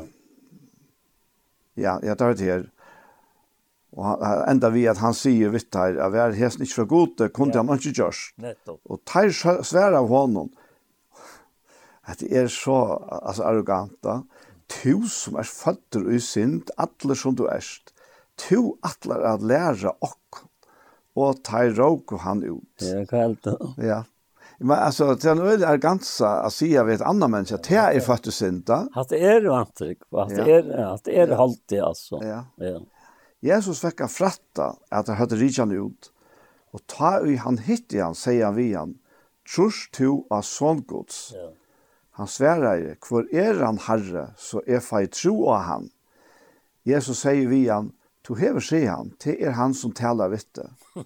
Ja, 1.75 1.97
ja, 1.99 2.13
jeg 2.13 2.19
det 2.19 2.39
det 2.39 2.47
her. 2.47 2.65
Og 3.93 4.07
han, 4.09 4.43
enda 4.49 4.71
vi 4.73 4.87
at 4.89 5.01
han 5.03 5.15
sier 5.17 5.53
vitt 5.53 5.75
her, 5.77 5.99
at 6.01 6.15
vi 6.15 6.21
er 6.23 6.37
hesten 6.39 6.65
ikke 6.65 6.81
fra 6.81 6.89
gode, 6.95 7.29
kunne 7.37 7.53
ja. 7.57 7.65
han 7.65 7.81
ikke 7.81 7.97
gjørs. 8.01 8.23
Nettopp. 8.41 8.81
Og 8.89 9.03
tar 9.09 9.33
svære 9.33 10.01
av 10.01 10.09
honom, 10.13 10.49
at 12.09 12.23
det 12.23 12.33
er 12.35 12.49
så 12.51 12.79
altså, 13.21 13.45
arrogant 13.47 13.99
da. 14.05 14.23
Tu 14.73 15.05
som 15.13 15.37
er 15.37 15.49
føtter 15.49 16.07
i 16.09 16.21
synd, 16.23 16.73
atler 16.81 17.19
som 17.19 17.37
du 17.37 17.45
erst. 17.53 17.93
Tu 18.41 18.73
atler 18.87 19.21
at 19.29 19.45
lære 19.45 19.93
ok, 20.01 20.41
og 21.21 21.43
tar 21.45 21.75
råk 21.77 22.17
han 22.25 22.41
ut. 22.47 22.81
Ja, 22.81 23.05
hva 23.11 23.27
er 23.27 23.37
det? 23.45 23.59
Ja. 23.85 24.01
Men 24.63 24.79
altså, 24.79 25.11
det 25.19 25.27
er 25.27 25.35
en 25.35 25.43
øyelig 25.43 25.67
arrogansa 25.67 26.31
å 26.47 26.51
si 26.55 26.71
av 26.79 26.89
et 26.93 27.03
annet 27.05 27.31
menneske, 27.33 27.59
at 27.59 27.69
det 27.69 27.81
er 27.83 28.05
føtter 28.07 28.35
synd 28.35 28.65
da. 28.71 28.85
At 28.97 29.11
det 29.11 29.21
er 29.27 29.45
vantrykk, 29.51 30.05
at 30.23 30.35
det 30.39 30.47
er, 30.57 30.69
at 30.87 31.05
det 31.09 31.17
er 31.19 31.35
halvtid, 31.39 31.81
altså. 31.83 32.21
Ja. 32.25 32.45
ja. 32.63 32.79
Jesus 33.43 33.83
fikk 33.83 34.05
a 34.05 34.09
fratta 34.11 34.73
at 34.95 35.09
han 35.11 35.19
høyde 35.19 35.39
rikjan 35.41 35.75
ut, 35.75 36.13
og 36.73 36.85
ta 36.89 37.17
i 37.27 37.37
han 37.43 37.59
hitti 37.67 38.01
han, 38.01 38.15
sier 38.17 38.47
han 38.49 38.57
vi 38.57 38.71
han, 38.77 38.95
trus 39.49 39.89
tu 39.93 40.23
av 40.31 40.45
sångods. 40.47 41.33
Ja. 41.37 41.49
Han 42.21 42.29
sverar 42.29 42.85
hvor 43.03 43.27
er 43.33 43.59
han 43.65 43.81
herre, 43.89 44.31
så 44.37 44.63
er 44.67 44.85
fei 44.85 45.07
tro 45.11 45.49
av 45.51 45.67
han. 45.69 45.91
Jesus 46.89 47.25
sier 47.25 47.49
vi 47.51 47.67
han, 47.69 47.93
Tu 48.23 48.37
hever, 48.39 48.63
se 48.63 48.85
han, 48.87 49.09
til 49.19 49.41
er 49.43 49.57
han 49.59 49.73
som 49.75 49.91
talar 49.99 50.31
vitte. 50.31 50.69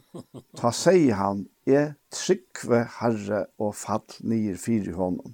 Ta 0.61 0.69
sier 0.77 1.17
han, 1.17 1.47
er 1.65 1.95
tryggve 2.13 2.83
herre 2.99 3.47
og 3.57 3.73
fall 3.79 4.05
nyer 4.21 4.59
fyri 4.61 4.93
honom. 4.93 5.33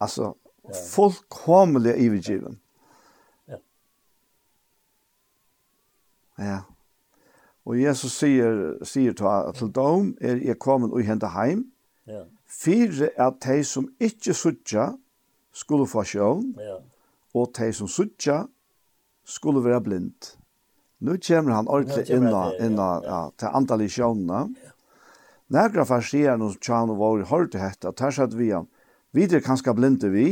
Altså, 0.00 0.32
ja. 0.64 0.78
folk 0.88 1.26
komelig 1.28 1.92
ivergiven. 2.00 2.56
Ja. 6.38 6.62
Og 7.68 7.76
Jesus 7.80 8.14
sier, 8.16 8.78
sier 8.86 9.16
til, 9.16 9.28
til 9.58 9.72
dem, 9.76 10.14
er 10.20 10.40
jeg 10.44 10.58
kommet 10.62 10.94
og 10.94 11.04
hentet 11.04 11.34
heim, 11.34 11.66
ja. 12.08 12.24
fire 12.48 13.10
er 13.16 13.34
de 13.44 13.58
som 13.64 13.88
ikke 14.00 14.34
suttja, 14.34 14.92
skulle 15.52 15.88
få 15.90 16.04
sjøen, 16.06 16.54
ja. 16.62 16.78
og 17.34 17.52
de 17.58 17.72
som 17.74 17.90
suttja, 17.90 18.44
skulle 19.28 19.60
være 19.64 19.82
blind. 19.84 20.34
Nu 21.04 21.18
kommer 21.26 21.54
han 21.54 21.68
ordentlig 21.68 22.08
inna, 22.10 22.48
inna 22.58 22.88
ja, 23.04 23.20
til 23.38 23.54
antall 23.54 23.84
i 23.84 23.90
sjøvnene. 23.92 24.40
Ja. 24.64 24.74
Nægra 25.48 25.84
farsier 25.88 26.36
noen 26.36 26.56
tjan 26.60 26.90
og 26.92 26.98
våre 27.00 27.26
vår 27.28 27.50
til 27.52 27.62
hette, 27.62 27.88
og 27.88 28.12
satt 28.12 28.34
vi 28.36 28.50
han, 28.52 28.66
videre 29.16 29.44
kanskje 29.44 29.74
blinde 29.76 30.10
vi, 30.12 30.28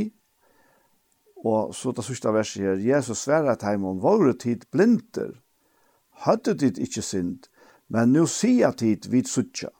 og 1.46 1.74
så 1.76 1.92
det 1.94 2.04
sørste 2.04 2.32
verset 2.34 2.64
her, 2.64 2.80
Jesus 2.82 3.22
sverre 3.24 3.54
at 3.54 3.64
heimon 3.64 4.02
våre 4.02 4.34
tid 4.36 4.66
blinder, 4.72 5.36
Hadde 6.24 6.54
dit 6.58 6.78
ikkje 6.80 7.02
synd, 7.04 7.48
men 7.92 8.12
nu 8.12 8.26
sia 8.26 8.72
tid 8.72 9.06
vid 9.12 9.28
suttja. 9.28 9.70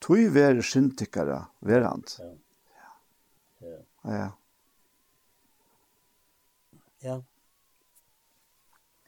Tui 0.00 0.28
vere 0.32 0.62
syndtikkara 0.64 1.42
verand. 1.66 2.14
Ja. 2.18 2.30
Ja. 3.60 3.78
Ja. 4.04 4.28
Ja. 7.00 7.16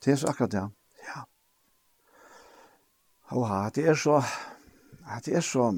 Det 0.03 0.11
er 0.11 0.19
så 0.19 0.27
akkurat 0.27 0.51
det. 0.51 0.65
Ja. 1.07 1.23
Og 3.33 3.47
ja, 3.49 3.69
det 3.75 3.87
er 3.87 3.95
så, 3.97 4.19
det 5.25 5.37
er 5.37 5.45
så, 5.45 5.69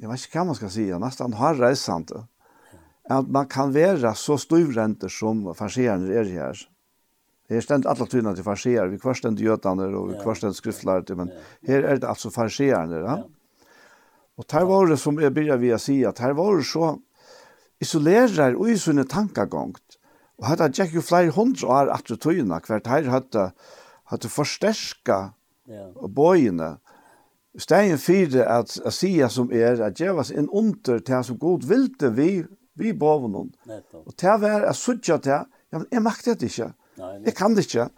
jeg 0.00 0.08
vet 0.08 0.24
ikke 0.24 0.38
hva 0.38 0.46
man 0.48 0.58
skal 0.60 0.72
si, 0.72 0.86
nesten 1.02 1.36
har 1.40 1.58
reisant. 1.60 2.14
At 3.04 3.28
man 3.28 3.48
kan 3.50 3.74
være 3.74 4.14
så 4.16 4.38
stuvrenter 4.40 5.12
som 5.12 5.44
farsierne 5.58 6.14
er 6.14 6.30
her. 6.30 6.54
Ja 6.54 6.73
Det 7.48 7.56
är 7.56 7.60
ständigt 7.60 7.86
alla 7.86 8.06
tyna 8.06 8.34
till 8.34 8.44
farsier, 8.44 8.86
vi 8.86 8.98
kvar 8.98 9.14
ständigt 9.14 9.44
jötaner 9.44 9.94
och 9.94 10.10
vi 10.10 10.18
kvar 10.22 10.34
ständigt 10.34 10.56
skriftlärare, 10.56 11.14
men 11.14 11.30
här 11.66 11.82
är 11.82 11.96
det 11.96 12.08
alltså 12.08 12.30
farsierande. 12.30 12.96
Ja? 12.96 13.28
Och 14.34 14.52
här 14.52 14.64
var 14.64 14.86
det 14.86 14.96
som 14.96 15.18
jag 15.18 15.34
började 15.34 15.58
via 15.58 15.78
säga, 15.78 16.08
att 16.08 16.18
här 16.18 16.32
var 16.32 16.56
det 16.56 16.64
så 16.64 16.98
isolerar 17.78 18.54
och 18.54 18.70
i 18.70 18.78
sina 18.78 19.04
tankagångt. 19.04 19.98
Och 20.36 20.46
här 20.46 20.56
hade 20.56 20.74
jag 20.76 20.88
ju 20.88 21.02
flera 21.02 21.30
hundra 21.30 21.68
år 21.68 21.86
att 21.86 22.04
du 22.04 22.16
tyna, 22.16 22.60
kvart 22.60 22.86
här 22.86 23.02
hade 23.02 23.52
hade 24.04 24.28
förstärka 24.28 25.32
yeah. 25.68 26.08
bojene. 26.08 26.76
Stein 27.58 27.98
fyra 27.98 28.46
att, 28.46 28.70
sia 28.94 29.28
som 29.28 29.52
är 29.52 29.80
att 29.80 30.00
ge 30.00 30.10
var 30.10 30.32
en 30.32 30.48
under 30.48 30.98
till 30.98 31.24
som 31.24 31.38
god 31.38 31.64
vilte 31.64 32.08
vi 32.10 32.46
vi 32.74 32.92
boven 32.92 33.34
hon. 33.34 33.52
Och 34.04 34.12
det 34.16 34.36
var 34.38 34.60
att 34.60 34.76
sudja 34.76 35.18
till, 35.18 35.30
ja 35.30 35.78
men 35.78 35.86
jag 35.90 36.02
makte 36.02 36.34
det 36.34 36.42
inte. 36.42 36.72
Jeg 36.98 37.34
kan 37.34 37.56
det 37.56 37.66
ikke. 37.66 37.88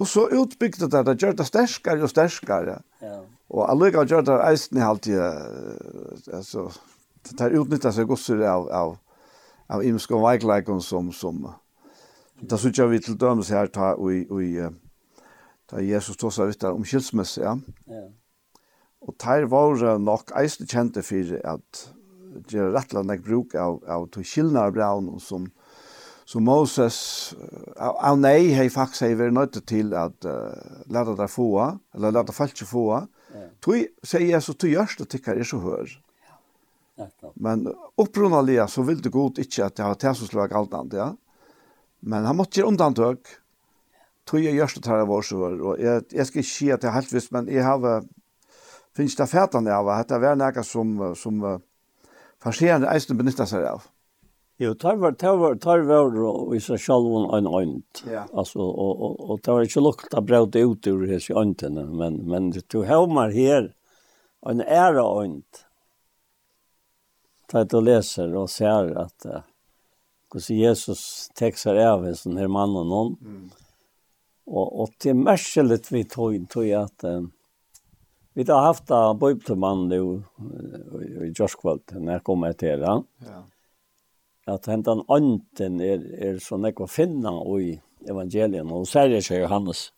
Og 0.00 0.08
så 0.08 0.26
utbygde 0.34 0.88
det, 0.90 1.04
det 1.06 1.18
gjør 1.20 1.36
det 1.38 1.46
sterskere 1.46 2.02
og 2.02 2.10
sterskere. 2.10 2.80
Ja. 3.02 3.18
Og 3.52 3.66
allega 3.68 4.04
gjør 4.08 4.24
det 4.26 4.38
eisen 4.48 4.80
i 4.80 4.84
halvtid, 4.84 5.20
altså, 6.32 6.70
det 7.28 7.36
tar 7.38 7.54
utnyttet 7.58 7.94
seg 7.94 8.08
gosser 8.08 8.40
av, 8.48 8.68
av, 8.72 8.94
av 9.68 9.84
imske 9.84 10.16
og 10.16 10.24
veikleikon 10.24 10.80
som, 10.82 11.12
som, 11.14 11.44
da 12.40 12.58
synes 12.58 12.80
jeg 12.80 12.90
vi 12.90 13.02
til 13.04 13.18
dømes 13.20 13.52
her, 13.52 13.68
ta, 13.70 13.92
og, 13.94 14.32
og, 14.32 14.80
ta 15.70 15.84
Jesus 15.84 16.18
tog 16.18 16.32
seg 16.34 16.50
vitt 16.50 16.64
om 16.70 16.86
skilsmesse, 16.88 17.44
ja. 17.44 17.54
Ja. 17.92 18.06
Og 19.02 19.18
der 19.20 19.44
var 19.50 19.98
nok 19.98 20.32
eisen 20.38 20.70
kjente 20.70 21.02
for 21.04 21.36
at 21.44 21.86
gjør 22.48 22.72
rettelig 22.76 23.02
nek 23.06 23.24
bruk 23.24 23.56
av, 23.58 23.80
av 23.90 24.06
to 24.14 24.22
skillnare 24.24 24.72
braun 24.74 25.10
som, 25.20 25.20
som, 25.26 25.50
Så 26.24 26.40
Moses, 26.40 26.98
av 27.76 27.96
av 27.98 28.20
nei, 28.20 28.52
hei 28.54 28.68
faktisk 28.70 29.06
hei 29.06 29.16
vært 29.18 29.34
nødt 29.36 29.58
til 29.68 29.92
at 29.98 30.28
uh, 30.28 30.54
lade 30.92 31.16
deg 31.18 31.30
få, 31.30 31.48
eller 31.96 32.14
lade 32.14 32.34
folk 32.34 32.54
ikke 32.54 32.68
få. 32.70 32.86
Ja. 33.32 33.44
Tui, 33.64 33.82
sier 34.06 34.28
jeg, 34.28 34.42
så 34.44 34.54
tui 34.54 34.72
gjørst 34.72 35.02
det 35.02 35.08
tikkar 35.12 35.40
er 35.40 35.48
så 35.48 35.58
hør. 35.62 35.98
Men 37.34 37.66
opprunnelig 37.98 38.60
så 38.70 38.84
vil 38.86 39.00
det 39.02 39.10
godt 39.12 39.40
ikke 39.42 39.66
at 39.66 39.76
det 39.78 39.86
har 39.86 39.98
til 39.98 40.14
som 40.18 40.30
slag 40.30 40.54
alt 40.54 40.74
annet, 40.78 40.98
ja. 41.00 41.10
Men 42.02 42.26
han 42.26 42.36
måtte 42.38 42.60
gjøre 42.60 42.74
undantøk. 42.74 43.30
Tui 44.28 44.44
er 44.46 44.54
gjørst 44.54 44.78
det 44.78 44.84
tar 44.86 45.02
av 45.02 45.12
så 45.26 45.38
hør. 45.40 45.56
Og 45.72 45.82
jeg, 45.82 46.04
jeg 46.12 46.28
skal 46.28 46.42
ikke 46.42 46.52
si 46.52 46.70
at 46.70 46.82
det 46.82 46.90
er 46.90 46.98
helt 46.98 47.14
visst, 47.14 47.32
men 47.34 47.50
jeg 47.50 47.66
har 47.66 48.04
finnes 48.96 49.16
det 49.16 49.28
fætene 49.30 49.72
av 49.72 49.88
at 49.92 50.10
det 50.12 50.20
er 50.20 50.38
nækka 50.38 50.64
som, 50.66 50.94
som 51.18 51.42
uh, 51.46 51.58
farserende 52.42 52.90
eisen 52.92 53.18
benytter 53.18 53.48
seg 53.48 53.66
av. 53.70 53.86
Jo, 54.62 54.74
tar 54.74 54.96
var 54.96 55.12
tar 55.12 55.36
var 55.36 55.54
tar 55.54 55.78
var 55.78 56.54
i 56.54 56.60
så 56.60 56.78
skalvon 56.78 57.34
en 57.34 57.46
ont. 57.46 58.04
Ja. 58.06 58.26
Alltså 58.32 58.58
och 58.58 59.02
och 59.02 59.30
och 59.30 59.42
tar 59.42 59.62
inte 59.62 59.80
lukta 59.80 60.20
bröd 60.20 60.56
ut 60.56 60.86
ur 60.86 61.06
det 61.06 61.20
så 61.20 61.34
onten 61.40 61.96
men 61.96 62.14
men 62.16 62.52
du 62.66 62.84
hemar 62.84 63.30
här 63.30 63.74
en 64.46 64.60
ära 64.60 65.04
ont. 65.04 65.64
Tar 67.46 67.64
du 67.64 67.80
läser 67.80 68.36
och 68.36 68.50
ser 68.50 68.98
att 68.98 69.26
hur 70.28 70.54
Jesus 70.54 71.30
texar 71.34 71.76
av 71.76 72.06
en 72.06 72.16
sån 72.16 72.36
här 72.36 72.48
man 72.48 72.76
och 72.76 72.86
någon. 72.86 73.16
Mm. 73.20 73.50
Och 74.44 74.80
och 74.80 74.90
det 75.02 75.14
märkeligt 75.14 75.92
vi 75.92 76.04
tog 76.04 76.48
tog 76.50 76.72
att 76.72 77.04
vi 78.32 78.44
har 78.52 78.62
haft 78.62 78.90
en 78.90 79.18
bibelman 79.18 79.88
nu 79.88 80.22
i 81.24 81.32
Joshua 81.36 81.78
när 81.90 82.18
kommer 82.18 82.52
till 82.52 82.82
han. 82.84 83.04
Ja 83.18 83.44
at 84.50 84.66
hentan 84.66 85.04
anten 85.12 85.80
er, 85.84 86.02
er 86.18 86.38
så 86.42 86.58
nekva 86.58 86.88
finna 86.90 87.34
i 87.60 87.76
evangelien, 88.10 88.70
og 88.70 88.88
særlig 88.90 89.22
seg 89.26 89.44
Johannes. 89.44 89.90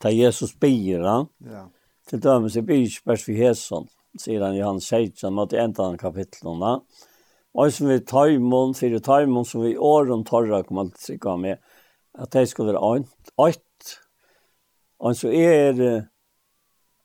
Ta 0.00 0.12
Jesus 0.14 0.54
byr 0.60 1.02
han, 1.04 1.26
ja. 1.44 1.64
til 2.08 2.22
dømes 2.22 2.56
i 2.56 2.64
byr 2.64 2.86
spørs 2.92 3.26
vi 3.28 3.38
Heson, 3.40 3.88
sier 4.18 4.44
han 4.44 4.56
i 4.56 4.62
hans 4.64 4.86
16, 4.88 5.32
mot 5.34 5.52
enda 5.52 5.88
han 5.88 5.98
kapitlene. 6.00 6.78
Og 7.58 7.72
som 7.74 7.90
vi 7.90 7.98
taimon, 8.06 8.76
tar 8.78 8.94
taimon, 9.02 9.44
som 9.44 9.64
vi 9.66 9.74
åren 9.76 10.22
torra 10.24 10.62
kom 10.62 10.84
alt 10.84 11.02
sikker 11.02 11.36
med, 11.42 11.58
at 12.14 12.30
det 12.32 12.46
skulle 12.48 12.72
være 12.72 13.02
ått, 13.38 13.90
og 15.00 15.16
så 15.16 15.30
er 15.32 16.06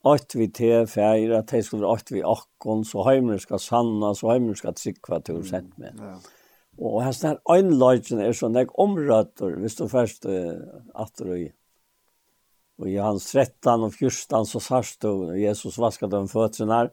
ått 0.06 0.36
vi 0.36 0.46
til 0.54 0.86
feir, 0.90 1.32
at 1.34 1.50
det 1.50 1.64
skulle 1.64 1.82
være 1.82 1.98
ått 1.98 2.12
vi 2.14 2.22
akkon, 2.22 2.84
så 2.86 3.04
heimer 3.08 3.40
skal 3.42 3.62
sanna, 3.62 4.12
så 4.14 4.30
heimer 4.34 4.58
skal 4.58 4.76
trikva 4.76 5.18
til 5.24 5.40
å 5.40 5.46
sende 5.46 5.74
med. 5.82 5.98
Ja. 5.98 6.18
Og 6.76 7.00
hans 7.04 7.22
der 7.22 7.38
øynløgjen 7.48 8.20
er 8.20 8.36
sånn 8.36 8.56
jeg 8.58 8.72
omrøter, 8.76 9.54
hvis 9.62 9.78
du 9.78 9.86
først 9.88 10.28
uh, 10.28 10.60
atter 10.94 11.32
i. 11.32 11.46
Og 12.76 12.90
i 12.92 12.98
hans 13.00 13.30
13 13.32 13.86
og 13.86 13.94
14 13.94 14.48
så 14.50 14.60
sørst 14.60 15.00
du, 15.04 15.32
Jesus 15.40 15.78
vasket 15.80 16.12
dem 16.12 16.28
føttene 16.28 16.82
her. 16.82 16.92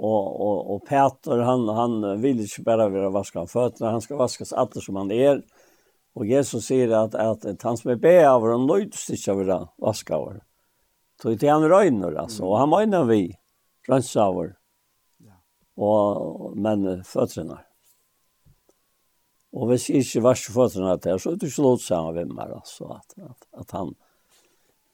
Og, 0.00 0.26
og, 0.40 0.58
og 0.74 0.84
Peter, 0.88 1.42
han, 1.46 1.68
han 1.76 1.96
vil 2.22 2.42
ikke 2.42 2.64
bare 2.66 2.88
være 2.90 3.12
vasket 3.14 3.44
om 3.44 3.50
føttene, 3.50 3.92
han 3.94 4.02
skal 4.02 4.18
vaskes 4.22 4.54
atter 4.58 4.82
som 4.82 4.98
han 4.98 5.12
er. 5.14 5.42
Og 6.18 6.26
Jesus 6.26 6.66
sier 6.66 6.90
at, 6.96 7.14
at, 7.14 7.46
at 7.46 7.62
han 7.62 7.78
som 7.78 7.92
er 7.92 8.00
be 8.02 8.16
av 8.26 8.42
han 8.42 8.66
løydes 8.66 9.06
ikke 9.14 9.36
av 9.36 9.42
å 9.44 9.60
vasket 9.86 10.16
av 10.16 10.26
henne. 10.32 10.46
Så 11.20 11.34
det 11.36 11.46
er 11.46 11.58
han 11.58 11.68
røyner, 11.68 12.16
altså. 12.24 12.48
Og 12.48 12.56
han 12.58 12.72
mener 12.72 13.06
vi, 13.06 13.22
rønns 13.86 14.10
av 14.18 14.40
henne. 14.40 14.56
Og, 15.80 16.56
men 16.58 17.04
føttene 17.06 17.60
her. 17.60 17.69
Og 19.52 19.66
hvis 19.66 19.88
jeg 19.90 20.04
ikke 20.04 20.22
var 20.22 20.38
så 20.38 20.52
føtterne 20.54 20.94
til, 21.02 21.18
så 21.18 21.32
er 21.32 21.38
det 21.38 21.50
ikke 21.50 21.64
lov 21.64 21.78
til 21.78 21.86
sammen 21.88 22.14
med 22.14 22.34
meg, 22.36 22.54
altså, 22.54 22.92
at, 22.94 23.14
at, 23.18 23.48
at 23.58 23.76
han... 23.78 23.92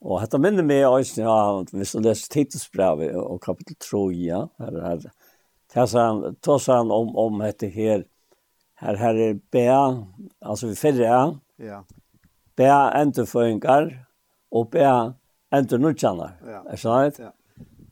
Og 0.07 0.20
dette 0.23 0.39
minner 0.41 0.65
meg 0.65 0.87
også, 0.87 1.24
ja, 1.24 1.37
hvis 1.77 1.93
du 1.97 2.03
leser 2.05 2.33
titelsbrevet 2.33 3.16
og 3.16 3.41
kapittel 3.45 3.77
3, 3.81 4.01
ja, 4.20 4.43
her, 4.61 4.78
her, 4.85 5.07
her, 5.74 5.93
han, 5.97 6.37
ta 6.45 6.57
seg 6.62 6.83
han 6.83 6.93
om, 6.95 7.12
om 7.20 7.41
dette 7.45 7.69
her, 7.73 8.05
her, 8.81 9.01
her 9.01 9.20
er 9.27 9.39
B, 9.53 9.65
altså 10.41 10.70
vi 10.70 10.77
fyrre, 10.78 11.09
ja, 11.09 11.23
ja. 11.61 11.81
bea 12.57 12.78
enterføringar, 13.01 13.91
og 14.53 14.70
B 14.70 14.78
bea 14.78 14.97
enternutjanar, 15.57 16.37
ja. 16.45 16.62
er 16.65 16.81
sant? 16.81 17.20
Ja. 17.20 17.35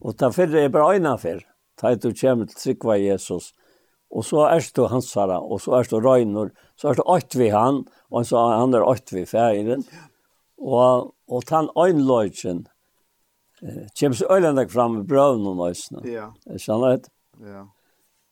Og 0.05 0.17
ta 0.21 0.31
fyrre 0.33 0.65
er 0.65 0.73
bare 0.73 0.97
øyne 0.97 1.17
fyrr, 1.21 1.45
ta 1.81 1.93
et 1.93 2.05
du 2.05 2.13
kommer 2.21 2.49
til 2.49 2.61
trykva 2.61 3.01
Jesus, 3.01 3.53
ja 3.53 3.64
og 4.15 4.23
så 4.23 4.45
er 4.47 4.63
det 4.77 4.91
hansara, 4.93 5.41
og 5.43 5.61
så 5.61 5.75
er 5.79 5.89
det 5.91 6.03
røyner, 6.05 6.53
så 6.79 6.91
er 6.91 6.99
det 6.99 7.07
åkt 7.11 7.35
vi 7.39 7.49
han, 7.51 7.83
og 8.15 8.27
så 8.29 8.39
er 8.39 8.61
han 8.61 8.75
er 8.75 8.87
åkt 8.87 9.13
vi 9.13 9.25
færen. 9.27 9.83
Og, 10.63 11.11
og 11.27 11.47
den 11.51 11.69
øynløyken 11.75 12.67
eh, 13.63 13.87
kommer 13.99 14.17
så 14.17 14.31
øylendig 14.31 14.71
fram 14.71 15.01
i 15.01 15.07
brøvn 15.09 15.49
og 15.51 15.59
nøysene. 15.59 16.05
Ja. 16.07 16.31
Skjønner 16.55 17.03
du? 17.03 17.11
Ja. 17.43 17.65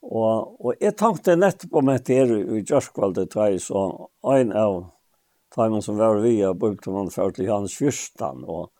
Og, 0.02 0.54
og 0.62 0.78
jeg 0.82 0.96
tenkte 0.98 1.36
nettopp 1.38 1.76
om 1.78 1.90
dette 1.90 2.14
her 2.14 2.30
i 2.30 2.62
Gjørskvaldet, 2.62 3.34
da 3.34 3.50
jeg 3.50 3.62
så 3.62 3.84
øyn 4.26 4.54
av 4.54 4.84
Taiman 5.54 5.82
som 5.84 5.98
var 5.98 6.22
via 6.22 6.54
Bulktoman 6.54 7.10
for 7.12 7.34
til 7.34 7.50
Johannes 7.50 7.76
Fyrstan, 7.78 8.42
og 8.46 8.70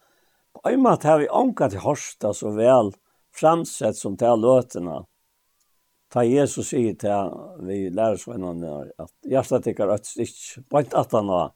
på 0.55 0.71
en 0.71 0.83
måte 0.85 1.09
har 1.09 1.21
vi 1.21 1.31
anket 1.31 1.77
i 1.77 1.83
Horsta 1.83 2.33
så 2.37 2.53
vel 2.57 2.93
fremsett 3.37 3.99
som 3.99 4.17
til 4.19 4.43
løtene, 4.43 5.03
Ta 6.13 6.25
Jesus 6.29 6.69
sier 6.69 6.97
til 7.01 7.33
vi 7.65 7.87
lærer 7.89 8.19
oss 8.19 8.27
lærersvennene 8.29 8.73
at 9.01 9.13
hjertet 9.25 9.65
tykker 9.65 9.95
et 9.95 10.09
stikk, 10.09 10.41
bant 10.69 10.93
at 10.99 11.15
han 11.17 11.31
var, 11.33 11.53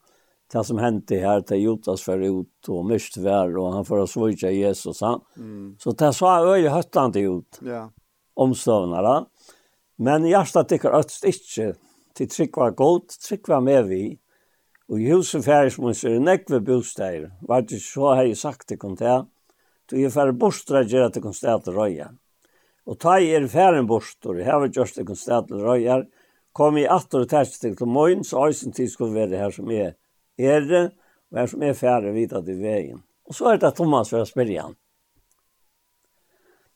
det 0.47 0.63
som 0.63 0.79
hendte 0.79 1.19
her 1.19 1.43
til 1.45 1.59
Jotas 1.61 2.05
for 2.07 2.23
ut 2.23 2.69
og 2.71 2.85
mist 2.87 3.19
vær, 3.19 3.51
og 3.59 3.73
han 3.75 3.85
får 3.85 4.05
svøyke 4.09 4.49
Jesus. 4.55 5.03
Han. 5.03 5.19
Mm. 5.35 5.75
Så 5.81 5.91
det 5.99 6.13
sa 6.15 6.37
jeg 6.39 6.63
øye 6.63 6.73
han 6.73 7.13
til 7.13 7.27
ut, 7.37 7.59
ja. 7.67 7.87
omstøvner 8.39 9.03
da. 9.03 9.15
Men 9.97 10.25
hjertet 10.29 10.71
tykker 10.71 10.95
et 10.95 11.11
stikk 11.11 11.43
til 12.17 12.29
trygg 12.31 12.57
var 12.57 12.77
godt, 12.79 13.17
trygg 13.21 13.49
var 13.51 13.61
med 13.61 13.91
vi. 13.91 14.03
Og 14.87 15.01
i 15.03 15.09
huset 15.11 15.43
ferdig 15.43 15.73
som 15.75 15.89
er 15.91 16.21
nekve 16.23 16.61
bosteder, 16.63 17.33
var 17.41 17.65
det 17.67 17.81
så 17.83 18.13
har 18.15 18.23
jeg 18.23 18.39
sagt 18.39 18.69
til 18.69 18.79
kontet, 18.79 19.27
du 19.91 19.97
er 19.99 20.11
ferdig 20.11 20.37
bostra 20.39 20.81
gjør 20.83 21.09
at 21.09 21.17
det 21.17 21.23
kan 21.23 21.35
stedet 21.35 21.75
røye. 21.75 22.07
Mm. 22.07 22.26
Og 22.87 22.95
ta 23.03 23.17
i 23.19 23.33
er 23.35 23.47
færen 23.51 23.89
og 23.89 24.39
her 24.39 24.59
var 24.61 24.71
just 24.71 24.97
ekon 24.97 25.15
stedel 25.15 25.59
røyar, 25.61 26.05
kom 26.55 26.77
i 26.77 26.87
atter 26.87 27.25
og 27.25 27.29
terst 27.29 27.59
til 27.61 27.75
møyn, 27.85 28.23
så 28.23 28.47
eisen 28.47 28.71
tid 28.71 28.89
skulle 28.89 29.13
være 29.13 29.37
her 29.37 29.51
som 29.51 29.69
er 29.71 29.93
ere, 30.39 30.91
og 31.29 31.39
her 31.39 31.47
som 31.51 31.63
er 31.63 31.73
færen 31.73 32.15
vidat 32.15 32.45
til 32.45 32.61
veien. 32.61 33.03
Og 33.27 33.35
så 33.35 33.51
er 33.51 33.59
det 33.59 33.75
Thomas 33.75 34.09
for 34.09 34.23
å 34.23 34.29
spørre 34.29 34.53
igjen. 34.53 34.77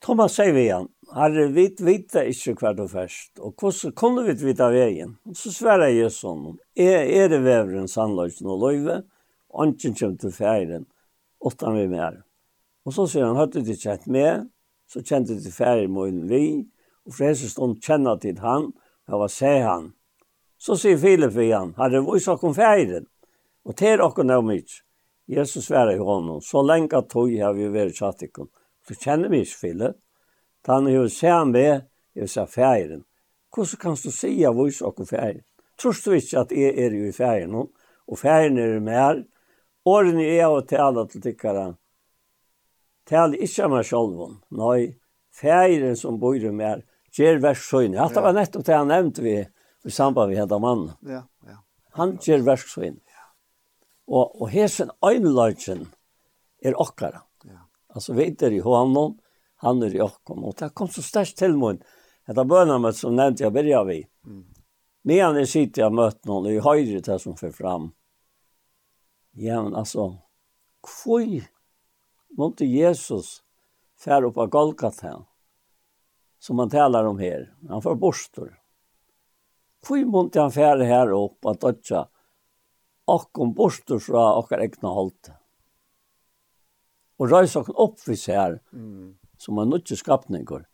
Thomas 0.01 0.33
sier 0.35 0.53
vi 0.53 0.67
han, 0.67 0.87
herre, 1.13 1.47
vi 1.53 1.67
vet 1.85 2.15
ikke 2.25 2.55
hver 2.59 2.75
du 2.75 2.87
først, 2.89 3.37
og 3.39 3.53
hvordan 3.55 3.93
kunne 3.95 4.25
vi 4.25 4.33
vite 4.41 4.69
veien? 4.73 5.15
Og 5.29 5.37
så 5.37 5.53
sverre 5.53 5.91
jeg 5.93 6.11
sånn, 6.11 6.57
er, 6.75 7.05
er 7.05 7.29
det 7.29 7.43
veveren 7.45 7.87
sannløysen 7.87 8.49
og 8.49 8.65
løyve, 8.65 9.03
og 9.53 9.75
ikke 9.75 9.93
kommer 9.99 10.17
til 10.17 10.33
færen, 10.33 10.87
åttan 11.39 11.77
vi 11.77 11.85
mer. 11.91 12.23
Og 12.83 12.95
så 12.97 13.05
sier 13.07 13.29
han, 13.29 13.37
hørte 13.37 13.61
du 13.61 13.69
ikke 13.69 13.91
kjent 13.91 14.09
med, 14.11 14.49
så 14.91 15.01
kjente 15.01 15.37
de 15.39 15.51
færre 15.51 15.87
min 15.87 16.25
vi, 16.27 16.67
og 17.07 17.15
for 17.15 17.29
Jesus 17.29 17.55
stund 17.55 17.79
kjenner 17.83 18.19
til 18.19 18.39
han, 18.43 18.71
og 19.07 19.21
hva 19.21 19.27
sier 19.31 19.63
han? 19.63 19.91
Så 20.59 20.75
sier 20.77 20.99
Filip 20.99 21.33
vi 21.37 21.49
han, 21.53 21.71
herre, 21.77 22.03
hvor 22.03 22.19
er 22.19 22.25
dere 22.27 22.53
færre? 22.57 23.03
Og 23.63 23.77
til 23.77 24.01
dere 24.01 24.25
nå 24.27 24.41
mye. 24.45 24.81
Jesus 25.31 25.69
svarer 25.69 25.95
i 25.95 26.01
honom, 26.03 26.41
så 26.43 26.61
lenge 26.65 26.97
at 26.97 27.07
tog 27.09 27.31
har 27.39 27.55
vi 27.55 27.69
vært 27.71 27.95
satt 27.95 28.25
ikon. 28.27 28.49
Så 28.83 28.97
kjenner 28.99 29.31
vi 29.31 29.45
ikke 29.45 29.61
Filip. 29.61 29.99
Da 30.65 30.73
Han 30.73 30.89
har 30.91 31.07
sett 31.07 31.31
han 31.31 31.51
med, 31.51 31.87
jeg 32.13 32.21
vil 32.21 32.29
si 32.29 32.45
færre. 32.45 33.01
Hvordan 33.55 33.79
kan 33.79 33.95
du 33.95 34.11
si 34.11 34.43
at 34.45 34.55
vi 34.55 34.67
er 34.67 34.73
dere 34.79 35.05
færre? 35.05 35.43
Tror 35.79 35.95
du 36.05 36.11
ikke 36.11 36.39
at 36.39 36.51
jeg 36.51 36.75
er 36.77 36.91
jo 36.91 37.07
i 37.07 37.11
færre 37.15 37.47
nå? 37.47 37.69
Og 38.07 38.19
færre 38.19 38.51
er 38.51 38.79
mer. 38.79 39.23
Årene 39.85 40.23
jeg 40.23 40.45
har 40.45 40.61
tala 40.69 41.07
til 41.07 41.21
tikkere, 41.21 41.75
tal 43.09 43.35
ikkje 43.35 43.69
meg 43.71 43.87
sjálvun, 43.87 44.39
nei, 44.57 44.93
feiren 45.35 45.97
som 45.99 46.19
bor 46.21 46.37
i 46.37 46.51
meg, 46.53 46.83
gjør 47.15 47.41
verksøyne. 47.43 47.99
Alt 47.99 48.15
det 48.15 48.23
var 48.23 48.35
nettopp 48.37 48.67
det 48.67 48.77
han 48.77 48.91
nevnte 48.91 49.23
vi 49.25 49.35
i 49.41 49.91
samband 49.91 50.31
med 50.31 50.43
denne 50.45 50.61
mannen. 50.63 50.93
Ja, 51.07 51.23
ja. 51.47 51.57
Han 51.97 52.15
gjør 52.23 52.45
verksøyne. 52.47 52.99
Ja. 52.99 53.25
Og, 54.11 54.41
og 54.41 54.51
hesen 54.53 54.93
øyneløgjen 55.05 55.87
er 56.63 56.77
okkara. 56.79 57.25
Ja. 57.47 57.65
Altså, 57.95 58.15
vi 58.15 58.29
er 58.31 58.55
i 58.55 58.63
hånden, 58.63 59.17
han 59.65 59.83
er 59.83 59.95
i 59.95 60.03
okkara. 60.03 60.39
Og 60.39 60.55
det 60.59 60.73
kom 60.77 60.91
så 60.91 61.03
størst 61.03 61.37
til 61.41 61.57
mun, 61.59 61.81
etter 62.29 62.47
bønene 62.47 62.93
som 62.95 63.17
nevnte 63.17 63.47
jeg 63.47 63.55
begynte 63.55 63.85
vi. 63.89 64.01
Mm. 64.27 64.45
Men 65.09 65.39
jeg 65.41 65.49
sitter 65.49 65.89
og 65.89 65.97
møter 65.97 66.29
noen, 66.29 66.47
og 66.47 66.53
jeg 66.53 66.63
høyre 66.65 67.03
det 67.07 67.17
som 67.23 67.35
får 67.37 67.55
fram. 67.57 67.89
Ja, 69.39 69.61
men 69.63 69.75
altså, 69.75 70.11
hvor 70.85 71.25
måtte 72.37 72.65
Jesus 72.65 73.41
fære 74.01 74.29
opp 74.31 74.39
av 74.41 74.49
Golgata, 74.53 75.25
som 76.39 76.55
man 76.55 76.69
talar 76.69 77.05
om 77.05 77.19
här. 77.19 77.53
Han 77.69 77.81
får 77.81 77.95
borstor. 77.95 78.57
Hvor 79.87 80.05
måtte 80.05 80.41
han 80.41 80.53
fære 80.53 80.85
her 80.85 81.13
opp 81.13 81.45
av 81.45 81.57
dødja 81.57 82.07
och 83.05 83.39
om 83.39 83.53
borstor 83.53 83.99
fra 83.99 84.33
och 84.33 84.51
egna 84.51 84.89
holdt? 84.89 85.31
Og 87.21 87.29
røys 87.29 87.55
okken 87.55 87.77
opp 87.77 87.99
vi 88.07 88.15
ser, 88.17 88.59
mm. 88.73 89.17
som 89.37 89.57
er 89.57 89.67
nødvendig 89.69 89.97
skapninger. 89.97 90.65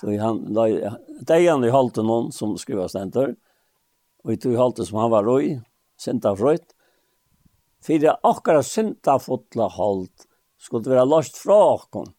Så 0.00 0.12
han, 0.20 0.42
det 0.52 1.36
er 1.36 1.46
han 1.48 1.64
i 1.64 1.72
holdt 1.72 2.02
noen 2.04 2.32
som 2.32 2.56
skriver 2.60 2.90
stenter, 2.92 3.36
og 4.24 4.32
i 4.32 4.36
tog 4.40 4.56
holdt 4.58 4.82
som 4.84 5.00
han 5.00 5.12
var 5.12 5.24
røy, 5.24 5.54
sinta 5.96 6.34
frøyt, 6.36 6.74
fyrir 7.84 8.18
akkara 8.20 8.64
sinta 8.66 9.16
fotla 9.22 9.70
holdt, 9.72 10.26
skulle 10.64 10.90
være 10.90 11.06
løst 11.08 11.38
fra 11.40 11.58
oss. 11.74 12.12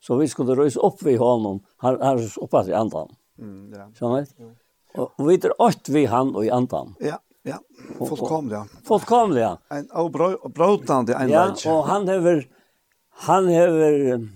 Så 0.00 0.16
vi 0.20 0.28
skulle 0.30 0.54
røys 0.54 0.76
opp 0.76 1.00
ved 1.02 1.18
honom, 1.18 1.62
han 1.82 1.96
er 2.04 2.20
oppe 2.42 2.62
i 2.68 2.74
andan. 2.76 3.08
Mm, 3.40 3.72
ja. 3.74 3.88
Skjønner 3.96 4.28
du? 4.28 4.52
Og 4.96 5.26
vi 5.28 5.36
er 5.36 5.54
åkt 5.60 5.90
ved 5.92 6.06
han 6.12 6.30
og 6.36 6.46
i 6.46 6.52
andan. 6.52 6.94
Ja, 7.04 7.18
ja. 7.48 7.58
Fullkomlig, 7.98 8.54
ja. 8.54 8.62
Fullkomlig, 8.86 9.42
ja. 9.42 9.56
En 9.74 9.88
avbrotande 9.92 11.16
en 11.16 11.32
Ja, 11.32 11.48
og 11.72 11.84
han 11.90 12.08
hever, 12.08 12.46
han 13.26 13.50
hever, 13.50 14.28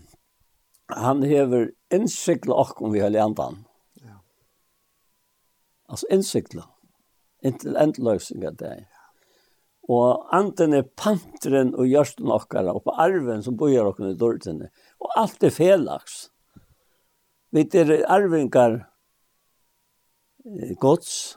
han 0.96 1.24
hever 1.24 1.70
innsikla 1.94 2.58
okken 2.64 2.92
ved 2.92 3.06
har 3.06 3.18
andan. 3.24 3.64
Ja. 4.02 4.20
Altså 5.88 6.10
innsikla. 6.10 6.66
Inntil 7.44 7.76
endløsning 7.80 8.44
av 8.48 8.58
det, 8.60 8.74
ja. 8.84 8.99
Og 9.90 10.26
anten 10.36 10.76
er 10.76 10.86
panteren 10.86 11.72
og 11.74 11.88
gjørsten 11.90 12.30
okkara, 12.30 12.76
og 12.76 12.84
på 12.86 12.94
arven 13.02 13.42
som 13.42 13.56
bojar 13.58 13.88
okkara 13.90 14.12
i 14.12 14.18
dårdene. 14.18 14.70
Og 15.02 15.16
alt 15.18 15.42
er 15.42 15.54
felaks. 15.54 16.20
Vi 17.50 17.64
er 17.74 18.04
arvingar 18.06 18.84
gods, 20.78 21.36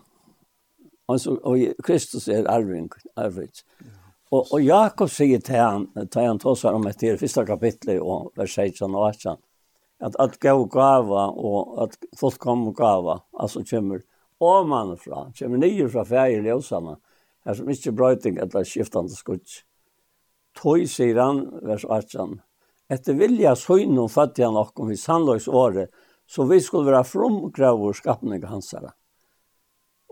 altså, 1.10 1.40
og 1.42 1.82
Kristus 1.84 2.28
er 2.30 2.46
arving, 2.50 2.92
arving. 3.18 3.50
Og, 4.34 4.46
og 4.54 4.62
Jakob 4.62 5.10
sier 5.14 5.42
til 5.46 5.60
han, 5.60 5.88
til 6.10 6.28
han 6.28 6.42
tås 6.42 6.64
om 6.70 6.86
etter 6.90 7.18
første 7.22 7.46
kapitlet, 7.50 8.02
og 8.02 8.32
vers 8.38 8.54
16 8.54 8.94
og 8.94 9.08
18, 9.10 9.42
at 10.04 10.16
at 10.20 10.40
gav 10.42 10.62
gava, 10.70 11.28
og 11.34 11.84
at 11.86 11.98
folk 12.20 12.40
kom 12.42 12.68
gava, 12.76 13.20
altså 13.40 13.64
kommer 13.70 14.02
åmann 14.42 14.98
fra, 14.98 15.28
kommer 15.38 15.62
nye 15.62 15.90
fra 15.90 16.06
fæger 16.06 16.46
ljøsene, 16.46 16.98
er 17.46 17.58
som 17.58 17.70
ikke 17.70 17.94
brøyting 17.96 18.40
eller 18.42 18.66
skiftende 18.68 19.16
skutsk. 19.16 19.64
Tøy, 20.54 20.86
sier 20.86 21.18
han, 21.18 21.48
vers 21.66 21.86
18, 21.86 22.38
etter 22.94 23.18
vilja 23.18 23.56
søgn 23.58 23.98
og 23.98 24.12
fattig 24.14 24.46
han 24.46 24.60
okkom 24.60 24.92
i 24.94 25.00
sannløys 25.00 25.48
året, 25.50 25.90
så 26.30 26.46
vi 26.50 26.60
skulle 26.62 26.92
være 26.92 27.08
fromgraver 27.10 27.98
skapning 27.98 28.44
hans 28.44 28.70
hansara. 28.74 28.94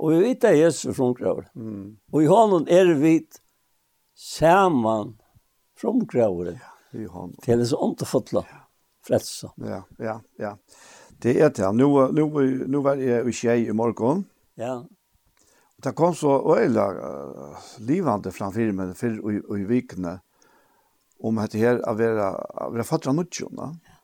Og 0.01 0.15
vi 0.15 0.21
vet 0.23 0.47
at 0.49 0.57
Jesus 0.57 0.89
er 0.89 0.97
fromgraver. 0.97 1.45
Mm. 1.53 1.97
Og 2.11 2.23
i 2.23 2.29
hånden 2.29 2.65
er 2.73 2.89
vi 2.97 3.19
saman 4.17 5.13
fromgraver 5.77 6.55
ja, 6.55 6.71
i 6.97 7.05
hånden. 7.05 7.37
til 7.45 7.61
disse 7.61 7.77
åndefotla 7.77 8.43
fredsa. 9.05 9.51
Ja, 9.61 9.83
ja, 9.99 10.19
ja. 10.39 10.55
Det 11.21 11.35
er 11.37 11.53
det. 11.53 11.69
Nå, 11.77 11.89
nå, 12.17 12.25
nå 12.67 12.81
var 12.81 13.01
jeg 13.01 13.29
i 13.29 13.35
tjej 13.35 13.69
i 13.69 13.77
morgon. 13.77 14.25
Ja 14.57 14.81
det 15.83 15.95
kom 15.97 16.13
så 16.17 16.35
øyla 16.57 16.87
uh, 16.93 17.71
livande 17.87 18.33
framfor 18.33 18.73
meg 18.75 18.93
før 18.97 19.17
og 19.27 19.55
i 19.57 19.65
vikene 19.69 20.19
om 21.21 21.39
dette 21.41 21.61
her 21.61 21.81
å 21.87 21.95
være, 21.97 22.27
å 22.65 22.69
være 22.73 22.85
fattere 22.87 23.15
nødgjørende. 23.17 23.71
Ja. 23.87 23.97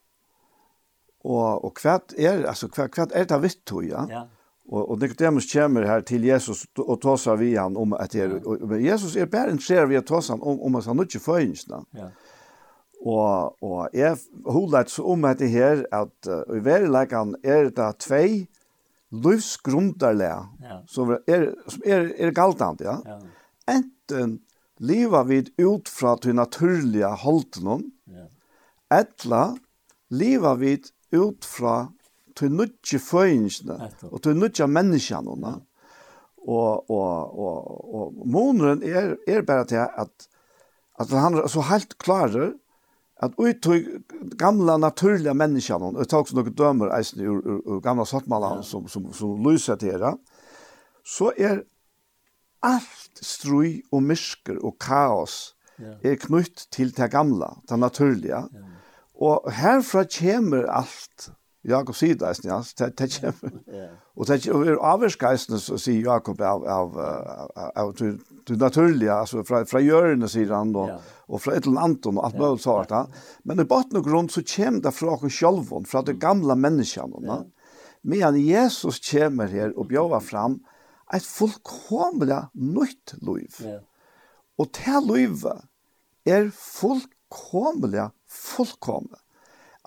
Og, 1.27 1.65
og 1.65 1.79
hva 1.81 1.97
er, 2.15 2.45
altså, 2.47 2.69
hva, 2.71 2.87
hva 2.93 3.07
er 3.11 3.27
det 3.27 3.39
vitt 3.43 3.63
to, 3.67 3.81
ja? 3.83 4.05
ja. 4.11 4.23
Og, 4.67 4.81
og 4.83 4.99
Nicodemus 4.99 5.47
kommer 5.51 5.87
her 5.87 6.03
til 6.07 6.25
Jesus 6.27 6.65
og 6.77 6.97
tar 7.03 7.19
seg 7.21 7.39
ved 7.39 7.55
han 7.55 7.77
om 7.79 7.95
at 7.95 8.11
det 8.11 8.25
er, 8.25 8.33
og, 8.43 8.73
Jesus 8.83 9.15
er 9.15 9.29
bare 9.31 9.53
interessert 9.55 9.89
ved 9.89 10.01
å 10.01 10.07
ta 10.07 10.21
seg 10.23 10.43
om, 10.43 10.59
om 10.67 10.79
at 10.79 10.89
han 10.89 11.03
ikke 11.03 11.23
får 11.23 11.45
inn, 11.45 11.55
ja. 11.95 12.09
Og, 13.07 13.53
og 13.61 13.93
jeg 13.93 14.17
holder 14.49 14.87
så 14.89 15.03
om 15.13 15.25
at 15.29 15.37
det 15.39 15.51
her 15.53 15.83
at 15.93 16.27
uh, 16.27 16.41
i 16.49 16.63
verden 16.65 17.35
er 17.45 17.69
det 17.69 17.91
tvei, 18.01 18.47
livsgrundarlega 19.11 20.47
ja. 20.61 20.81
som 20.87 21.13
er, 21.15 21.51
som 21.71 21.85
er, 21.85 22.09
er 22.19 22.33
galtant, 22.35 22.81
ja. 22.83 22.97
ja. 23.05 23.19
Enten 23.71 24.39
leva 24.83 25.23
vid 25.27 25.53
ut 25.61 25.89
fra 25.89 26.15
til 26.21 26.37
naturliga 26.37 27.13
holdenom, 27.23 27.85
ja. 28.11 28.27
etla 28.93 29.55
leva 30.13 30.55
vid 30.59 30.91
ut 31.15 31.47
fra 31.47 31.87
til 32.37 32.53
nutje 32.53 32.99
føyingsene 33.01 33.77
og 34.11 34.21
til 34.23 34.37
nutje 34.37 34.67
menneskene. 34.69 35.55
Ja. 35.55 35.55
Og, 36.47 36.89
og, 36.93 37.39
og, 37.43 37.55
og, 37.91 38.19
og 38.23 38.83
er, 38.87 39.17
er 39.27 39.41
bare 39.43 39.65
til 39.67 39.81
at, 39.83 40.27
at 40.95 41.09
han 41.11 41.35
er 41.41 41.49
så 41.51 41.65
helt 41.67 41.97
klarer 41.99 42.53
at 43.19 43.33
uttryck 43.37 43.87
gamla 44.21 44.77
naturliga 44.77 45.33
människan 45.33 45.81
och 45.81 46.09
tag 46.09 46.21
också 46.21 46.35
några 46.35 46.49
dömer 46.49 46.97
eisen 46.97 47.19
ur, 47.19 47.47
ur, 47.47 47.75
ur 47.75 47.81
gamla 47.81 48.05
svartmalan 48.05 48.63
som, 48.63 48.87
som, 48.87 49.13
som 49.13 49.51
lyser 49.51 49.75
till 49.75 49.99
det, 49.99 50.17
så 51.03 51.33
är 51.37 51.63
allt 52.59 53.19
strui 53.21 53.81
och 53.89 54.03
mysker 54.03 54.65
och 54.65 54.81
kaos 54.81 55.53
är 56.01 56.15
knytt 56.15 56.69
till 56.69 56.91
det 56.91 57.07
gamla, 57.07 57.57
det 57.67 57.75
naturliga. 57.75 58.49
Ja. 58.51 58.59
Och 59.13 59.51
härifrån 59.51 60.05
kommer 60.19 60.63
allt 60.63 61.31
Jakob 61.67 61.95
sier 61.99 62.15
det, 62.15 62.31
ja, 62.47 62.61
det, 62.79 62.87
det 62.99 63.07
kommer. 63.17 63.55
Og 64.15 64.27
det 64.29 64.37
er 64.47 64.77
avvarsgeistene, 64.77 65.59
sier 65.59 66.05
Jakob, 66.05 66.41
av, 66.41 66.63
av, 66.67 66.95
av, 67.75 67.91
det 67.97 68.57
naturlige, 68.57 69.13
altså 69.13 69.43
fra, 69.47 69.63
fra 69.67 69.81
hjørnet, 69.83 70.31
sier 70.31 70.53
han, 70.55 70.71
og, 70.79 70.95
og 71.27 71.43
fra 71.43 71.57
et 71.57 71.67
eller 71.67 71.83
annet, 71.83 72.07
og 72.07 72.23
alt 72.23 72.39
mulig 72.39 72.63
sånt. 72.63 72.95
Ja. 72.95 73.03
Men 73.43 73.61
i 73.61 73.67
botten 73.67 73.99
og 73.99 74.07
grunn 74.07 74.31
så 74.31 74.45
kommer 74.47 74.87
det 74.87 74.95
fra 74.95 75.17
oss 75.17 75.37
selv, 75.37 75.75
fra 75.91 76.05
det 76.07 76.17
gamle 76.23 76.55
menneskene. 76.55 77.21
Ja. 77.27 77.43
Men 78.07 78.39
Jesus 78.39 79.01
kommer 79.03 79.51
her 79.51 79.75
og 79.75 79.89
bjøver 79.91 80.23
fram 80.23 80.61
et 81.13 81.25
fullkomlig 81.27 82.39
nytt 82.55 83.17
liv. 83.23 83.59
Ja. 83.63 83.79
Og 84.57 84.71
det 84.73 85.01
livet 85.05 85.67
er 86.27 86.49
fullkomlig 86.55 88.09
fullkomlig 88.27 89.19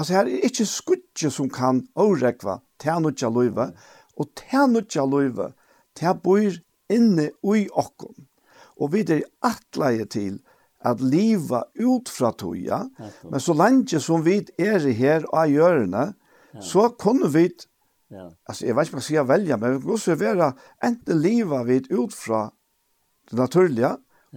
Alltså 0.00 0.12
här 0.12 0.26
är 0.26 0.44
inte 0.44 0.66
skudje 0.66 1.30
som 1.30 1.50
kan 1.50 1.86
årekva 1.94 2.60
tärnutja 2.76 3.28
löjva 3.30 3.72
och 4.14 4.26
tärnutja 4.34 5.04
löjva 5.04 5.52
tär 5.94 6.14
bor 6.14 6.52
inne 6.88 7.22
i 7.56 7.68
okkom. 7.72 8.14
Och 8.52 8.94
vi 8.94 9.00
er 9.00 9.22
atleie 9.40 10.06
till 10.06 10.38
att 10.78 11.00
leva 11.00 11.64
ut 11.74 12.08
fra 12.08 12.32
toja, 12.32 12.90
men 13.22 13.40
så 13.40 13.54
lenge 13.54 14.00
som 14.00 14.24
vi 14.24 14.38
er 14.58 14.88
her 14.88 15.28
og 15.28 15.52
gjørende, 15.52 16.14
så 16.60 16.88
kunne 16.88 17.28
vi, 17.28 17.50
ja. 18.08 18.30
altså 18.48 18.66
jeg 18.66 18.76
vet 18.76 18.88
ikke 18.88 18.96
hva 18.96 19.04
jeg 19.04 19.10
skal 19.12 19.28
velge, 19.28 19.56
men 19.56 19.74
vi 19.74 19.84
kan 19.84 19.96
også 20.00 20.14
være 20.16 20.52
enten 20.84 21.20
leva 21.20 21.62
vi 21.68 21.82
ut 21.92 22.14
fra 22.16 22.46
det 23.28 23.38
naturlige, 23.38 23.96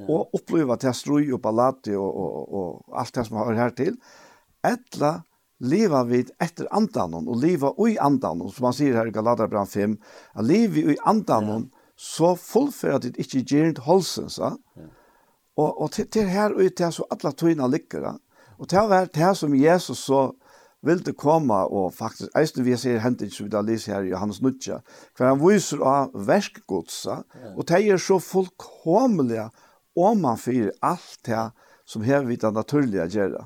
og 0.10 0.36
oppleve 0.36 0.76
til 0.78 0.94
strøy 0.94 1.32
og 1.32 1.42
ballati 1.42 1.96
og, 1.96 2.10
og, 2.12 2.32
og, 2.36 2.64
og 2.90 3.00
alt 3.00 3.16
det 3.16 3.30
som 3.30 3.38
har 3.40 3.56
her 3.64 3.78
til, 3.80 3.96
eller 4.64 5.24
leva 5.64 6.04
vid 6.04 6.32
efter 6.40 6.68
andanon 6.72 7.28
och 7.28 7.38
leva 7.38 7.74
i 7.90 7.98
andanon 7.98 8.52
som 8.52 8.64
man 8.64 8.74
säger 8.74 8.94
här 8.96 9.08
i 9.08 9.12
Galaterbrevet 9.12 9.70
5 9.70 9.98
att 10.34 10.46
leva 10.46 10.76
i 10.76 10.98
andanon 11.04 11.70
ja. 11.72 11.78
så 11.96 12.36
fullför 12.36 13.00
det 13.00 13.18
inte 13.18 13.56
gernt 13.56 13.80
så. 14.32 14.58
ja. 14.76 14.82
och 15.56 15.82
och 15.82 15.92
till, 15.92 16.10
till 16.10 16.28
här 16.28 16.62
ut 16.62 16.78
där 16.78 16.92
så 16.92 17.08
alla 17.10 17.32
tojna 17.32 17.68
ligger 17.68 18.14
och 18.58 18.70
till 18.70 18.78
här 18.78 19.10
där 19.14 19.34
som 19.34 19.56
Jesus 19.56 20.00
så 20.00 20.34
vill 20.82 21.04
det 21.04 21.14
komma 21.14 21.66
och 21.66 21.94
faktiskt 21.94 22.36
eisen 22.36 22.64
vi 22.64 22.78
ser 22.78 22.98
hänt 22.98 23.22
inte 23.22 23.36
så 23.36 23.44
vidare 23.44 23.62
läser 23.62 23.94
här 23.94 24.04
i 24.04 24.10
Johannes 24.10 24.42
nutja 24.42 24.82
för 25.18 25.26
han 25.26 25.48
visar 25.48 25.78
av 25.78 26.26
verkgodsa 26.26 27.24
och 27.56 27.66
det 27.66 27.74
är 27.74 27.98
så 27.98 28.20
fullkomliga 28.20 29.52
om 29.96 30.22
man 30.22 30.38
för 30.38 30.72
allt 30.80 31.20
det 31.26 31.52
som 31.86 32.02
här 32.02 32.24
vid 32.24 32.40
det 32.40 32.52
naturliga 32.52 33.06
göra 33.06 33.46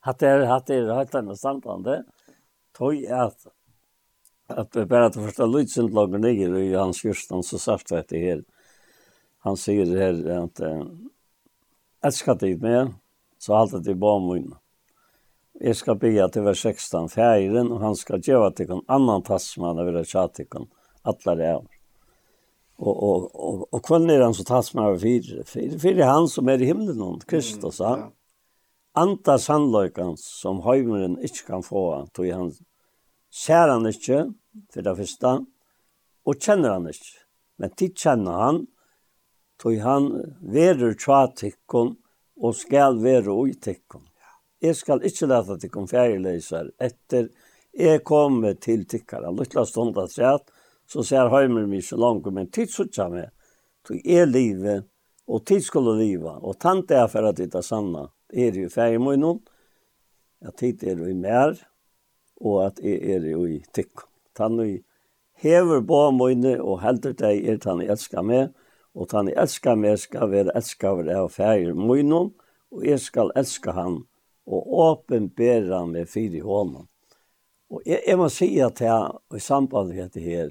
att 0.00 0.18
det 0.18 0.54
att 0.54 0.66
det 0.66 0.92
har 0.92 1.02
ett 1.02 1.14
annat 1.14 1.38
samband 1.38 1.86
er 1.86 2.04
at 3.10 3.46
at 4.46 4.72
det 4.72 4.86
bara 4.86 5.06
att 5.06 5.14
första 5.14 5.46
lutsen 5.46 5.86
lagar 5.86 6.18
ner 6.18 6.56
i 6.56 6.74
hans 6.74 7.02
kyrkan 7.02 7.42
så 7.42 7.58
sagt 7.58 7.92
vet 7.92 8.08
det 8.08 8.18
här 8.18 8.44
han 9.38 9.56
säger 9.56 9.86
det 9.86 10.00
här 10.00 10.44
att 10.44 10.60
att 12.00 12.14
ska 12.14 12.34
det 12.34 12.56
med 12.56 12.92
så 13.38 13.54
allt 13.54 13.84
det 13.84 13.94
bara 13.94 14.18
mun 14.18 14.54
Jag 15.52 15.76
ska 15.76 15.94
be 15.94 16.24
att 16.24 16.32
det 16.32 16.40
var 16.40 16.54
16 16.54 17.08
färgen 17.08 17.72
och 17.72 17.80
han 17.80 17.96
ska 17.96 18.16
göra 18.16 18.46
att 18.46 18.56
det 18.56 18.66
kan 18.66 18.84
annan 18.88 19.22
tasman 19.22 19.78
över 19.78 19.92
det 19.92 20.04
chatikon 20.04 20.66
alla 21.02 21.34
det 21.34 21.46
är. 21.46 21.66
Och 22.76 23.02
och 23.02 23.34
och 23.34 23.74
och 23.74 23.84
kvällen 23.84 24.10
är 24.10 24.20
han 24.20 24.34
så 24.34 24.44
tasman 24.44 24.86
över 24.86 24.98
fyra 24.98 25.44
fyra 25.78 26.04
han 26.04 26.28
som 26.28 26.48
är 26.48 26.62
i 26.62 26.64
himlen 26.64 26.96
någon 26.96 27.20
Kristus 27.20 27.78
ja 27.78 28.12
anda 28.98 29.38
sannløykan 29.38 30.16
som 30.18 30.62
høymeren 30.64 31.18
ikke 31.22 31.46
kan 31.52 31.62
få, 31.62 31.84
tog 32.14 32.26
han 32.34 32.50
ser 33.30 33.70
han 33.70 33.86
ikke, 33.86 34.24
for 34.74 34.86
det 34.86 34.96
første, 34.98 35.34
og 36.26 36.42
kjenner 36.42 36.74
han 36.76 36.90
ikke. 36.90 37.16
Men 37.60 37.74
tid 37.78 37.94
kjenner 37.94 38.44
han, 38.44 38.60
tog 39.60 39.78
han 39.84 40.10
verer 40.40 40.96
tja 40.98 41.26
og 42.40 42.56
skal 42.56 42.98
veru 43.02 43.36
ui 43.44 43.54
tikkun. 43.54 44.06
Jeg 44.60 44.76
skal 44.76 45.04
ikke 45.04 45.28
lete 45.28 45.58
tikkun 45.60 45.88
fjerleisar 45.88 46.70
etter 46.80 47.30
jeg 47.72 48.02
kommer 48.04 48.56
til 48.58 48.84
tikkara. 48.88 49.30
Luttla 49.30 49.64
stund 49.64 49.98
at 49.98 50.16
rett, 50.18 50.48
så 50.90 51.04
ser 51.06 51.30
høymer 51.30 51.68
mig 51.70 51.84
så 51.86 51.96
langt, 51.96 52.26
men 52.32 52.50
tid 52.50 52.72
sutja 52.72 53.06
meg, 53.08 53.30
tog 53.86 54.00
er 54.04 54.26
livet, 54.26 54.88
og 55.30 55.44
tid 55.46 55.62
skulle 55.62 55.94
liva, 56.00 56.40
og 56.42 56.58
tante 56.58 56.96
er 56.98 57.06
for 57.08 57.28
at 57.28 57.38
det 57.38 57.54
er 57.54 57.62
sanna 57.62 58.08
er 58.32 58.56
i 58.56 58.68
feimunnen, 58.68 59.40
at 60.40 60.56
tid 60.60 60.82
er 60.84 61.00
i 61.08 61.14
mer, 61.14 61.58
og 62.40 62.62
at 62.66 62.80
jeg 62.82 63.16
er 63.16 63.26
i 63.28 63.58
tikk. 63.74 64.06
Tann 64.36 64.56
vi 64.60 64.80
hever 65.40 65.82
på 65.86 66.02
mine 66.16 66.56
og 66.60 66.80
helder 66.84 67.16
deg 67.16 67.48
er 67.48 67.58
tann 67.60 67.82
jeg 67.82 67.92
elsker 67.94 68.24
meg, 68.24 68.52
og 68.94 69.10
tann 69.10 69.30
jeg 69.30 69.38
elsker 69.40 69.76
meg 69.78 69.98
skal 70.00 70.30
være 70.32 70.54
elsker 70.56 71.10
av 71.14 71.30
feir 71.34 71.74
og 71.74 72.86
jeg 72.86 73.00
skal 73.02 73.32
elske 73.36 73.72
han 73.74 74.02
og 74.46 74.72
åpenbære 74.84 75.84
meg 75.86 76.08
fyr 76.08 76.34
i 76.38 76.42
hånden. 76.42 76.86
Og 77.70 77.82
jeg, 77.86 78.02
jeg 78.06 78.18
må 78.18 78.28
si 78.32 78.48
at 78.62 78.80
jeg, 78.82 79.12
og 79.30 79.36
i 79.36 79.42
samband 79.42 79.92
med 79.92 80.02
dette 80.02 80.20
her, 80.20 80.50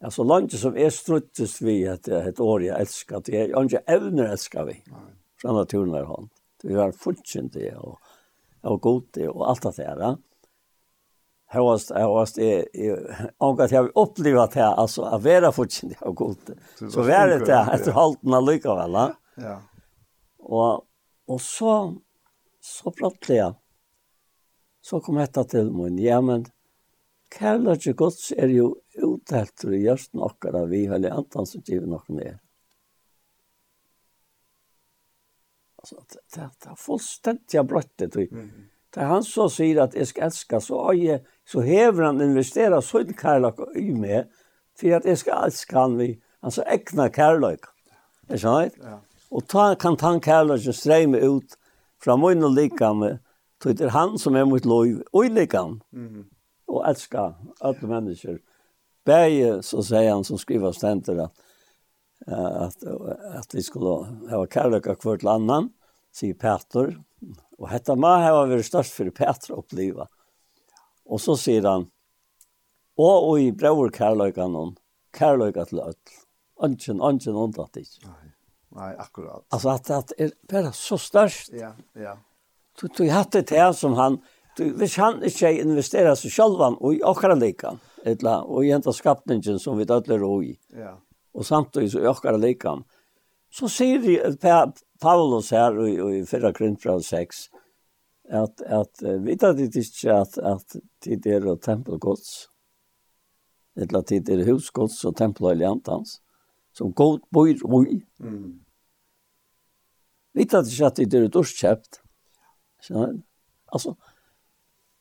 altså 0.00 0.24
langt 0.24 0.54
som 0.56 0.76
er 0.76 0.90
struttes 0.94 1.58
vi 1.64 1.82
at 1.88 2.08
et 2.08 2.40
år 2.40 2.64
jeg 2.64 2.80
elsker, 2.80 3.20
at 3.20 3.28
jeg 3.28 3.52
ikke 3.52 3.84
evner 3.88 4.32
elsker 4.32 4.68
vi, 4.68 4.78
fra 5.40 5.56
naturen 5.56 5.94
er 5.94 6.08
hånd. 6.08 6.30
Vi 6.64 6.74
var 6.76 6.96
fullkjente 6.96 7.70
og, 7.78 7.98
og 8.66 8.80
gode 8.82 9.28
og 9.30 9.44
alt 9.50 9.68
det 9.68 9.86
der. 9.86 10.18
Hevast, 11.48 11.94
hevast, 11.96 12.40
jeg, 12.42 12.66
jeg, 12.76 13.28
omgat 13.40 13.72
jeg 13.72 13.80
har 13.80 13.94
opplivet 13.96 14.56
det, 14.58 14.66
altså, 14.66 15.06
å 15.08 15.20
være 15.24 15.52
fullkjente 15.56 15.96
og 16.04 16.18
gode. 16.18 16.58
Så 16.76 17.06
var 17.06 17.30
det 17.30 17.46
det 17.48 17.62
etter 17.76 17.96
halten 17.96 18.34
av 18.34 18.42
allikevel. 18.42 18.98
Ja. 19.40 19.54
Og, 20.44 20.84
og 21.28 21.40
så, 21.40 21.78
så 22.60 22.92
prattelig 22.92 23.40
jeg. 23.40 23.56
Så 24.84 25.00
kom 25.04 25.18
dette 25.20 25.44
til 25.50 25.72
min, 25.74 25.98
ja, 26.00 26.20
men 26.24 26.46
kærlighet 27.34 27.82
til 27.84 27.96
gods 27.98 28.30
er 28.32 28.52
jo 28.52 28.70
utdelt 29.04 29.64
i 29.68 29.82
hjørsten 29.82 30.22
okkara 30.24 30.64
vi, 30.70 30.86
eller 30.86 31.16
antan 31.16 31.48
som 31.48 31.64
giver 31.64 31.88
noen 31.88 32.20
mer. 32.20 32.38
Alltså 35.78 35.96
det 36.34 36.40
det 36.62 36.68
har 36.68 36.76
fullständigt 36.76 37.54
jag 37.54 37.66
det. 37.96 38.28
Det 38.94 39.00
han 39.00 39.24
så 39.24 39.50
säger 39.50 39.80
att 39.80 39.94
jag 39.94 40.06
ska 40.06 40.20
älska 40.20 40.60
så 40.60 40.84
har 40.84 40.94
jag 40.94 41.20
så 41.44 41.60
häver 41.60 42.02
han 42.02 42.20
investera 42.20 42.82
så 42.82 43.00
i 43.00 43.12
Karla 43.12 43.54
i 43.76 43.94
med 43.94 44.28
för 44.80 44.92
att 44.92 45.04
jag 45.04 45.18
ska 45.18 45.32
älska 45.32 45.78
han 45.78 45.96
vi 45.96 46.22
alltså 46.40 46.62
äkna 46.62 47.08
Karla. 47.08 47.56
Är 48.28 48.36
så 48.36 48.58
rätt? 48.58 48.72
Ja. 48.82 49.00
Och 49.28 49.46
ta 49.46 49.74
kan 49.74 49.96
ta 49.96 50.20
Karla 50.20 50.56
just 50.56 50.80
strömma 50.80 51.16
ut 51.16 51.58
från 52.02 52.20
min 52.20 52.44
och 52.44 52.50
likam 52.50 53.18
till 53.62 53.76
det 53.76 53.88
han 53.88 54.18
som 54.18 54.36
är 54.36 54.44
mot 54.44 54.64
lov 54.64 55.02
och 55.12 55.24
likam. 55.24 55.80
Mm. 55.92 56.24
Och 56.66 56.88
älska 56.88 57.34
alla 57.60 57.78
människor. 57.80 58.40
Bäje 59.04 59.62
så 59.62 59.82
säger 59.82 60.12
han 60.12 60.24
som 60.24 60.38
skriver 60.38 60.72
ständigt 60.72 61.08
att 61.08 61.32
att 62.26 62.84
att 63.34 63.54
vi 63.54 63.62
skulle 63.62 63.88
ha 64.30 64.46
kärlek 64.46 64.86
och 64.86 65.06
annan, 65.06 65.18
landan 65.22 65.72
säger 66.16 66.34
Peter 66.34 67.02
och 67.58 67.68
detta 67.68 67.94
må 67.94 68.06
ha 68.06 68.46
varit 68.46 68.66
störst 68.66 68.92
för 68.92 69.10
Peter 69.10 69.52
att 69.52 69.58
uppleva. 69.58 70.08
Och 71.04 71.20
så 71.20 71.36
sier 71.36 71.62
han 71.62 71.90
och 72.96 73.40
i 73.40 73.52
bror 73.52 73.90
kärleken 73.90 74.52
noen, 74.52 74.76
kärlek 75.18 75.68
till 75.68 75.80
öll. 75.80 75.94
Ønsken, 76.62 77.00
ønsken, 77.00 77.34
undat 77.34 77.72
dich. 77.72 77.98
Nej. 78.04 78.32
Nej, 78.68 78.96
akkurat. 78.98 79.44
Alltså 79.48 79.68
att 79.68 79.90
att 79.90 80.12
är 80.18 80.30
bara 80.48 80.72
så 80.72 80.98
størst. 80.98 81.52
Ja, 81.52 81.72
ja. 81.92 82.18
Du 82.80 82.88
du 82.96 83.10
hade 83.10 83.42
det 83.42 83.76
som 83.76 83.94
han 83.94 84.18
du 84.56 84.72
hvis 84.74 84.96
han 84.96 85.22
ikke 85.22 85.52
investerer 85.60 86.14
så 86.14 86.30
selv, 86.30 86.60
och 86.60 86.94
i 86.94 87.02
akkurat 87.02 87.38
lika 87.38 87.78
eller 88.04 88.50
och 88.50 88.64
i 88.64 88.70
enda 88.70 88.92
skapningen 88.92 89.58
som 89.58 89.78
vi 89.78 89.84
dødler 89.84 90.24
og 90.24 90.44
i. 90.44 90.58
Ja 90.68 90.98
og 91.38 91.46
samtidig 91.46 91.92
så 91.92 92.02
øker 92.10 92.34
det 92.34 92.42
likam. 92.42 92.84
Så 93.54 93.70
sier 93.70 94.02
de, 94.02 94.18
pa, 94.42 94.66
Paulus 95.00 95.52
her 95.54 95.78
i, 95.86 95.94
i 96.18 96.24
4 96.26 96.52
Korinther 96.56 96.98
6, 97.04 97.44
at, 98.28 98.62
at 98.66 99.04
uh, 99.06 99.16
vi 99.24 99.36
tar 99.40 99.54
det 99.56 99.70
ikke 99.78 100.12
at, 100.12 100.36
at 100.38 100.76
tid 101.04 101.26
er 101.26 101.46
og 101.48 101.62
tempelgods, 101.64 102.48
eller 103.78 104.02
tid 104.02 104.28
er 104.28 104.44
husgods 104.50 104.98
og 105.04 105.14
tempel 105.14 105.46
og 105.46 105.54
tempelhøyliantans, 105.54 106.18
som 106.76 106.92
god 106.92 107.22
bor 107.32 107.48
og 107.64 107.88
i. 107.88 108.02
Mm. 108.18 108.58
Vi 110.34 110.44
tar 110.44 110.66
det 110.66 110.74
ikke 110.74 110.90
at 110.90 110.98
tid 110.98 111.14
er 111.14 111.30
dorskjøpt. 111.32 112.02
Skjønner 112.82 113.14
du? 113.14 113.22
Altså, 113.72 113.94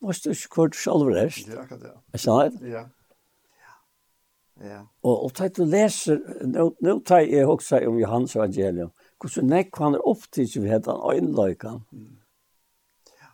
Måste 0.01 0.30
du 0.30 0.35
ikke 0.35 0.53
kvart 0.53 0.76
selv 0.77 1.09
rest? 1.09 1.47
Det 1.47 1.55
er 1.55 1.61
akkurat 1.64 1.81
det. 1.81 1.91
Er 2.14 2.49
det? 2.49 2.69
Ja. 2.69 2.84
Ja. 4.63 4.79
Og, 5.05 5.25
og 5.27 5.34
tar 5.38 5.51
du 5.53 5.63
leser, 5.69 6.21
nå, 6.49 6.71
nå 6.81 6.99
tar 7.05 7.25
jeg 7.25 7.45
også 7.45 7.81
om 7.85 7.99
Johans 8.01 8.35
evangelium, 8.35 8.93
hvordan 9.21 9.51
nekk 9.53 9.81
han 9.81 9.97
er 9.97 10.07
opptids 10.09 10.55
vi 10.57 10.71
heter 10.71 10.97
han 10.97 11.17
øynløykan. 11.17 11.84
Ja. 13.21 13.29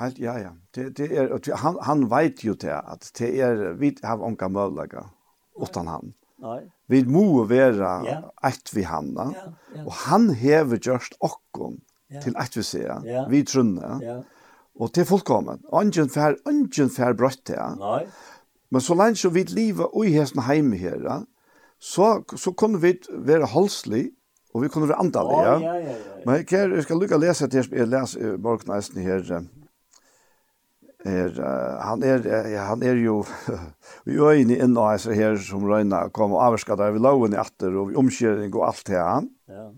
Helt, 0.00 0.20
ja, 0.22 0.36
ja. 0.40 0.54
Det, 0.74 0.90
det 0.96 1.10
er, 1.12 1.34
han, 1.60 1.76
han 1.84 2.06
vet 2.10 2.44
jo 2.44 2.56
til 2.56 2.72
at 2.78 3.10
det 3.18 3.34
er, 3.44 3.66
vi 3.80 3.92
har 4.04 4.24
unga 4.24 4.48
møvlaga, 4.52 5.04
utan 5.60 5.92
han. 5.92 6.14
Nei. 6.38 6.62
Vi 6.88 7.02
må 7.10 7.44
være 7.50 7.92
ja. 8.06 8.18
ett 8.46 8.70
vi 8.72 8.86
han, 8.86 9.12
da. 9.16 9.28
ja, 9.34 9.46
ja. 9.74 9.84
og 9.84 9.92
han 10.06 10.30
hever 10.38 10.78
gjørst 10.80 11.18
okkom 11.20 11.80
ja. 12.14 12.22
til 12.22 12.36
ett 12.38 12.56
vi 12.56 12.64
ser, 12.64 12.92
ja. 13.04 13.26
vi 13.28 13.42
trunne, 13.44 13.98
ja. 14.04 14.20
og 14.78 14.92
til 14.94 15.08
fullkommen. 15.08 15.64
Ungen 15.68 16.08
fær, 16.14 16.38
ungen 16.48 16.92
fær 16.94 17.18
brøtt 17.18 17.42
til. 17.50 17.80
Nei. 17.82 18.04
Men 18.70 18.84
så 18.84 18.96
lenge 18.98 19.16
som 19.16 19.34
vi 19.34 19.44
lever 19.48 19.92
i 20.04 20.12
hesten 20.12 20.42
hjemme 20.44 20.76
her, 20.76 21.04
så, 21.80 22.18
så 22.36 22.52
kunne 22.52 22.80
vi 22.82 22.96
være 23.10 23.48
halslig, 23.54 24.10
og 24.54 24.64
vi 24.64 24.68
kunne 24.72 24.88
være 24.88 25.00
andalige. 25.00 25.44
Ja. 25.44 25.54
Oh, 25.54 25.62
ja, 25.62 25.74
ja, 25.74 25.94
ja. 25.94 26.26
Men 26.26 26.44
her, 26.50 26.74
jeg 26.74 26.84
skal 26.84 27.00
lukke 27.00 27.16
å 27.16 27.22
lese 27.22 27.48
til, 27.48 27.70
jeg 27.72 27.88
leser 27.88 28.36
Morgen 28.42 28.74
Eisen 28.76 29.00
her, 29.04 29.24
er, 31.06 31.36
uh, 31.38 31.78
han, 31.86 32.02
er, 32.02 32.24
uh, 32.26 32.54
han 32.66 32.82
er 32.82 32.98
jo 32.98 33.20
i 34.10 34.18
øynene 34.18 34.58
inne 34.58 34.82
av 34.82 34.98
seg 35.00 35.14
her 35.16 35.36
som 35.40 35.62
røyna 35.68 36.08
kom 36.12 36.34
og 36.34 36.42
avskatt 36.48 36.82
av 36.82 36.98
loven 36.98 37.36
i 37.36 37.38
atter 37.38 37.76
og 37.78 37.94
omkjøring 38.00 38.50
og 38.50 38.64
alt 38.66 38.82
det 38.90 38.98
han. 38.98 39.28
Ja 39.48 39.68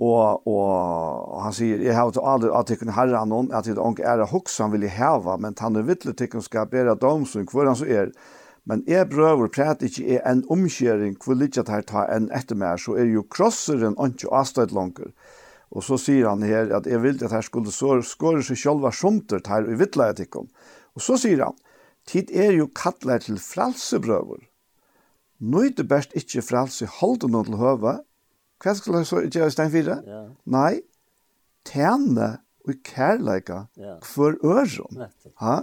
og 0.00 0.46
og 0.48 1.42
han 1.44 1.52
sier 1.52 1.82
jeg 1.84 1.94
har 1.94 2.10
til 2.10 2.24
alle 2.24 2.52
at 2.56 2.70
kunne 2.78 2.94
herre 2.96 3.18
han 3.18 3.52
at 3.52 3.68
det 3.68 3.78
onk 3.78 4.00
er 4.00 4.24
hoks 4.26 4.58
han 4.58 4.72
vil 4.72 4.88
heva 4.88 5.36
men 5.36 5.54
han 5.58 5.76
er 5.76 5.86
vittle 5.88 6.14
tykken 6.16 6.42
skal 6.42 6.70
bera 6.70 6.94
dom 6.94 7.26
hvor 7.26 7.66
han 7.66 7.76
så 7.76 7.86
er. 7.86 8.12
Men 8.64 8.84
jeg 8.86 9.08
prøver 9.10 9.48
prat 9.50 9.82
ikke 9.82 10.18
er 10.18 10.22
en 10.30 10.44
omskjering 10.48 11.16
hvor 11.24 11.34
litt 11.34 11.58
at 11.58 11.68
her 11.68 11.82
ta 11.82 12.06
en 12.14 12.30
ettermær 12.32 12.78
så 12.78 12.94
er 12.96 13.10
jo 13.10 13.26
krosseren 13.26 13.98
anki 13.98 14.30
avstøyt 14.30 14.72
langer 14.72 15.12
og 15.72 15.82
så 15.84 15.96
sier 15.98 16.28
han 16.28 16.42
her 16.42 16.72
at 16.76 16.86
jeg 16.86 17.02
vil 17.02 17.18
at 17.24 17.32
her 17.32 17.42
skulle 17.42 17.72
så 17.72 17.98
skåre 18.06 18.42
seg 18.46 18.60
sjølva 18.60 18.92
sjonter 18.94 19.42
her 19.48 19.68
i 19.68 19.76
vittle 19.76 20.12
tykken 20.14 20.48
og 20.94 21.02
så 21.02 21.18
sier 21.20 21.44
han 21.44 21.58
tid 22.08 22.30
er 22.34 22.52
jo 22.56 22.66
kattler 22.74 23.22
til 23.22 23.38
fralsebrøver. 23.38 24.40
Nøyde 25.42 25.84
best 25.86 26.14
ikkje 26.18 26.42
fralse 26.46 26.86
holden 27.00 27.36
til 27.46 27.58
høve, 27.58 28.00
Hva 28.62 28.74
skal 28.78 29.00
jeg 29.00 29.08
så 29.08 29.20
gjøre 29.26 29.50
i 29.50 29.54
stein 29.54 29.72
fire? 29.72 29.98
Ja. 30.06 30.22
Nei, 30.54 30.82
tjene 31.66 32.36
og 32.62 32.78
kærleika 32.86 33.64
ja. 33.78 33.96
for 34.06 34.38
øren. 34.46 35.02
Ha? 35.42 35.56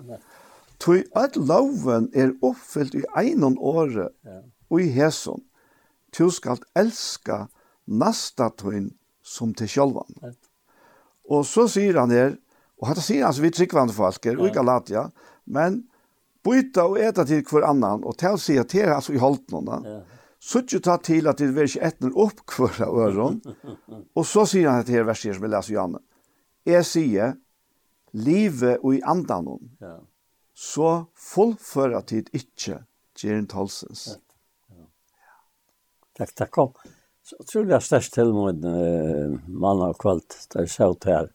Tui 0.80 1.03
at 1.15 1.38
loven 1.39 2.09
er 2.15 2.34
oppfylt 2.43 2.97
i 2.99 3.05
einon 3.19 3.55
åre 3.59 4.09
ja. 4.27 4.41
og 4.69 4.84
i 4.84 4.89
hæson. 4.95 5.45
Tu 6.15 6.27
skal 6.34 6.59
elska 6.76 7.45
nasta 7.88 8.49
tuin 8.57 8.91
som 9.23 9.53
til 9.53 9.69
sjølvan. 9.69 10.19
Ja. 10.23 10.34
Og 11.30 11.45
så 11.45 11.67
sier 11.69 11.99
han 12.01 12.11
her, 12.11 12.35
og 12.81 12.89
han 12.89 12.99
sier 13.03 13.27
han 13.27 13.35
som 13.35 13.45
vi 13.45 13.53
tryggvande 13.53 13.93
falker, 13.93 14.34
ja. 14.34 14.39
og 14.41 14.49
i 14.49 14.55
Galatia, 14.55 15.07
men 15.45 15.84
byta 16.43 16.88
og 16.89 16.99
eta 16.99 17.23
til 17.27 17.43
hver 17.47 17.67
annan, 17.69 18.03
og 18.03 18.17
til 18.19 18.35
å 18.35 18.41
si 18.41 18.57
at 18.59 18.71
det 18.73 18.88
er 18.88 18.95
altså 18.95 19.13
i 19.15 19.21
holdt 19.21 19.53
noen. 19.53 19.85
Ja 19.88 19.99
Suttju 20.40 20.80
ta 20.80 20.95
til 21.03 21.28
at 21.28 21.41
det 21.41 21.52
verkje 21.56 21.82
etner 21.84 22.16
opp 22.16 22.45
kvara 22.48 22.88
øron, 22.88 23.41
og 24.16 24.26
så 24.26 24.45
sier 24.48 24.72
han 24.72 24.86
til 24.88 24.99
her 24.99 25.10
verset 25.10 25.36
som 25.36 25.44
vi 25.44 25.52
leser 25.52 25.76
Janne. 25.76 25.99
Jeg 26.68 26.86
sier, 26.88 27.34
livet 28.16 28.80
og 28.80 28.95
i 28.95 29.02
andan 29.03 29.52
om, 29.56 29.66
ja. 29.84 29.98
så 30.56 30.94
fullføra 31.20 32.02
tid 32.07 32.32
ikkje 32.36 32.80
Gjerin 33.20 33.49
Tolsens. 33.52 34.14
Takk, 36.20 36.32
takk 36.36 36.56
kom. 36.56 36.72
Så 37.24 37.38
tror 37.48 37.68
jeg 37.70 37.86
størst 37.86 38.16
til 38.16 38.32
mot 38.34 38.64
uh, 38.66 39.36
mann 39.48 39.84
og 39.86 39.99
kvalt, 40.02 40.36
der 40.53 40.66
jeg 40.66 40.74
sjøt 40.74 41.06
her. 41.07 41.30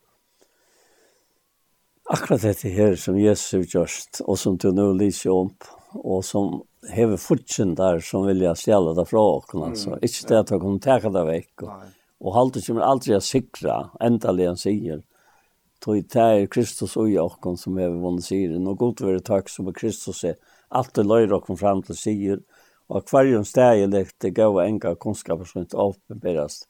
Akkurat 2.12 2.42
dette 2.44 2.68
her 2.68 2.96
som 3.00 3.16
Jesus 3.16 3.52
har 3.54 3.68
gjort, 3.68 4.20
og 4.24 4.36
som 4.40 4.58
du 4.60 4.68
nå 4.74 4.90
lyser 4.98 5.32
om, 5.32 5.52
og 6.02 6.24
som 6.26 6.58
hever 6.92 7.16
fortsen 7.20 7.74
der 7.78 8.00
som 8.04 8.26
vilja 8.26 8.54
stjæla 8.58 8.94
det 8.96 9.06
fra 9.08 9.20
åkken, 9.38 9.62
altså. 9.70 9.94
Mm. 9.94 9.98
Ikke 10.02 10.28
det 10.28 10.38
at 10.38 10.50
han 10.54 10.62
kunne 10.62 10.82
teka 10.84 11.12
det 11.14 11.24
vekk. 11.28 11.66
Og, 11.66 11.92
og 12.24 12.36
halte 12.38 12.62
kommer 12.64 12.86
aldri 12.86 13.16
å 13.16 13.22
sikra, 13.24 13.78
endelig 14.04 14.48
han 14.48 14.60
sier, 14.60 15.02
tog 15.84 16.00
det 16.00 16.20
er 16.24 16.46
Kristus 16.48 16.96
og 16.96 17.12
åkken 17.20 17.58
som 17.60 17.76
hever 17.78 18.00
vunnet 18.00 18.24
sier, 18.24 18.54
og 18.56 18.78
godt 18.80 19.04
være 19.04 19.24
takk 19.24 19.50
som 19.52 19.68
er 19.68 19.76
Kristus 19.76 20.22
er 20.24 20.38
alltid 20.74 21.08
løyre 21.08 21.36
åkken 21.38 21.60
fram 21.60 21.82
til 21.84 21.98
sier, 21.98 22.44
og 22.88 23.08
hverjum 23.10 23.44
steg 23.48 23.86
lekt 23.92 24.16
det 24.20 24.34
gav 24.36 24.56
enga 24.62 24.94
kunnskaper 25.00 25.48
som 25.48 25.64
ikke 25.64 25.80
åpenberes 25.80 26.62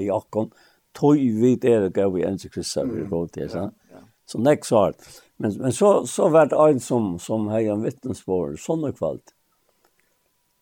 i 0.00 0.10
åkken, 0.12 0.50
tog 0.96 1.20
vi 1.20 1.54
det 1.60 1.72
er 1.72 1.88
gav 1.92 2.16
i 2.18 2.24
ense 2.24 2.48
Kristus, 2.48 2.88
vi 2.88 3.04
god 3.10 3.32
det, 3.36 3.50
sant? 3.52 3.76
Så 4.24 4.40
nekk 4.40 4.64
svart. 4.64 5.02
Men, 5.36 5.52
men 5.60 5.72
så, 5.76 6.06
så 6.08 6.30
var 6.32 6.48
det 6.48 6.56
en 6.56 6.78
som, 6.80 7.18
som 7.20 7.48
har 7.52 7.66
en 7.74 7.82
vittnesbord, 7.84 8.56
sånne 8.62 8.94
kvalt. 8.96 9.34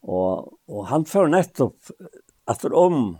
Og, 0.03 0.55
og 0.69 0.87
han 0.91 1.05
får 1.07 1.31
nettopp 1.31 1.93
etter 2.51 2.74
om 2.74 3.16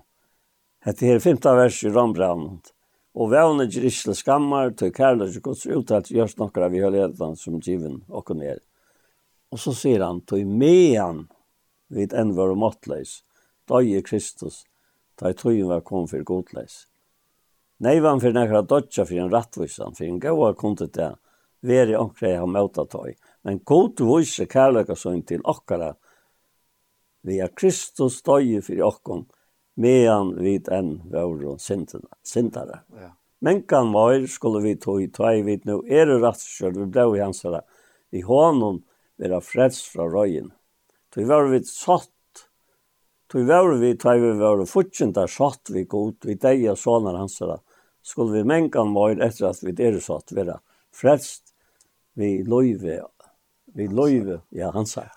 etter 0.87 1.13
her 1.13 1.23
femte 1.23 1.53
vers 1.55 1.79
i 1.87 1.93
Rombrand. 1.95 2.73
Og 3.13 3.29
vevne 3.31 3.69
grisle 3.69 4.15
skammar, 4.17 4.73
til 4.73 4.93
kærlighet 4.95 5.37
og 5.39 5.49
gods 5.51 5.67
uttalt, 5.69 6.11
gjørs 6.11 6.39
nokra 6.41 6.71
vi 6.73 6.81
høyledan 6.81 7.37
som 7.37 7.61
given 7.61 8.01
og 8.09 8.33
ned. 8.35 8.63
Og 9.53 9.61
så 9.61 9.75
sier 9.77 10.01
han, 10.01 10.23
til 10.25 10.49
mean 10.49 11.27
vid 11.93 12.15
enn 12.17 12.33
var 12.39 12.55
måttleis, 12.57 13.21
da 13.69 13.83
i 13.85 14.01
Kristus, 14.03 14.63
da 15.21 15.31
i 15.31 15.37
tøyen 15.37 15.69
var 15.69 15.85
kom 15.85 16.09
for 16.09 16.25
godleis. 16.25 16.87
Nei 17.85 17.99
var 18.01 18.15
han 18.15 18.23
for 18.23 18.33
nekra 18.33 18.63
dødja 18.65 19.05
for 19.05 19.21
en 19.21 19.31
rattvisan, 19.33 19.97
for 19.99 20.07
en 20.07 20.21
gaua 20.23 20.53
kunde 20.57 20.89
det, 20.89 21.11
veri 21.61 21.95
omkring 21.99 22.39
han 22.41 22.55
møtta 22.55 22.87
tøy. 22.89 23.13
Men 23.45 23.61
god 23.69 24.01
vise 24.09 24.49
kærlighet 24.49 24.99
sånn 24.99 25.21
til 25.29 25.45
okkara, 25.45 25.93
vi 27.23 27.39
er 27.43 27.53
Kristus 27.55 28.20
døye 28.27 28.62
for 28.65 28.85
okkom, 28.89 29.27
medan 29.74 30.35
vi 30.43 30.59
enn 30.70 30.94
våre 31.11 31.57
sintare. 31.59 32.82
Ja. 32.99 33.12
Men 33.43 33.62
kan 33.66 33.93
var 33.93 34.27
skulle 34.31 34.62
vi 34.62 34.77
ta 34.78 35.01
i 35.01 35.09
tvei 35.11 35.43
vid 35.43 35.65
nu, 35.66 35.81
er 35.86 36.07
det 36.07 36.20
rattkjørt, 36.23 36.77
vi 36.78 36.86
ble 36.94 37.07
i 37.16 37.23
hans 37.24 37.43
herre, 37.43 37.65
i 38.15 38.23
hånden 38.23 38.82
være 39.19 39.40
freds 39.43 39.81
fra 39.90 40.07
røyen. 40.07 40.53
Tog 41.11 41.27
var 41.27 41.49
vi 41.51 41.59
satt, 41.66 42.44
tog 43.27 43.49
var 43.49 43.74
vi 43.81 43.97
tvei 43.99 44.19
vi 44.23 44.36
var 44.39 44.62
fortjent 44.70 45.19
der 45.19 45.31
satt 45.31 45.73
vi 45.74 45.82
god, 45.90 46.20
vi 46.23 46.39
deg 46.39 46.62
og 46.70 46.78
sånne 46.78 47.16
hans 47.19 47.40
herre, 47.43 47.59
skulle 48.03 48.39
vi 48.39 48.47
menkan 48.47 48.94
var 48.94 49.19
etter 49.19 49.51
at 49.51 49.62
vi 49.66 49.74
er 49.74 49.99
satt 50.03 50.35
være 50.35 50.61
frelst, 50.94 51.51
vi 52.15 52.43
løyve, 52.47 53.01
vi 53.74 53.89
løyve, 53.89 54.43
ja, 54.55 54.70
han 54.70 54.86
sa. 54.86 55.09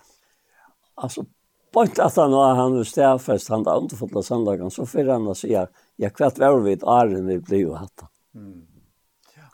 Altså, 0.96 1.26
Bort 1.72 1.98
at 2.00 2.16
han 2.16 2.32
var 2.32 2.54
han 2.56 2.78
og 2.78 2.86
stedfest, 2.88 3.50
han 3.52 3.64
hadde 3.64 3.74
andefulla 3.82 4.22
søndagen, 4.24 4.70
så 4.72 4.86
fyrir 4.88 5.16
han 5.16 5.28
og 5.28 5.36
sier, 5.38 5.68
ja, 6.00 6.10
kvart 6.14 6.38
var 6.40 6.58
vi 6.64 6.76
et 6.76 6.86
æren 6.86 7.28
vi 7.28 7.38
ble 7.44 7.62
jo 7.64 7.76
hatt. 7.76 8.06
Mm. 8.36 8.64
Ja. 9.36 9.48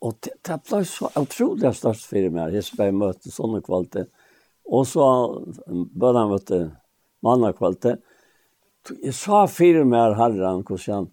Og 0.00 0.18
det, 0.24 0.36
det 0.46 0.58
ble 0.68 0.82
så 0.86 1.10
utrolig 1.18 1.74
størst 1.74 2.08
for 2.10 2.30
meg, 2.34 2.54
jeg 2.54 2.66
skulle 2.66 2.94
møte 2.94 3.32
sånne 3.34 3.62
kvalitet. 3.66 4.12
Og 4.68 4.84
så 4.86 5.04
bør 5.68 6.20
han 6.20 6.34
møte 6.34 6.60
manna 7.24 7.54
kvalitet. 7.56 8.04
Jeg 9.02 9.14
sa 9.16 9.46
for 9.50 9.84
meg 9.88 10.16
herren, 10.18 10.62
hvordan 10.66 10.94
han 10.94 11.08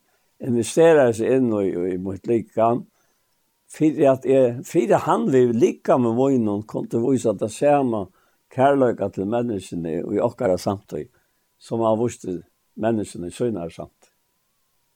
investerer 0.52 1.16
seg 1.16 1.40
inn 1.40 1.50
i, 1.62 1.96
i 1.96 1.98
mot 2.02 2.30
likam, 2.30 2.86
for 3.76 4.04
at 4.12 4.28
jeg, 4.28 4.60
for 4.68 5.00
han 5.08 5.26
vil 5.34 5.56
lika 5.58 5.98
med 6.00 6.16
vøgnen, 6.20 6.64
kom 6.70 6.86
til 6.88 7.02
å 7.02 7.12
vise 7.12 7.32
at 7.32 7.42
det 7.42 7.52
samme, 7.52 8.06
kærløyga 8.56 9.10
til 9.14 9.28
menneskene 9.30 10.00
og 10.06 10.16
i 10.16 10.22
okkara 10.24 10.58
samtøy, 10.62 11.08
som 11.60 11.84
han 11.84 12.00
vurste 12.00 12.40
menneskene 12.80 13.32
synar 13.34 13.74
samtøy. 13.74 14.12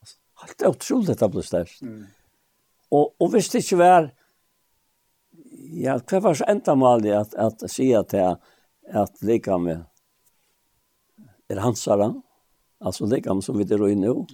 Altså, 0.02 0.16
alt 0.44 0.64
er 0.64 0.74
utrolig 0.74 1.12
dette 1.12 1.30
ble 1.34 1.44
størst. 1.44 1.84
Mm. 1.84 2.08
Og, 2.92 3.22
och 3.22 3.36
visst 3.36 3.52
det 3.52 3.58
inte 3.58 3.76
var, 3.76 4.10
ja, 5.78 6.00
hva 6.00 6.20
var 6.20 6.34
så 6.34 6.48
enda 6.50 6.76
malig 6.76 7.12
at, 7.14 7.36
at 7.36 7.72
säga 7.72 8.04
till 8.04 8.20
at, 8.20 8.40
at 8.90 9.22
lika 9.22 9.58
med 9.58 9.84
er 11.50 11.62
hansara, 11.62 12.14
altså 12.82 13.06
lika 13.06 13.34
med 13.34 13.44
som 13.44 13.58
vi 13.58 13.68
er 13.70 13.88
i 13.88 13.96
nå, 13.96 14.26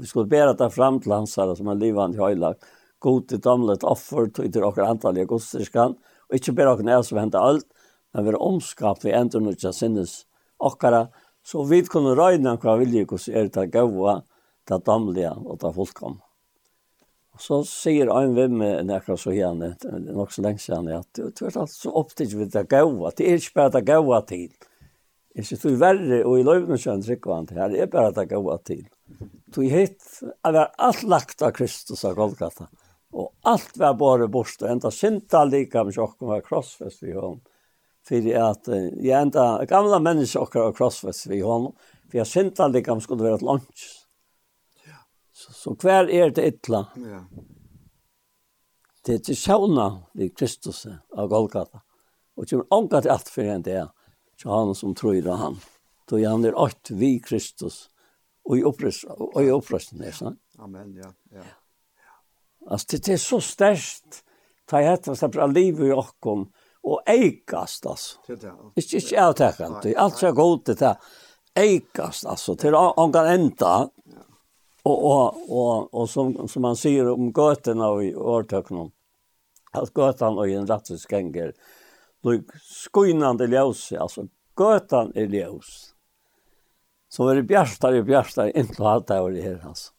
vi 0.00 0.06
skulle 0.06 0.26
bæra 0.30 0.56
det 0.58 0.70
fram 0.74 1.00
till 1.00 1.12
hansara 1.12 1.54
som 1.56 1.68
er 1.68 1.74
livande 1.74 2.18
höjlag. 2.18 2.56
god 3.00 3.28
till 3.28 3.40
damlet 3.40 3.84
offer, 3.84 4.26
till 4.26 4.50
det 4.52 4.62
okker 4.64 4.84
antallige 4.84 5.26
godstyrskan, 5.26 5.94
og 6.28 6.36
ikke 6.36 6.52
bæra 6.52 6.74
okker 6.74 6.84
nær 6.84 7.02
som 7.06 7.18
hentet 7.18 7.40
alt, 7.40 7.66
men 8.12 8.26
vi 8.26 8.32
er 8.32 8.42
omskap 8.42 9.04
vi 9.04 9.14
ender 9.14 9.42
nå 9.42 9.54
ikke 9.54 9.72
sinnes 9.74 10.24
okkara, 10.60 11.06
så 11.46 11.64
vi 11.68 11.82
kunne 11.88 12.16
røyne 12.18 12.56
hva 12.60 12.76
vilje 12.80 13.06
hvordan 13.08 13.36
er 13.38 13.52
det 13.54 13.70
gode, 13.74 14.16
det 14.68 14.82
damlige 14.86 15.32
og 15.38 15.60
det 15.62 15.72
fullkom. 15.76 16.18
Så 17.40 17.62
sier 17.64 18.10
en 18.12 18.34
vim 18.36 18.58
med 18.60 18.84
nekka 18.90 19.16
så 19.16 19.32
gjerne, 19.32 19.72
nok 20.12 20.34
så 20.34 20.42
lenge 20.44 20.60
siden, 20.60 20.90
at 20.92 21.16
du 21.16 21.46
er 21.46 21.56
alt 21.62 21.72
så 21.72 21.92
opptidig 21.96 22.42
ved 22.42 22.50
det 22.52 22.66
gode, 22.68 23.14
det 23.16 23.28
er 23.28 23.40
ikke 23.40 23.56
bare 23.62 23.72
det 23.78 23.86
gode 23.88 24.20
til. 24.28 24.50
Jeg 25.38 25.46
synes 25.46 25.62
du 25.62 25.68
er 25.70 25.80
verre, 25.80 26.18
og 26.26 26.36
i 26.36 26.44
løyvene 26.44 26.76
kjønner 26.76 27.06
tryggvand, 27.06 27.54
her 27.56 27.72
det 27.72 27.80
er 27.84 27.88
bare 27.88 28.12
det 28.12 28.26
gode 28.34 28.58
til. 28.66 28.82
Du 29.54 29.62
er 29.62 29.72
hitt, 29.72 30.02
det 30.20 30.52
var 30.58 30.74
alt 30.76 31.06
lagt 31.08 31.42
av 31.46 31.54
Kristus 31.56 32.04
av 32.04 32.18
Golgata, 32.18 32.66
og 33.16 33.30
alt 33.48 33.78
var 33.78 33.96
bare 33.98 34.28
og 34.28 34.66
enda 34.68 34.90
synta 34.92 35.46
lika 35.46 35.86
med 35.86 35.96
sjokken 35.96 36.28
var 36.28 36.44
krossfest 36.44 37.06
i 37.08 37.14
hånden 37.16 37.40
för 38.10 38.34
att 38.34 38.66
jag 38.96 39.22
ända 39.22 39.64
gamla 39.64 39.98
människor 39.98 40.40
och 40.40 40.56
och 40.56 40.76
crossfit 40.76 41.26
vi 41.26 41.40
hon 41.40 41.72
för 42.10 42.18
jag 42.18 42.26
synta 42.26 42.68
liksom 42.68 43.00
skulle 43.00 43.22
vara 43.22 43.34
ett 43.34 43.42
lunch. 43.42 44.06
Ja. 44.86 44.92
Så 45.32 45.52
så 45.52 45.74
kvar 45.74 46.10
är 46.10 46.30
det 46.30 46.46
illa. 46.46 46.86
Ja. 46.96 47.24
Det 49.04 49.14
är 49.14 49.18
till 49.18 49.36
sjåna 49.36 50.02
vid 50.12 50.38
Kristus 50.38 50.86
av 51.16 51.28
Golgata. 51.28 51.80
Och 52.34 52.46
det 52.46 52.56
är 52.56 52.72
ångat 52.72 53.06
allt 53.06 53.28
för 53.28 53.44
en 53.44 53.62
det 53.62 53.88
Så 54.42 54.50
han 54.50 54.74
som 54.74 54.94
tror 54.94 55.14
i 55.14 55.28
han. 55.28 55.56
Då 56.08 56.20
är 56.20 56.28
han 56.28 56.44
är 56.44 56.54
åt 56.54 56.90
vid 56.90 57.24
Kristus. 57.24 57.90
Och 58.44 58.58
i 58.58 58.62
upprösten 58.62 59.10
och 59.10 59.42
i 59.42 59.50
upprösten. 59.50 60.36
Amen, 60.58 60.94
ja. 60.94 61.12
ja. 61.30 61.42
Alltså 62.66 62.96
det 62.96 63.08
är 63.08 63.16
så 63.16 63.40
stärkt. 63.40 64.24
Ta 64.66 64.80
hetta 64.80 65.16
så 65.16 65.28
bra 65.28 65.46
liv 65.46 65.80
i 65.80 65.92
okkom 65.92 66.52
og 66.84 67.00
eikast 67.06 67.86
altså. 67.86 68.18
Ikke 68.76 68.96
ikke 68.96 69.20
avtakant. 69.20 69.86
Alt 69.96 70.18
så 70.18 70.32
godt 70.32 70.66
det. 70.66 70.94
Eikast 71.56 72.26
alltså 72.26 72.56
till 72.56 72.74
han 72.74 73.12
kan 73.12 73.26
enda. 73.26 73.88
Och 74.82 75.04
och 75.04 75.34
och 75.48 75.94
og 75.94 76.08
som 76.08 76.48
som 76.48 76.62
man 76.62 76.76
sier 76.76 77.08
om 77.08 77.32
gøtene 77.32 78.04
i 78.04 78.14
årtöknen. 78.14 78.90
at 79.72 79.94
gøtene 79.94 80.36
och 80.36 80.48
en 80.48 80.66
rätts 80.66 81.06
det 82.22 82.34
er 82.34 82.42
skuinande 82.60 83.46
ljøs, 83.48 83.92
alltså 83.92 84.26
götan 84.56 85.12
er 85.16 85.28
ljøs. 85.32 85.94
Så 87.08 87.28
är 87.28 87.34
det 87.34 87.42
bjärstare 87.42 87.98
og 87.98 88.06
bjärstare 88.06 88.52
inte 88.52 88.84
alt 88.84 89.06
det 89.06 89.14
här 89.42 89.66
alltså. 89.66 89.92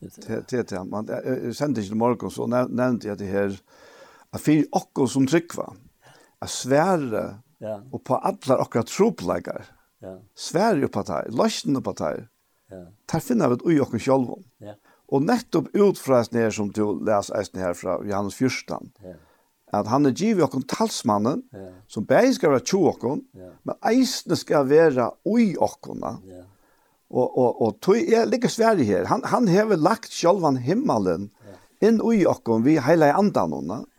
Det 0.00 0.50
det 0.50 0.68
det 0.68 0.84
man 0.84 1.06
sände 1.54 1.82
till 1.82 1.94
morgon 1.94 2.30
så 2.30 2.46
nämnde 2.46 3.08
jag 3.08 3.18
det 3.18 3.24
här 3.24 3.58
at 4.32 4.44
fyrir 4.44 4.66
okkur 4.76 5.08
som 5.10 5.26
tryggva, 5.28 5.70
at 6.42 6.52
svære 6.52 7.26
ja. 7.62 7.78
og 7.92 8.02
på 8.06 8.18
alle 8.18 8.58
okkur 8.62 8.86
tropleikar, 8.88 9.70
ja. 10.04 10.16
svære 10.36 10.90
på 10.92 11.04
det, 11.08 11.22
løsne 11.34 11.82
på 11.82 11.94
det, 11.98 12.26
ja. 12.70 12.82
der 13.12 13.24
finner 13.24 13.54
vi 13.54 13.60
ui 13.64 13.78
okkur 13.82 14.02
sjálfum. 14.02 14.44
Ja. 14.64 14.76
Og 15.08 15.24
nettopp 15.24 15.70
ut 15.72 15.98
fra 15.98 16.20
her 16.32 16.52
som 16.52 16.68
du 16.68 16.84
les 17.06 17.30
eisen 17.32 17.62
her 17.62 17.72
fra 17.74 17.96
Johannes 18.04 18.36
Fyrstan, 18.36 18.92
ja. 19.02 19.16
at 19.72 19.88
han 19.88 20.06
er 20.06 20.12
givet 20.12 20.44
okkur 20.44 20.66
talsmannen, 20.68 21.46
ja. 21.52 21.70
som 21.88 22.06
bæg 22.06 22.34
skal 22.36 22.52
være 22.52 22.66
tjo 22.68 22.84
okkur, 22.92 23.18
ja. 23.34 23.54
men 23.64 23.80
eisen 23.88 24.36
skal 24.36 24.68
være 24.68 25.10
ui 25.24 25.54
okkur, 25.56 25.96
Ja. 26.26 26.44
Og, 27.08 27.38
og, 27.38 27.62
og 27.62 27.78
tog 27.80 27.96
er 27.96 28.26
like 28.28 28.50
svære 28.52 28.84
her. 28.84 29.06
Han, 29.08 29.22
han 29.24 29.46
hever 29.48 29.78
lagt 29.80 30.12
sjálvan 30.12 30.58
himmelen 30.60 31.30
ja. 31.40 31.54
inn 31.88 32.02
ui 32.04 32.26
okkur 32.28 32.60
vi 32.60 32.74
heila 32.84 33.08
i 33.08 33.14
andan 33.16 33.54
henne. 33.56 33.78
Ja 33.96 33.97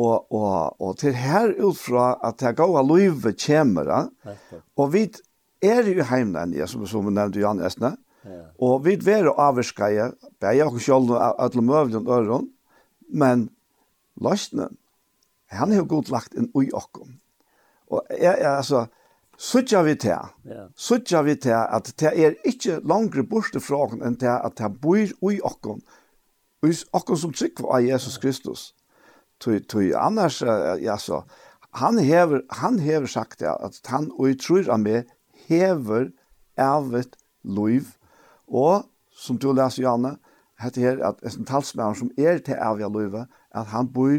og, 0.00 0.32
og, 0.32 0.80
og 0.80 0.98
til 1.00 1.16
her 1.16 1.52
utfra 1.60 2.12
at 2.24 2.40
det 2.40 2.56
gode 2.58 2.82
livet 2.88 3.40
kommer, 3.46 3.90
og 4.76 4.92
vi 4.94 5.06
er 5.62 5.82
jo 5.88 6.04
hjemme, 6.04 6.66
som, 6.66 6.86
som 6.88 7.06
vi 7.06 7.14
nevnte 7.14 7.42
Jan 7.42 7.60
Østene, 7.64 7.94
ja. 8.24 8.42
og 8.58 8.84
vi 8.86 8.96
er 9.12 9.30
avvarskere, 9.30 10.12
bare 10.40 10.68
og 10.68 10.80
selv 10.80 11.12
og 11.16 11.44
alle 11.44 11.64
møvlen 11.64 12.08
øren, 12.08 12.48
men 13.08 13.50
løsene, 14.20 14.68
han 15.50 15.72
har 15.72 15.84
godt 15.84 16.10
lagt 16.10 16.34
en 16.38 16.50
ui 16.54 16.70
okkom. 16.72 17.18
Og 17.90 18.02
jeg, 18.10 18.36
jeg, 18.38 18.56
altså, 18.56 18.86
Suttja 19.40 19.80
vi 19.82 19.94
til, 19.96 20.18
suttja 20.76 21.22
vi 21.24 21.32
til 21.40 21.56
at 21.56 21.86
det 22.00 22.10
er 22.12 22.34
ikke 22.44 22.74
langere 22.84 23.22
borte 23.24 23.62
fra 23.64 23.86
oss 23.86 23.94
enn 23.96 24.18
til 24.20 24.28
at 24.28 24.58
det 24.58 24.68
bor 24.82 24.98
i 25.00 25.38
oss, 25.40 25.86
i 26.68 26.74
oss 26.92 27.22
som 27.22 27.32
trykker 27.32 27.64
av 27.64 27.80
Jesus 27.86 28.18
Kristus 28.20 28.66
tui 29.40 29.60
tui 29.60 29.92
annars 29.96 30.40
ja 30.82 30.96
så 30.98 31.22
han 31.80 31.98
hever 31.98 32.42
han 32.50 32.78
hever 32.78 33.06
sagt 33.06 33.40
ja, 33.40 33.54
at 33.64 33.80
han 33.86 34.10
og 34.18 34.30
i 34.30 34.38
trur 34.38 34.68
av 34.70 34.80
meg 34.82 35.10
hever 35.48 36.10
ervet 36.58 37.16
luiv 37.44 37.94
og 38.46 38.88
som 39.10 39.38
du 39.38 39.52
leser 39.52 39.84
Janne 39.84 40.16
hette 40.60 40.82
her 40.82 41.00
at 41.06 41.22
en 41.24 41.46
talsmann 41.48 41.96
som 41.96 42.10
er 42.18 42.42
til 42.44 42.58
ervet 42.58 42.92
luiv 42.92 43.16
at 43.22 43.70
han 43.72 43.88
bor 43.92 44.18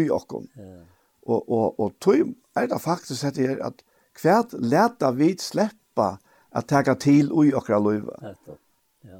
i 0.00 0.08
okkom 0.10 0.48
yeah. 0.56 0.84
og 1.26 1.50
og 1.50 1.80
og 1.80 1.94
tui 2.00 2.22
er 2.56 2.66
det 2.66 2.80
faktisk 2.80 3.24
hette 3.26 3.48
her 3.48 3.58
at 3.66 3.82
hvert 4.20 4.52
leta 4.52 5.10
vi 5.16 5.34
sleppa 5.40 6.16
at 6.52 6.68
teka 6.68 6.94
til 6.94 7.32
ui 7.32 7.52
okra 7.52 7.78
luiv 7.78 8.08
Ja. 8.22 8.34
Ja. 9.04 9.18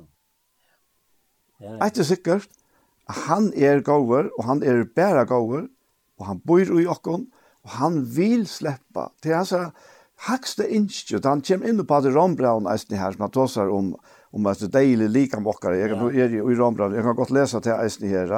Ja. 1.61 1.89
det 1.89 1.99
er 1.99 2.05
sikkert 2.05 2.49
han 3.09 3.51
er 3.57 3.83
gåver, 3.85 4.31
og 4.39 4.45
han 4.47 4.63
er 4.63 4.85
bæra 4.85 5.25
gåver, 5.29 5.67
og 6.19 6.27
han 6.27 6.41
bor 6.47 6.63
i 6.63 6.87
okkon, 6.87 7.27
og 7.63 7.75
han 7.79 8.03
vil 8.17 8.47
sleppa. 8.47 9.11
Det 9.23 9.33
er 9.33 9.43
altså 9.43 9.65
hakste 10.29 10.69
innskjøtt, 10.71 11.27
han 11.27 11.43
kommer 11.43 11.69
inn 11.69 11.83
på 11.87 12.01
det 12.05 12.15
rombraun 12.15 12.69
eisne 12.71 12.99
her, 13.01 13.15
som 13.15 13.27
han 13.27 13.35
tåsar 13.35 13.73
om, 13.75 13.93
om 14.33 14.47
at 14.47 14.63
det 14.63 14.71
er 14.71 14.77
deilig 14.79 15.09
lika 15.11 15.41
mokkare, 15.43 15.81
jeg 15.81 15.91
kan, 15.93 16.05
ja. 16.15 16.27
er 16.27 16.37
i 16.39 16.59
rombraun, 16.59 16.95
jeg 16.95 17.07
kan 17.07 17.19
godt 17.19 17.35
lesa 17.35 17.61
til 17.61 17.75
eisne 17.75 18.11
her, 18.13 18.37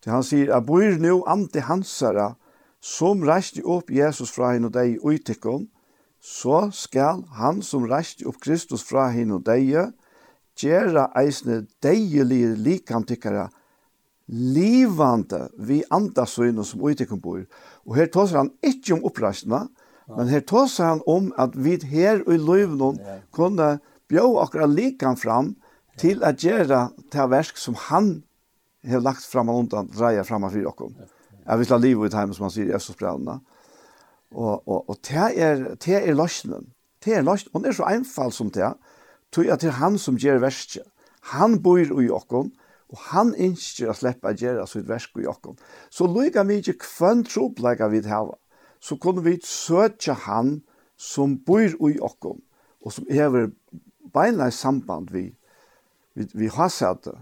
til 0.00 0.14
han 0.14 0.24
sier, 0.24 0.52
jeg 0.52 0.66
bor 0.66 1.00
nu 1.02 1.20
ante 1.28 1.66
hansara, 1.66 2.34
som 2.80 3.26
reiste 3.26 3.60
opp 3.68 3.90
Jesus 3.92 4.30
fra 4.32 4.54
henne 4.54 4.70
og 4.70 4.76
deg 4.78 4.96
i 4.96 5.58
så 6.20 6.68
skal 6.72 7.24
han 7.36 7.60
som 7.64 7.86
reiste 7.88 8.26
opp 8.28 8.40
Kristus 8.40 8.82
fra 8.84 9.08
henne 9.12 9.38
og 9.38 9.44
deg, 9.44 9.92
gjøre 10.60 11.06
eisne 11.16 11.62
deilige 11.82 12.54
likamptikkere, 12.60 13.48
livande 14.30 15.48
vi 15.58 15.82
andasøyne 15.90 16.64
som 16.64 16.82
uttikken 16.86 17.20
bor. 17.20 17.42
Og 17.86 17.96
her 17.98 18.10
tåser 18.12 18.42
han 18.44 18.52
ikke 18.62 18.94
om 18.96 19.04
oppreisene, 19.08 19.64
men 20.10 20.30
her 20.30 20.42
tåser 20.46 20.86
han 20.86 21.02
om 21.06 21.30
at 21.38 21.54
vi 21.54 21.76
her 21.86 22.22
i 22.26 22.38
løyvnån 22.38 22.98
kunne 23.34 23.78
bjå 24.10 24.26
akkurat 24.42 24.70
likan 24.70 25.18
fram 25.18 25.54
til 25.98 26.24
at 26.26 26.42
gjøre 26.42 26.88
det 27.12 27.30
versk 27.30 27.58
som 27.58 27.76
han 27.88 28.20
har 28.86 29.02
lagt 29.04 29.26
fram 29.26 29.50
og 29.52 29.64
undan 29.64 29.90
dreier 29.92 30.24
fram 30.24 30.46
av 30.46 30.54
fyrir 30.54 30.70
okkom. 30.70 30.94
Jeg 31.44 31.58
vil 31.58 31.72
ha 31.74 31.78
livet 31.80 32.06
ut 32.10 32.16
hjemme, 32.16 32.36
som 32.36 32.46
han 32.46 32.54
sier 32.54 32.70
i 32.70 32.76
Østersbrevnene. 32.76 33.40
Og, 34.30 34.68
og, 34.68 34.90
og 34.90 34.98
det 35.08 35.26
er, 35.42 35.64
det 35.82 35.96
er 35.98 36.14
løsningen. 36.14 36.70
Det 37.04 37.16
er 37.18 37.26
løsningen. 37.26 37.56
Og 37.56 37.64
det 37.64 37.72
er 37.72 37.78
så 37.80 37.88
einfalt 37.90 38.36
som 38.36 38.50
det. 38.54 38.70
Tog 39.34 39.50
at 39.50 39.62
det 39.62 39.72
er 39.72 39.80
han 39.80 39.98
som 39.98 40.18
gjør 40.20 40.42
verset. 40.44 40.86
Han 41.34 41.58
bor 41.62 41.80
i 41.80 42.10
okkom, 42.10 42.52
Og 42.90 43.02
han 43.12 43.34
ønsker 43.38 43.90
å 43.90 43.94
slippe 43.94 44.32
å 44.32 44.36
gjøre 44.36 44.66
sitt 44.66 44.88
versk 44.88 45.20
i 45.22 45.28
okken. 45.30 45.58
Så 45.94 46.08
lykker 46.10 46.46
vi 46.48 46.58
ikke 46.58 46.80
kvann 46.82 47.22
troplegge 47.28 47.88
vi 47.92 48.02
til 48.02 48.32
så 48.80 48.96
kunne 48.96 49.24
vi 49.24 49.38
søke 49.44 50.14
han 50.26 50.60
som 50.96 51.36
bor 51.44 51.64
i 51.64 51.98
okken, 52.00 52.40
og 52.80 52.92
som 52.92 53.08
hever 53.12 53.50
beina 54.12 54.48
i 54.48 54.54
samband 54.54 55.12
vi, 55.12 55.30
vi, 56.16 56.26
vi 56.34 56.48
har 56.52 56.68
sett 56.72 57.04
det, 57.04 57.16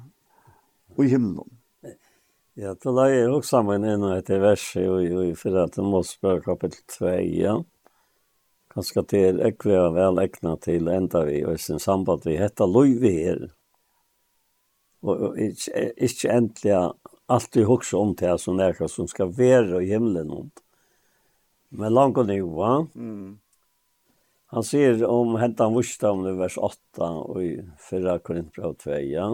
i 0.99 1.09
himmelen. 1.11 1.59
Ja, 2.59 2.75
då 2.75 2.91
la 2.91 3.05
jeg 3.07 3.29
også 3.31 3.49
sammen 3.53 3.85
inn 3.87 4.03
og 4.03 4.17
etter 4.17 4.41
verset 4.43 4.83
i, 4.83 5.11
i 5.31 5.35
fyrre 5.39 5.69
til 5.71 5.87
Mosbøk 5.87 6.43
kapitel 6.49 6.81
2, 6.91 7.13
ja. 7.39 7.53
Kanskje 8.75 9.05
det 9.11 9.21
er 9.29 9.39
ekve 9.53 9.77
og 9.79 9.95
vel 9.95 10.19
egnet 10.25 10.65
til 10.67 10.91
enda 10.91 11.23
vi, 11.27 11.45
og 11.47 11.55
i 11.55 11.63
sin 11.63 11.79
samband 11.83 12.27
vi 12.27 12.35
heter 12.39 12.67
Løyve 12.67 13.13
her 13.15 13.47
og 15.03 15.39
ikke, 15.39 15.93
ikke 15.97 16.31
endelig 16.33 16.79
alltid 17.29 17.69
hukse 17.69 17.97
om 17.97 18.15
til 18.19 18.39
som 18.41 18.57
nærkast 18.59 18.99
som 18.99 19.09
skal 19.11 19.31
være 19.37 19.83
i 19.83 19.91
himmelen 19.93 20.31
om. 20.33 20.49
Men 21.71 21.93
langt 21.93 22.19
og 22.19 22.27
nivå. 22.27 22.71
Mm. 22.95 23.39
Han 24.49 24.65
sier 24.65 25.03
om 25.05 25.37
hentan 25.37 25.75
vursdom 25.75 26.25
i 26.27 26.33
vers 26.39 26.57
8 26.57 27.05
og 27.05 27.43
i 27.45 27.53
4 27.85 28.17
Korintbrev 28.25 28.79
2, 28.81 28.97
ja. 29.11 29.29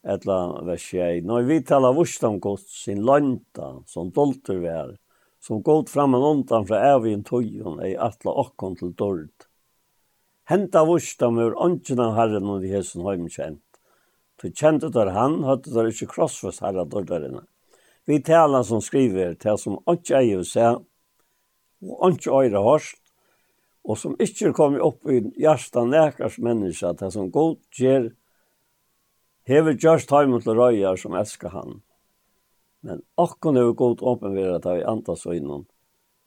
Etla 0.00 0.38
vers 0.64 0.86
1. 0.96 1.26
Når 1.28 1.44
vi 1.44 1.60
talar 1.68 1.92
vursdom 1.92 2.40
gott 2.40 2.64
sin 2.72 3.04
landa 3.04 3.74
som 3.86 4.08
dolter 4.16 4.62
vi 4.62 4.72
er, 4.72 4.94
som 5.44 5.60
gott 5.64 5.92
fram 5.92 6.16
en 6.16 6.24
ondan 6.24 6.64
fra 6.68 6.80
evigin 6.94 7.24
tøyen 7.24 7.82
ei 7.84 7.92
atla 8.00 8.32
okkon 8.42 8.78
til 8.80 8.94
dord. 8.96 9.46
Henta 10.48 10.86
vursdom 10.88 11.38
ur 11.40 11.56
ånden 11.60 12.00
av 12.00 12.16
Herren 12.16 12.48
og 12.48 12.64
de 12.64 12.72
hesen 12.72 13.04
heimkjent 13.04 13.69
Du 14.40 14.48
kjente 14.48 14.88
der 14.92 15.12
han, 15.12 15.42
hadde 15.44 15.72
der 15.74 15.90
ikke 15.90 16.08
krossfest 16.14 16.62
herre 16.64 16.86
dørderene. 16.88 17.44
Vi 18.08 18.22
taler 18.24 18.64
som 18.64 18.80
skriver, 18.80 19.34
til 19.36 19.58
som 19.60 19.76
ikke 19.90 20.16
eier 20.16 20.46
seg, 20.48 20.80
og 21.84 22.16
ikke 22.16 22.32
øyre 22.32 22.62
hørst, 22.64 22.96
og 23.84 23.98
som 24.00 24.16
ikke 24.20 24.54
kommer 24.56 24.82
opp 24.84 25.08
i 25.08 25.20
hjertet 25.40 25.92
nekars 25.92 26.38
menneske, 26.40 26.94
til 26.96 27.12
som 27.12 27.28
god 27.32 27.58
gjør, 27.76 28.10
hever 29.48 29.76
gjørst 29.76 30.12
heimen 30.14 30.42
til 30.44 30.56
røyer 30.56 30.96
som 31.00 31.16
elsker 31.20 31.52
han. 31.52 31.80
Men 32.80 33.04
akkurat 33.20 33.60
er 33.60 33.76
godt 33.76 34.00
åpenvera 34.00 34.58
til 34.64 34.80
vi 34.80 34.88
antas 34.88 35.26
og 35.28 35.36
innom. 35.36 35.66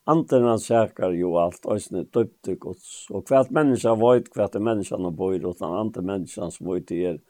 Anten 0.05 0.43
han 0.45 0.59
sækar 0.59 1.13
jo 1.15 1.37
alt, 1.39 1.63
og 1.63 1.79
sånn 1.79 2.03
òsne 2.03 2.09
døpte 2.13 2.57
gods, 2.59 3.05
og 3.09 3.23
hvert 3.29 3.53
menneske 3.55 3.93
veit 4.01 4.27
hvert 4.35 4.57
er 4.57 4.65
menneskene 4.67 5.13
bor, 5.15 5.37
den 5.39 5.77
andre 5.79 6.03
menneskene 6.03 6.51
som 6.51 6.67
veit 6.67 6.91
er, 6.91 7.21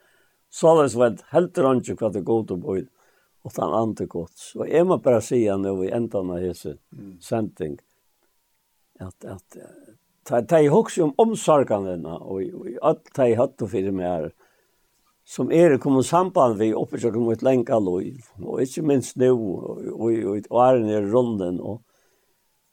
så 0.53 0.69
har 0.69 0.84
det 0.84 0.99
vært 0.99 1.23
helt 1.34 1.57
rønnsig 1.65 1.97
hva 1.97 2.11
det 2.13 2.21
er 2.21 2.27
til 2.30 2.57
å 2.57 2.61
bo 2.61 2.77
i, 2.77 2.84
og 3.43 3.55
den 3.55 3.73
andre 3.80 4.05
godt. 4.07 4.45
Og 4.59 4.69
jeg 4.69 4.85
må 4.88 4.99
bare 5.01 5.23
si 5.25 5.41
han 5.47 5.65
nå 5.65 5.73
i 5.84 5.91
enda 5.95 6.21
av 6.21 6.38
hese 6.38 6.77
mm. 6.93 7.15
sending, 7.23 7.80
at, 9.01 9.25
at 9.25 9.57
de, 10.30 10.41
de 10.47 10.61
husker 10.71 11.07
om 11.07 11.15
omsorgene, 11.19 11.97
og, 12.05 12.43
og 12.53 12.69
alt 12.85 13.09
de 13.17 13.34
hatt 13.39 13.65
å 13.65 13.69
fyre 13.71 13.91
med 13.95 14.31
som 15.25 15.51
er 15.55 15.77
kommet 15.80 16.05
samband 16.05 16.57
vi 16.59 16.73
oppe 16.75 16.99
som 16.99 17.13
kommer 17.15 17.34
et 17.34 17.45
lenge 17.45 17.80
lov, 17.80 18.03
og 18.43 18.61
ikke 18.61 18.84
minst 18.85 19.17
nå, 19.19 19.31
og, 19.34 19.84
og, 19.95 20.09
og, 20.11 20.49
og 20.49 20.61
er 20.67 20.80
i 20.84 21.01
runden, 21.07 21.61
og, 21.63 21.80
og 21.80 21.93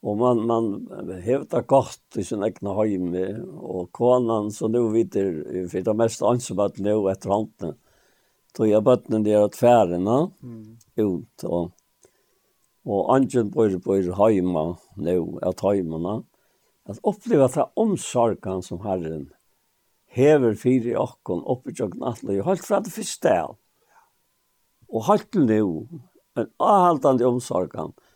Og 0.01 0.17
man, 0.17 0.39
man 0.49 0.69
hevda 1.21 1.61
godt 1.69 2.17
i 2.17 2.25
sin 2.25 2.45
egna 2.47 2.73
heime, 2.79 3.27
og 3.61 3.91
konan 3.93 4.49
som 4.55 4.73
nå 4.73 4.87
vidder, 4.95 5.43
for 5.69 5.85
det 5.85 5.97
mest 5.97 6.25
ansvaret 6.25 6.81
nå 6.81 6.95
etter 7.13 7.35
håndene, 7.35 7.75
tog 8.57 8.71
jeg 8.71 8.85
bøttene 8.87 9.21
der 9.27 9.45
at 9.45 9.59
færene 9.59 10.17
mm. 10.41 10.65
ut, 11.05 11.45
og, 11.45 11.69
og 12.89 13.13
angen 13.15 13.53
bor 13.53 13.77
på 13.85 14.01
heima 14.23 14.65
nu, 14.97 15.19
at 15.45 15.61
heimene, 15.67 16.23
at 16.89 16.99
oppleva 17.07 17.51
ta 17.53 17.69
omsorgan 17.77 17.85
omsorgen 17.85 18.65
som 18.67 18.81
Herren 18.83 19.29
hever 20.11 20.57
fire 20.59 20.91
i 20.91 20.99
okken, 20.99 21.45
oppe 21.45 21.71
i 21.71 21.77
atle, 21.79 22.41
og 22.41 22.47
holdt 22.49 22.67
fra 22.67 22.81
det 22.83 22.93
første 22.95 23.35
av, 23.45 23.59
og 24.91 25.05
holdt 25.07 25.29
til 25.37 25.47
nu, 25.47 25.67
en 26.41 26.49
avhaltande 26.59 27.29
omsorgan, 27.29 27.93
og 27.93 28.10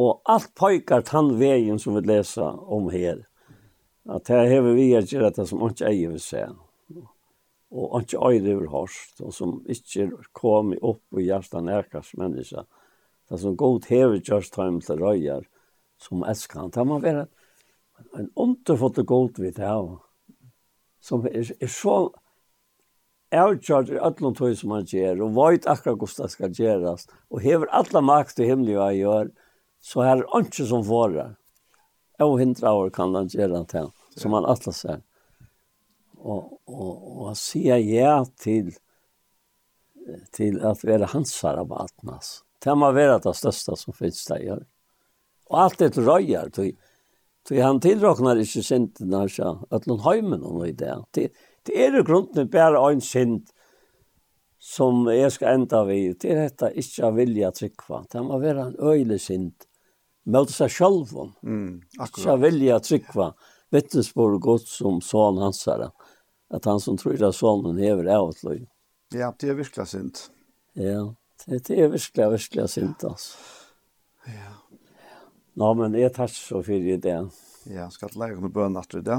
Og 0.00 0.22
alt 0.24 0.54
pojkar 0.56 1.04
tann 1.04 1.34
vägen 1.38 1.78
som 1.78 1.94
vi 1.94 2.00
läser 2.00 2.72
om 2.72 2.88
her. 2.90 3.26
At 4.08 4.28
her 4.32 4.46
hever 4.48 4.72
vi 4.74 4.92
er 4.96 5.04
göra 5.04 5.30
det 5.30 5.46
som 5.46 5.60
ikke 5.66 5.90
eier 5.90 6.14
vill 6.14 6.20
säga. 6.20 6.54
Og 7.70 8.00
ikke 8.00 8.18
äger 8.30 8.56
vill 8.60 8.70
hørst. 8.72 9.20
Og 9.20 9.34
som 9.34 9.60
ikke 9.68 10.08
kommer 10.32 10.80
opp 10.84 11.18
i 11.18 11.26
hjärtan 11.28 11.68
nærkast 11.68 12.16
menneska. 12.16 12.64
Det 13.28 13.38
som 13.38 13.56
god 13.56 13.84
hever 13.86 14.22
just 14.24 14.54
time 14.54 14.80
til 14.80 14.96
röjar 14.96 15.44
som 16.00 16.24
älskar 16.24 16.60
han. 16.60 16.70
Det 16.70 16.86
må 16.86 16.98
være 16.98 17.26
en 18.16 18.30
underfått 18.36 18.98
og 18.98 19.06
godt 19.06 19.38
vidt 19.38 19.58
her. 19.58 19.98
Som 21.00 21.26
er, 21.26 21.52
er 21.60 21.68
så 21.68 22.10
avgjort 23.32 23.92
i 23.92 24.00
öllum 24.00 24.34
tog 24.34 24.56
som 24.56 24.72
han 24.74 24.88
gjør, 24.88 25.22
og 25.26 25.36
vajt 25.36 25.68
akkurat 25.70 26.00
hvordan 26.00 26.26
det 26.26 26.32
skal 26.32 26.56
gjøres, 26.56 27.06
og 27.30 27.44
hever 27.44 27.70
alle 27.70 28.02
makt 28.02 28.40
i 28.40 28.48
himmelen 28.48 28.80
hva 28.80 28.90
jeg 28.90 29.04
gjør, 29.04 29.30
Så 29.80 30.02
här 30.02 30.16
det 30.16 30.46
ikke 30.46 30.66
som 30.66 30.84
får 30.84 31.08
det. 31.08 31.28
Og 32.20 32.38
hindre 32.38 32.70
år 32.70 32.90
kan 32.90 33.14
han 33.14 33.28
gjøre 33.28 33.64
det 33.64 33.86
som 34.16 34.32
han 34.32 34.44
alltid 34.44 34.74
ser. 34.74 35.00
Og, 36.18 36.60
Och, 36.70 36.80
och, 36.80 37.28
och 37.28 37.36
säga 37.36 37.78
ja 37.78 38.26
till 38.36 38.74
till 40.30 40.60
att 40.60 40.84
vara 40.84 41.06
hans 41.06 41.32
sarabatnas. 41.32 42.44
Det 42.58 42.74
må 42.74 42.92
vara 42.92 43.18
det 43.18 43.34
största 43.34 43.76
som 43.76 43.92
finns 43.92 44.26
där. 44.26 44.38
Ja. 44.38 44.58
Och 45.46 45.60
allt 45.60 45.78
det 45.78 45.98
röjer. 45.98 46.50
Till, 46.50 46.76
till 47.48 47.62
han 47.62 47.80
tillräknar 47.80 48.36
inte 48.38 48.62
synderna 48.62 49.28
så 49.28 49.66
att 49.70 49.86
han 49.86 50.00
hemmen 50.00 50.42
och 50.42 50.68
i 50.68 50.72
det. 50.72 51.04
Det, 51.10 51.28
det 51.62 51.86
är 51.86 51.92
ju 51.92 52.02
grunden 52.02 52.48
bare 52.48 52.92
en 52.92 53.00
sint 53.00 53.54
som 54.58 55.06
jeg 55.06 55.32
skal 55.32 55.54
enda 55.54 55.84
vid. 55.84 56.16
Det 56.20 56.32
är 56.32 56.42
detta 56.42 56.72
inte 56.72 57.10
vilja 57.10 57.50
tryckva. 57.50 58.04
Det 58.10 58.22
må 58.22 58.38
vara 58.38 58.66
en 58.66 58.76
öjlig 58.78 59.20
synd 59.20 59.54
møte 60.24 60.52
seg 60.54 60.72
selv 60.74 61.14
om. 61.14 61.32
Mm, 61.42 61.80
akkurat. 61.98 62.24
Så 62.24 62.36
vilja 62.42 62.80
trykva 62.84 63.30
vittnesbord 63.74 64.38
og 64.38 64.44
godt 64.44 64.68
som 64.68 65.00
son 65.04 65.40
hans 65.42 65.62
her, 65.68 65.88
at 66.50 66.66
han 66.66 66.82
som 66.82 66.98
tror 67.00 67.22
at 67.22 67.38
sonen 67.38 67.78
hever 67.80 68.10
av 68.10 68.32
et 68.32 68.44
løy. 68.46 68.60
Ja, 69.14 69.32
det 69.38 69.50
er 69.50 69.58
virkelig 69.58 69.88
sint. 69.90 70.24
Ja, 70.78 71.10
det 71.46 71.70
er 71.70 71.90
virkelig, 71.90 72.30
virkelig 72.36 72.68
sint, 72.74 73.04
altså. 73.04 73.38
Ja. 74.28 74.54
Nå, 75.58 75.74
men 75.74 75.96
jeg 75.98 76.12
tar 76.14 76.30
så 76.30 76.60
fyrir 76.62 76.94
i 76.94 77.02
det. 77.02 77.18
Ja, 77.70 77.88
skal 77.92 78.10
jeg 78.10 78.20
legge 78.20 78.40
noen 78.40 78.54
bønn 78.54 78.78
etter 78.80 79.02
det? 79.04 79.18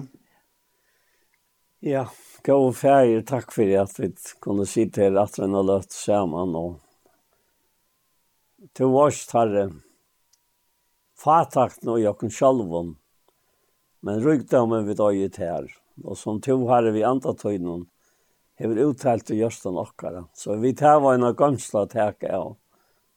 Ja, 1.81 2.05
gå 2.45 2.55
og 2.67 2.75
ferie, 2.77 3.23
takk 3.25 3.51
for 3.53 3.71
at 3.81 3.95
vi 3.97 4.11
kunne 4.43 4.67
si 4.69 4.85
til 4.93 5.17
at 5.17 5.37
vi 5.39 5.47
har 5.49 5.65
løtt 5.65 5.93
sammen. 5.95 6.55
Og... 6.55 6.75
Til 8.77 8.93
vårs, 8.93 9.23
Herre, 9.33 9.67
fatakten 11.21 11.93
og 11.93 12.01
jokken 12.01 12.33
sjalvun, 12.33 12.95
men 14.01 14.23
rygdamen 14.25 14.87
vid 14.87 15.01
øyet 15.03 15.37
her, 15.41 15.67
og 16.03 16.17
som 16.17 16.41
to 16.41 16.57
har 16.69 16.89
vi 16.93 17.03
antatøynen, 17.05 17.85
hever 18.57 18.81
uttalt 18.87 19.27
til 19.27 19.41
gjørsten 19.41 19.77
okkara. 19.77 20.25
Så 20.33 20.57
vi 20.61 20.73
tar 20.77 21.01
var 21.01 21.17
en 21.17 21.29
gansla 21.37 21.85
teka 21.89 22.33
av, 22.37 22.55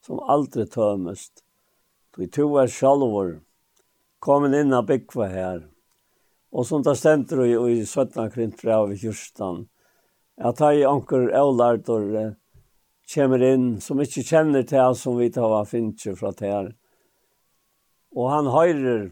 som 0.05 0.21
aldri 0.21 0.67
tømest. 0.69 1.45
Vi 2.17 2.29
to 2.29 2.51
er 2.61 2.71
sjalvor, 2.71 3.39
komin 4.21 4.57
inn 4.57 4.77
av 4.77 4.87
byggva 4.89 5.29
her, 5.33 5.65
og 6.55 6.69
som 6.69 6.85
det 6.87 6.95
stender 7.01 7.45
i, 7.49 7.55
i 7.81 7.83
17 7.85 8.31
krint 8.31 8.61
fra 8.61 8.83
av 8.85 8.95
kjørstan, 8.95 9.65
at 10.39 10.61
jeg 10.61 10.87
anker 10.89 11.31
eulart 11.35 11.89
og 11.93 12.15
kommer 13.11 13.43
inn, 13.45 13.67
som 13.81 14.01
ikke 14.01 14.25
kjenner 14.25 14.65
til 14.69 14.97
som 14.99 15.19
vi 15.19 15.31
tar 15.33 15.53
av 15.61 15.69
finnje 15.71 16.15
fra 16.19 16.33
det 16.37 16.51
her, 16.51 16.73
Og 18.15 18.31
han 18.31 18.49
høyrer 18.51 19.09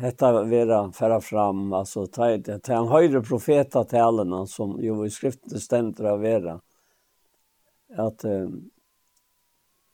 hetta 0.00 0.30
vera 0.48 0.80
færa 0.92 1.20
fram, 1.20 1.72
altså 1.76 2.06
tæt, 2.10 2.48
han 2.68 2.88
høyrer 2.90 3.22
profetatalene 3.22 4.46
som 4.50 4.76
jo 4.82 5.02
i 5.04 5.10
skriften 5.12 5.60
stender 5.62 6.08
av 6.14 6.24
vera, 6.24 6.56
at, 7.96 8.24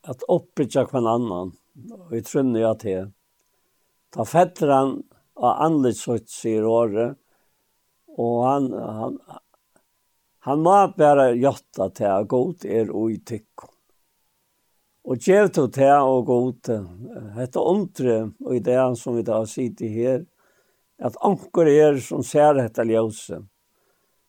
at 0.09 0.25
oppbytja 0.33 0.87
kvann 0.89 1.11
annan, 1.11 1.53
og 1.99 2.15
i 2.17 2.23
trunni 2.25 2.63
at 2.65 2.87
det, 2.87 3.03
ta 4.15 4.25
fetter 4.29 4.73
han 4.73 4.97
av 5.37 5.61
anlitsøtt, 5.67 6.31
sier 6.31 6.65
året, 6.69 7.19
og 8.13 8.39
han, 8.47 8.73
han, 8.73 9.21
han 10.49 10.65
må 10.65 10.79
bare 10.97 11.33
gjøtta 11.37 11.91
til 11.97 12.11
at 12.13 12.29
god 12.31 12.67
er 12.69 12.93
ui 12.93 13.19
tikkum. 13.19 13.72
Og 15.03 15.19
gjev 15.19 15.49
til 15.51 15.71
te 15.75 15.89
og 15.99 16.29
god, 16.29 16.69
hette 17.35 17.59
ondre, 17.59 18.19
og 18.45 18.55
ideen 18.55 18.95
som 18.99 19.17
vi 19.19 19.25
da 19.27 19.41
sitter 19.51 19.91
her, 19.91 20.21
at 21.03 21.19
anker 21.27 21.67
er 21.67 21.99
som 21.99 22.23
ser 22.23 22.55
dette 22.55 22.85
ljøse, 22.87 23.41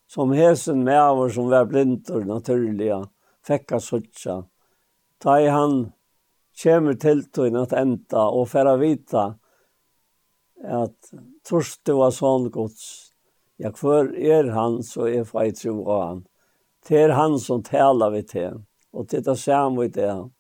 som 0.10 0.34
hesen 0.34 0.82
med 0.86 0.98
av 0.98 1.22
som 1.34 1.52
var 1.54 1.70
blindur 1.70 2.26
naturliga, 2.26 3.04
fekka 3.46 3.80
suttja, 3.82 4.42
ta 5.22 5.38
i 5.42 5.48
han 5.54 5.94
kommer 6.64 6.98
til 6.98 7.24
til 7.34 7.58
at 7.62 7.74
enda, 7.78 8.28
og 8.34 8.50
færa 8.50 8.76
vita 8.82 9.30
at 10.64 11.14
torste 11.46 11.94
var 11.94 12.14
sånn 12.16 12.50
gods, 12.54 13.14
ja, 13.62 13.70
hvor 13.70 14.10
er 14.18 14.50
han, 14.56 14.82
så 14.84 15.08
er 15.10 15.26
fei 15.28 15.52
tro 15.54 15.82
av 15.86 16.08
han. 16.08 16.22
Det 16.88 17.02
er 17.06 17.18
han 17.18 17.38
som 17.40 17.62
taler 17.64 18.14
vi 18.16 18.24
til, 18.28 18.64
og 18.94 19.10
til 19.12 19.24
det 19.26 19.38
samme 19.40 19.86
i 19.86 19.92
det 19.94 20.10
han 20.10 20.32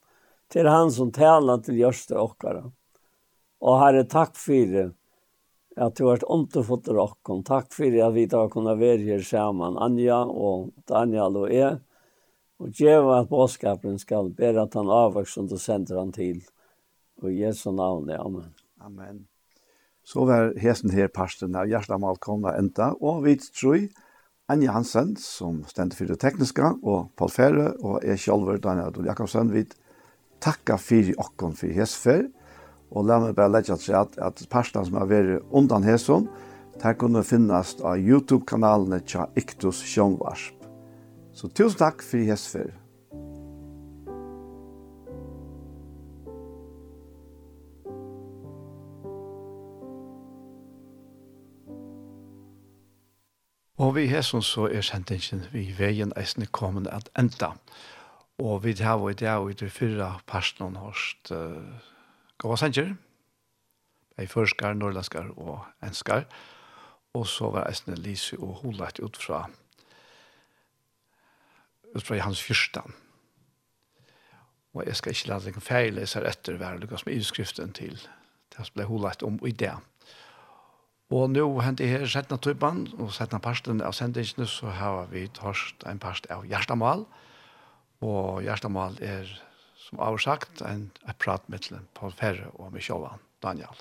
til 0.54 0.70
han 0.70 0.92
som 0.94 1.12
taler 1.14 1.62
til 1.66 1.80
gjørste 1.82 2.18
okkara. 2.20 2.68
Og 3.64 3.80
herre, 3.80 4.04
takk 4.10 4.36
for 4.38 4.76
at 5.74 5.96
du 5.98 6.04
har 6.06 6.18
vært 6.18 6.28
underfått 6.30 6.86
dere 6.86 7.08
okken. 7.08 7.42
Takk 7.48 7.72
for 7.74 7.98
at 8.06 8.14
vi 8.14 8.28
da 8.30 8.44
kunne 8.52 8.76
være 8.78 9.02
her 9.08 9.24
sammen, 9.26 9.80
Anja 9.82 10.22
og 10.28 10.70
Daniel 10.90 11.40
og 11.46 11.50
jeg. 11.54 11.80
Og 12.62 12.70
djeva 12.78 13.24
at 13.24 13.32
bådskapen 13.32 13.98
skal 14.00 14.30
bære 14.38 14.68
at 14.68 14.78
han 14.78 14.92
avvokser 14.94 15.44
og 15.44 15.50
du 15.52 15.58
sender 15.60 16.00
han 16.00 16.14
til. 16.16 16.44
Og 17.24 17.34
Jesu 17.34 17.72
navn, 17.72 18.12
amen. 18.14 18.54
Amen. 18.84 19.24
Så 20.04 20.26
var 20.28 20.52
hesten 20.60 20.92
her 20.92 21.08
parsten 21.08 21.56
av 21.56 21.70
Gjersta 21.72 21.98
Malkomna 21.98 22.52
enda, 22.60 22.92
og 23.00 23.24
vi 23.24 23.38
tror 23.40 23.88
Anja 24.52 24.74
Hansen, 24.76 25.16
som 25.16 25.62
stender 25.70 25.96
for 25.96 26.12
det 26.12 26.20
tekniske, 26.20 26.74
og 26.84 27.14
Paul 27.16 27.32
Fære, 27.32 27.70
og 27.80 28.04
jeg 28.04 28.20
selv, 28.20 28.52
Daniel 28.62 29.08
Jakobsen, 29.08 29.54
vidt 29.56 29.78
takka 30.44 30.78
fyri 30.78 31.15
okkom 31.18 31.56
fyrir 31.57 31.84
hesfer, 31.84 32.28
og 32.94 33.07
la 33.10 33.20
meg 33.24 33.38
bare 33.38 33.56
legge 33.56 33.78
seg 33.80 33.95
at, 33.98 34.20
at 34.22 34.44
parstene 34.52 34.86
som 34.86 34.99
har 34.99 35.10
vært 35.10 35.48
undan 35.56 35.86
hesson, 35.88 36.28
der 36.82 36.98
kunne 36.99 37.24
finnes 37.26 37.76
av 37.82 37.98
YouTube-kanalene 38.02 38.99
tja 39.07 39.28
Iktus 39.40 39.82
Sjønvarsp. 39.88 40.60
Så 41.34 41.49
tusen 41.49 41.80
takk 41.80 42.03
for 42.06 42.22
hesfer. 42.28 42.74
Og 53.84 53.95
vi 53.95 54.06
hesson 54.07 54.44
så 54.45 54.70
er 54.70 54.86
sendingen 54.86 55.41
vi 55.52 55.65
veien 55.78 56.14
eisne 56.15 56.45
kommet 56.45 56.88
at 56.94 57.10
enda. 57.20 57.56
Og 58.44 58.60
vi 58.65 58.74
har 58.84 58.99
vært 58.99 59.22
det 59.22 59.32
i 59.32 59.56
de 59.56 59.70
fyrre 59.72 60.10
personen 60.28 60.76
hørst 60.76 61.32
uh, 61.32 61.64
Gåa 62.44 62.57
Sanger, 62.60 62.90
ei 64.20 64.28
førskar, 64.28 64.76
norrlandskar 64.76 65.30
og 65.38 65.61
enskar. 65.86 66.26
Og 67.15 67.24
så 67.30 67.53
var 67.53 67.70
Esne 67.70 67.95
Lise 67.95 68.36
og 68.41 68.60
Holat 68.64 68.99
ut 68.99 69.15
fra 69.15 69.45
ut 71.94 72.03
fra 72.03 72.20
hans 72.26 72.41
fyrstan. 72.41 72.91
Og 74.74 74.88
jeg 74.90 74.98
skal 74.98 75.14
ikke 75.14 75.30
lade 75.30 75.53
en 75.53 75.64
feilleser 75.64 76.26
etter 76.28 76.57
hver 76.57 76.82
lukas 76.82 77.06
med 77.06 77.22
utskriften 77.22 77.72
til 77.78 77.95
det 77.95 78.65
som 78.65 78.76
ble 78.76 78.90
Holat 78.90 79.24
om 79.24 79.38
i 79.45 79.53
det. 79.53 79.76
Og 81.14 81.30
nå 81.30 81.45
hentet 81.61 81.88
her 81.88 82.10
settene 82.10 82.41
typen 82.41 82.88
og 82.98 83.14
settene 83.14 83.44
parsten 83.45 83.84
av 83.86 83.94
sendingene 83.94 84.49
så 84.49 84.74
har 84.74 85.06
vi 85.14 85.30
tørst 85.32 85.86
en 85.88 86.02
parst 86.02 86.28
av 86.34 86.49
Gjerstamal. 86.49 87.06
Og 87.06 87.23
Og 88.04 88.44
Gjerstamal 88.44 89.00
er, 89.04 89.30
som 89.80 90.02
har 90.04 90.20
sagt, 90.20 90.62
en, 90.68 90.90
en 91.08 91.20
prat 91.20 91.48
med 91.52 91.72
Paul 91.96 92.14
Ferre 92.18 92.52
og 92.60 92.74
Michjovan 92.76 93.22
Daniel. 93.44 93.80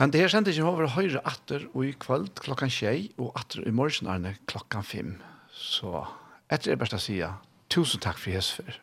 Men 0.00 0.10
det 0.10 0.20
her 0.20 0.28
sender 0.32 0.50
ikke 0.50 0.66
over 0.66 0.88
høyre 0.96 1.20
atter 1.28 1.68
og 1.74 1.84
i 1.86 1.92
kveld 1.94 2.32
klokken 2.42 2.72
tjei 2.72 3.12
og 3.20 3.36
atter 3.38 3.62
i 3.68 3.70
morgen 3.70 4.24
er 4.26 4.40
klokkan 4.50 4.82
fem. 4.82 5.12
Så 5.52 6.06
etter 6.50 6.72
er 6.72 6.80
beste 6.80 6.98
å 6.98 7.04
si 7.04 7.20
tusen 7.70 8.02
takk 8.02 8.18
for 8.18 8.34
Jesper. 8.34 8.80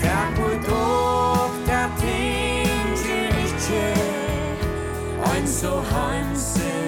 Takk 0.00 0.40
for 0.40 0.56
dog, 0.70 1.60
der 1.68 1.92
ting 2.00 2.98
til 3.04 3.40
ikke, 3.44 3.86
ein 5.34 5.46
so 5.46 5.80
hansen. 5.92 6.79